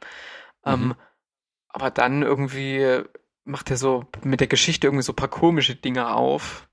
Ähm, 0.65 0.87
Mhm. 0.87 0.95
aber 1.69 1.89
dann 1.91 2.21
irgendwie 2.21 3.01
macht 3.43 3.71
er 3.71 3.77
so 3.77 4.05
mit 4.23 4.39
der 4.39 4.47
Geschichte 4.47 4.87
irgendwie 4.87 5.03
so 5.03 5.13
ein 5.13 5.15
paar 5.15 5.29
komische 5.29 5.75
Dinge 5.75 6.13
auf. 6.13 6.67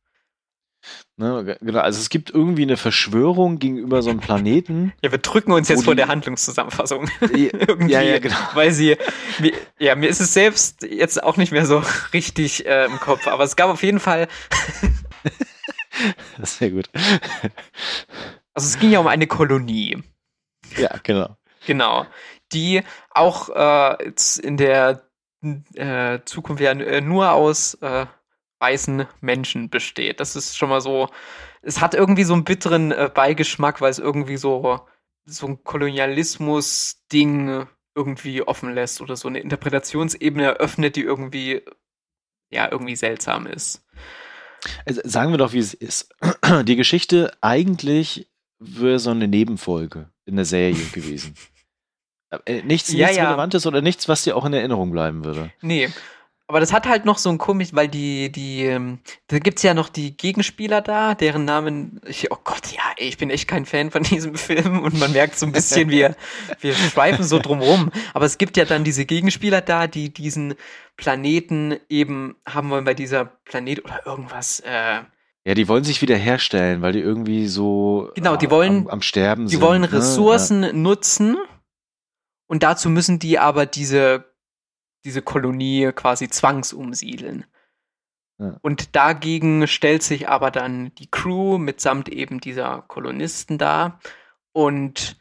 Ne, 1.16 1.44
ge- 1.44 1.56
genau. 1.60 1.80
Also 1.80 1.98
es 2.00 2.08
gibt 2.10 2.30
irgendwie 2.30 2.62
eine 2.62 2.76
Verschwörung 2.76 3.58
gegenüber 3.58 4.02
so 4.02 4.10
einem 4.10 4.20
Planeten. 4.20 4.92
Ja, 5.02 5.10
wir 5.10 5.18
drücken 5.18 5.50
uns 5.52 5.68
jetzt 5.68 5.84
vor 5.84 5.94
der 5.96 6.06
Handlungszusammenfassung. 6.08 7.08
ja, 7.22 7.28
irgendwie, 7.52 7.92
ja, 7.92 8.18
genau. 8.18 8.36
weil 8.54 8.70
sie, 8.70 8.96
mir, 9.40 9.52
ja, 9.78 9.96
mir 9.96 10.08
ist 10.08 10.20
es 10.20 10.34
selbst 10.34 10.82
jetzt 10.82 11.20
auch 11.22 11.36
nicht 11.36 11.50
mehr 11.50 11.66
so 11.66 11.82
richtig 12.12 12.66
äh, 12.66 12.84
im 12.86 12.98
Kopf, 13.00 13.26
aber 13.26 13.42
es 13.44 13.56
gab 13.56 13.70
auf 13.70 13.82
jeden 13.82 14.00
Fall, 14.00 14.28
Sehr 16.44 16.70
gut. 16.70 16.88
Also 18.58 18.66
es 18.66 18.78
ging 18.80 18.90
ja 18.90 18.98
um 18.98 19.06
eine 19.06 19.28
Kolonie, 19.28 20.02
Ja, 20.76 20.90
genau. 21.04 21.36
genau, 21.64 22.06
die 22.52 22.82
auch 23.10 23.50
äh, 23.50 24.12
in 24.42 24.56
der 24.56 25.08
äh, 25.74 26.18
Zukunft 26.24 26.60
ja 26.60 26.72
äh, 26.72 27.00
nur 27.00 27.30
aus 27.32 27.74
äh, 27.74 28.06
weißen 28.58 29.06
Menschen 29.20 29.70
besteht. 29.70 30.18
Das 30.18 30.34
ist 30.34 30.56
schon 30.56 30.70
mal 30.70 30.80
so, 30.80 31.08
es 31.62 31.80
hat 31.80 31.94
irgendwie 31.94 32.24
so 32.24 32.34
einen 32.34 32.42
bitteren 32.42 32.90
äh, 32.90 33.08
Beigeschmack, 33.14 33.80
weil 33.80 33.92
es 33.92 34.00
irgendwie 34.00 34.36
so, 34.36 34.80
so 35.24 35.46
ein 35.46 35.62
Kolonialismus-Ding 35.62 37.68
irgendwie 37.94 38.42
offen 38.42 38.74
lässt 38.74 39.00
oder 39.00 39.14
so 39.14 39.28
eine 39.28 39.38
Interpretationsebene 39.38 40.44
eröffnet, 40.44 40.96
die 40.96 41.02
irgendwie, 41.02 41.62
ja, 42.50 42.68
irgendwie 42.68 42.96
seltsam 42.96 43.46
ist. 43.46 43.84
Also 44.84 45.00
sagen 45.04 45.32
wir 45.32 45.38
doch, 45.38 45.52
wie 45.52 45.60
es 45.60 45.74
ist. 45.74 46.12
Die 46.64 46.76
Geschichte 46.76 47.32
eigentlich 47.40 48.28
wäre 48.58 48.98
so 48.98 49.10
eine 49.10 49.28
Nebenfolge 49.28 50.10
in 50.26 50.36
der 50.36 50.44
Serie 50.44 50.84
gewesen. 50.92 51.34
Äh, 52.44 52.62
Nichts, 52.62 52.92
Ja, 52.92 53.06
nichts 53.06 53.16
ja. 53.16 53.28
Relevantes 53.28 53.66
oder 53.66 53.80
nichts, 53.80 54.08
was 54.08 54.24
dir 54.24 54.36
auch 54.36 54.44
in 54.44 54.52
Erinnerung 54.52 54.90
bleiben 54.90 55.24
würde. 55.24 55.50
Nee. 55.62 55.88
Aber 56.50 56.60
das 56.60 56.72
hat 56.72 56.86
halt 56.88 57.04
noch 57.04 57.18
so 57.18 57.28
ein 57.28 57.36
komisch, 57.36 57.68
weil 57.72 57.88
die, 57.88 58.32
die, 58.32 58.64
ähm, 58.64 59.00
da 59.26 59.38
gibt's 59.38 59.62
ja 59.62 59.74
noch 59.74 59.90
die 59.90 60.16
Gegenspieler 60.16 60.80
da, 60.80 61.14
deren 61.14 61.44
Namen, 61.44 62.00
ich, 62.06 62.32
oh 62.32 62.38
Gott, 62.42 62.72
ja, 62.72 62.80
ey, 62.96 63.06
ich 63.06 63.18
bin 63.18 63.28
echt 63.28 63.48
kein 63.48 63.66
Fan 63.66 63.90
von 63.90 64.02
diesem 64.04 64.34
Film 64.34 64.80
und 64.80 64.98
man 64.98 65.12
merkt 65.12 65.38
so 65.38 65.44
ein 65.44 65.52
bisschen, 65.52 65.90
wir, 65.90 66.16
wir 66.62 66.74
schweifen 66.74 67.22
so 67.24 67.38
drumrum. 67.38 67.90
Aber 68.14 68.24
es 68.24 68.38
gibt 68.38 68.56
ja 68.56 68.64
dann 68.64 68.82
diese 68.82 69.04
Gegenspieler 69.04 69.60
da, 69.60 69.86
die 69.86 70.08
diesen 70.08 70.54
Planeten 70.96 71.76
eben 71.90 72.34
haben 72.48 72.70
wollen, 72.70 72.84
bei 72.84 72.94
dieser 72.94 73.26
Planet 73.26 73.84
oder 73.84 74.06
irgendwas, 74.06 74.60
äh, 74.60 75.00
Ja, 75.48 75.54
die 75.54 75.66
wollen 75.66 75.82
sich 75.82 76.02
wieder 76.02 76.16
herstellen, 76.16 76.82
weil 76.82 76.92
die 76.92 77.00
irgendwie 77.00 77.46
so 77.46 78.10
Genau, 78.14 78.36
die 78.36 78.46
äh, 78.46 78.50
wollen- 78.50 78.82
am, 78.82 78.88
am 78.88 79.02
Sterben 79.02 79.46
Die 79.46 79.52
sind. 79.52 79.62
wollen 79.62 79.80
ne? 79.80 79.90
Ressourcen 79.90 80.82
nutzen 80.82 81.38
und 82.50 82.62
dazu 82.62 82.90
müssen 82.90 83.18
die 83.18 83.38
aber 83.38 83.64
diese, 83.64 84.26
diese 85.06 85.22
Kolonie 85.22 85.90
quasi 85.94 86.28
zwangsumsiedeln. 86.28 87.46
Ja. 88.38 88.58
Und 88.60 88.94
dagegen 88.94 89.66
stellt 89.66 90.02
sich 90.02 90.28
aber 90.28 90.50
dann 90.50 90.94
die 90.96 91.10
Crew 91.10 91.56
mitsamt 91.56 92.10
eben 92.10 92.40
dieser 92.40 92.82
Kolonisten 92.82 93.56
da. 93.56 94.00
Und 94.52 95.16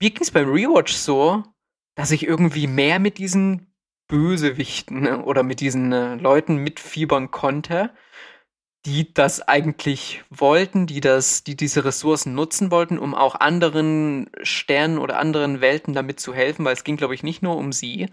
mir 0.00 0.08
ging 0.10 0.22
es 0.22 0.30
beim 0.30 0.48
Rewatch 0.50 0.94
so, 0.94 1.44
dass 1.96 2.12
ich 2.12 2.26
irgendwie 2.26 2.66
mehr 2.66 2.98
mit 2.98 3.18
diesen 3.18 3.74
Bösewichten 4.08 5.06
oder 5.22 5.42
mit 5.42 5.60
diesen 5.60 5.92
äh, 5.92 6.14
Leuten 6.16 6.56
mitfiebern 6.56 7.30
konnte, 7.30 7.90
die 8.86 9.12
das 9.12 9.46
eigentlich 9.46 10.22
wollten, 10.30 10.86
die 10.86 11.00
das, 11.00 11.44
die 11.44 11.56
diese 11.56 11.84
Ressourcen 11.84 12.34
nutzen 12.34 12.70
wollten, 12.70 12.98
um 12.98 13.14
auch 13.14 13.34
anderen 13.34 14.30
Sternen 14.42 14.98
oder 14.98 15.18
anderen 15.18 15.60
Welten 15.60 15.92
damit 15.92 16.18
zu 16.18 16.32
helfen, 16.32 16.64
weil 16.64 16.72
es 16.72 16.84
ging, 16.84 16.96
glaube 16.96 17.14
ich, 17.14 17.22
nicht 17.22 17.42
nur 17.42 17.56
um 17.56 17.72
sie. 17.72 18.08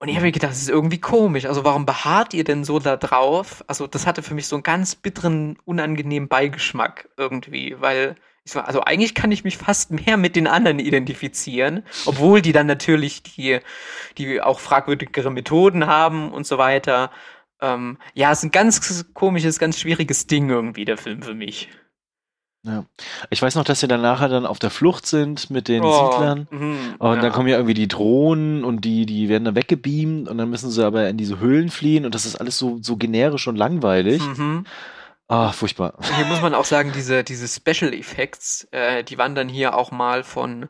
Und 0.00 0.08
ich 0.08 0.14
habe 0.14 0.26
mir 0.26 0.32
gedacht, 0.32 0.52
das 0.52 0.62
ist 0.62 0.68
irgendwie 0.68 1.00
komisch. 1.00 1.46
Also 1.46 1.64
warum 1.64 1.86
beharrt 1.86 2.32
ihr 2.32 2.44
denn 2.44 2.64
so 2.64 2.78
da 2.78 2.96
drauf? 2.96 3.64
Also 3.66 3.86
das 3.86 4.06
hatte 4.06 4.22
für 4.22 4.34
mich 4.34 4.46
so 4.46 4.56
einen 4.56 4.62
ganz 4.62 4.94
bitteren, 4.94 5.58
unangenehmen 5.64 6.28
Beigeschmack 6.28 7.08
irgendwie, 7.16 7.80
weil 7.80 8.14
ich 8.44 8.52
so, 8.52 8.60
also 8.60 8.82
eigentlich 8.82 9.14
kann 9.14 9.32
ich 9.32 9.42
mich 9.42 9.56
fast 9.56 9.90
mehr 9.90 10.16
mit 10.16 10.36
den 10.36 10.46
anderen 10.46 10.78
identifizieren, 10.78 11.84
obwohl 12.06 12.42
die 12.42 12.52
dann 12.52 12.66
natürlich 12.66 13.22
die, 13.22 13.58
die 14.18 14.40
auch 14.40 14.60
fragwürdigere 14.60 15.30
Methoden 15.30 15.86
haben 15.86 16.30
und 16.30 16.46
so 16.46 16.58
weiter. 16.58 17.10
Ähm, 17.60 17.98
ja, 18.14 18.32
es 18.32 18.38
ist 18.38 18.44
ein 18.44 18.50
ganz 18.50 19.06
komisches, 19.14 19.58
ganz 19.58 19.78
schwieriges 19.78 20.26
Ding 20.26 20.48
irgendwie, 20.48 20.84
der 20.84 20.96
Film 20.96 21.22
für 21.22 21.34
mich. 21.34 21.68
Ich 23.30 23.40
weiß 23.40 23.54
noch, 23.54 23.64
dass 23.64 23.80
sie 23.80 23.88
dann 23.88 24.02
nachher 24.02 24.28
dann 24.28 24.44
auf 24.44 24.58
der 24.58 24.70
Flucht 24.70 25.06
sind 25.06 25.48
mit 25.50 25.68
den 25.68 25.82
Siedlern. 25.82 26.48
mhm, 26.50 26.94
Und 26.98 27.16
ja. 27.16 27.22
dann 27.22 27.32
kommen 27.32 27.48
ja 27.48 27.56
irgendwie 27.56 27.74
die 27.74 27.88
Drohnen 27.88 28.64
und 28.64 28.84
die, 28.84 29.06
die 29.06 29.28
werden 29.28 29.44
dann 29.44 29.54
weggebeamt 29.54 30.28
und 30.28 30.38
dann 30.38 30.50
müssen 30.50 30.70
sie 30.70 30.84
aber 30.84 31.08
in 31.08 31.16
diese 31.16 31.38
Höhlen 31.38 31.70
fliehen 31.70 32.04
und 32.04 32.14
das 32.14 32.26
ist 32.26 32.36
alles 32.36 32.58
so, 32.58 32.78
so 32.82 32.96
generisch 32.96 33.46
und 33.46 33.56
langweilig. 33.56 34.20
Mhm. 34.22 34.66
Ah, 35.28 35.52
furchtbar. 35.52 35.94
Und 35.98 36.16
Hier 36.16 36.26
muss 36.26 36.40
man 36.40 36.54
auch 36.54 36.64
sagen, 36.64 36.92
diese, 36.94 37.22
diese 37.22 37.48
Special 37.48 37.92
Effects, 37.92 38.66
äh, 38.70 39.04
die 39.04 39.18
wandern 39.18 39.48
hier 39.48 39.76
auch 39.76 39.90
mal 39.90 40.24
von, 40.24 40.68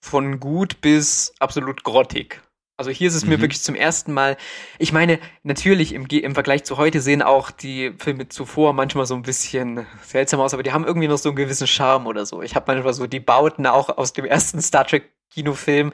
von 0.00 0.40
gut 0.40 0.80
bis 0.80 1.34
absolut 1.38 1.84
grottig. 1.84 2.42
Also 2.78 2.90
hier 2.90 3.08
ist 3.08 3.14
es 3.14 3.24
mir 3.24 3.38
Mhm. 3.38 3.42
wirklich 3.42 3.62
zum 3.62 3.74
ersten 3.74 4.12
Mal, 4.12 4.36
ich 4.78 4.92
meine, 4.92 5.18
natürlich 5.42 5.94
im, 5.94 6.06
im 6.06 6.34
Vergleich 6.34 6.64
zu 6.64 6.76
heute 6.76 7.00
sehen 7.00 7.22
auch 7.22 7.50
die 7.50 7.94
Filme 7.98 8.28
zuvor 8.28 8.74
manchmal 8.74 9.06
so 9.06 9.14
ein 9.14 9.22
bisschen 9.22 9.86
seltsam 10.02 10.40
aus, 10.40 10.52
aber 10.52 10.62
die 10.62 10.72
haben 10.72 10.84
irgendwie 10.84 11.08
noch 11.08 11.16
so 11.16 11.30
einen 11.30 11.36
gewissen 11.36 11.66
Charme 11.66 12.06
oder 12.06 12.26
so. 12.26 12.42
Ich 12.42 12.54
habe 12.54 12.70
manchmal 12.72 12.92
so 12.92 13.06
die 13.06 13.20
Bauten 13.20 13.66
auch 13.66 13.88
aus 13.96 14.12
dem 14.12 14.26
ersten 14.26 14.60
Star 14.60 14.86
Trek 14.86 15.10
Kinofilm, 15.30 15.92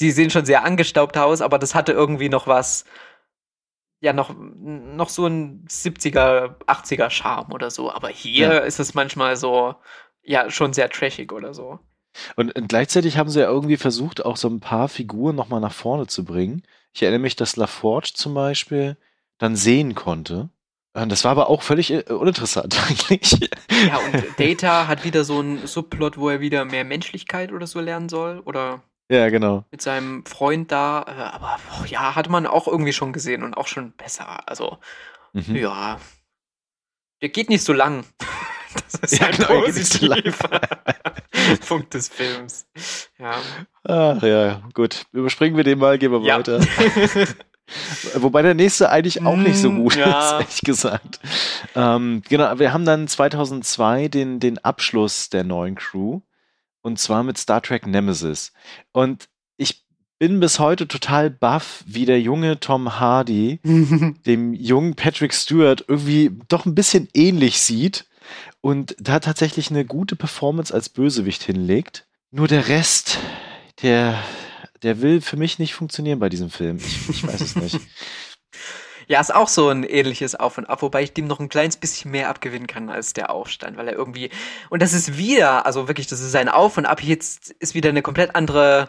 die 0.00 0.10
sehen 0.10 0.30
schon 0.30 0.46
sehr 0.46 0.64
angestaubt 0.64 1.18
aus, 1.18 1.42
aber 1.42 1.58
das 1.58 1.74
hatte 1.74 1.92
irgendwie 1.92 2.28
noch 2.30 2.46
was, 2.46 2.84
ja, 4.00 4.14
noch, 4.14 4.34
noch 4.34 5.10
so 5.10 5.26
ein 5.26 5.66
70er, 5.68 6.56
80er 6.66 7.10
Charme 7.10 7.52
oder 7.52 7.70
so. 7.70 7.92
Aber 7.92 8.08
hier 8.08 8.46
Ja. 8.54 8.58
ist 8.60 8.80
es 8.80 8.94
manchmal 8.94 9.36
so, 9.36 9.74
ja, 10.22 10.48
schon 10.50 10.72
sehr 10.72 10.88
trashig 10.88 11.32
oder 11.32 11.52
so. 11.52 11.78
Und, 12.36 12.54
und 12.56 12.68
gleichzeitig 12.68 13.16
haben 13.16 13.30
sie 13.30 13.40
ja 13.40 13.46
irgendwie 13.46 13.76
versucht, 13.76 14.24
auch 14.24 14.36
so 14.36 14.48
ein 14.48 14.60
paar 14.60 14.88
Figuren 14.88 15.36
nochmal 15.36 15.60
nach 15.60 15.72
vorne 15.72 16.06
zu 16.06 16.24
bringen. 16.24 16.62
Ich 16.92 17.02
erinnere 17.02 17.20
mich, 17.20 17.36
dass 17.36 17.56
LaForge 17.56 18.12
zum 18.14 18.34
Beispiel 18.34 18.96
dann 19.38 19.56
sehen 19.56 19.94
konnte. 19.94 20.50
Das 20.92 21.22
war 21.22 21.30
aber 21.30 21.48
auch 21.48 21.62
völlig 21.62 21.92
äh, 21.92 22.02
uninteressant 22.12 22.76
eigentlich. 22.88 23.38
Ja, 23.86 23.98
und 23.98 24.24
Data 24.38 24.88
hat 24.88 25.04
wieder 25.04 25.22
so 25.24 25.38
einen 25.38 25.66
Subplot, 25.66 26.18
wo 26.18 26.28
er 26.28 26.40
wieder 26.40 26.64
mehr 26.64 26.84
Menschlichkeit 26.84 27.52
oder 27.52 27.68
so 27.68 27.78
lernen 27.80 28.08
soll. 28.08 28.40
Oder 28.40 28.82
Ja, 29.08 29.28
genau. 29.30 29.64
mit 29.70 29.80
seinem 29.82 30.26
Freund 30.26 30.72
da. 30.72 31.04
Äh, 31.06 31.12
aber 31.12 31.58
boah, 31.68 31.86
ja, 31.86 32.16
hat 32.16 32.28
man 32.28 32.44
auch 32.46 32.66
irgendwie 32.66 32.92
schon 32.92 33.12
gesehen 33.12 33.44
und 33.44 33.54
auch 33.56 33.68
schon 33.68 33.92
besser. 33.92 34.48
Also, 34.48 34.78
Mhm. 35.32 35.54
ja. 35.54 36.00
Der 37.22 37.28
geht 37.28 37.50
nicht 37.50 37.62
so 37.62 37.72
lang. 37.72 38.04
Das 38.74 39.12
ist 39.12 39.18
Ja, 39.20 39.26
ein 39.26 39.32
genau, 39.36 39.48
er 39.48 39.60
positiver 39.62 40.16
Punkt 41.68 41.94
des 41.94 42.08
Films. 42.08 42.66
Ja. 43.18 43.34
Ach 43.84 44.22
ja, 44.22 44.62
gut. 44.74 45.06
Überspringen 45.12 45.56
wir 45.56 45.64
den 45.64 45.78
mal, 45.78 45.98
gehen 45.98 46.12
wir 46.12 46.20
Ja. 46.22 46.38
weiter. 46.38 46.60
Wobei 48.14 48.42
der 48.42 48.54
nächste 48.54 48.90
eigentlich 48.90 49.24
auch 49.24 49.36
nicht 49.36 49.56
so 49.56 49.70
Mm, 49.70 49.76
gut 49.82 49.94
ja. 49.96 50.18
ist, 50.18 50.32
ehrlich 50.32 50.60
gesagt. 50.62 51.20
Ähm, 51.76 52.22
genau, 52.28 52.58
wir 52.58 52.72
haben 52.72 52.84
dann 52.84 53.06
2002 53.06 54.08
den, 54.08 54.40
den 54.40 54.58
Abschluss 54.58 55.30
der 55.30 55.44
neuen 55.44 55.76
Crew. 55.76 56.20
Und 56.82 56.98
zwar 56.98 57.22
mit 57.22 57.38
Star 57.38 57.62
Trek 57.62 57.86
Nemesis. 57.86 58.52
Und 58.92 59.28
ich 59.56 59.84
bin 60.18 60.40
bis 60.40 60.58
heute 60.58 60.88
total 60.88 61.30
baff, 61.30 61.84
wie 61.86 62.06
der 62.06 62.20
junge 62.20 62.58
Tom 62.58 62.98
Hardy 62.98 63.60
dem 64.26 64.52
jungen 64.52 64.94
Patrick 64.94 65.32
Stewart 65.32 65.84
irgendwie 65.86 66.32
doch 66.48 66.66
ein 66.66 66.74
bisschen 66.74 67.08
ähnlich 67.14 67.60
sieht 67.60 68.06
und 68.60 68.96
da 68.98 69.20
tatsächlich 69.20 69.70
eine 69.70 69.84
gute 69.84 70.16
Performance 70.16 70.72
als 70.72 70.88
Bösewicht 70.88 71.42
hinlegt. 71.42 72.06
Nur 72.30 72.48
der 72.48 72.68
Rest, 72.68 73.18
der, 73.82 74.22
der 74.82 75.00
will 75.00 75.20
für 75.20 75.36
mich 75.36 75.58
nicht 75.58 75.74
funktionieren 75.74 76.18
bei 76.18 76.28
diesem 76.28 76.50
Film. 76.50 76.76
Ich, 76.76 77.08
ich 77.08 77.26
weiß 77.26 77.40
es 77.40 77.56
nicht. 77.56 77.80
Ja, 79.10 79.20
ist 79.20 79.34
auch 79.34 79.48
so 79.48 79.70
ein 79.70 79.82
ähnliches 79.82 80.36
Auf 80.36 80.56
und 80.56 80.66
Ab, 80.66 80.82
wobei 80.82 81.02
ich 81.02 81.12
dem 81.12 81.26
noch 81.26 81.40
ein 81.40 81.48
kleines 81.48 81.76
bisschen 81.76 82.12
mehr 82.12 82.28
abgewinnen 82.28 82.68
kann 82.68 82.88
als 82.88 83.12
der 83.12 83.30
Aufstand, 83.30 83.76
weil 83.76 83.88
er 83.88 83.94
irgendwie, 83.94 84.30
und 84.68 84.80
das 84.80 84.92
ist 84.92 85.18
wieder, 85.18 85.66
also 85.66 85.88
wirklich, 85.88 86.06
das 86.06 86.20
ist 86.20 86.36
ein 86.36 86.48
Auf 86.48 86.76
und 86.76 86.86
Ab, 86.86 87.02
jetzt 87.02 87.50
ist 87.50 87.74
wieder 87.74 87.88
eine 87.88 88.02
komplett 88.02 88.36
andere 88.36 88.88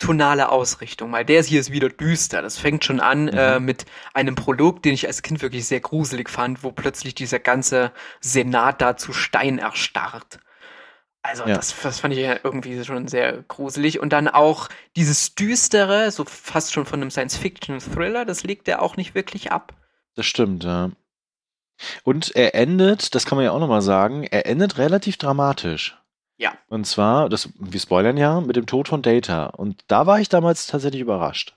tonale 0.00 0.48
Ausrichtung. 0.48 1.12
Weil 1.12 1.24
der 1.24 1.42
hier 1.44 1.60
ist 1.60 1.70
wieder 1.70 1.88
düster. 1.88 2.42
Das 2.42 2.58
fängt 2.58 2.84
schon 2.84 2.98
an 2.98 3.26
mhm. 3.26 3.38
äh, 3.38 3.60
mit 3.60 3.86
einem 4.12 4.34
Prolog, 4.34 4.82
den 4.82 4.94
ich 4.94 5.06
als 5.06 5.22
Kind 5.22 5.40
wirklich 5.42 5.66
sehr 5.66 5.80
gruselig 5.80 6.28
fand, 6.28 6.64
wo 6.64 6.72
plötzlich 6.72 7.14
dieser 7.14 7.38
ganze 7.38 7.92
Senat 8.20 8.80
da 8.80 8.96
zu 8.96 9.12
Stein 9.12 9.58
erstarrt. 9.58 10.40
Also 11.22 11.44
ja. 11.46 11.54
das, 11.54 11.74
das 11.82 12.00
fand 12.00 12.14
ich 12.14 12.20
ja 12.20 12.36
irgendwie 12.42 12.82
schon 12.84 13.06
sehr 13.06 13.42
gruselig. 13.42 14.00
Und 14.00 14.12
dann 14.12 14.26
auch 14.26 14.68
dieses 14.96 15.34
Düstere, 15.34 16.10
so 16.10 16.24
fast 16.24 16.72
schon 16.72 16.86
von 16.86 17.00
einem 17.00 17.10
Science-Fiction-Thriller, 17.10 18.24
das 18.24 18.42
legt 18.42 18.68
er 18.68 18.82
auch 18.82 18.96
nicht 18.96 19.14
wirklich 19.14 19.52
ab. 19.52 19.74
Das 20.16 20.26
stimmt, 20.26 20.64
ja. 20.64 20.90
Und 22.04 22.34
er 22.34 22.54
endet, 22.54 23.14
das 23.14 23.26
kann 23.26 23.36
man 23.36 23.44
ja 23.44 23.52
auch 23.52 23.60
nochmal 23.60 23.82
sagen, 23.82 24.24
er 24.24 24.46
endet 24.46 24.78
relativ 24.78 25.16
dramatisch. 25.16 25.99
Ja. 26.40 26.56
Und 26.68 26.86
zwar, 26.86 27.28
das, 27.28 27.50
wir 27.58 27.78
spoilern 27.78 28.16
ja, 28.16 28.40
mit 28.40 28.56
dem 28.56 28.64
Tod 28.64 28.88
von 28.88 29.02
Data. 29.02 29.46
Und 29.46 29.84
da 29.88 30.06
war 30.06 30.20
ich 30.20 30.30
damals 30.30 30.66
tatsächlich 30.66 31.02
überrascht. 31.02 31.54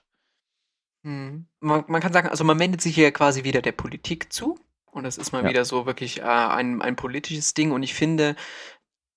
Hm. 1.04 1.46
Man, 1.60 1.84
man, 1.88 2.02
kann 2.02 2.12
sagen, 2.12 2.28
also 2.28 2.44
man 2.44 2.58
wendet 2.58 2.82
sich 2.82 2.94
hier 2.94 3.10
quasi 3.10 3.44
wieder 3.44 3.62
der 3.62 3.72
Politik 3.72 4.30
zu. 4.30 4.58
Und 4.84 5.04
das 5.04 5.16
ist 5.16 5.32
mal 5.32 5.42
ja. 5.42 5.48
wieder 5.48 5.64
so 5.64 5.86
wirklich 5.86 6.20
äh, 6.20 6.24
ein, 6.24 6.82
ein 6.82 6.96
politisches 6.96 7.54
Ding. 7.54 7.72
Und 7.72 7.82
ich 7.82 7.94
finde, 7.94 8.36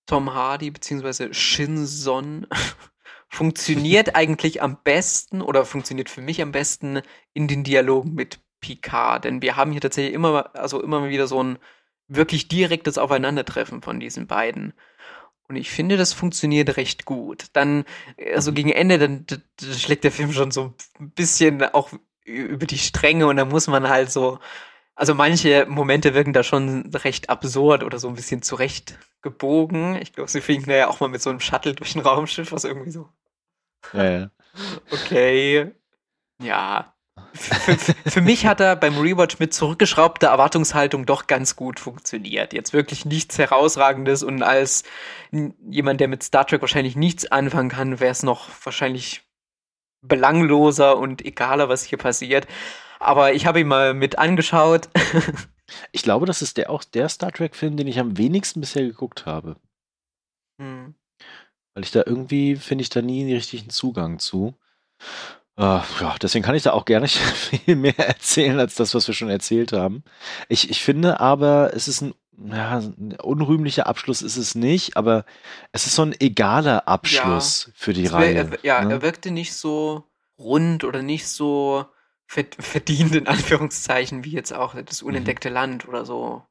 Tom 0.06 0.34
Hardy 0.34 0.72
bzw. 0.72 1.34
Shinson 1.34 2.48
funktioniert 3.28 4.16
eigentlich 4.16 4.62
am 4.62 4.78
besten 4.82 5.42
oder 5.42 5.66
funktioniert 5.66 6.10
für 6.10 6.22
mich 6.22 6.42
am 6.42 6.54
besten 6.54 7.02
in 7.34 7.50
den 7.50 7.66
Dialogen 7.66 8.14
mit 8.14 8.40
Picard. 8.62 9.26
Denn 9.26 9.42
wir 9.42 9.58
haben 9.58 9.74
hier 9.74 9.82
tatsächlich 9.82 10.14
immer, 10.14 10.56
also 10.56 10.82
immer 10.82 11.10
wieder 11.10 11.28
so 11.28 11.44
ein 11.44 11.60
wirklich 12.08 12.48
direktes 12.48 12.98
Aufeinandertreffen 12.98 13.82
von 13.82 14.00
diesen 14.00 14.28
beiden. 14.28 14.72
Und 15.50 15.56
ich 15.56 15.72
finde, 15.72 15.98
das 15.98 16.14
funktioniert 16.14 16.76
recht 16.78 17.06
gut. 17.06 17.46
Dann, 17.54 17.86
also 18.34 18.52
gegen 18.52 18.72
Ende, 18.72 19.00
dann, 19.00 19.26
dann 19.28 19.42
schlägt 19.74 20.04
der 20.04 20.12
Film 20.12 20.34
schon 20.34 20.52
so 20.52 20.74
ein 21.00 21.12
bisschen 21.12 21.64
auch 21.64 21.92
über 22.26 22.66
die 22.66 22.78
Stränge 22.78 23.28
und 23.28 23.38
dann 23.38 23.48
muss 23.48 23.68
man 23.68 23.88
halt 23.88 24.12
so, 24.12 24.40
also 24.96 25.14
manche 25.16 25.66
Momente 25.70 26.14
wirken 26.14 26.34
da 26.34 26.44
schon 26.44 26.92
recht 26.94 27.30
absurd 27.30 27.84
oder 27.84 28.00
so 28.00 28.10
ein 28.10 28.16
bisschen 28.16 28.42
zurecht 28.42 28.98
gebogen. 29.22 29.96
Ich 30.02 30.12
glaube, 30.14 30.30
sie 30.30 30.42
fliegen 30.42 30.66
da 30.66 30.76
ja 30.76 30.88
auch 30.90 31.00
mal 31.00 31.08
mit 31.08 31.22
so 31.22 31.30
einem 31.30 31.40
Shuttle 31.40 31.74
durch 31.74 31.96
ein 31.96 32.02
Raumschiff, 32.02 32.52
was 32.52 32.66
irgendwie 32.66 32.92
so. 32.92 33.08
Ja, 33.94 34.10
ja. 34.10 34.32
Okay. 34.92 35.72
Ja, 36.42 36.97
für, 37.34 37.78
für, 38.10 38.22
mich 38.22 38.46
hat 38.46 38.60
er 38.60 38.76
beim 38.76 38.98
Rewatch 38.98 39.40
mit 39.40 39.54
zurückgeschraubter 39.54 40.28
Erwartungshaltung 40.28 41.06
doch 41.06 41.28
ganz 41.28 41.56
gut 41.56 41.80
funktioniert. 41.80 42.54
Jetzt 42.54 42.74
wirklich 42.74 43.06
nichts 43.06 43.38
Herausragendes 43.38 44.24
und 44.24 44.44
als 44.44 44.84
jemand, 45.70 46.00
der 46.00 46.08
mit 46.08 46.24
Star 46.24 46.46
Trek 46.46 46.62
wahrscheinlich 46.62 46.96
nichts 46.96 47.32
anfangen 47.32 47.70
kann, 47.70 48.00
wäre 48.00 48.12
es 48.12 48.24
noch 48.24 48.50
wahrscheinlich 48.64 49.24
belangloser 50.02 50.98
und 50.98 51.26
egaler, 51.26 51.70
was 51.70 51.84
hier 51.84 51.98
passiert. 51.98 52.48
Aber 53.00 53.34
ich 53.34 53.46
habe 53.46 53.60
ihn 53.60 53.68
mal 53.68 53.94
mit 53.94 54.18
angeschaut. 54.18 54.90
ich 55.92 56.04
glaube, 56.04 56.26
das 56.26 56.42
ist 56.42 56.58
der 56.58 56.70
auch 56.70 56.84
der 56.84 57.10
Star 57.10 57.32
Trek-Film, 57.32 57.78
den 57.78 57.88
ich 57.88 58.00
am 58.00 58.18
wenigsten 58.18 58.62
bisher 58.62 58.84
geguckt 58.84 59.26
habe. 59.26 59.58
Hm. 60.60 60.96
Weil 61.74 61.84
ich 61.84 61.92
da 61.92 62.04
irgendwie 62.06 62.56
finde 62.56 62.82
ich 62.82 62.90
da 62.90 63.02
nie 63.02 63.26
den 63.26 63.36
richtigen 63.36 63.70
Zugang 63.70 64.18
zu. 64.20 64.56
Uh, 65.60 65.82
ja, 66.00 66.16
deswegen 66.22 66.46
kann 66.46 66.54
ich 66.54 66.64
da 66.64 66.74
auch 66.74 66.86
gar 66.86 67.00
nicht 67.02 67.18
viel 67.18 67.76
mehr 67.76 67.98
erzählen 67.98 68.60
als 68.60 68.76
das, 68.76 68.94
was 68.94 69.08
wir 69.08 69.16
schon 69.16 69.30
erzählt 69.30 69.74
haben. 69.74 70.04
Ich, 70.50 70.70
ich 70.70 70.84
finde 70.84 71.20
aber, 71.20 71.72
es 71.74 71.88
ist 71.88 72.02
ein, 72.02 72.14
ja, 72.38 72.78
ein 72.78 73.18
unrühmlicher 73.20 73.88
Abschluss 73.88 74.22
ist 74.22 74.38
es 74.38 74.54
nicht, 74.54 74.96
aber 74.98 75.26
es 75.72 75.88
ist 75.88 75.96
so 75.96 76.04
ein 76.04 76.16
egaler 76.20 76.88
Abschluss 76.88 77.66
ja, 77.66 77.74
für 77.76 77.94
die 77.94 78.06
Reihe. 78.06 78.36
Er, 78.36 78.60
ja, 78.62 78.86
ne? 78.86 78.94
er 78.94 79.02
wirkte 79.02 79.32
nicht 79.32 79.56
so 79.56 80.04
rund 80.38 80.84
oder 80.84 81.02
nicht 81.02 81.28
so 81.28 81.86
verdient 82.28 83.16
in 83.16 83.28
Anführungszeichen 83.28 84.24
wie 84.24 84.32
jetzt 84.32 84.54
auch 84.54 84.76
das 84.76 85.02
mhm. 85.02 85.08
unentdeckte 85.10 85.50
mhm. 85.50 85.56
Land 85.56 85.88
oder 85.88 86.06
so 86.06 86.44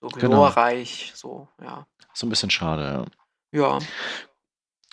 so 0.00 0.08
genau. 0.08 0.36
glorreich, 0.36 1.12
genau. 1.20 1.48
so 1.58 1.64
ja. 1.64 1.86
So 2.12 2.26
ein 2.26 2.30
bisschen 2.30 2.50
schade, 2.50 3.06
ja. 3.52 3.60
Ja. 3.60 3.78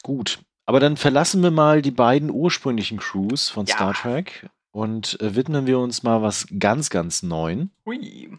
Gut, 0.04 0.40
aber 0.72 0.80
dann 0.80 0.96
verlassen 0.96 1.44
wir 1.44 1.52
mal 1.52 1.82
die 1.82 1.92
beiden 1.92 2.32
ursprünglichen 2.32 2.98
Crews 2.98 3.50
von 3.50 3.66
ja. 3.66 3.76
Star 3.76 3.94
Trek 3.94 4.50
und 4.72 5.20
äh, 5.20 5.36
widmen 5.36 5.68
wir 5.68 5.78
uns 5.80 6.02
mal 6.02 6.22
was 6.22 6.48
ganz, 6.60 6.90
ganz 6.90 7.24
Neuen. 7.24 7.72
Hui. 7.86 8.38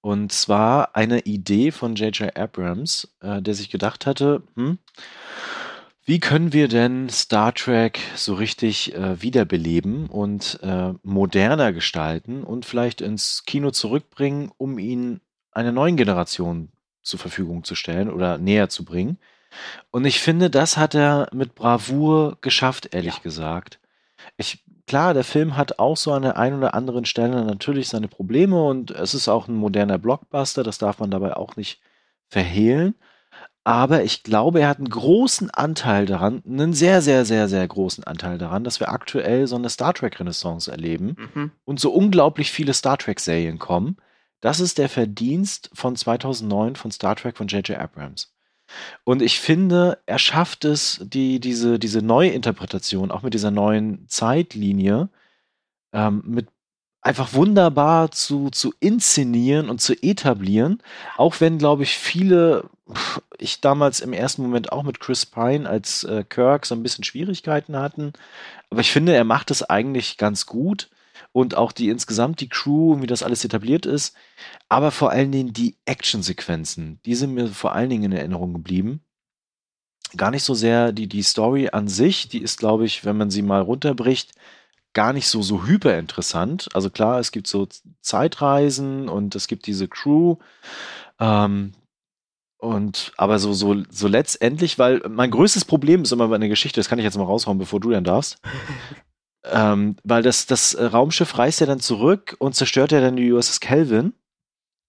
Und 0.00 0.30
zwar 0.30 0.94
eine 0.94 1.22
Idee 1.22 1.72
von 1.72 1.96
J.J. 1.96 2.36
Abrams, 2.36 3.12
äh, 3.22 3.42
der 3.42 3.54
sich 3.54 3.70
gedacht 3.70 4.06
hatte, 4.06 4.44
hm, 4.54 4.78
wie 6.04 6.20
können 6.20 6.52
wir 6.52 6.68
denn 6.68 7.08
Star 7.08 7.52
Trek 7.52 7.98
so 8.14 8.34
richtig 8.34 8.94
äh, 8.94 9.20
wiederbeleben 9.20 10.06
und 10.06 10.60
äh, 10.62 10.92
moderner 11.02 11.72
gestalten 11.72 12.44
und 12.44 12.66
vielleicht 12.66 13.00
ins 13.00 13.42
Kino 13.46 13.72
zurückbringen, 13.72 14.52
um 14.58 14.78
ihn 14.78 15.20
einer 15.50 15.72
neuen 15.72 15.96
Generation 15.96 16.68
zur 17.02 17.18
Verfügung 17.18 17.64
zu 17.64 17.74
stellen 17.74 18.12
oder 18.12 18.38
näher 18.38 18.68
zu 18.68 18.84
bringen? 18.84 19.18
Und 19.90 20.04
ich 20.04 20.20
finde, 20.20 20.50
das 20.50 20.76
hat 20.76 20.94
er 20.94 21.28
mit 21.32 21.54
Bravour 21.54 22.38
geschafft, 22.40 22.94
ehrlich 22.94 23.16
ja. 23.16 23.22
gesagt. 23.22 23.78
Ich, 24.36 24.64
klar, 24.86 25.14
der 25.14 25.24
Film 25.24 25.56
hat 25.56 25.78
auch 25.78 25.96
so 25.96 26.12
an 26.12 26.22
der 26.22 26.36
einen 26.36 26.58
oder 26.58 26.74
anderen 26.74 27.04
Stelle 27.04 27.44
natürlich 27.44 27.88
seine 27.88 28.08
Probleme 28.08 28.62
und 28.62 28.90
es 28.90 29.14
ist 29.14 29.28
auch 29.28 29.48
ein 29.48 29.54
moderner 29.54 29.98
Blockbuster, 29.98 30.62
das 30.62 30.78
darf 30.78 30.98
man 30.98 31.10
dabei 31.10 31.36
auch 31.36 31.56
nicht 31.56 31.80
verhehlen. 32.28 32.94
Aber 33.64 34.04
ich 34.04 34.22
glaube, 34.22 34.60
er 34.60 34.68
hat 34.68 34.78
einen 34.78 34.88
großen 34.88 35.50
Anteil 35.50 36.06
daran, 36.06 36.40
einen 36.46 36.72
sehr, 36.72 37.02
sehr, 37.02 37.24
sehr, 37.24 37.48
sehr 37.48 37.66
großen 37.66 38.04
Anteil 38.04 38.38
daran, 38.38 38.62
dass 38.62 38.78
wir 38.78 38.90
aktuell 38.90 39.48
so 39.48 39.56
eine 39.56 39.70
Star 39.70 39.92
Trek-Renaissance 39.92 40.70
erleben 40.70 41.16
mhm. 41.34 41.50
und 41.64 41.80
so 41.80 41.90
unglaublich 41.90 42.52
viele 42.52 42.74
Star 42.74 42.96
Trek-Serien 42.96 43.58
kommen. 43.58 43.96
Das 44.40 44.60
ist 44.60 44.78
der 44.78 44.88
Verdienst 44.88 45.70
von 45.72 45.96
2009 45.96 46.76
von 46.76 46.92
Star 46.92 47.16
Trek 47.16 47.36
von 47.36 47.48
J.J. 47.48 47.76
Abrams. 47.76 48.35
Und 49.04 49.22
ich 49.22 49.40
finde, 49.40 49.98
er 50.06 50.18
schafft 50.18 50.64
es, 50.64 51.00
die, 51.02 51.40
diese, 51.40 51.78
diese 51.78 52.02
Neuinterpretation, 52.02 53.10
auch 53.10 53.22
mit 53.22 53.34
dieser 53.34 53.50
neuen 53.50 54.08
Zeitlinie, 54.08 55.08
ähm, 55.92 56.22
mit 56.26 56.48
einfach 57.06 57.34
wunderbar 57.34 58.10
zu, 58.10 58.50
zu 58.50 58.74
inszenieren 58.80 59.70
und 59.70 59.80
zu 59.80 59.94
etablieren. 60.02 60.82
Auch 61.16 61.40
wenn, 61.40 61.58
glaube 61.58 61.84
ich, 61.84 61.96
viele, 61.96 62.68
ich 63.38 63.60
damals 63.60 64.00
im 64.00 64.12
ersten 64.12 64.42
Moment 64.42 64.72
auch 64.72 64.82
mit 64.82 64.98
Chris 64.98 65.24
Pine 65.24 65.68
als 65.68 66.02
äh, 66.04 66.24
Kirk 66.28 66.66
so 66.66 66.74
ein 66.74 66.82
bisschen 66.82 67.04
Schwierigkeiten 67.04 67.76
hatten. 67.76 68.12
Aber 68.70 68.80
ich 68.80 68.90
finde, 68.90 69.14
er 69.14 69.24
macht 69.24 69.52
es 69.52 69.62
eigentlich 69.62 70.16
ganz 70.16 70.46
gut 70.46 70.90
und 71.36 71.54
auch 71.54 71.72
die 71.72 71.90
insgesamt 71.90 72.40
die 72.40 72.48
Crew, 72.48 73.02
wie 73.02 73.06
das 73.06 73.22
alles 73.22 73.44
etabliert 73.44 73.84
ist, 73.84 74.16
aber 74.70 74.90
vor 74.90 75.10
allen 75.10 75.32
Dingen 75.32 75.52
die 75.52 75.76
Actionsequenzen, 75.84 76.98
die 77.04 77.14
sind 77.14 77.34
mir 77.34 77.48
vor 77.48 77.74
allen 77.74 77.90
Dingen 77.90 78.04
in 78.04 78.12
Erinnerung 78.12 78.54
geblieben. 78.54 79.02
Gar 80.16 80.30
nicht 80.30 80.44
so 80.44 80.54
sehr 80.54 80.92
die, 80.92 81.08
die 81.08 81.22
Story 81.22 81.68
an 81.70 81.88
sich, 81.88 82.30
die 82.30 82.40
ist, 82.40 82.58
glaube 82.58 82.86
ich, 82.86 83.04
wenn 83.04 83.18
man 83.18 83.28
sie 83.28 83.42
mal 83.42 83.60
runterbricht, 83.60 84.32
gar 84.94 85.12
nicht 85.12 85.28
so, 85.28 85.42
so 85.42 85.66
hyper 85.66 85.98
interessant. 85.98 86.68
Also 86.72 86.88
klar, 86.88 87.20
es 87.20 87.32
gibt 87.32 87.48
so 87.48 87.68
Zeitreisen 88.00 89.10
und 89.10 89.34
es 89.34 89.46
gibt 89.46 89.66
diese 89.66 89.88
Crew. 89.88 90.36
Ähm, 91.20 91.74
und 92.56 93.12
aber 93.18 93.38
so, 93.38 93.52
so, 93.52 93.82
so 93.90 94.08
letztendlich, 94.08 94.78
weil 94.78 95.02
mein 95.06 95.32
größtes 95.32 95.66
Problem 95.66 96.00
ist 96.00 96.12
immer 96.12 96.28
bei 96.28 96.36
einer 96.36 96.48
Geschichte, 96.48 96.80
das 96.80 96.88
kann 96.88 96.98
ich 96.98 97.04
jetzt 97.04 97.18
mal 97.18 97.24
raushauen, 97.24 97.58
bevor 97.58 97.78
du 97.78 97.90
dann 97.90 98.04
darfst. 98.04 98.40
Ähm, 99.44 99.96
weil 100.02 100.22
das, 100.22 100.46
das 100.46 100.74
äh, 100.74 100.84
Raumschiff 100.84 101.38
reist 101.38 101.60
ja 101.60 101.66
dann 101.66 101.80
zurück 101.80 102.36
und 102.38 102.54
zerstört 102.54 102.92
ja 102.92 103.00
dann 103.00 103.16
die 103.16 103.32
USS 103.32 103.60
Kelvin 103.60 104.12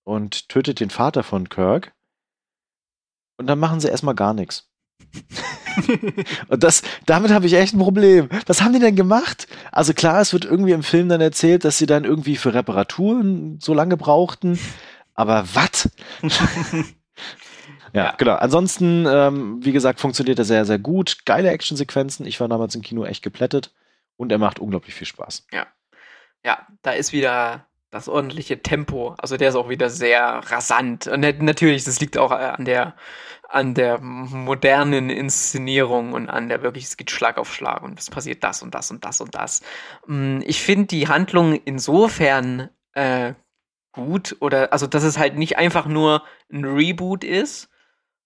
und 0.04 0.50
tötet 0.50 0.80
den 0.80 0.90
Vater 0.90 1.24
von 1.24 1.50
Kirk. 1.50 1.94
Und 3.38 3.48
dann 3.48 3.60
machen 3.60 3.80
sie 3.80 3.90
erstmal 3.90 4.16
gar 4.16 4.34
nichts. 4.34 4.70
und 6.48 6.64
das, 6.64 6.82
damit 7.06 7.32
habe 7.32 7.46
ich 7.46 7.54
echt 7.54 7.74
ein 7.74 7.80
Problem. 7.80 8.30
Was 8.48 8.62
haben 8.62 8.74
die 8.74 8.80
denn 8.80 8.96
gemacht? 8.96 9.48
Also 9.72 9.94
klar, 9.94 10.22
es 10.22 10.34
wird 10.34 10.46
irgendwie 10.46 10.72
im 10.72 10.84
Film 10.84 11.10
dann 11.10 11.22
erzählt, 11.22 11.64
dass 11.66 11.78
sie 11.78 11.86
dann 11.86 12.04
irgendwie 12.04 12.36
für 12.36 12.54
Reparaturen 12.54 13.60
so 13.62 13.74
lange 13.74 13.98
brauchten. 13.98 14.60
Aber 15.14 15.46
was? 15.54 15.90
ja, 17.94 18.06
ja, 18.06 18.16
genau. 18.18 18.36
Ansonsten, 18.36 19.06
ähm, 19.08 19.64
wie 19.64 19.72
gesagt, 19.72 20.00
funktioniert 20.00 20.40
er 20.40 20.46
sehr, 20.46 20.66
sehr 20.66 20.80
gut. 20.80 21.26
Geile 21.26 21.50
Actionsequenzen. 21.50 22.26
Ich 22.26 22.40
war 22.40 22.48
damals 22.48 22.76
im 22.76 22.82
Kino 22.82 23.06
echt 23.06 23.24
geplättet 23.24 23.72
und 24.18 24.32
er 24.32 24.38
macht 24.38 24.60
unglaublich 24.60 24.94
viel 24.94 25.08
Spaß. 25.08 25.48
Ja. 25.52 25.68
Ja, 26.44 26.68
da 26.82 26.92
ist 26.92 27.14
wieder, 27.14 27.68
das 27.90 28.10
ordentliche 28.10 28.62
Tempo. 28.62 29.16
Also 29.18 29.38
der 29.38 29.50
ist 29.50 29.56
auch 29.56 29.70
wieder 29.70 29.90
sehr 29.90 30.22
rasant. 30.22 31.08
Und 31.08 31.22
natürlich, 31.42 31.84
das 31.86 32.00
liegt 32.00 32.18
auch 32.18 32.32
äh, 32.32 32.36
an 32.36 32.66
der, 32.66 32.96
an 33.48 33.74
der 33.74 34.00
modernen 34.00 35.10
Inszenierung 35.10 36.14
und 36.14 36.30
an 36.30 36.50
der 36.50 36.62
wirklich, 36.62 36.86
es 36.86 36.98
geht 36.98 37.12
Schlag 37.12 37.38
auf 37.38 37.54
Schlag 37.54 37.84
und 37.84 38.00
es 38.00 38.10
passiert 38.10 38.44
das 38.44 38.62
und 38.62 38.76
das 38.76 38.92
und 38.92 39.06
das 39.06 39.22
und 39.22 39.36
das. 39.36 39.62
Mm, 40.06 40.40
ich 40.46 40.62
finde 40.62 40.88
die 40.88 41.08
Handlung 41.08 41.54
insofern 41.54 42.70
äh, 42.94 43.34
gut 43.94 44.36
oder, 44.42 44.74
also 44.74 44.86
dass 44.86 45.04
es 45.04 45.18
halt 45.18 45.38
nicht 45.38 45.58
einfach 45.58 45.88
nur 45.88 46.24
ein 46.52 46.66
Reboot 46.66 47.24
ist, 47.24 47.70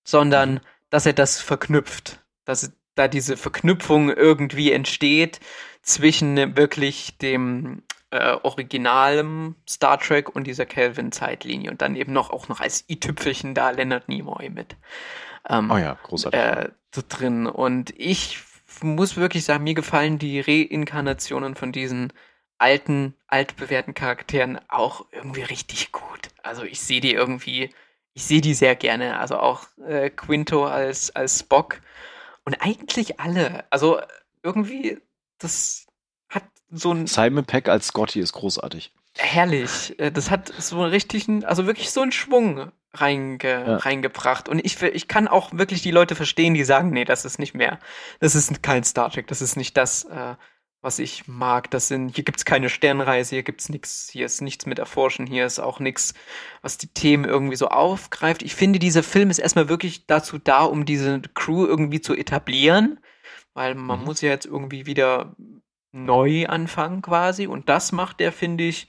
sondern 0.03 0.59
dass 0.89 1.05
er 1.05 1.13
das 1.13 1.39
verknüpft. 1.39 2.19
Dass 2.45 2.73
da 3.01 3.07
diese 3.07 3.35
Verknüpfung 3.35 4.09
irgendwie 4.09 4.71
entsteht 4.71 5.39
zwischen 5.81 6.55
wirklich 6.55 7.17
dem 7.17 7.83
äh, 8.11 8.37
originalem 8.43 9.55
Star 9.67 9.99
Trek 9.99 10.35
und 10.35 10.45
dieser 10.45 10.65
Kelvin-Zeitlinie 10.65 11.71
und 11.71 11.81
dann 11.81 11.95
eben 11.95 12.13
noch 12.13 12.29
auch 12.29 12.47
noch 12.49 12.59
als 12.59 12.85
i-Tüpfelchen 12.89 13.55
da 13.55 13.71
Leonard 13.71 14.07
Nimoy 14.07 14.49
mit. 14.49 14.75
Ähm, 15.49 15.71
oh 15.71 15.77
ja, 15.77 15.97
großartig. 16.03 16.39
Äh, 16.39 16.69
drin. 16.91 17.47
Und 17.47 17.93
ich 17.97 18.39
muss 18.83 19.17
wirklich 19.17 19.45
sagen, 19.45 19.63
mir 19.63 19.73
gefallen 19.73 20.19
die 20.19 20.39
Reinkarnationen 20.41 21.55
von 21.55 21.71
diesen 21.71 22.13
alten, 22.57 23.15
altbewährten 23.27 23.93
Charakteren 23.93 24.59
auch 24.67 25.05
irgendwie 25.11 25.41
richtig 25.41 25.91
gut. 25.91 26.29
Also 26.43 26.63
ich 26.63 26.81
sehe 26.81 27.01
die 27.01 27.13
irgendwie, 27.13 27.71
ich 28.13 28.25
sehe 28.25 28.41
die 28.41 28.53
sehr 28.53 28.75
gerne. 28.75 29.19
Also 29.19 29.37
auch 29.37 29.65
äh, 29.87 30.09
Quinto 30.09 30.65
als, 30.65 31.15
als 31.15 31.39
Spock. 31.39 31.81
Und 32.45 32.55
eigentlich 32.61 33.19
alle. 33.19 33.65
Also 33.69 33.99
irgendwie, 34.43 34.99
das 35.37 35.85
hat 36.29 36.43
so 36.69 36.93
ein. 36.93 37.07
Simon 37.07 37.45
Peck 37.45 37.69
als 37.69 37.87
Scotty 37.87 38.19
ist 38.19 38.33
großartig. 38.33 38.93
Herrlich. 39.17 39.99
Äh, 39.99 40.11
das 40.11 40.31
hat 40.31 40.51
so 40.57 40.81
einen 40.81 40.91
richtigen, 40.91 41.45
also 41.45 41.65
wirklich 41.65 41.91
so 41.91 42.01
einen 42.01 42.11
Schwung 42.11 42.71
reinge, 42.93 43.37
ja. 43.43 43.77
reingebracht. 43.77 44.49
Und 44.49 44.59
ich, 44.63 44.81
ich 44.81 45.07
kann 45.07 45.27
auch 45.27 45.51
wirklich 45.53 45.81
die 45.81 45.91
Leute 45.91 46.15
verstehen, 46.15 46.53
die 46.53 46.63
sagen, 46.63 46.91
nee, 46.91 47.05
das 47.05 47.25
ist 47.25 47.39
nicht 47.39 47.53
mehr, 47.53 47.79
das 48.19 48.35
ist 48.35 48.61
kein 48.63 48.83
Star 48.83 49.09
Trek, 49.09 49.27
das 49.27 49.41
ist 49.41 49.55
nicht 49.55 49.77
das, 49.77 50.05
äh, 50.05 50.35
was 50.81 50.99
ich 50.99 51.27
mag. 51.27 51.69
Das 51.71 51.87
sind, 51.87 52.15
hier 52.15 52.23
gibt's 52.23 52.45
keine 52.45 52.69
Sternreise, 52.69 53.35
hier 53.35 53.43
gibt's 53.43 53.69
nichts, 53.69 54.09
hier 54.11 54.25
ist 54.25 54.41
nichts 54.41 54.65
mit 54.65 54.79
Erforschen, 54.79 55.27
hier 55.27 55.45
ist 55.45 55.59
auch 55.59 55.79
nichts, 55.79 56.13
was 56.61 56.77
die 56.77 56.87
Themen 56.87 57.25
irgendwie 57.25 57.55
so 57.55 57.67
aufgreift. 57.67 58.41
Ich 58.41 58.55
finde, 58.55 58.79
dieser 58.79 59.03
Film 59.03 59.29
ist 59.29 59.39
erstmal 59.39 59.69
wirklich 59.69 60.07
dazu 60.07 60.37
da, 60.37 60.63
um 60.63 60.85
diese 60.85 61.21
Crew 61.33 61.65
irgendwie 61.65 62.01
zu 62.01 62.15
etablieren, 62.15 62.99
weil 63.53 63.75
man 63.75 63.99
mhm. 63.99 64.05
muss 64.05 64.21
ja 64.21 64.29
jetzt 64.29 64.45
irgendwie 64.45 64.85
wieder 64.85 65.35
neu 65.91 66.47
anfangen 66.47 67.01
quasi 67.01 67.47
und 67.47 67.69
das 67.69 67.91
macht 67.91 68.19
der, 68.19 68.31
finde 68.31 68.63
ich, 68.63 68.87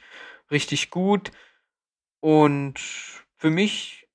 richtig 0.50 0.90
gut. 0.90 1.30
Und 2.20 2.78
für 3.36 3.50
mich 3.50 4.08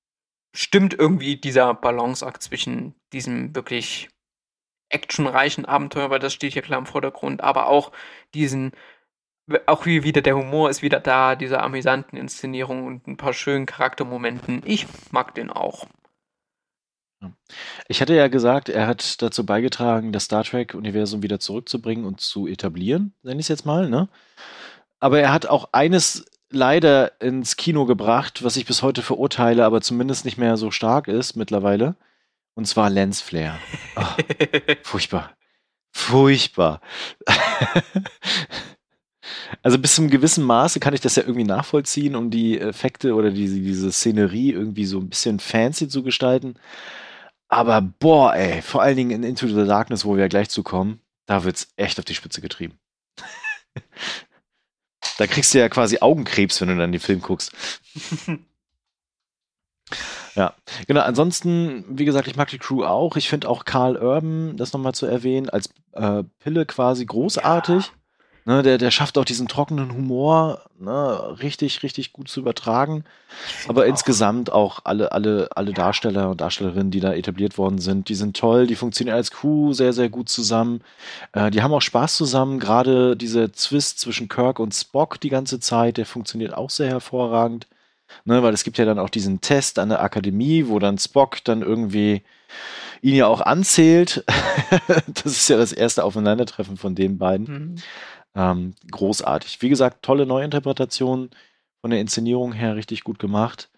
stimmt 0.54 0.94
irgendwie 0.94 1.36
dieser 1.36 1.74
Balanceakt 1.74 2.42
zwischen 2.42 2.96
diesem 3.12 3.54
wirklich 3.56 4.10
actionreichen 4.90 5.66
Abenteuer, 5.66 6.10
weil 6.10 6.20
das 6.20 6.34
steht 6.34 6.54
hier 6.54 6.62
klar 6.62 6.80
im 6.80 6.86
Vordergrund, 6.86 7.42
aber 7.42 7.68
auch 7.68 7.92
diesen, 8.34 8.72
auch 9.66 9.86
wie 9.86 10.04
wieder 10.04 10.22
der 10.22 10.36
Humor 10.36 10.70
ist 10.70 10.82
wieder 10.82 11.00
da, 11.00 11.36
diese 11.36 11.62
amüsanten 11.62 12.18
Inszenierungen 12.18 12.86
und 12.86 13.08
ein 13.08 13.18
paar 13.18 13.34
schönen 13.34 13.66
Charaktermomenten. 13.66 14.62
Ich 14.66 14.88
mag 15.12 15.36
den 15.36 15.50
auch. 15.50 15.88
Ich 17.88 18.02
hatte 18.02 18.14
ja 18.14 18.28
gesagt, 18.28 18.70
er 18.70 18.86
hat 18.86 19.22
dazu 19.22 19.46
beigetragen, 19.46 20.12
das 20.12 20.26
Star 20.26 20.44
Trek-Universum 20.44 21.24
wieder 21.24 21.40
zurückzubringen 21.40 22.06
und 22.06 22.22
zu 22.22 22.48
etablieren, 22.48 23.14
nenne 23.24 23.40
ich 23.40 23.46
es 23.46 23.50
jetzt 23.50 23.66
mal, 23.66 23.90
ne? 23.90 24.08
Aber 25.00 25.20
er 25.20 25.32
hat 25.32 25.46
auch 25.46 25.70
eines 25.72 26.26
leider 26.50 27.20
ins 27.22 27.58
Kino 27.58 27.86
gebracht, 27.86 28.44
was 28.44 28.58
ich 28.58 28.66
bis 28.66 28.84
heute 28.84 29.02
verurteile, 29.02 29.66
aber 29.66 29.82
zumindest 29.82 30.26
nicht 30.26 30.38
mehr 30.38 30.58
so 30.58 30.72
stark 30.72 31.08
ist 31.08 31.36
mittlerweile. 31.36 31.96
Und 32.58 32.66
zwar 32.66 32.90
Lensflare. 32.90 33.60
Oh, 33.96 34.04
furchtbar. 34.82 35.38
Furchtbar. 35.92 36.82
also 39.62 39.78
bis 39.78 39.94
zu 39.94 40.02
einem 40.02 40.10
gewissen 40.10 40.44
Maße 40.44 40.80
kann 40.80 40.96
ich 40.96 41.02
das 41.02 41.18
ja 41.18 41.22
irgendwie 41.22 41.44
nachvollziehen, 41.44 42.16
um 42.16 42.32
die 42.32 42.60
Effekte 42.60 43.14
oder 43.14 43.30
diese, 43.30 43.60
diese 43.60 43.92
Szenerie 43.92 44.54
irgendwie 44.54 44.86
so 44.86 44.98
ein 44.98 45.08
bisschen 45.08 45.40
fancy 45.40 45.88
zu 45.88 46.02
gestalten. 46.02 46.56
Aber 47.48 47.82
boah, 47.82 48.34
ey, 48.34 48.64
vor 48.64 48.82
allen 48.82 48.98
Dingen 48.98 49.12
in 49.12 49.22
Into 49.22 49.48
the 49.48 49.68
Darkness, 49.68 50.04
wo 50.04 50.16
wir 50.16 50.22
ja 50.22 50.28
gleich 50.28 50.50
zukommen, 50.50 51.00
da 51.28 51.44
wird's 51.44 51.68
echt 51.76 52.00
auf 52.00 52.06
die 52.06 52.16
Spitze 52.16 52.42
getrieben. 52.42 52.80
da 55.20 55.28
kriegst 55.28 55.54
du 55.54 55.60
ja 55.60 55.70
quasi 55.70 56.00
Augenkrebs, 56.00 56.60
wenn 56.60 56.70
du 56.70 56.78
dann 56.78 56.92
den 56.92 57.02
Film 57.02 57.22
guckst. 57.22 57.52
Ja, 60.38 60.54
genau. 60.86 61.02
Ansonsten, 61.02 61.84
wie 61.90 62.06
gesagt, 62.06 62.28
ich 62.28 62.36
mag 62.36 62.48
die 62.50 62.60
Crew 62.60 62.84
auch. 62.86 63.18
Ich 63.18 63.28
finde 63.28 63.50
auch 63.50 63.66
Carl 63.66 63.98
Urban, 63.98 64.56
das 64.56 64.72
nochmal 64.72 64.94
zu 64.94 65.08
erwähnen, 65.08 65.50
als 65.50 65.72
äh, 65.94 66.24
Pille 66.40 66.68
quasi 66.68 67.06
großartig. 67.06 67.86
Ja. 67.88 67.92
Ne, 68.46 68.64
der, 68.64 68.78
der 68.78 68.92
schafft 68.92 69.18
auch 69.18 69.26
diesen 69.26 69.50
trockenen 69.50 69.92
Humor 69.92 70.62
ne, 70.80 71.38
richtig, 71.42 71.84
richtig 71.84 72.14
gut 72.14 72.30
zu 72.30 72.40
übertragen. 72.40 73.04
Aber 73.68 73.82
auch. 73.82 73.88
insgesamt 73.88 74.54
auch 74.54 74.80
alle, 74.86 75.12
alle, 75.12 75.50
alle 75.56 75.74
Darsteller 75.74 76.30
und 76.30 76.40
Darstellerinnen, 76.40 76.92
die 76.92 77.02
da 77.02 77.14
etabliert 77.14 77.58
worden 77.58 77.80
sind, 77.80 78.08
die 78.08 78.16
sind 78.16 78.38
toll, 78.38 78.66
die 78.66 78.76
funktionieren 78.76 79.18
als 79.18 79.32
Crew 79.32 79.74
sehr, 79.74 79.92
sehr 79.92 80.08
gut 80.08 80.30
zusammen. 80.30 80.82
Äh, 81.34 81.52
die 81.52 81.62
haben 81.62 81.74
auch 81.74 81.82
Spaß 81.82 82.16
zusammen. 82.16 82.60
Gerade 82.60 83.18
dieser 83.18 83.52
Zwist 83.52 84.00
zwischen 84.00 84.30
Kirk 84.30 84.60
und 84.60 84.74
Spock 84.74 85.20
die 85.20 85.30
ganze 85.30 85.60
Zeit, 85.60 85.98
der 85.98 86.06
funktioniert 86.06 86.54
auch 86.54 86.70
sehr 86.70 86.88
hervorragend. 86.90 87.68
Ne, 88.26 88.44
weil 88.44 88.54
es 88.54 88.64
gibt 88.64 88.78
ja 88.78 88.86
dann 88.86 89.00
auch 89.00 89.10
diesen 89.10 89.42
Test 89.42 89.80
an 89.80 89.90
der 89.90 90.02
Akademie, 90.02 90.68
wo 90.68 90.80
dann 90.80 90.98
Spock 90.98 91.44
dann 91.44 91.62
irgendwie 91.62 92.24
ihn 93.02 93.16
ja 93.16 93.28
auch 93.28 93.42
anzählt. 93.42 94.24
das 95.08 95.26
ist 95.26 95.50
ja 95.50 95.58
das 95.58 95.74
erste 95.74 96.04
Aufeinandertreffen 96.04 96.78
von 96.78 96.96
den 96.96 97.18
beiden. 97.18 97.46
Mhm. 97.46 97.76
Ähm, 98.36 98.74
großartig. 98.92 99.62
Wie 99.62 99.70
gesagt, 99.70 100.04
tolle 100.04 100.26
Neuinterpretation 100.26 101.30
von 101.82 101.92
der 101.92 102.00
Inszenierung 102.00 102.54
her 102.54 102.76
richtig 102.76 103.04
gut 103.04 103.20
gemacht. 103.20 103.70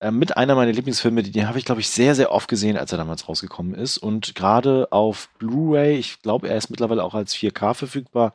Äh, 0.00 0.10
mit 0.10 0.36
einer 0.36 0.54
meiner 0.54 0.72
Lieblingsfilme, 0.72 1.22
den 1.22 1.48
habe 1.48 1.58
ich, 1.58 1.64
glaube 1.64 1.80
ich, 1.80 1.88
sehr, 1.88 2.14
sehr 2.14 2.32
oft 2.32 2.48
gesehen, 2.48 2.76
als 2.76 2.92
er 2.92 2.98
damals 2.98 3.28
rausgekommen 3.28 3.74
ist. 3.74 3.98
Und 3.98 4.34
gerade 4.34 4.88
auf 4.92 5.30
Blu-ray, 5.38 5.96
ich 5.96 6.20
glaube, 6.22 6.48
er 6.48 6.56
ist 6.56 6.70
mittlerweile 6.70 7.02
auch 7.04 7.14
als 7.14 7.34
4K 7.34 7.74
verfügbar, 7.74 8.34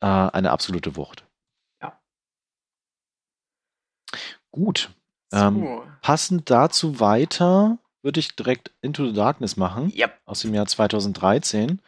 äh, 0.00 0.06
eine 0.06 0.50
absolute 0.50 0.96
Wucht. 0.96 1.25
Gut. 4.56 4.90
So. 5.30 5.38
Ähm, 5.38 5.80
passend 6.02 6.50
dazu 6.50 6.98
weiter 6.98 7.78
würde 8.02 8.20
ich 8.20 8.34
direkt 8.36 8.72
Into 8.80 9.06
the 9.06 9.12
Darkness 9.12 9.56
machen. 9.56 9.92
Yep. 9.94 10.18
Aus 10.24 10.40
dem 10.40 10.54
Jahr 10.54 10.66
2013. 10.66 11.80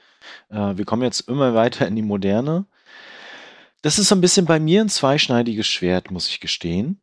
Äh, 0.50 0.76
wir 0.76 0.84
kommen 0.84 1.02
jetzt 1.02 1.20
immer 1.28 1.54
weiter 1.54 1.86
in 1.86 1.96
die 1.96 2.02
Moderne. 2.02 2.66
Das 3.82 3.98
ist 3.98 4.08
so 4.08 4.14
ein 4.14 4.20
bisschen 4.20 4.44
bei 4.44 4.60
mir 4.60 4.80
ein 4.80 4.88
zweischneidiges 4.88 5.66
Schwert, 5.66 6.10
muss 6.10 6.28
ich 6.28 6.40
gestehen. 6.40 7.00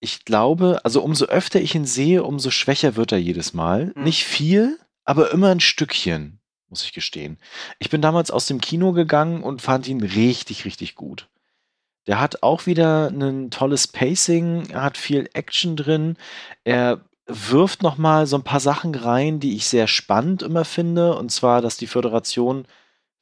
Ich 0.00 0.24
glaube, 0.24 0.80
also 0.82 1.02
umso 1.02 1.26
öfter 1.26 1.60
ich 1.60 1.74
ihn 1.74 1.84
sehe, 1.84 2.24
umso 2.24 2.50
schwächer 2.50 2.96
wird 2.96 3.12
er 3.12 3.18
jedes 3.18 3.52
Mal. 3.52 3.92
Hm. 3.94 4.04
Nicht 4.04 4.24
viel, 4.24 4.78
aber 5.04 5.30
immer 5.30 5.50
ein 5.50 5.60
Stückchen, 5.60 6.40
muss 6.68 6.84
ich 6.84 6.92
gestehen. 6.92 7.38
Ich 7.78 7.90
bin 7.90 8.00
damals 8.00 8.30
aus 8.30 8.46
dem 8.46 8.60
Kino 8.60 8.92
gegangen 8.92 9.42
und 9.42 9.62
fand 9.62 9.86
ihn 9.86 10.02
richtig, 10.02 10.64
richtig 10.64 10.94
gut. 10.94 11.28
Der 12.08 12.20
hat 12.20 12.42
auch 12.42 12.66
wieder 12.66 13.08
ein 13.08 13.50
tolles 13.50 13.86
Pacing, 13.86 14.70
er 14.70 14.82
hat 14.82 14.96
viel 14.96 15.28
Action 15.34 15.76
drin. 15.76 16.16
Er 16.64 17.02
wirft 17.26 17.82
noch 17.82 17.98
mal 17.98 18.26
so 18.26 18.36
ein 18.36 18.44
paar 18.44 18.60
Sachen 18.60 18.94
rein, 18.94 19.38
die 19.40 19.54
ich 19.54 19.66
sehr 19.66 19.86
spannend 19.86 20.42
immer 20.42 20.64
finde. 20.64 21.16
Und 21.16 21.30
zwar, 21.30 21.60
dass 21.60 21.76
die 21.76 21.86
Föderation 21.86 22.66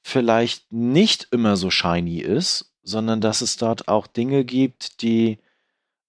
vielleicht 0.02 0.72
nicht 0.72 1.26
immer 1.32 1.56
so 1.56 1.68
shiny 1.68 2.20
ist, 2.20 2.72
sondern 2.84 3.20
dass 3.20 3.40
es 3.40 3.56
dort 3.56 3.88
auch 3.88 4.06
Dinge 4.06 4.44
gibt, 4.44 5.02
die 5.02 5.38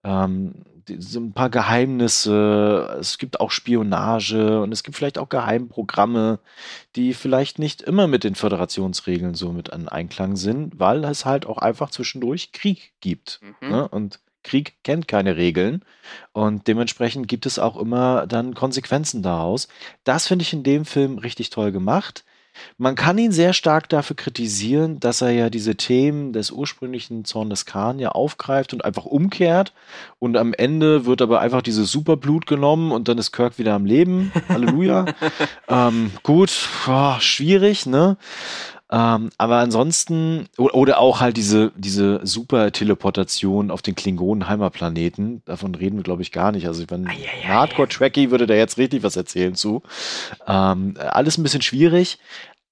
ähm, 0.08 0.54
so 1.00 1.20
ein 1.20 1.34
paar 1.34 1.50
Geheimnisse, 1.50 2.98
es 3.00 3.18
gibt 3.18 3.42
auch 3.42 3.52
Spionage 3.52 4.62
und 4.62 4.72
es 4.72 4.84
gibt 4.84 4.96
vielleicht 4.96 5.18
auch 5.18 5.28
Geheimprogramme, 5.28 6.40
die 6.96 7.14
vielleicht 7.14 7.60
nicht 7.60 7.82
immer 7.82 8.08
mit 8.08 8.24
den 8.24 8.36
Föderationsregeln 8.36 9.36
so 9.36 9.52
mit 9.52 9.74
an 9.74 9.90
Einklang 9.90 10.38
sind, 10.38 10.80
weil 10.80 11.04
es 11.04 11.26
halt 11.26 11.46
auch 11.46 11.58
einfach 11.58 11.92
zwischendurch 11.92 12.54
Krieg 12.54 12.94
gibt. 13.02 13.42
Mhm. 13.62 13.70
Ne? 13.70 13.88
Und 13.90 14.20
Krieg 14.44 14.78
kennt 14.84 15.10
keine 15.10 15.36
Regeln 15.36 15.84
und 16.32 16.68
dementsprechend 16.68 17.28
gibt 17.28 17.46
es 17.46 17.60
auch 17.60 17.76
immer 17.76 18.28
dann 18.28 18.54
Konsequenzen 18.54 19.22
daraus. 19.22 19.68
Das 20.06 20.28
finde 20.28 20.44
ich 20.44 20.54
in 20.54 20.64
dem 20.64 20.86
Film 20.86 21.18
richtig 21.18 21.50
toll 21.50 21.74
gemacht. 21.74 22.24
Man 22.78 22.96
kann 22.96 23.18
ihn 23.18 23.32
sehr 23.32 23.54
stark 23.54 23.90
dafür 23.90 24.16
kritisieren, 24.16 25.00
dass 25.00 25.22
er 25.22 25.32
ja 25.32 25.50
diese 25.50 25.76
Themen 25.76 26.34
des 26.34 26.52
ursprünglichen 26.52 27.26
Zorn 27.26 27.50
des 27.50 27.66
Khan 27.66 28.00
ja 28.00 28.10
aufgreift 28.10 28.74
und 28.74 28.86
einfach 28.86 29.06
umkehrt. 29.06 29.74
Und 30.20 30.38
am 30.38 30.54
Ende 30.54 31.06
wird 31.06 31.22
aber 31.22 31.40
einfach 31.40 31.62
dieses 31.62 31.92
Superblut 31.92 32.48
genommen 32.48 32.92
und 32.92 33.08
dann 33.08 33.18
ist 33.18 33.32
Kirk 33.32 33.58
wieder 33.58 33.74
am 33.74 33.86
Leben. 33.86 34.32
Halleluja. 34.50 35.06
ähm, 35.68 36.12
gut, 36.24 36.52
boah, 36.86 37.18
schwierig, 37.20 37.86
ne? 37.86 38.18
Ähm, 38.90 39.32
aber 39.38 39.58
ansonsten, 39.58 40.48
oder 40.58 41.00
auch 41.00 41.20
halt 41.20 41.36
diese, 41.36 41.74
diese 41.76 42.26
super 42.26 42.72
Teleportation 42.72 43.70
auf 43.70 43.82
den 43.82 43.96
Klingonen-Heimatplaneten, 43.96 45.44
davon 45.44 45.76
reden 45.76 45.98
wir, 45.98 46.04
glaube 46.04 46.22
ich, 46.22 46.32
gar 46.32 46.54
nicht. 46.54 46.68
Also, 46.68 46.86
wenn 46.90 47.06
Ei, 47.08 47.12
ei, 47.12 47.16
ei. 47.16 47.44
ein 47.44 47.54
Hardcore-Tracky 47.54 48.32
würde 48.32 48.48
da 48.48 48.54
jetzt 48.54 48.78
richtig 48.78 49.04
was 49.04 49.18
erzählen 49.18 49.56
zu. 49.56 49.84
Ähm, 50.48 50.96
alles 50.98 51.38
ein 51.38 51.44
bisschen 51.44 51.62
schwierig, 51.62 52.18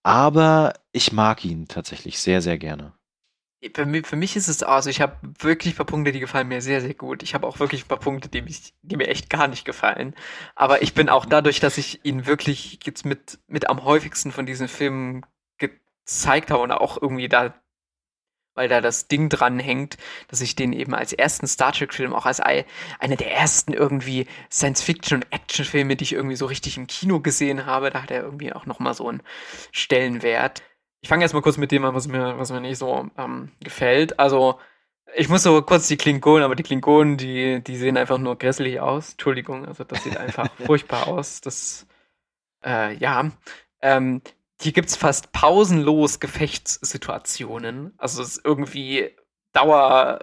aber 0.04 0.74
ich 0.94 1.12
mag 1.12 1.44
ihn 1.44 1.68
tatsächlich 1.68 2.20
sehr, 2.20 2.42
sehr 2.42 2.58
gerne. 2.58 2.94
Für 3.74 3.86
mich, 3.86 4.06
für 4.06 4.16
mich 4.16 4.36
ist 4.36 4.48
es, 4.48 4.62
also 4.62 4.92
ich 4.92 5.02
habe 5.02 5.18
wirklich 5.40 5.74
ein 5.74 5.78
paar 5.78 5.86
Punkte, 5.88 6.12
die 6.12 6.20
gefallen 6.20 6.48
mir 6.48 6.62
sehr, 6.62 6.82
sehr 6.82 6.94
gut. 6.94 7.24
Ich 7.24 7.34
habe 7.34 7.48
auch 7.48 7.60
wirklich 7.60 7.86
ein 7.86 7.88
paar 7.88 8.00
Punkte, 8.00 8.30
die, 8.30 8.44
mich, 8.44 8.74
die 8.84 8.96
mir 8.96 9.08
echt 9.08 9.30
gar 9.30 9.48
nicht 9.48 9.66
gefallen. 9.66 10.14
Aber 10.56 10.84
ich 10.84 10.94
bin 10.94 11.10
auch 11.10 11.26
dadurch, 11.26 11.60
dass 11.60 11.80
ich 11.80 12.06
ihn 12.06 12.28
wirklich 12.28 12.80
jetzt 12.86 13.06
mit, 13.06 13.40
mit 13.48 13.68
am 13.68 13.84
häufigsten 13.84 14.32
von 14.32 14.46
diesen 14.46 14.68
Filmen 14.68 15.26
gezeigt 16.06 16.52
habe 16.52 16.61
und 16.64 16.72
auch 16.72 17.02
irgendwie 17.02 17.30
da, 17.30 17.53
weil 18.53 18.69
da 18.69 18.80
das 18.80 19.07
Ding 19.10 19.27
dran 19.27 19.60
hängt, 19.60 19.98
dass 20.30 20.40
ich 20.40 20.56
den 20.56 20.72
eben 20.72 20.95
als 20.95 21.11
ersten 21.11 21.45
Star 21.48 21.73
Trek-Film, 21.73 22.14
auch 22.14 22.26
als 22.26 22.40
ei- 22.40 22.65
einer 22.99 23.18
der 23.18 23.34
ersten 23.34 23.73
irgendwie 23.73 24.27
Science-Fiction- 24.49 25.15
und 25.23 25.32
Action-Filme, 25.34 25.95
die 25.98 26.03
ich 26.06 26.14
irgendwie 26.14 26.38
so 26.38 26.45
richtig 26.45 26.77
im 26.77 26.88
Kino 26.88 27.19
gesehen 27.19 27.65
habe, 27.65 27.90
da 27.90 28.02
hat 28.03 28.11
er 28.11 28.22
irgendwie 28.23 28.53
auch 28.53 28.65
nochmal 28.65 28.94
so 28.94 29.10
einen 29.10 29.22
Stellenwert. 29.72 30.64
Ich 31.02 31.10
fange 31.10 31.23
erstmal 31.23 31.44
kurz 31.44 31.57
mit 31.57 31.72
dem 31.72 31.84
an, 31.86 31.94
was 31.94 32.07
mir, 32.07 32.38
was 32.38 32.52
mir 32.52 32.61
nicht 32.61 32.77
so 32.77 33.10
ähm, 33.18 33.52
gefällt. 33.60 34.19
Also, 34.19 34.57
ich 35.15 35.30
muss 35.30 35.44
so 35.44 35.61
kurz 35.61 35.88
die 35.88 35.98
Klingonen, 35.98 36.44
aber 36.44 36.56
die 36.56 36.64
Klingonen, 36.64 37.18
die, 37.18 37.61
die 37.61 37.76
sehen 37.77 37.98
einfach 37.98 38.18
nur 38.18 38.38
grässlich 38.38 38.80
aus. 38.80 39.11
Entschuldigung, 39.11 39.65
also 39.65 39.84
das 39.84 40.03
sieht 40.03 40.18
einfach 40.18 40.49
furchtbar 40.65 41.07
aus. 41.07 41.41
Das, 41.41 41.86
äh, 42.65 42.95
ja. 42.98 43.32
Ähm, 43.82 44.22
hier 44.66 44.74
gibt's 44.74 44.96
fast 44.96 45.32
pausenlos 45.32 46.20
Gefechtssituationen. 46.20 47.94
Also 47.98 48.24
es 48.24 48.38
ist 48.38 48.46
irgendwie 48.46 49.16
Dauer, 49.54 50.20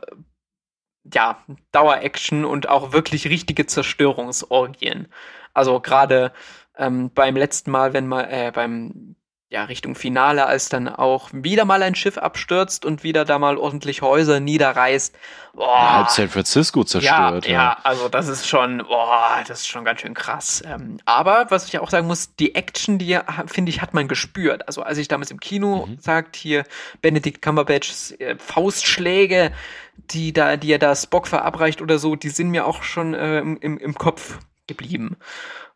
ja, 1.04 1.44
Dauer-Action 1.70 2.44
und 2.44 2.68
auch 2.68 2.92
wirklich 2.92 3.28
richtige 3.28 3.66
Zerstörungsorgien. 3.66 5.06
Also 5.54 5.78
gerade 5.78 6.32
ähm, 6.76 7.12
beim 7.14 7.36
letzten 7.36 7.70
Mal, 7.70 7.92
wenn 7.92 8.08
mal, 8.08 8.24
äh, 8.24 8.50
beim 8.52 9.14
ja, 9.52 9.64
Richtung 9.64 9.94
Finale, 9.94 10.46
als 10.46 10.70
dann 10.70 10.88
auch 10.88 11.28
wieder 11.32 11.66
mal 11.66 11.82
ein 11.82 11.94
Schiff 11.94 12.16
abstürzt 12.16 12.86
und 12.86 13.02
wieder 13.02 13.26
da 13.26 13.38
mal 13.38 13.58
ordentlich 13.58 14.00
Häuser 14.00 14.40
niederreißt. 14.40 15.14
Boah, 15.52 15.92
Halb 15.92 16.08
San 16.08 16.30
Francisco 16.30 16.84
zerstört. 16.84 17.46
ja, 17.46 17.52
ja, 17.52 17.76
also 17.82 18.08
das 18.08 18.28
ist 18.28 18.48
schon, 18.48 18.78
boah, 18.78 19.42
das 19.46 19.60
ist 19.60 19.66
schon 19.68 19.84
ganz 19.84 20.00
schön 20.00 20.14
krass. 20.14 20.62
Ähm, 20.64 21.00
aber 21.04 21.50
was 21.50 21.68
ich 21.68 21.78
auch 21.78 21.90
sagen 21.90 22.06
muss, 22.06 22.34
die 22.34 22.54
Action, 22.54 22.96
die 22.98 23.18
finde 23.44 23.68
ich, 23.68 23.82
hat 23.82 23.92
man 23.92 24.08
gespürt. 24.08 24.66
Also 24.66 24.82
als 24.84 24.96
ich 24.96 25.08
damals 25.08 25.30
im 25.30 25.38
Kino 25.38 25.84
Mhm. 25.84 25.98
sagt, 26.00 26.34
hier 26.36 26.64
Benedict 27.02 27.42
Cumberbatchs 27.42 28.12
äh, 28.12 28.36
Faustschläge, 28.38 29.52
die 29.96 30.32
da, 30.32 30.56
die 30.56 30.72
er 30.72 30.78
da 30.78 30.96
Spock 30.96 31.28
verabreicht 31.28 31.82
oder 31.82 31.98
so, 31.98 32.16
die 32.16 32.30
sind 32.30 32.48
mir 32.48 32.66
auch 32.66 32.82
schon 32.82 33.12
äh, 33.12 33.40
im, 33.40 33.58
im, 33.58 33.76
im 33.76 33.94
Kopf 33.96 34.38
geblieben. 34.66 35.18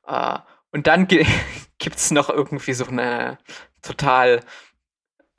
Äh, 0.07 0.39
und 0.77 0.86
dann 0.86 1.09
ge 1.09 1.24
gibt's 1.78 2.11
noch 2.11 2.28
irgendwie 2.28 2.74
so 2.74 2.86
eine 2.86 3.39
total, 3.81 4.40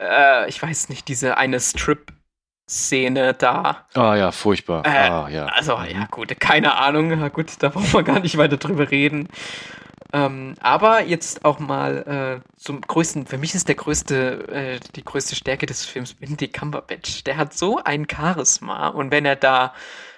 äh, 0.01 0.49
ich 0.49 0.61
weiß 0.61 0.89
nicht, 0.89 1.07
diese 1.07 1.37
eine 1.37 1.59
Strip-Szene 1.59 3.35
da. 3.35 3.87
Ah 3.93 4.15
ja, 4.15 4.31
furchtbar. 4.31 4.83
Äh, 4.83 4.89
ah, 4.89 5.29
ja. 5.29 5.45
Also, 5.45 5.73
ja, 5.73 6.07
gut, 6.09 6.39
keine 6.39 6.75
Ahnung. 6.77 7.11
Ja, 7.11 7.27
gut, 7.29 7.53
da 7.59 7.73
wollen 7.75 7.93
wir 7.93 8.03
gar 8.03 8.19
nicht 8.19 8.37
weiter 8.37 8.57
drüber 8.57 8.89
reden. 8.89 9.29
Ähm, 10.11 10.55
aber 10.59 11.03
jetzt 11.03 11.45
auch 11.45 11.59
mal 11.59 12.41
äh, 12.43 12.59
zum 12.59 12.81
größten, 12.81 13.27
für 13.27 13.37
mich 13.37 13.53
ist 13.53 13.67
der 13.67 13.75
größte, 13.75 14.47
äh, 14.47 14.79
die 14.95 15.03
größte 15.03 15.35
Stärke 15.35 15.67
des 15.67 15.85
Films 15.85 16.15
Benedict 16.15 16.57
Cumberbatch. 16.57 17.23
Der 17.25 17.37
hat 17.37 17.53
so 17.53 17.79
ein 17.83 18.07
Charisma 18.09 18.87
und 18.87 19.11
wenn 19.11 19.25
er 19.25 19.35
da, 19.35 19.75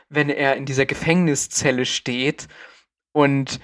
wenn 0.07 0.29
er 0.29 0.55
in 0.55 0.65
dieser 0.65 0.85
Gefängniszelle 0.85 1.85
steht 1.85 2.47
und 3.11 3.59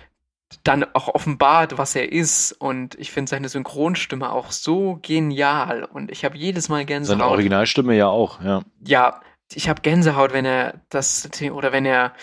dann 0.64 0.86
auch 0.94 1.08
offenbart, 1.08 1.78
was 1.78 1.96
er 1.96 2.12
ist 2.12 2.52
und 2.52 2.96
ich 2.96 3.12
finde 3.12 3.30
seine 3.30 3.50
Synchronstimme 3.50 4.32
auch 4.32 4.52
so 4.52 5.00
genial 5.02 5.84
und 5.84 6.12
ich 6.12 6.26
habe 6.26 6.38
jedes 6.38 6.70
Mal 6.70 6.86
Gänsehaut 6.86 7.20
Seine 7.20 7.30
Originalstimme 7.30 7.96
ja 7.96 8.08
auch, 8.08 8.42
ja. 8.42 8.64
ja, 8.86 9.22
ich 9.54 9.70
habe 9.70 9.82
Gänsehaut, 9.82 10.34
wenn 10.34 10.46
er 10.46 10.82
das 10.90 11.30
oder 11.52 11.72
wenn 11.72 11.86
er 11.86 12.14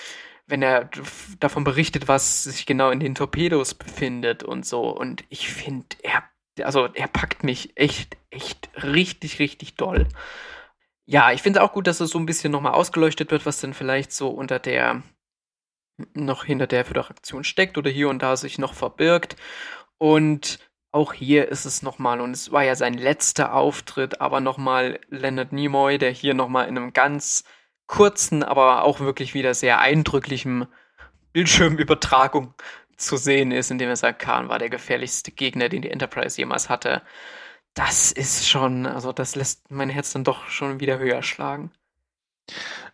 wenn 0.47 0.63
er 0.63 0.91
davon 1.41 1.65
berichtet, 1.65 2.09
was 2.09 2.45
sich 2.45 2.67
genau 2.67 2.91
in 2.91 3.01
den 3.01 3.15
Torpedos 3.15 3.75
befindet 3.75 4.43
und 4.43 4.67
so. 4.67 4.91
Und 4.91 5.25
ich 5.31 5.49
finde, 5.51 5.87
er, 6.03 6.25
also 6.65 6.89
er 6.93 7.07
packt 7.07 7.43
mich 7.43 7.77
echt, 7.77 8.19
echt 8.31 8.69
richtig, 8.83 9.39
richtig 9.39 9.77
doll. 9.77 10.07
Ja, 11.07 11.33
ich 11.33 11.43
finde 11.43 11.63
auch 11.63 11.73
gut, 11.73 11.87
dass 11.87 12.01
es 12.01 12.11
so 12.11 12.19
ein 12.19 12.27
bisschen 12.27 12.53
nochmal 12.53 12.73
ausgeleuchtet 12.73 13.31
wird, 13.31 13.47
was 13.47 13.61
denn 13.61 13.73
vielleicht 13.73 14.13
so 14.13 14.29
unter 14.29 14.59
der 14.59 15.03
noch 16.15 16.45
hinter 16.45 16.67
der 16.67 16.85
Föderation 16.85 17.45
steckt 17.45 17.79
oder 17.79 17.91
hier 17.91 18.09
und 18.09 18.23
da 18.23 18.37
sich 18.37 18.59
noch 18.59 18.75
verbirgt. 18.75 19.37
Und 19.99 20.59
auch 20.93 21.13
hier 21.13 21.49
ist 21.49 21.65
es 21.65 21.83
nochmal, 21.83 22.21
und 22.21 22.33
es 22.33 22.53
war 22.53 22.65
ja 22.65 22.75
sein 22.75 22.95
letzter 22.95 23.55
Auftritt, 23.55 24.21
aber 24.21 24.41
nochmal 24.41 25.01
Leonard 25.09 25.53
Nimoy, 25.53 25.99
der 25.99 26.11
hier 26.11 26.35
nochmal 26.35 26.69
in 26.69 26.77
einem 26.77 26.93
ganz 26.93 27.45
kurzen, 27.87 28.43
aber 28.43 28.85
auch 28.85 29.01
wirklich 29.01 29.35
wieder 29.35 29.55
sehr 29.55 29.81
eindrücklichen 29.81 30.67
Bildschirmübertragung 31.33 32.55
zu 32.97 33.17
sehen 33.17 33.53
ist, 33.53 33.71
indem 33.71 33.89
er 33.89 33.97
sagt, 33.97 34.21
Khan 34.21 34.49
war 34.49 34.59
der 34.59 34.71
gefährlichste 34.71 35.33
Gegner, 35.33 35.69
den 35.69 35.83
die 35.83 35.91
Enterprise 35.91 36.39
jemals 36.39 36.69
hatte. 36.69 37.03
Das 37.75 38.13
ist 38.13 38.49
schon, 38.49 38.87
also 38.87 39.13
das 39.13 39.35
lässt 39.35 39.71
mein 39.71 39.89
Herz 39.89 40.13
dann 40.13 40.25
doch 40.25 40.49
schon 40.49 40.81
wieder 40.81 40.99
höher 40.99 41.23
schlagen. 41.23 41.73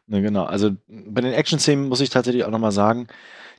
Ne, 0.09 0.23
genau. 0.23 0.45
Also 0.45 0.71
bei 0.89 1.21
den 1.21 1.33
Action-Szenen 1.35 1.89
muss 1.89 2.01
ich 2.01 2.11
tatsächlich 2.11 2.45
auch 2.45 2.51
nochmal 2.51 2.73
sagen, 2.73 3.09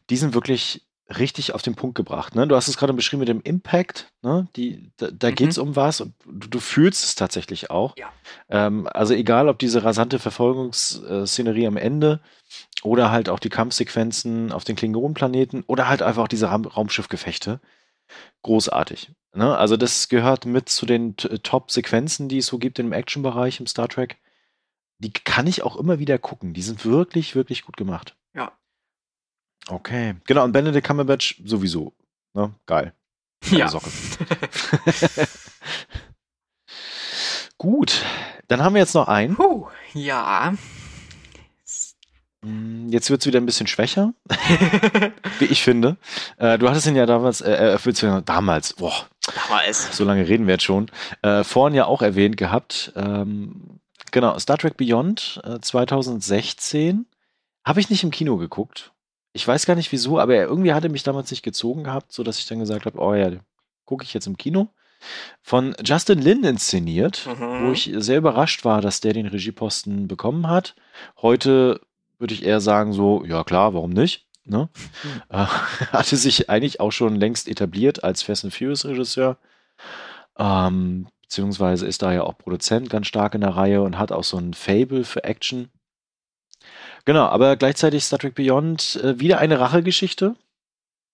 die 0.10 0.18
sind 0.18 0.34
wirklich 0.34 0.86
richtig 1.18 1.54
auf 1.54 1.62
den 1.64 1.74
Punkt 1.76 1.96
gebracht. 1.96 2.36
Ne? 2.36 2.48
Du 2.48 2.56
hast 2.56 2.68
es 2.68 2.78
gerade 2.78 2.94
beschrieben 2.94 3.22
mit 3.22 3.30
dem 3.30 3.42
Impact. 3.42 4.12
Ne? 4.22 4.48
Die, 4.56 4.92
da 4.98 5.10
da 5.12 5.30
Mhm. 5.30 5.36
geht 5.36 5.50
es 5.50 5.58
um 5.58 5.76
was 5.76 6.02
und 6.02 6.14
du, 6.26 6.48
du 6.48 6.60
fühlst 6.60 7.04
es 7.04 7.16
tatsächlich 7.16 7.70
auch. 7.72 7.96
Ja. 7.98 8.12
Ähm, 8.50 8.88
also 8.94 9.14
egal, 9.14 9.48
ob 9.50 9.58
diese 9.60 9.84
rasante 9.84 10.20
Verfolgungsszenerie 10.20 11.66
am 11.68 11.78
Ende 11.78 12.20
oder 12.84 13.12
halt 13.12 13.30
auch 13.30 13.40
die 13.40 13.50
Kampfsequenzen 13.50 14.52
auf 14.52 14.64
den 14.66 14.76
Klingonenplaneten 14.76 15.64
oder 15.68 15.88
halt 15.88 16.02
einfach 16.04 16.24
auch 16.24 16.28
diese 16.28 16.48
Raum 16.48 16.66
Raumschiffgefechte. 16.66 17.60
Großartig. 18.44 19.12
Ne? 19.34 19.56
Also 19.58 19.78
das 19.78 20.10
gehört 20.10 20.46
mit 20.46 20.70
zu 20.70 20.86
den 20.86 21.16
Top-Sequenzen, 21.18 22.30
die 22.30 22.40
es 22.40 22.48
so 22.48 22.58
gibt 22.58 22.80
im 22.80 22.94
Action-Bereich 22.94 23.60
im 23.60 23.68
Star 23.68 23.88
Trek. 23.88 24.18
Die 25.00 25.12
kann 25.12 25.48
ich 25.48 25.64
auch 25.64 25.76
immer 25.78 26.00
wieder 26.00 26.18
gucken. 26.18 26.54
Die 26.54 26.62
sind 26.62 26.86
wirklich, 26.86 27.36
wirklich 27.36 27.64
gut 27.64 27.78
gemacht. 27.78 28.16
Ja. 28.34 28.52
Okay. 29.68 30.16
Genau, 30.28 30.44
und 30.44 30.52
Benedict 30.52 30.86
Cumberbatch 30.86 31.42
sowieso. 31.46 31.94
Ne? 32.34 32.54
Geil. 32.66 32.94
Geile 33.42 33.58
Ja. 33.60 33.68
Socke. 33.70 33.90
Gut. 37.58 38.04
Dann 38.48 38.62
haben 38.64 38.74
wir 38.74 38.82
jetzt 38.82 38.96
noch 38.96 39.08
einen. 39.08 39.36
Puh, 39.36 39.68
ja. 39.94 40.54
Mm, 42.42 42.88
Jetzt 42.90 43.10
wird 43.10 43.22
es 43.22 43.28
wieder 43.28 43.40
ein 43.40 43.46
bisschen 43.46 43.68
schwächer, 43.68 44.14
wie 45.40 45.46
ich 45.46 45.62
finde. 45.62 45.98
Äh, 46.38 46.58
du 46.58 46.70
hattest 46.70 46.88
ihn 46.88 46.96
ja 46.96 47.06
damals, 47.06 47.42
äh, 47.42 47.76
äh, 47.76 48.22
damals, 48.24 48.74
boah, 48.74 49.08
Damals. 49.48 49.96
so 49.96 50.06
lange 50.06 50.28
reden 50.28 50.48
wir 50.48 50.54
jetzt 50.56 50.64
schon, 50.64 50.90
äh, 51.22 51.44
vorhin 51.44 51.76
ja 51.76 51.86
auch 51.86 52.02
erwähnt 52.02 52.38
gehabt. 52.38 52.94
Ähm, 52.96 53.79
genau, 54.12 54.38
Star 54.40 54.58
Trek 54.58 54.78
Beyond 54.78 55.42
äh, 55.44 55.60
2016 55.60 57.06
habe 57.66 57.80
ich 57.80 57.90
nicht 57.90 58.04
im 58.04 58.12
Kino 58.12 58.38
geguckt. 58.38 58.92
Ich 59.34 59.48
weiß 59.48 59.66
gar 59.66 59.76
nicht 59.76 59.92
wieso, 59.92 60.20
aber 60.20 60.36
er 60.36 60.46
irgendwie 60.48 60.74
hatte 60.74 60.90
mich 60.90 61.04
damals 61.04 61.30
nicht 61.32 61.44
gezogen 61.44 61.84
gehabt, 61.84 62.12
so 62.12 62.24
dass 62.24 62.40
ich 62.40 62.48
dann 62.48 62.60
gesagt 62.60 62.86
habe, 62.86 63.00
oh 63.00 63.14
ja, 63.14 63.32
gucke 63.86 64.04
ich 64.04 64.14
jetzt 64.14 64.28
im 64.28 64.38
Kino. 64.38 64.70
Von 65.42 65.76
Justin 65.84 66.20
Lin 66.20 66.44
inszeniert, 66.44 67.26
Mhm. 67.28 67.68
wo 67.68 67.72
ich 67.72 67.90
sehr 67.98 68.18
überrascht 68.18 68.66
war, 68.66 68.82
dass 68.82 69.00
der 69.02 69.14
den 69.14 69.28
Regieposten 69.28 70.08
bekommen 70.08 70.48
hat. 70.48 70.76
Heute 71.22 71.80
würde 72.18 72.34
ich 72.34 72.44
eher 72.44 72.60
sagen 72.60 72.92
so, 72.92 73.24
ja 73.24 73.44
klar, 73.44 73.74
warum 73.74 73.92
nicht? 73.92 74.26
Ne? 74.46 74.68
Mhm. 75.04 75.22
Äh, 75.30 75.46
hatte 75.94 76.18
sich 76.18 76.50
eigentlich 76.50 76.80
auch 76.80 76.92
schon 76.92 77.16
längst 77.16 77.48
etabliert 77.48 78.04
als 78.04 78.24
Fast 78.24 78.44
and 78.44 78.54
Furious 78.54 78.84
Regisseur. 78.86 79.38
Ähm, 80.38 81.08
beziehungsweise 81.30 81.86
ist 81.86 82.02
da 82.02 82.12
ja 82.12 82.24
auch 82.24 82.38
Produzent 82.40 82.90
ganz 82.90 83.06
stark 83.08 83.36
in 83.36 83.42
der 83.42 83.52
Reihe 83.56 83.84
und 83.84 84.00
hat 84.00 84.12
auch 84.12 84.24
so 84.24 84.38
ein 84.38 84.56
Fable 84.56 85.04
für 85.04 85.24
Action. 85.24 85.70
Genau, 87.06 87.26
aber 87.28 87.56
gleichzeitig 87.56 88.04
Star 88.04 88.18
Trek 88.20 88.34
Beyond 88.36 88.96
äh, 89.04 89.20
wieder 89.20 89.38
eine 89.38 89.60
Rachegeschichte. 89.60 90.36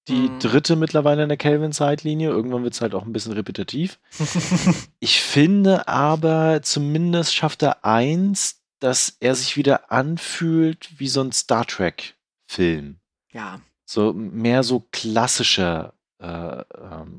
Die 0.07 0.29
Mhm. 0.29 0.39
dritte 0.39 0.75
mittlerweile 0.77 1.23
in 1.23 1.29
der 1.29 1.37
Kelvin-Zeitlinie. 1.37 2.29
Irgendwann 2.29 2.63
wird 2.63 2.73
es 2.75 2.81
halt 2.81 2.95
auch 2.95 3.03
ein 3.05 3.11
bisschen 3.13 3.33
repetitiv. 3.33 3.99
Ich 4.99 5.19
finde 5.21 5.87
aber, 5.87 6.61
zumindest 6.63 7.35
schafft 7.35 7.61
er 7.61 7.83
eins, 7.85 8.61
dass 8.79 9.17
er 9.19 9.35
sich 9.35 9.57
wieder 9.57 9.91
anfühlt 9.91 10.89
wie 10.99 11.07
so 11.09 11.21
ein 11.21 11.31
Star 11.33 11.65
Trek-Film. 11.65 12.99
ja. 13.33 13.59
So 13.87 14.13
mehr 14.13 14.63
so 14.63 14.83
klassischer 14.91 15.93
äh, 16.25 16.65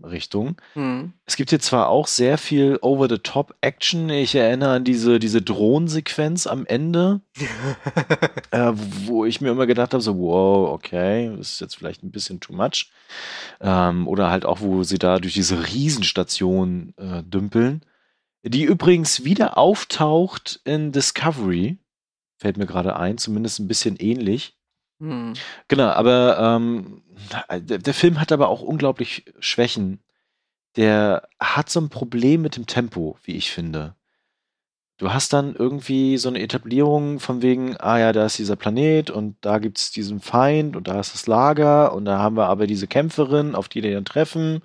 Actionfilm-Richtung. 0.06 0.56
Hm. 0.74 1.12
Es 1.24 1.36
gibt 1.36 1.50
hier 1.50 1.60
zwar 1.60 1.88
auch 1.88 2.06
sehr 2.06 2.38
viel 2.38 2.78
Over-the-Top-Action. 2.80 4.08
Ich 4.10 4.34
erinnere 4.34 4.74
an 4.74 4.84
diese, 4.84 5.18
diese 5.18 5.42
Drohnensequenz 5.42 6.46
am 6.46 6.66
Ende, 6.66 7.20
äh, 8.50 8.72
wo 8.74 9.24
ich 9.24 9.40
mir 9.40 9.50
immer 9.50 9.66
gedacht 9.66 9.92
habe, 9.92 10.02
so, 10.02 10.18
wow, 10.18 10.70
okay, 10.70 11.34
das 11.36 11.52
ist 11.52 11.60
jetzt 11.60 11.76
vielleicht 11.76 12.02
ein 12.02 12.10
bisschen 12.10 12.40
too 12.40 12.52
much. 12.52 12.90
Ähm, 13.60 14.08
oder 14.08 14.30
halt 14.30 14.44
auch, 14.44 14.60
wo 14.60 14.82
sie 14.82 14.98
da 14.98 15.18
durch 15.18 15.34
diese 15.34 15.66
Riesenstation 15.68 16.94
äh, 16.96 17.22
dümpeln. 17.22 17.82
Die 18.42 18.62
übrigens 18.62 19.24
wieder 19.24 19.58
auftaucht 19.58 20.60
in 20.64 20.92
Discovery. 20.92 21.78
Fällt 22.38 22.58
mir 22.58 22.66
gerade 22.66 22.96
ein, 22.96 23.18
zumindest 23.18 23.58
ein 23.58 23.66
bisschen 23.66 23.96
ähnlich. 23.96 24.56
Hm. 25.00 25.34
Genau, 25.68 25.88
aber 25.88 26.38
ähm, 26.38 27.02
der, 27.60 27.94
Film 27.94 28.20
hat 28.20 28.32
aber 28.32 28.48
auch 28.48 28.62
unglaublich 28.62 29.24
Schwächen. 29.38 30.00
Der 30.76 31.28
hat 31.40 31.70
so 31.70 31.80
ein 31.80 31.90
Problem 31.90 32.42
mit 32.42 32.56
dem 32.56 32.66
Tempo, 32.66 33.18
wie 33.24 33.36
ich 33.36 33.50
finde. 33.50 33.94
Du 34.98 35.12
hast 35.12 35.34
dann 35.34 35.54
irgendwie 35.54 36.16
so 36.16 36.30
eine 36.30 36.40
Etablierung 36.40 37.20
von 37.20 37.42
wegen, 37.42 37.76
ah 37.76 37.98
ja, 37.98 38.12
da 38.14 38.24
ist 38.24 38.38
dieser 38.38 38.56
Planet 38.56 39.10
und 39.10 39.36
da 39.42 39.58
gibt 39.58 39.78
es 39.78 39.90
diesen 39.90 40.20
Feind 40.20 40.74
und 40.74 40.88
da 40.88 40.98
ist 40.98 41.12
das 41.12 41.26
Lager 41.26 41.92
und 41.92 42.06
da 42.06 42.18
haben 42.18 42.36
wir 42.38 42.46
aber 42.46 42.66
diese 42.66 42.86
Kämpferin, 42.86 43.54
auf 43.54 43.68
die 43.68 43.82
wir 43.82 43.92
dann 43.92 44.06
treffen. 44.06 44.62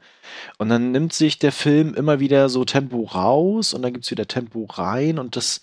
Und 0.58 0.70
dann 0.70 0.92
nimmt 0.92 1.12
sich 1.12 1.38
der 1.38 1.52
Film 1.52 1.94
immer 1.96 2.22
wieder 2.22 2.48
so 2.48 2.64
Tempo 2.64 3.04
raus 3.04 3.74
und 3.74 3.82
dann 3.82 3.92
gibt 3.92 4.06
es 4.06 4.12
wieder 4.12 4.28
Tempo 4.28 4.64
rein 4.72 5.20
und 5.20 5.36
das 5.36 5.62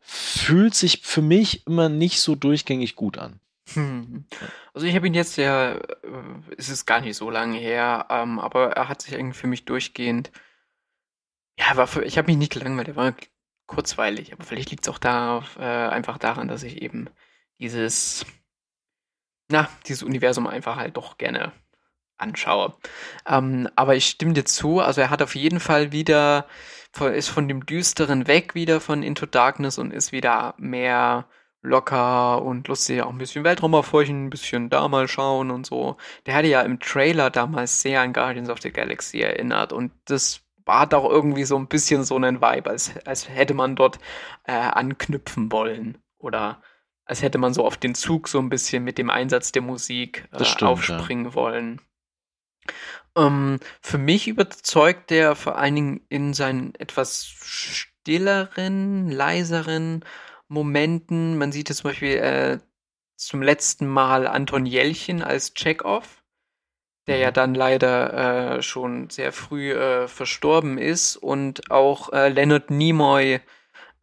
fühlt 0.00 0.74
sich 0.74 1.02
für 1.04 1.22
mich 1.22 1.64
immer 1.68 1.88
nicht 1.88 2.20
so 2.20 2.34
durchgängig 2.34 2.96
gut 2.96 3.18
an. 3.18 3.38
Hm. 3.74 4.24
Also 4.72 4.86
ich 4.86 4.94
habe 4.94 5.06
ihn 5.06 5.14
jetzt 5.14 5.36
ja, 5.36 5.72
äh, 5.72 5.82
es 6.56 6.68
ist 6.68 6.86
gar 6.86 7.00
nicht 7.00 7.16
so 7.16 7.30
lange 7.30 7.58
her, 7.58 8.06
ähm, 8.10 8.38
aber 8.38 8.72
er 8.72 8.88
hat 8.88 9.02
sich 9.02 9.12
irgendwie 9.12 9.38
für 9.38 9.46
mich 9.46 9.64
durchgehend, 9.64 10.30
ja, 11.58 11.76
war 11.76 11.86
für, 11.86 12.04
ich 12.04 12.18
habe 12.18 12.26
mich 12.28 12.36
nicht 12.36 12.52
gelangweilt, 12.52 12.88
er 12.88 12.96
war 12.96 13.14
kurzweilig, 13.66 14.32
aber 14.32 14.44
vielleicht 14.44 14.70
liegt 14.70 14.86
es 14.86 14.92
auch 14.92 14.98
da, 14.98 15.44
äh, 15.58 15.62
einfach 15.62 16.18
daran, 16.18 16.48
dass 16.48 16.62
ich 16.62 16.80
eben 16.82 17.10
dieses, 17.58 18.24
na, 19.48 19.68
dieses 19.86 20.02
Universum 20.02 20.46
einfach 20.46 20.76
halt 20.76 20.96
doch 20.96 21.18
gerne 21.18 21.52
anschaue. 22.16 22.74
Ähm, 23.26 23.68
aber 23.76 23.96
ich 23.96 24.06
stimme 24.06 24.34
dir 24.34 24.44
zu, 24.44 24.80
also 24.80 25.00
er 25.00 25.10
hat 25.10 25.22
auf 25.22 25.34
jeden 25.34 25.60
Fall 25.60 25.92
wieder, 25.92 26.46
ist 27.14 27.28
von 27.28 27.48
dem 27.48 27.66
Düsteren 27.66 28.26
weg 28.26 28.54
wieder 28.54 28.80
von 28.80 29.02
Into 29.02 29.26
Darkness 29.26 29.78
und 29.78 29.92
ist 29.92 30.12
wieder 30.12 30.54
mehr 30.58 31.28
locker 31.62 32.42
und 32.42 32.68
lustig, 32.68 33.02
auch 33.02 33.10
ein 33.10 33.18
bisschen 33.18 33.44
Weltraum 33.44 33.74
erforschen, 33.74 34.26
ein 34.26 34.30
bisschen 34.30 34.70
da 34.70 34.86
mal 34.88 35.08
schauen 35.08 35.50
und 35.50 35.66
so. 35.66 35.96
Der 36.26 36.34
hatte 36.34 36.48
ja 36.48 36.62
im 36.62 36.80
Trailer 36.80 37.30
damals 37.30 37.82
sehr 37.82 38.00
an 38.00 38.12
Guardians 38.12 38.50
of 38.50 38.60
the 38.60 38.70
Galaxy 38.70 39.20
erinnert 39.20 39.72
und 39.72 39.92
das 40.04 40.42
hat 40.66 40.94
auch 40.94 41.08
irgendwie 41.08 41.44
so 41.44 41.56
ein 41.56 41.66
bisschen 41.66 42.04
so 42.04 42.16
einen 42.16 42.40
Vibe, 42.40 42.70
als, 42.70 42.92
als 43.06 43.28
hätte 43.28 43.54
man 43.54 43.74
dort 43.74 43.98
äh, 44.44 44.52
anknüpfen 44.52 45.50
wollen 45.50 45.98
oder 46.18 46.62
als 47.04 47.22
hätte 47.22 47.38
man 47.38 47.54
so 47.54 47.64
auf 47.64 47.78
den 47.78 47.94
Zug 47.94 48.28
so 48.28 48.38
ein 48.38 48.50
bisschen 48.50 48.84
mit 48.84 48.98
dem 48.98 49.08
Einsatz 49.08 49.50
der 49.50 49.62
Musik 49.62 50.28
äh, 50.32 50.44
stimmt, 50.44 50.70
aufspringen 50.70 51.34
wollen. 51.34 51.80
Ähm, 53.16 53.58
für 53.80 53.98
mich 53.98 54.28
überzeugt 54.28 55.10
der 55.10 55.34
vor 55.34 55.56
allen 55.56 55.74
Dingen 55.74 56.00
in 56.10 56.34
seinen 56.34 56.74
etwas 56.74 57.24
stilleren, 57.24 59.10
leiseren 59.10 60.04
Momenten. 60.48 61.38
Man 61.38 61.52
sieht 61.52 61.68
jetzt 61.68 61.78
zum 61.78 61.90
Beispiel 61.90 62.16
äh, 62.16 62.58
zum 63.16 63.42
letzten 63.42 63.86
Mal 63.86 64.26
Anton 64.26 64.66
Jelchin 64.66 65.22
als 65.22 65.54
Chekhov, 65.54 66.22
der 67.06 67.18
ja 67.18 67.30
dann 67.30 67.54
leider 67.54 68.58
äh, 68.58 68.62
schon 68.62 69.10
sehr 69.10 69.32
früh 69.32 69.72
äh, 69.72 70.08
verstorben 70.08 70.78
ist. 70.78 71.16
Und 71.16 71.70
auch 71.70 72.12
äh, 72.12 72.28
Leonard 72.28 72.70
Nimoy 72.70 73.40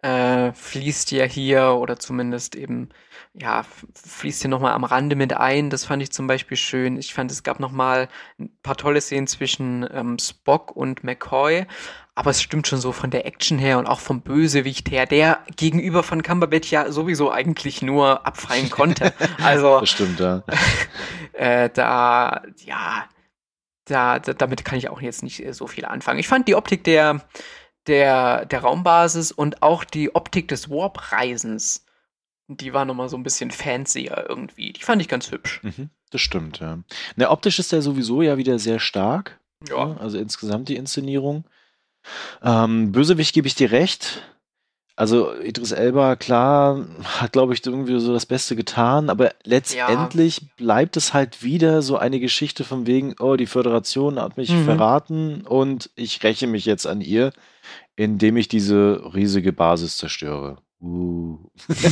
äh, 0.02 0.54
fließt 0.54 1.12
ja 1.12 1.26
hier 1.26 1.78
oder 1.80 1.98
zumindest 1.98 2.56
eben 2.56 2.90
ja 3.34 3.66
fließt 3.96 4.42
hier 4.42 4.50
nochmal 4.50 4.74
am 4.74 4.84
Rande 4.84 5.16
mit 5.16 5.34
ein. 5.34 5.70
Das 5.70 5.86
fand 5.86 6.04
ich 6.04 6.12
zum 6.12 6.28
Beispiel 6.28 6.58
schön. 6.58 6.98
Ich 6.98 7.14
fand, 7.14 7.32
es 7.32 7.44
gab 7.44 7.60
nochmal 7.60 8.08
ein 8.40 8.56
paar 8.62 8.78
tolle 8.78 9.02
Szenen 9.02 9.28
zwischen 9.28 9.88
ähm, 9.92 10.20
Spock 10.20 10.76
und 10.76 11.04
McCoy. 11.04 11.66
Aber 12.18 12.30
es 12.30 12.42
stimmt 12.42 12.66
schon 12.66 12.80
so 12.80 12.94
von 12.94 13.12
der 13.12 13.26
Action 13.26 13.60
her 13.60 13.78
und 13.78 13.88
auch 13.88 14.00
vom 14.00 14.22
Bösewicht 14.22 14.90
her, 14.90 15.06
der 15.06 15.40
gegenüber 15.58 16.02
von 16.02 16.24
Cumberbatch 16.24 16.72
ja 16.72 16.90
sowieso 16.90 17.30
eigentlich 17.30 17.82
nur 17.82 18.26
abfallen 18.26 18.70
konnte. 18.70 19.14
Also 19.44 19.82
Das 19.82 19.90
stimmt, 19.90 20.20
ja. 20.22 20.44
äh, 21.34 21.70
da, 21.70 22.42
ja, 22.64 23.06
da, 23.84 24.20
da, 24.20 24.34
damit 24.34 24.64
kann 24.64 24.78
ich 24.78 24.90
auch 24.90 25.02
jetzt 25.02 25.24
nicht 25.24 25.46
äh, 25.46 25.54
so 25.54 25.68
viel 25.68 25.84
anfangen. 25.84 26.20
Ich 26.20 26.30
fand 26.30 26.48
die 26.48 26.56
Optik 26.56 26.86
der, 26.86 27.22
der, 27.86 28.46
der 28.46 28.62
Raumbasis 28.62 29.34
und 29.34 29.62
auch 29.62 29.84
die 29.84 30.16
Optik 30.16 30.48
des 30.48 30.70
Warp-Reisens, 30.70 31.86
die 32.48 32.74
war 32.74 32.86
nochmal 32.86 33.10
so 33.10 33.18
ein 33.18 33.24
bisschen 33.24 33.52
fancier 33.52 34.26
irgendwie. 34.30 34.72
Die 34.72 34.84
fand 34.84 35.02
ich 35.02 35.10
ganz 35.10 35.32
hübsch. 35.32 35.62
Mhm, 35.64 35.90
das 36.12 36.22
stimmt, 36.22 36.60
ja. 36.60 36.80
Na, 37.18 37.30
optisch 37.30 37.60
ist 37.60 37.74
der 37.74 37.82
sowieso 37.82 38.22
ja 38.22 38.38
wieder 38.38 38.58
sehr 38.58 38.80
stark. 38.80 39.40
Ja. 39.68 39.98
Also 39.98 40.18
insgesamt 40.18 40.70
die 40.70 40.78
Inszenierung. 40.78 41.44
Ähm, 42.44 42.92
Bösewicht 42.92 43.34
gebe 43.34 43.48
ich 43.48 43.56
dir 43.56 43.72
recht. 43.72 44.22
Also 44.98 45.34
Idris 45.36 45.74
Elba, 45.74 46.16
klar, 46.16 46.86
hat, 47.20 47.34
glaube 47.34 47.54
ich, 47.54 47.66
irgendwie 47.66 48.00
so 48.00 48.14
das 48.14 48.26
Beste 48.26 48.56
getan, 48.56 49.10
aber 49.10 49.34
letztendlich 49.44 50.56
bleibt 50.56 50.96
es 50.96 51.14
halt 51.14 51.44
wieder 51.44 51.82
so 51.82 51.98
eine 51.98 52.22
Geschichte 52.22 52.64
von 52.64 52.88
wegen, 52.88 53.14
oh, 53.20 53.36
die 53.36 53.46
Föderation 53.46 54.22
hat 54.22 54.38
mich 54.38 54.52
Mhm. 54.52 54.64
verraten 54.64 55.42
und 55.42 55.90
ich 55.96 56.24
räche 56.24 56.48
mich 56.48 56.64
jetzt 56.64 56.88
an 56.88 57.02
ihr, 57.02 57.34
indem 57.98 58.38
ich 58.38 58.48
diese 58.48 59.02
riesige 59.14 59.52
Basis 59.52 59.98
zerstöre. 59.98 60.60
Uh. 60.82 61.38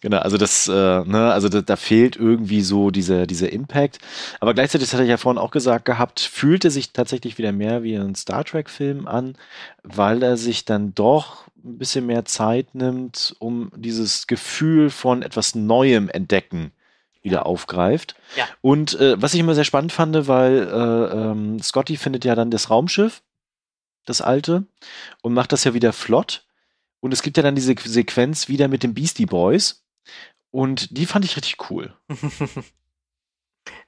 genau, 0.00 0.18
also 0.18 0.36
das, 0.36 0.66
äh, 0.68 0.72
ne, 0.72 1.32
also 1.32 1.48
da, 1.48 1.62
da 1.62 1.76
fehlt 1.76 2.16
irgendwie 2.16 2.62
so 2.62 2.90
dieser, 2.90 3.26
dieser 3.26 3.52
Impact. 3.52 3.98
Aber 4.40 4.54
gleichzeitig, 4.54 4.88
das 4.88 4.94
hatte 4.94 5.04
ich 5.04 5.10
ja 5.10 5.16
vorhin 5.16 5.38
auch 5.38 5.52
gesagt 5.52 5.84
gehabt, 5.84 6.20
fühlte 6.20 6.70
sich 6.70 6.92
tatsächlich 6.92 7.38
wieder 7.38 7.52
mehr 7.52 7.82
wie 7.82 7.94
ein 7.94 8.14
Star 8.14 8.44
Trek-Film 8.44 9.06
an, 9.06 9.36
weil 9.82 10.22
er 10.22 10.36
sich 10.36 10.64
dann 10.64 10.94
doch 10.94 11.46
ein 11.64 11.78
bisschen 11.78 12.06
mehr 12.06 12.24
Zeit 12.24 12.74
nimmt, 12.74 13.36
um 13.38 13.70
dieses 13.76 14.26
Gefühl 14.26 14.90
von 14.90 15.22
etwas 15.22 15.54
Neuem 15.54 16.08
entdecken 16.08 16.72
wieder 17.22 17.46
aufgreift. 17.46 18.14
Ja. 18.36 18.46
Und 18.62 18.98
äh, 18.98 19.20
was 19.20 19.34
ich 19.34 19.40
immer 19.40 19.54
sehr 19.54 19.64
spannend 19.64 19.92
fand, 19.92 20.26
weil 20.26 20.68
äh, 20.68 21.16
ähm, 21.16 21.60
Scotty 21.62 21.96
findet 21.96 22.24
ja 22.24 22.34
dann 22.34 22.50
das 22.50 22.70
Raumschiff, 22.70 23.22
das 24.06 24.22
alte, 24.22 24.64
und 25.22 25.34
macht 25.34 25.52
das 25.52 25.64
ja 25.64 25.74
wieder 25.74 25.92
flott. 25.92 26.44
Und 27.00 27.12
es 27.12 27.22
gibt 27.22 27.36
ja 27.36 27.42
dann 27.42 27.54
diese 27.54 27.74
Sequenz 27.78 28.48
wieder 28.48 28.68
mit 28.68 28.82
den 28.82 28.94
Beastie 28.94 29.26
Boys. 29.26 29.84
Und 30.50 30.96
die 30.96 31.06
fand 31.06 31.24
ich 31.24 31.36
richtig 31.36 31.70
cool. 31.70 31.96
Die 32.08 32.16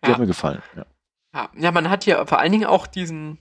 Ja. 0.04 0.12
hat 0.12 0.18
mir 0.18 0.26
gefallen. 0.26 0.62
Ja. 0.76 0.86
Ja, 1.34 1.50
ja, 1.56 1.72
man 1.72 1.88
hat 1.88 2.04
hier 2.04 2.26
vor 2.26 2.38
allen 2.38 2.52
Dingen 2.52 2.66
auch 2.66 2.86
diesen, 2.86 3.38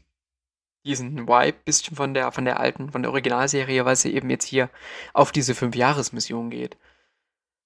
diesen 0.85 1.27
Vibe 1.27 1.57
bisschen 1.65 1.95
von 1.95 2.13
der, 2.13 2.31
von 2.31 2.45
der 2.45 2.59
alten, 2.59 2.91
von 2.91 3.01
der 3.01 3.11
Originalserie, 3.11 3.83
weil 3.83 3.97
sie 3.97 4.13
eben 4.13 4.29
jetzt 4.29 4.45
hier 4.45 4.69
auf 5.13 5.31
diese 5.33 5.55
Fünf-Jahres-Mission 5.55 6.49
geht. 6.49 6.77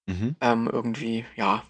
Mhm. 0.07 0.35
Ähm, 0.41 0.69
irgendwie, 0.71 1.25
ja, 1.35 1.63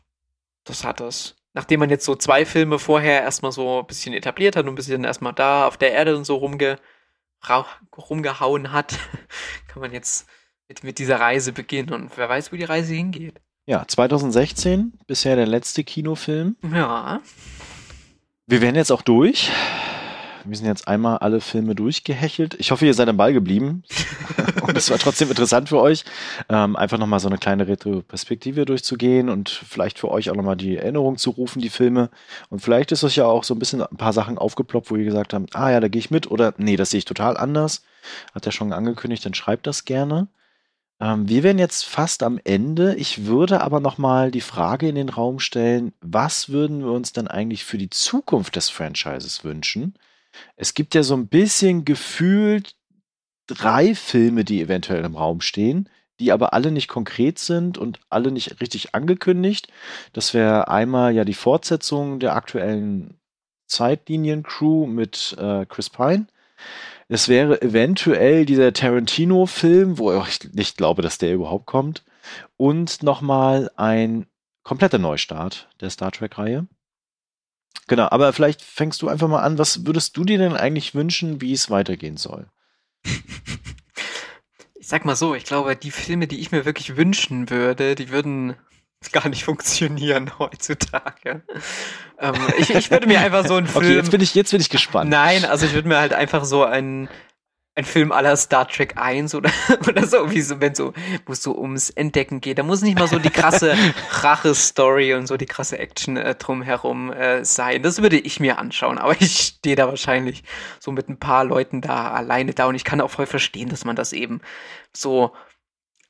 das 0.63 0.85
hat 0.85 1.01
das. 1.01 1.35
Nachdem 1.53 1.81
man 1.81 1.89
jetzt 1.89 2.05
so 2.05 2.15
zwei 2.15 2.45
Filme 2.45 2.79
vorher 2.79 3.21
erstmal 3.21 3.51
so 3.51 3.79
ein 3.79 3.87
bisschen 3.87 4.13
etabliert 4.13 4.55
hat 4.55 4.63
und 4.65 4.71
ein 4.71 4.75
bisschen 4.75 5.03
erstmal 5.03 5.33
da 5.33 5.67
auf 5.67 5.77
der 5.77 5.91
Erde 5.91 6.15
und 6.15 6.25
so 6.25 6.35
rumge, 6.35 6.79
rumgehauen 7.97 8.71
hat, 8.71 8.97
kann 9.67 9.81
man 9.81 9.91
jetzt 9.93 10.27
mit, 10.67 10.83
mit 10.83 10.99
dieser 10.99 11.19
Reise 11.19 11.51
beginnen 11.53 11.93
und 11.93 12.17
wer 12.17 12.27
weiß, 12.29 12.51
wo 12.51 12.55
die 12.55 12.63
Reise 12.63 12.93
hingeht. 12.93 13.39
ja, 13.67 13.85
2016, 13.87 14.93
bisher 15.07 15.35
der 15.35 15.47
letzte 15.47 15.83
Kinofilm. 15.83 16.55
Ja, 16.73 17.21
Wir 18.47 18.61
wären 18.61 18.75
jetzt 18.75 18.91
auch 18.91 19.01
durch. 19.01 19.51
Wir 20.47 20.55
sind 20.57 20.67
jetzt 20.67 20.87
einmal 20.87 21.17
alle 21.17 21.41
Filme 21.41 21.73
durchgehechelt. 21.73 22.55
Ich 22.59 22.71
hoffe, 22.71 22.85
ihr 22.85 22.93
seid 22.93 23.09
am 23.09 23.17
Ball 23.17 23.33
geblieben. 23.33 23.83
und 24.61 24.77
es 24.77 24.91
war 24.91 24.99
trotzdem 24.99 25.29
interessant 25.29 25.69
für 25.69 25.79
euch, 25.79 26.05
ähm, 26.49 26.75
einfach 26.75 26.99
nochmal 26.99 27.19
so 27.19 27.27
eine 27.27 27.39
kleine 27.39 27.67
Retroperspektive 27.67 28.65
durchzugehen 28.65 29.29
und 29.29 29.49
vielleicht 29.49 29.97
für 29.97 30.11
euch 30.11 30.29
auch 30.29 30.35
nochmal 30.35 30.55
die 30.55 30.77
Erinnerung 30.77 31.17
zu 31.17 31.31
rufen, 31.31 31.61
die 31.61 31.69
Filme. 31.69 32.09
Und 32.49 32.59
vielleicht 32.59 32.91
ist 32.91 33.03
euch 33.03 33.15
ja 33.15 33.25
auch 33.25 33.43
so 33.43 33.55
ein 33.55 33.59
bisschen 33.59 33.81
ein 33.81 33.97
paar 33.97 34.13
Sachen 34.13 34.37
aufgeploppt, 34.37 34.91
wo 34.91 34.95
ihr 34.95 35.05
gesagt 35.05 35.33
habt, 35.33 35.55
ah 35.55 35.71
ja, 35.71 35.79
da 35.79 35.87
gehe 35.87 35.99
ich 35.99 36.11
mit 36.11 36.29
oder 36.29 36.53
nee, 36.57 36.75
das 36.75 36.91
sehe 36.91 36.99
ich 36.99 37.05
total 37.05 37.37
anders. 37.37 37.83
Hat 38.33 38.45
er 38.45 38.51
schon 38.51 38.71
angekündigt, 38.71 39.25
dann 39.25 39.33
schreibt 39.33 39.65
das 39.65 39.85
gerne. 39.85 40.27
Ähm, 40.99 41.27
wir 41.27 41.43
wären 41.43 41.59
jetzt 41.59 41.85
fast 41.85 42.21
am 42.21 42.39
Ende. 42.43 42.95
Ich 42.95 43.25
würde 43.25 43.61
aber 43.61 43.79
nochmal 43.79 44.31
die 44.31 44.41
Frage 44.41 44.87
in 44.87 44.95
den 44.95 45.09
Raum 45.09 45.39
stellen, 45.39 45.93
was 46.01 46.49
würden 46.49 46.81
wir 46.81 46.91
uns 46.91 47.13
dann 47.13 47.27
eigentlich 47.27 47.65
für 47.65 47.77
die 47.77 47.89
Zukunft 47.89 48.55
des 48.55 48.69
Franchises 48.69 49.43
wünschen? 49.43 49.95
Es 50.55 50.73
gibt 50.73 50.95
ja 50.95 51.03
so 51.03 51.15
ein 51.15 51.27
bisschen 51.27 51.85
gefühlt 51.85 52.75
drei 53.47 53.95
Filme, 53.95 54.43
die 54.43 54.61
eventuell 54.61 55.03
im 55.03 55.15
Raum 55.15 55.41
stehen, 55.41 55.89
die 56.19 56.31
aber 56.31 56.53
alle 56.53 56.71
nicht 56.71 56.87
konkret 56.87 57.39
sind 57.39 57.77
und 57.77 57.99
alle 58.09 58.31
nicht 58.31 58.61
richtig 58.61 58.95
angekündigt. 58.95 59.67
Das 60.13 60.33
wäre 60.33 60.67
einmal 60.67 61.13
ja 61.13 61.25
die 61.25 61.33
Fortsetzung 61.33 62.19
der 62.19 62.35
aktuellen 62.35 63.19
Zeitlinien-Crew 63.67 64.85
mit 64.85 65.35
äh, 65.39 65.65
Chris 65.65 65.89
Pine. 65.89 66.27
Es 67.07 67.27
wäre 67.27 67.61
eventuell 67.61 68.45
dieser 68.45 68.73
Tarantino-Film, 68.73 69.97
wo 69.97 70.13
ich 70.23 70.53
nicht 70.53 70.77
glaube, 70.77 71.01
dass 71.01 71.17
der 71.17 71.33
überhaupt 71.33 71.65
kommt. 71.65 72.03
Und 72.57 73.03
nochmal 73.03 73.69
ein 73.75 74.25
kompletter 74.63 74.97
Neustart 74.97 75.69
der 75.81 75.91
Star 75.91 76.11
Trek-Reihe. 76.11 76.67
Genau, 77.87 78.07
aber 78.09 78.33
vielleicht 78.33 78.61
fängst 78.61 79.01
du 79.01 79.09
einfach 79.09 79.27
mal 79.27 79.41
an. 79.41 79.57
Was 79.57 79.85
würdest 79.85 80.17
du 80.17 80.23
dir 80.23 80.37
denn 80.37 80.55
eigentlich 80.55 80.95
wünschen, 80.95 81.41
wie 81.41 81.53
es 81.53 81.69
weitergehen 81.69 82.17
soll? 82.17 82.47
Ich 84.77 84.89
sag 84.89 85.03
mal 85.03 85.15
so, 85.15 85.33
ich 85.33 85.45
glaube, 85.45 85.75
die 85.75 85.89
Filme, 85.89 86.27
die 86.27 86.39
ich 86.39 86.51
mir 86.51 86.63
wirklich 86.63 86.95
wünschen 86.95 87.49
würde, 87.49 87.95
die 87.95 88.11
würden 88.11 88.55
gar 89.11 89.27
nicht 89.29 89.43
funktionieren 89.43 90.31
heutzutage. 90.39 91.41
Ähm, 92.19 92.35
ich, 92.59 92.69
ich 92.69 92.91
würde 92.91 93.07
mir 93.07 93.19
einfach 93.19 93.47
so 93.47 93.55
einen 93.55 93.65
Film. 93.65 93.83
Okay, 93.83 93.95
jetzt 93.95 94.11
bin 94.11 94.21
ich, 94.21 94.35
jetzt 94.35 94.51
bin 94.51 94.61
ich 94.61 94.69
gespannt. 94.69 95.09
Nein, 95.09 95.43
also 95.43 95.65
ich 95.65 95.73
würde 95.73 95.87
mir 95.87 95.97
halt 95.97 96.13
einfach 96.13 96.45
so 96.45 96.63
einen 96.63 97.09
ein 97.75 97.83
Film 97.83 98.13
aller 98.13 98.37
Star 98.37 98.67
Trek 98.67 98.93
1 98.95 99.35
oder, 99.35 99.51
oder 99.87 100.07
so, 100.07 100.31
wie 100.31 100.41
so, 100.41 100.61
wenn 100.61 100.73
so, 100.73 100.93
wo 101.25 101.33
es 101.33 101.43
so 101.43 101.57
ums 101.57 101.89
Entdecken 101.89 102.39
geht. 102.39 102.57
Da 102.57 102.63
muss 102.63 102.81
nicht 102.81 102.97
mal 102.97 103.07
so 103.07 103.19
die 103.19 103.29
krasse 103.29 103.75
Rache-Story 104.11 105.13
und 105.13 105.27
so 105.27 105.35
die 105.35 105.45
krasse 105.45 105.77
Action 105.77 106.15
äh, 106.15 106.35
drumherum 106.35 107.11
äh, 107.11 107.43
sein. 107.43 107.83
Das 107.83 108.01
würde 108.01 108.17
ich 108.17 108.39
mir 108.39 108.59
anschauen, 108.59 108.97
aber 108.97 109.19
ich 109.19 109.57
stehe 109.57 109.75
da 109.75 109.87
wahrscheinlich 109.87 110.43
so 110.79 110.91
mit 110.91 111.09
ein 111.09 111.19
paar 111.19 111.43
Leuten 111.43 111.81
da 111.81 112.11
alleine 112.11 112.53
da 112.53 112.67
und 112.67 112.75
ich 112.75 112.85
kann 112.85 113.01
auch 113.01 113.11
voll 113.11 113.25
verstehen, 113.25 113.69
dass 113.69 113.83
man 113.83 113.97
das 113.97 114.13
eben 114.13 114.39
so 114.93 115.33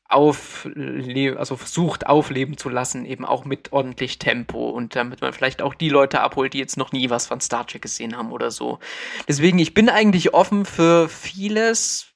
aufleben, 0.07 1.38
also 1.38 1.56
versucht 1.56 2.06
aufleben 2.07 2.57
zu 2.57 2.69
lassen, 2.69 3.06
eben 3.06 3.26
auch 3.26 3.44
mit 3.44 3.73
ordentlich 3.73 4.19
Tempo 4.19 4.69
und 4.69 4.95
damit 4.95 5.22
man 5.22 5.34
vielleicht 5.34 5.61
auch 5.61 5.73
die 5.73 5.90
Leute 5.90 6.22
abholt, 6.22 6.53
die 6.53 6.60
jetzt 6.60 6.77
noch 6.77 6.91
nie 6.91 7.10
was 7.10 7.27
von 7.27 7.41
Star 7.41 7.65
Trek 7.65 7.82
gesehen 7.82 8.15
haben 8.15 8.32
oder 8.32 8.52
so. 8.52 8.80
Deswegen, 9.27 9.57
ich 9.60 9.73
bin 9.73 9.90
eigentlich 9.90 10.34
offen 10.34 10.65
für 10.65 11.10
vieles. 11.10 12.07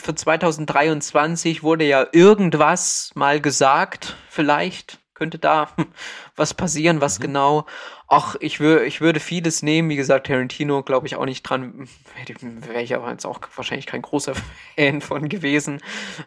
Für 0.00 0.14
2023 0.14 1.64
wurde 1.64 1.84
ja 1.84 2.06
irgendwas 2.12 3.10
mal 3.14 3.40
gesagt, 3.40 4.16
vielleicht 4.28 5.00
könnte 5.14 5.38
da 5.38 5.68
was 6.36 6.54
passieren, 6.54 7.00
was 7.00 7.18
mhm. 7.18 7.22
genau. 7.24 7.66
Ach, 8.12 8.34
ich, 8.40 8.58
wür 8.58 8.82
ich 8.82 9.00
würde 9.00 9.20
vieles 9.20 9.62
nehmen. 9.62 9.88
Wie 9.88 9.94
gesagt, 9.96 10.26
Tarantino 10.26 10.82
glaube 10.82 11.06
ich 11.06 11.14
auch 11.14 11.24
nicht 11.26 11.44
dran. 11.44 11.88
Wäre 12.40 12.82
ich 12.82 12.94
aber 12.96 13.10
jetzt 13.12 13.24
auch 13.24 13.40
wahrscheinlich 13.54 13.86
kein 13.86 14.02
großer 14.02 14.34
Fan 14.76 15.00
von 15.00 15.28
gewesen. 15.28 15.80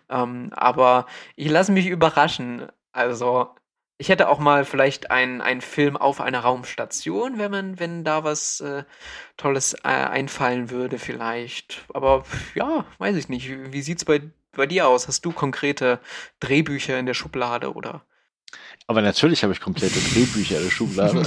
Ähm, 0.09 0.51
aber 0.53 1.07
ich 1.35 1.49
lasse 1.49 1.73
mich 1.73 1.87
überraschen. 1.87 2.67
Also, 2.93 3.49
ich 3.97 4.07
hätte 4.09 4.29
auch 4.29 4.39
mal 4.39 4.63
vielleicht 4.65 5.11
einen 5.11 5.59
Film 5.61 5.97
auf 5.97 6.21
einer 6.21 6.39
Raumstation, 6.39 7.37
wenn 7.37 7.51
man, 7.51 7.79
wenn 7.79 8.03
da 8.05 8.23
was 8.23 8.61
äh, 8.61 8.85
Tolles 9.35 9.73
äh, 9.83 9.89
einfallen 9.89 10.69
würde, 10.69 10.99
vielleicht. 10.99 11.83
Aber 11.93 12.23
ja, 12.55 12.85
weiß 12.99 13.17
ich 13.17 13.27
nicht. 13.27 13.49
Wie 13.73 13.81
sieht's 13.81 14.05
bei, 14.05 14.21
bei 14.53 14.67
dir 14.67 14.87
aus? 14.87 15.07
Hast 15.09 15.25
du 15.25 15.33
konkrete 15.33 15.99
Drehbücher 16.39 16.97
in 16.97 17.07
der 17.07 17.13
Schublade 17.13 17.73
oder? 17.73 18.05
Aber 18.87 19.01
natürlich 19.01 19.43
habe 19.43 19.53
ich 19.53 19.61
komplette 19.61 19.99
Drehbücher 19.99 20.57
in 20.57 20.63
der 20.63 20.71
Schublade, 20.71 21.23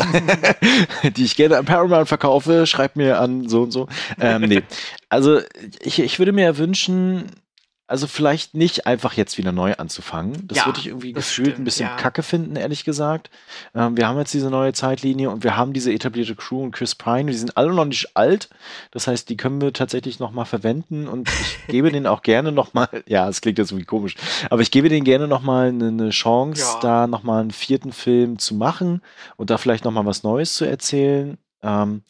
die 1.17 1.25
ich 1.25 1.37
gerne 1.37 1.57
an 1.57 1.65
Paramount 1.65 2.09
verkaufe. 2.09 2.67
Schreib 2.67 2.97
mir 2.97 3.19
an 3.19 3.49
so 3.49 3.63
und 3.63 3.71
so. 3.71 3.89
Ähm, 4.21 4.43
nee. 4.43 4.63
Also 5.09 5.41
ich, 5.81 5.99
ich 5.99 6.19
würde 6.19 6.33
mir 6.33 6.59
wünschen, 6.59 7.31
also 7.89 8.09
vielleicht 8.09 8.55
nicht 8.55 8.87
einfach 8.87 9.13
jetzt 9.13 9.39
wieder 9.39 9.53
neu 9.53 9.75
anzufangen. 9.75 10.49
Das 10.49 10.59
ja, 10.59 10.67
würde 10.67 10.81
ich 10.81 10.89
irgendwie 10.89 11.13
gefühlt 11.13 11.49
stimmt, 11.49 11.61
ein 11.61 11.65
bisschen 11.65 11.87
ja. 11.87 11.97
kacke 11.97 12.25
finden, 12.25 12.57
ehrlich 12.57 12.85
gesagt. 12.85 13.31
Ähm, 13.75 13.97
wir 13.97 14.09
haben 14.09 14.19
jetzt 14.19 14.35
diese 14.35 14.51
neue 14.51 14.73
Zeitlinie 14.73 15.31
und 15.31 15.45
wir 15.45 15.57
haben 15.57 15.73
diese 15.73 15.93
etablierte 15.93 16.35
Crew 16.35 16.65
und 16.65 16.73
Chris 16.73 16.97
Pine. 16.97 17.31
Die 17.31 17.37
sind 17.37 17.57
alle 17.57 17.73
noch 17.73 17.85
nicht 17.85 18.17
alt. 18.17 18.49
Das 18.91 19.07
heißt, 19.07 19.29
die 19.29 19.37
können 19.37 19.61
wir 19.61 19.73
tatsächlich 19.73 20.19
noch 20.19 20.33
mal 20.33 20.45
verwenden 20.45 21.07
und 21.07 21.29
ich 21.29 21.67
gebe 21.69 21.93
denen 21.93 22.07
auch 22.07 22.23
gerne 22.23 22.51
noch 22.51 22.75
mal, 22.75 22.89
ja, 23.07 23.29
es 23.29 23.41
klingt 23.41 23.59
jetzt 23.59 23.71
irgendwie 23.71 23.87
komisch, 23.87 24.17
aber 24.51 24.63
ich 24.63 24.73
gebe 24.73 24.89
denen 24.89 25.05
gerne 25.05 25.29
noch 25.29 25.43
mal 25.43 25.69
eine, 25.69 25.89
eine 25.89 26.11
Chance, 26.11 26.63
ja. 26.63 26.81
da 26.81 27.07
noch 27.07 27.23
mal 27.23 27.41
einen 27.41 27.53
vierten 27.53 27.93
Film 27.93 28.39
zu 28.39 28.55
machen 28.55 29.01
und 29.37 29.51
da 29.51 29.59
vielleicht 29.59 29.85
noch 29.85 29.93
mal 29.93 30.07
was 30.07 30.25
Neues 30.25 30.55
zu 30.55 30.65
erzählen. 30.65 31.39
Ähm, 31.63 32.03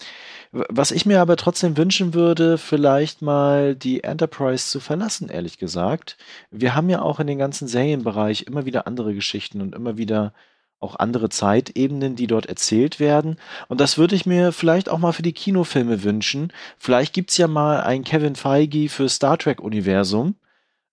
was 0.52 0.90
ich 0.90 1.06
mir 1.06 1.20
aber 1.20 1.36
trotzdem 1.36 1.76
wünschen 1.76 2.14
würde, 2.14 2.58
vielleicht 2.58 3.22
mal 3.22 3.74
die 3.74 4.04
Enterprise 4.04 4.68
zu 4.68 4.80
verlassen, 4.80 5.28
ehrlich 5.28 5.58
gesagt. 5.58 6.16
Wir 6.50 6.74
haben 6.74 6.88
ja 6.88 7.02
auch 7.02 7.20
in 7.20 7.26
den 7.26 7.38
ganzen 7.38 7.68
Serienbereich 7.68 8.42
immer 8.42 8.64
wieder 8.64 8.86
andere 8.86 9.14
Geschichten 9.14 9.60
und 9.60 9.74
immer 9.74 9.96
wieder 9.96 10.32
auch 10.78 10.96
andere 10.96 11.28
Zeitebenen, 11.30 12.16
die 12.16 12.26
dort 12.26 12.46
erzählt 12.46 13.00
werden. 13.00 13.38
Und 13.68 13.80
das 13.80 13.96
würde 13.98 14.14
ich 14.14 14.26
mir 14.26 14.52
vielleicht 14.52 14.88
auch 14.88 14.98
mal 14.98 15.12
für 15.12 15.22
die 15.22 15.32
Kinofilme 15.32 16.02
wünschen. 16.02 16.52
Vielleicht 16.78 17.14
gibt 17.14 17.30
es 17.30 17.38
ja 17.38 17.48
mal 17.48 17.80
ein 17.80 18.04
Kevin 18.04 18.36
Feige 18.36 18.88
für 18.88 19.08
Star 19.08 19.38
Trek-Universum, 19.38 20.36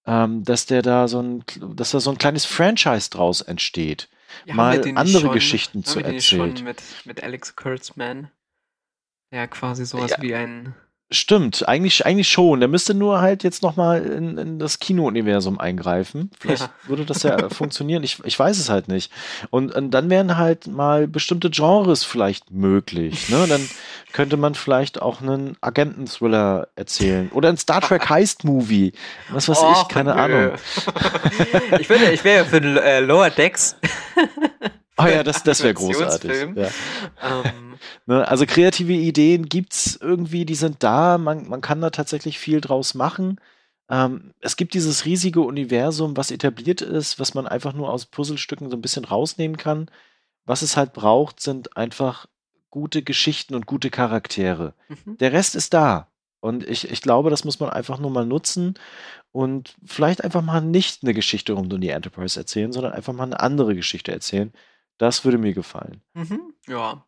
ähm, 0.06 0.44
dass 0.44 0.66
der 0.66 0.82
da 0.82 1.08
so 1.08 1.22
ein, 1.22 1.44
dass 1.76 1.92
da 1.92 2.00
so 2.00 2.12
ein 2.12 2.18
kleines 2.18 2.46
Franchise 2.46 3.10
draus 3.10 3.42
entsteht. 3.42 4.10
Ja, 4.46 4.56
mal 4.56 4.82
andere 4.96 5.24
schon, 5.24 5.34
Geschichten 5.34 5.84
zu 5.84 6.00
erzählen. 6.00 6.64
Mit, 6.64 6.82
mit 7.06 7.22
Alex 7.22 7.56
Kurtzman. 7.56 8.32
Ja, 9.34 9.48
quasi 9.48 9.86
sowas 9.86 10.12
ja. 10.12 10.18
wie 10.22 10.36
ein. 10.36 10.76
Stimmt, 11.12 11.68
eigentlich, 11.68 12.06
eigentlich 12.06 12.30
schon. 12.30 12.60
Der 12.60 12.70
müsste 12.70 12.94
nur 12.94 13.22
halt 13.22 13.44
jetzt 13.44 13.62
nochmal 13.62 14.04
in, 14.04 14.38
in 14.38 14.60
das 14.60 14.80
Kino-Universum 14.80 15.60
eingreifen. 15.60 16.32
Vielleicht 16.40 16.64
ja. 16.64 16.70
würde 16.88 17.06
das 17.06 17.22
ja 17.24 17.50
funktionieren. 17.52 18.04
Ich, 18.04 18.24
ich 18.24 18.38
weiß 18.38 18.58
es 18.58 18.70
halt 18.70 18.88
nicht. 18.88 19.12
Und, 19.52 19.76
und 19.76 19.92
dann 19.92 20.10
wären 20.10 20.38
halt 20.38 20.68
mal 20.68 21.08
bestimmte 21.08 21.52
Genres 21.52 22.04
vielleicht 22.04 22.52
möglich. 22.52 23.30
Ne? 23.30 23.46
Dann 23.48 23.68
könnte 24.12 24.38
man 24.38 24.56
vielleicht 24.56 25.02
auch 25.02 25.22
einen 25.22 25.56
Agenten-Thriller 25.62 26.70
erzählen. 26.76 27.30
Oder 27.32 27.50
ein 27.50 27.58
Star 27.58 27.82
Trek 27.82 28.10
Heist-Movie. 28.10 28.94
Was 29.30 29.50
weiß 29.50 29.60
oh, 29.62 29.74
ich, 29.82 29.88
keine 29.90 30.16
nö. 30.16 30.20
Ahnung. 30.20 30.52
ich 31.80 31.90
würde, 31.90 32.12
ich 32.12 32.24
wäre 32.24 32.46
für 32.46 32.58
äh, 32.58 33.00
Lower 33.02 33.30
Decks. 33.30 33.76
Oh 34.98 35.06
ja, 35.06 35.24
das, 35.24 35.44
das 35.44 35.64
wäre 35.64 35.74
großartig. 35.74 36.56
Ja. 36.56 36.70
Ähm. 37.22 37.70
Ne, 38.06 38.28
also 38.28 38.46
kreative 38.46 38.94
Ideen 38.94 39.48
gibt's 39.48 39.98
irgendwie, 40.02 40.46
die 40.46 40.56
sind 40.56 40.84
da, 40.84 41.18
man, 41.18 41.48
man 41.48 41.62
kann 41.62 41.82
da 41.82 41.90
tatsächlich 41.90 42.40
viel 42.40 42.62
draus 42.62 42.94
machen. 42.96 43.40
Ähm, 43.90 44.34
es 44.40 44.58
gibt 44.58 44.74
dieses 44.74 45.06
riesige 45.06 45.42
Universum, 45.42 46.18
was 46.18 46.32
etabliert 46.32 46.82
ist, 46.82 47.20
was 47.20 47.34
man 47.34 47.48
einfach 47.48 47.74
nur 47.74 47.90
aus 47.90 48.06
Puzzlestücken 48.06 48.70
so 48.70 48.78
ein 48.78 48.82
bisschen 48.82 49.06
rausnehmen 49.06 49.58
kann. 49.58 49.90
Was 50.46 50.62
es 50.62 50.76
halt 50.76 50.94
braucht, 50.94 51.40
sind 51.40 51.78
einfach 51.78 52.26
gute 52.70 53.04
Geschichten 53.04 53.56
und 53.56 53.66
gute 53.66 53.90
Charaktere. 53.90 54.74
Mhm. 54.90 55.18
Der 55.18 55.32
Rest 55.32 55.56
ist 55.56 55.74
da. 55.74 56.08
Und 56.42 56.68
ich, 56.68 56.92
ich 56.92 57.02
glaube, 57.02 57.30
das 57.30 57.46
muss 57.46 57.62
man 57.62 57.70
einfach 57.70 58.00
nur 58.00 58.12
mal 58.12 58.26
nutzen 58.26 58.74
und 59.32 59.76
vielleicht 59.86 60.24
einfach 60.26 60.42
mal 60.42 60.60
nicht 60.60 61.04
eine 61.04 61.14
Geschichte 61.14 61.54
rund 61.54 61.72
um 61.72 61.80
die 61.80 61.90
Enterprise 61.90 62.38
erzählen, 62.38 62.74
sondern 62.74 62.92
einfach 62.92 63.14
mal 63.14 63.24
eine 63.24 63.40
andere 63.40 63.76
Geschichte 63.76 64.12
erzählen 64.12 64.52
das 64.98 65.26
würde 65.26 65.38
mir 65.38 65.54
gefallen. 65.54 66.02
Mhm. 66.14 66.54
Ja, 66.68 67.06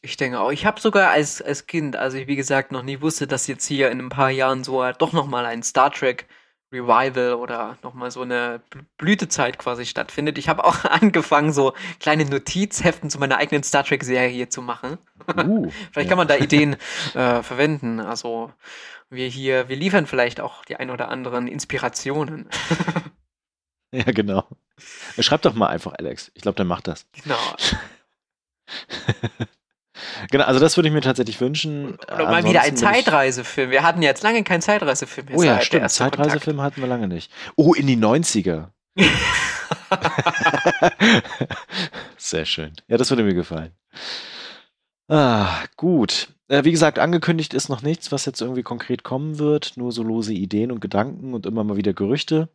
ich 0.00 0.16
denke 0.16 0.40
auch. 0.40 0.52
Ich 0.52 0.64
habe 0.64 0.80
sogar 0.80 1.10
als, 1.10 1.42
als 1.42 1.66
Kind, 1.66 1.96
als 1.96 2.14
ich 2.14 2.26
wie 2.26 2.36
gesagt 2.36 2.72
noch 2.72 2.82
nie 2.82 3.00
wusste, 3.00 3.26
dass 3.26 3.46
jetzt 3.46 3.66
hier 3.66 3.90
in 3.90 3.98
ein 4.00 4.08
paar 4.08 4.30
Jahren 4.30 4.64
so 4.64 4.84
doch 4.92 5.12
nochmal 5.12 5.44
ein 5.44 5.62
Star 5.62 5.90
Trek 5.90 6.28
Revival 6.72 7.34
oder 7.34 7.78
nochmal 7.82 8.10
so 8.10 8.20
eine 8.20 8.60
Blütezeit 8.98 9.58
quasi 9.58 9.86
stattfindet. 9.86 10.36
Ich 10.38 10.48
habe 10.48 10.64
auch 10.64 10.84
angefangen, 10.84 11.52
so 11.52 11.72
kleine 11.98 12.24
Notizheften 12.26 13.10
zu 13.10 13.18
meiner 13.18 13.38
eigenen 13.38 13.62
Star 13.62 13.84
Trek-Serie 13.84 14.48
zu 14.48 14.62
machen. 14.62 14.98
Uh, 15.36 15.70
vielleicht 15.92 15.96
ja. 15.96 16.08
kann 16.08 16.18
man 16.18 16.28
da 16.28 16.36
Ideen 16.36 16.76
äh, 17.14 17.42
verwenden. 17.42 18.00
Also 18.00 18.52
wir 19.10 19.28
hier, 19.28 19.68
wir 19.68 19.76
liefern 19.76 20.06
vielleicht 20.06 20.40
auch 20.40 20.64
die 20.66 20.76
ein 20.76 20.90
oder 20.90 21.08
anderen 21.08 21.48
Inspirationen. 21.48 22.48
Ja, 23.92 24.04
genau. 24.04 24.44
Schreib 25.18 25.42
doch 25.42 25.54
mal 25.54 25.68
einfach 25.68 25.94
Alex. 25.98 26.30
Ich 26.34 26.42
glaube, 26.42 26.56
der 26.56 26.66
macht 26.66 26.86
das. 26.86 27.06
Genau. 27.22 27.38
genau, 30.30 30.44
also 30.44 30.60
das 30.60 30.76
würde 30.76 30.88
ich 30.88 30.94
mir 30.94 31.00
tatsächlich 31.00 31.40
wünschen. 31.40 31.94
Oder 31.94 32.26
mal 32.26 32.44
wieder 32.44 32.62
ein 32.62 32.76
Zeitreisefilm. 32.76 33.70
Wir 33.70 33.82
hatten 33.82 34.02
jetzt 34.02 34.22
lange 34.22 34.44
keinen 34.44 34.60
Zeitreisefilm 34.60 35.28
mehr. 35.28 35.38
Oh 35.38 35.42
ja, 35.42 35.60
stimmt. 35.60 35.90
Zeitreisefilm 35.90 36.60
hatten 36.60 36.80
wir 36.80 36.88
lange 36.88 37.08
nicht. 37.08 37.32
Oh, 37.56 37.72
in 37.72 37.86
die 37.86 37.96
90er. 37.96 38.68
Sehr 42.16 42.44
schön. 42.44 42.72
Ja, 42.88 42.96
das 42.96 43.10
würde 43.10 43.22
mir 43.22 43.34
gefallen. 43.34 43.72
Ah, 45.08 45.64
gut. 45.76 46.28
Äh, 46.48 46.64
wie 46.64 46.72
gesagt, 46.72 46.98
angekündigt 46.98 47.54
ist 47.54 47.68
noch 47.68 47.82
nichts, 47.82 48.12
was 48.12 48.26
jetzt 48.26 48.42
irgendwie 48.42 48.62
konkret 48.62 49.02
kommen 49.02 49.38
wird. 49.38 49.76
Nur 49.76 49.92
so 49.92 50.02
lose 50.02 50.34
Ideen 50.34 50.70
und 50.70 50.80
Gedanken 50.80 51.32
und 51.32 51.46
immer 51.46 51.64
mal 51.64 51.76
wieder 51.76 51.94
Gerüchte. 51.94 52.50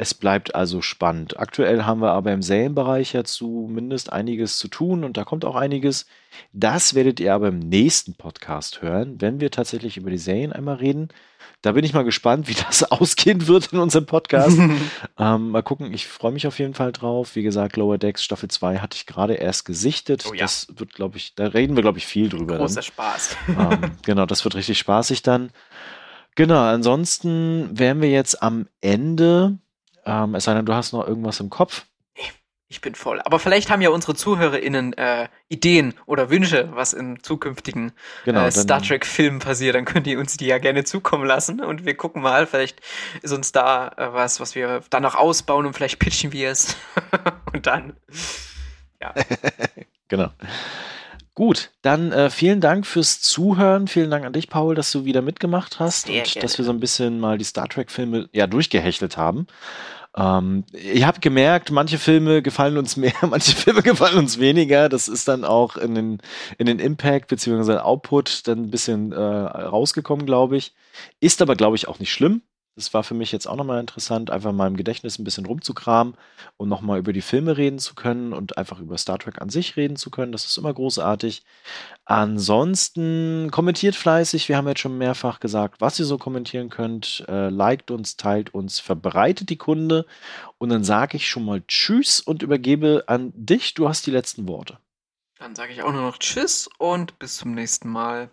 Es 0.00 0.14
bleibt 0.14 0.54
also 0.54 0.80
spannend. 0.80 1.38
Aktuell 1.38 1.82
haben 1.82 2.00
wir 2.00 2.12
aber 2.12 2.32
im 2.32 2.40
Serienbereich 2.40 3.12
ja 3.12 3.22
zumindest 3.22 4.10
einiges 4.10 4.56
zu 4.56 4.68
tun 4.68 5.04
und 5.04 5.18
da 5.18 5.24
kommt 5.24 5.44
auch 5.44 5.56
einiges. 5.56 6.06
Das 6.54 6.94
werdet 6.94 7.20
ihr 7.20 7.34
aber 7.34 7.48
im 7.48 7.58
nächsten 7.58 8.14
Podcast 8.14 8.80
hören, 8.80 9.20
wenn 9.20 9.40
wir 9.40 9.50
tatsächlich 9.50 9.98
über 9.98 10.08
die 10.08 10.16
Serien 10.16 10.54
einmal 10.54 10.76
reden. 10.76 11.08
Da 11.60 11.72
bin 11.72 11.84
ich 11.84 11.92
mal 11.92 12.04
gespannt, 12.04 12.48
wie 12.48 12.54
das 12.66 12.82
ausgehen 12.82 13.46
wird 13.46 13.74
in 13.74 13.78
unserem 13.78 14.06
Podcast. 14.06 14.58
ähm, 15.18 15.50
mal 15.50 15.62
gucken, 15.62 15.92
ich 15.92 16.06
freue 16.06 16.32
mich 16.32 16.46
auf 16.46 16.58
jeden 16.58 16.72
Fall 16.72 16.92
drauf. 16.92 17.36
Wie 17.36 17.42
gesagt, 17.42 17.76
Lower 17.76 17.98
Decks 17.98 18.24
Staffel 18.24 18.48
2 18.48 18.78
hatte 18.78 18.96
ich 18.96 19.04
gerade 19.04 19.34
erst 19.34 19.66
gesichtet. 19.66 20.24
Oh 20.26 20.32
ja. 20.32 20.40
Das 20.40 20.68
wird, 20.76 20.94
glaube 20.94 21.18
ich, 21.18 21.34
da 21.34 21.48
reden 21.48 21.76
wir, 21.76 21.82
glaube 21.82 21.98
ich, 21.98 22.06
viel 22.06 22.30
drüber. 22.30 22.56
Großer 22.56 22.76
Dann. 22.76 22.84
Spaß. 22.84 23.36
ähm, 23.48 23.90
genau, 24.02 24.24
das 24.24 24.44
wird 24.44 24.54
richtig 24.54 24.78
spaßig 24.78 25.20
dann. 25.20 25.50
Genau, 26.36 26.62
ansonsten 26.62 27.78
wären 27.78 28.00
wir 28.00 28.08
jetzt 28.08 28.42
am 28.42 28.66
Ende. 28.80 29.58
Ähm, 30.04 30.34
es 30.34 30.44
sei 30.44 30.54
denn, 30.54 30.66
du 30.66 30.74
hast 30.74 30.92
noch 30.92 31.06
irgendwas 31.06 31.40
im 31.40 31.50
Kopf. 31.50 31.84
Ich 32.72 32.80
bin 32.80 32.94
voll. 32.94 33.20
Aber 33.24 33.40
vielleicht 33.40 33.68
haben 33.68 33.82
ja 33.82 33.90
unsere 33.90 34.14
ZuhörerInnen 34.14 34.92
äh, 34.92 35.28
Ideen 35.48 35.92
oder 36.06 36.30
Wünsche, 36.30 36.68
was 36.72 36.92
in 36.92 37.20
zukünftigen 37.20 37.90
Genau, 38.24 38.46
äh, 38.46 38.52
Star 38.52 38.80
Trek-Filmen 38.80 39.40
passiert. 39.40 39.74
Dann 39.74 39.84
könnt 39.84 40.06
ihr 40.06 40.20
uns 40.20 40.36
die 40.36 40.46
ja 40.46 40.58
gerne 40.58 40.84
zukommen 40.84 41.26
lassen 41.26 41.60
und 41.60 41.84
wir 41.84 41.96
gucken 41.96 42.22
mal. 42.22 42.46
Vielleicht 42.46 42.80
ist 43.22 43.32
uns 43.32 43.50
da 43.50 43.88
äh, 43.96 44.12
was, 44.12 44.38
was 44.38 44.54
wir 44.54 44.82
dann 44.88 45.02
noch 45.02 45.16
ausbauen 45.16 45.66
und 45.66 45.74
vielleicht 45.74 45.98
pitchen 45.98 46.32
wir 46.32 46.50
es. 46.50 46.76
und 47.52 47.66
dann. 47.66 47.96
Ja. 49.02 49.14
Genau. 50.10 50.30
Gut, 51.40 51.70
dann 51.80 52.12
äh, 52.12 52.28
vielen 52.28 52.60
Dank 52.60 52.86
fürs 52.86 53.22
Zuhören. 53.22 53.88
Vielen 53.88 54.10
Dank 54.10 54.26
an 54.26 54.34
dich, 54.34 54.50
Paul, 54.50 54.74
dass 54.74 54.92
du 54.92 55.06
wieder 55.06 55.22
mitgemacht 55.22 55.80
hast 55.80 56.06
Sehr 56.06 56.18
und 56.18 56.30
gerne. 56.30 56.42
dass 56.42 56.58
wir 56.58 56.66
so 56.66 56.70
ein 56.70 56.80
bisschen 56.80 57.18
mal 57.18 57.38
die 57.38 57.46
Star 57.46 57.66
Trek-Filme 57.66 58.28
ja 58.34 58.46
durchgehechelt 58.46 59.16
haben. 59.16 59.46
Ähm, 60.14 60.64
ich 60.74 61.04
habe 61.04 61.20
gemerkt, 61.20 61.70
manche 61.70 61.96
Filme 61.96 62.42
gefallen 62.42 62.76
uns 62.76 62.98
mehr, 62.98 63.14
manche 63.22 63.56
Filme 63.56 63.80
gefallen 63.80 64.18
uns 64.18 64.38
weniger. 64.38 64.90
Das 64.90 65.08
ist 65.08 65.28
dann 65.28 65.46
auch 65.46 65.78
in 65.78 65.94
den, 65.94 66.18
in 66.58 66.66
den 66.66 66.78
Impact 66.78 67.28
bzw. 67.28 67.78
Output 67.78 68.46
dann 68.46 68.64
ein 68.64 68.70
bisschen 68.70 69.12
äh, 69.12 69.16
rausgekommen, 69.16 70.26
glaube 70.26 70.58
ich. 70.58 70.74
Ist 71.20 71.40
aber, 71.40 71.56
glaube 71.56 71.76
ich, 71.76 71.88
auch 71.88 72.00
nicht 72.00 72.12
schlimm. 72.12 72.42
Das 72.80 72.94
war 72.94 73.04
für 73.04 73.12
mich 73.12 73.30
jetzt 73.30 73.46
auch 73.46 73.56
nochmal 73.56 73.78
interessant, 73.78 74.30
einfach 74.30 74.52
mal 74.52 74.66
im 74.66 74.78
Gedächtnis 74.78 75.18
ein 75.18 75.24
bisschen 75.24 75.44
rumzukramen 75.44 76.14
und 76.56 76.70
nochmal 76.70 76.98
über 76.98 77.12
die 77.12 77.20
Filme 77.20 77.58
reden 77.58 77.78
zu 77.78 77.94
können 77.94 78.32
und 78.32 78.56
einfach 78.56 78.80
über 78.80 78.96
Star 78.96 79.18
Trek 79.18 79.42
an 79.42 79.50
sich 79.50 79.76
reden 79.76 79.96
zu 79.96 80.10
können. 80.10 80.32
Das 80.32 80.46
ist 80.46 80.56
immer 80.56 80.72
großartig. 80.72 81.42
Ansonsten 82.06 83.50
kommentiert 83.50 83.96
fleißig. 83.96 84.48
Wir 84.48 84.56
haben 84.56 84.66
jetzt 84.66 84.80
schon 84.80 84.96
mehrfach 84.96 85.40
gesagt, 85.40 85.82
was 85.82 85.98
ihr 85.98 86.06
so 86.06 86.16
kommentieren 86.16 86.70
könnt. 86.70 87.22
Äh, 87.28 87.50
liked 87.50 87.90
uns, 87.90 88.16
teilt 88.16 88.54
uns, 88.54 88.80
verbreitet 88.80 89.50
die 89.50 89.58
Kunde. 89.58 90.06
Und 90.56 90.70
dann 90.70 90.82
sage 90.82 91.18
ich 91.18 91.28
schon 91.28 91.44
mal 91.44 91.60
Tschüss 91.68 92.22
und 92.22 92.42
übergebe 92.42 93.04
an 93.08 93.30
dich. 93.36 93.74
Du 93.74 93.90
hast 93.90 94.06
die 94.06 94.10
letzten 94.10 94.48
Worte. 94.48 94.78
Dann 95.38 95.54
sage 95.54 95.74
ich 95.74 95.82
auch 95.82 95.92
nur 95.92 96.00
noch 96.00 96.16
Tschüss 96.16 96.70
und 96.78 97.18
bis 97.18 97.36
zum 97.36 97.52
nächsten 97.52 97.90
Mal. 97.90 98.30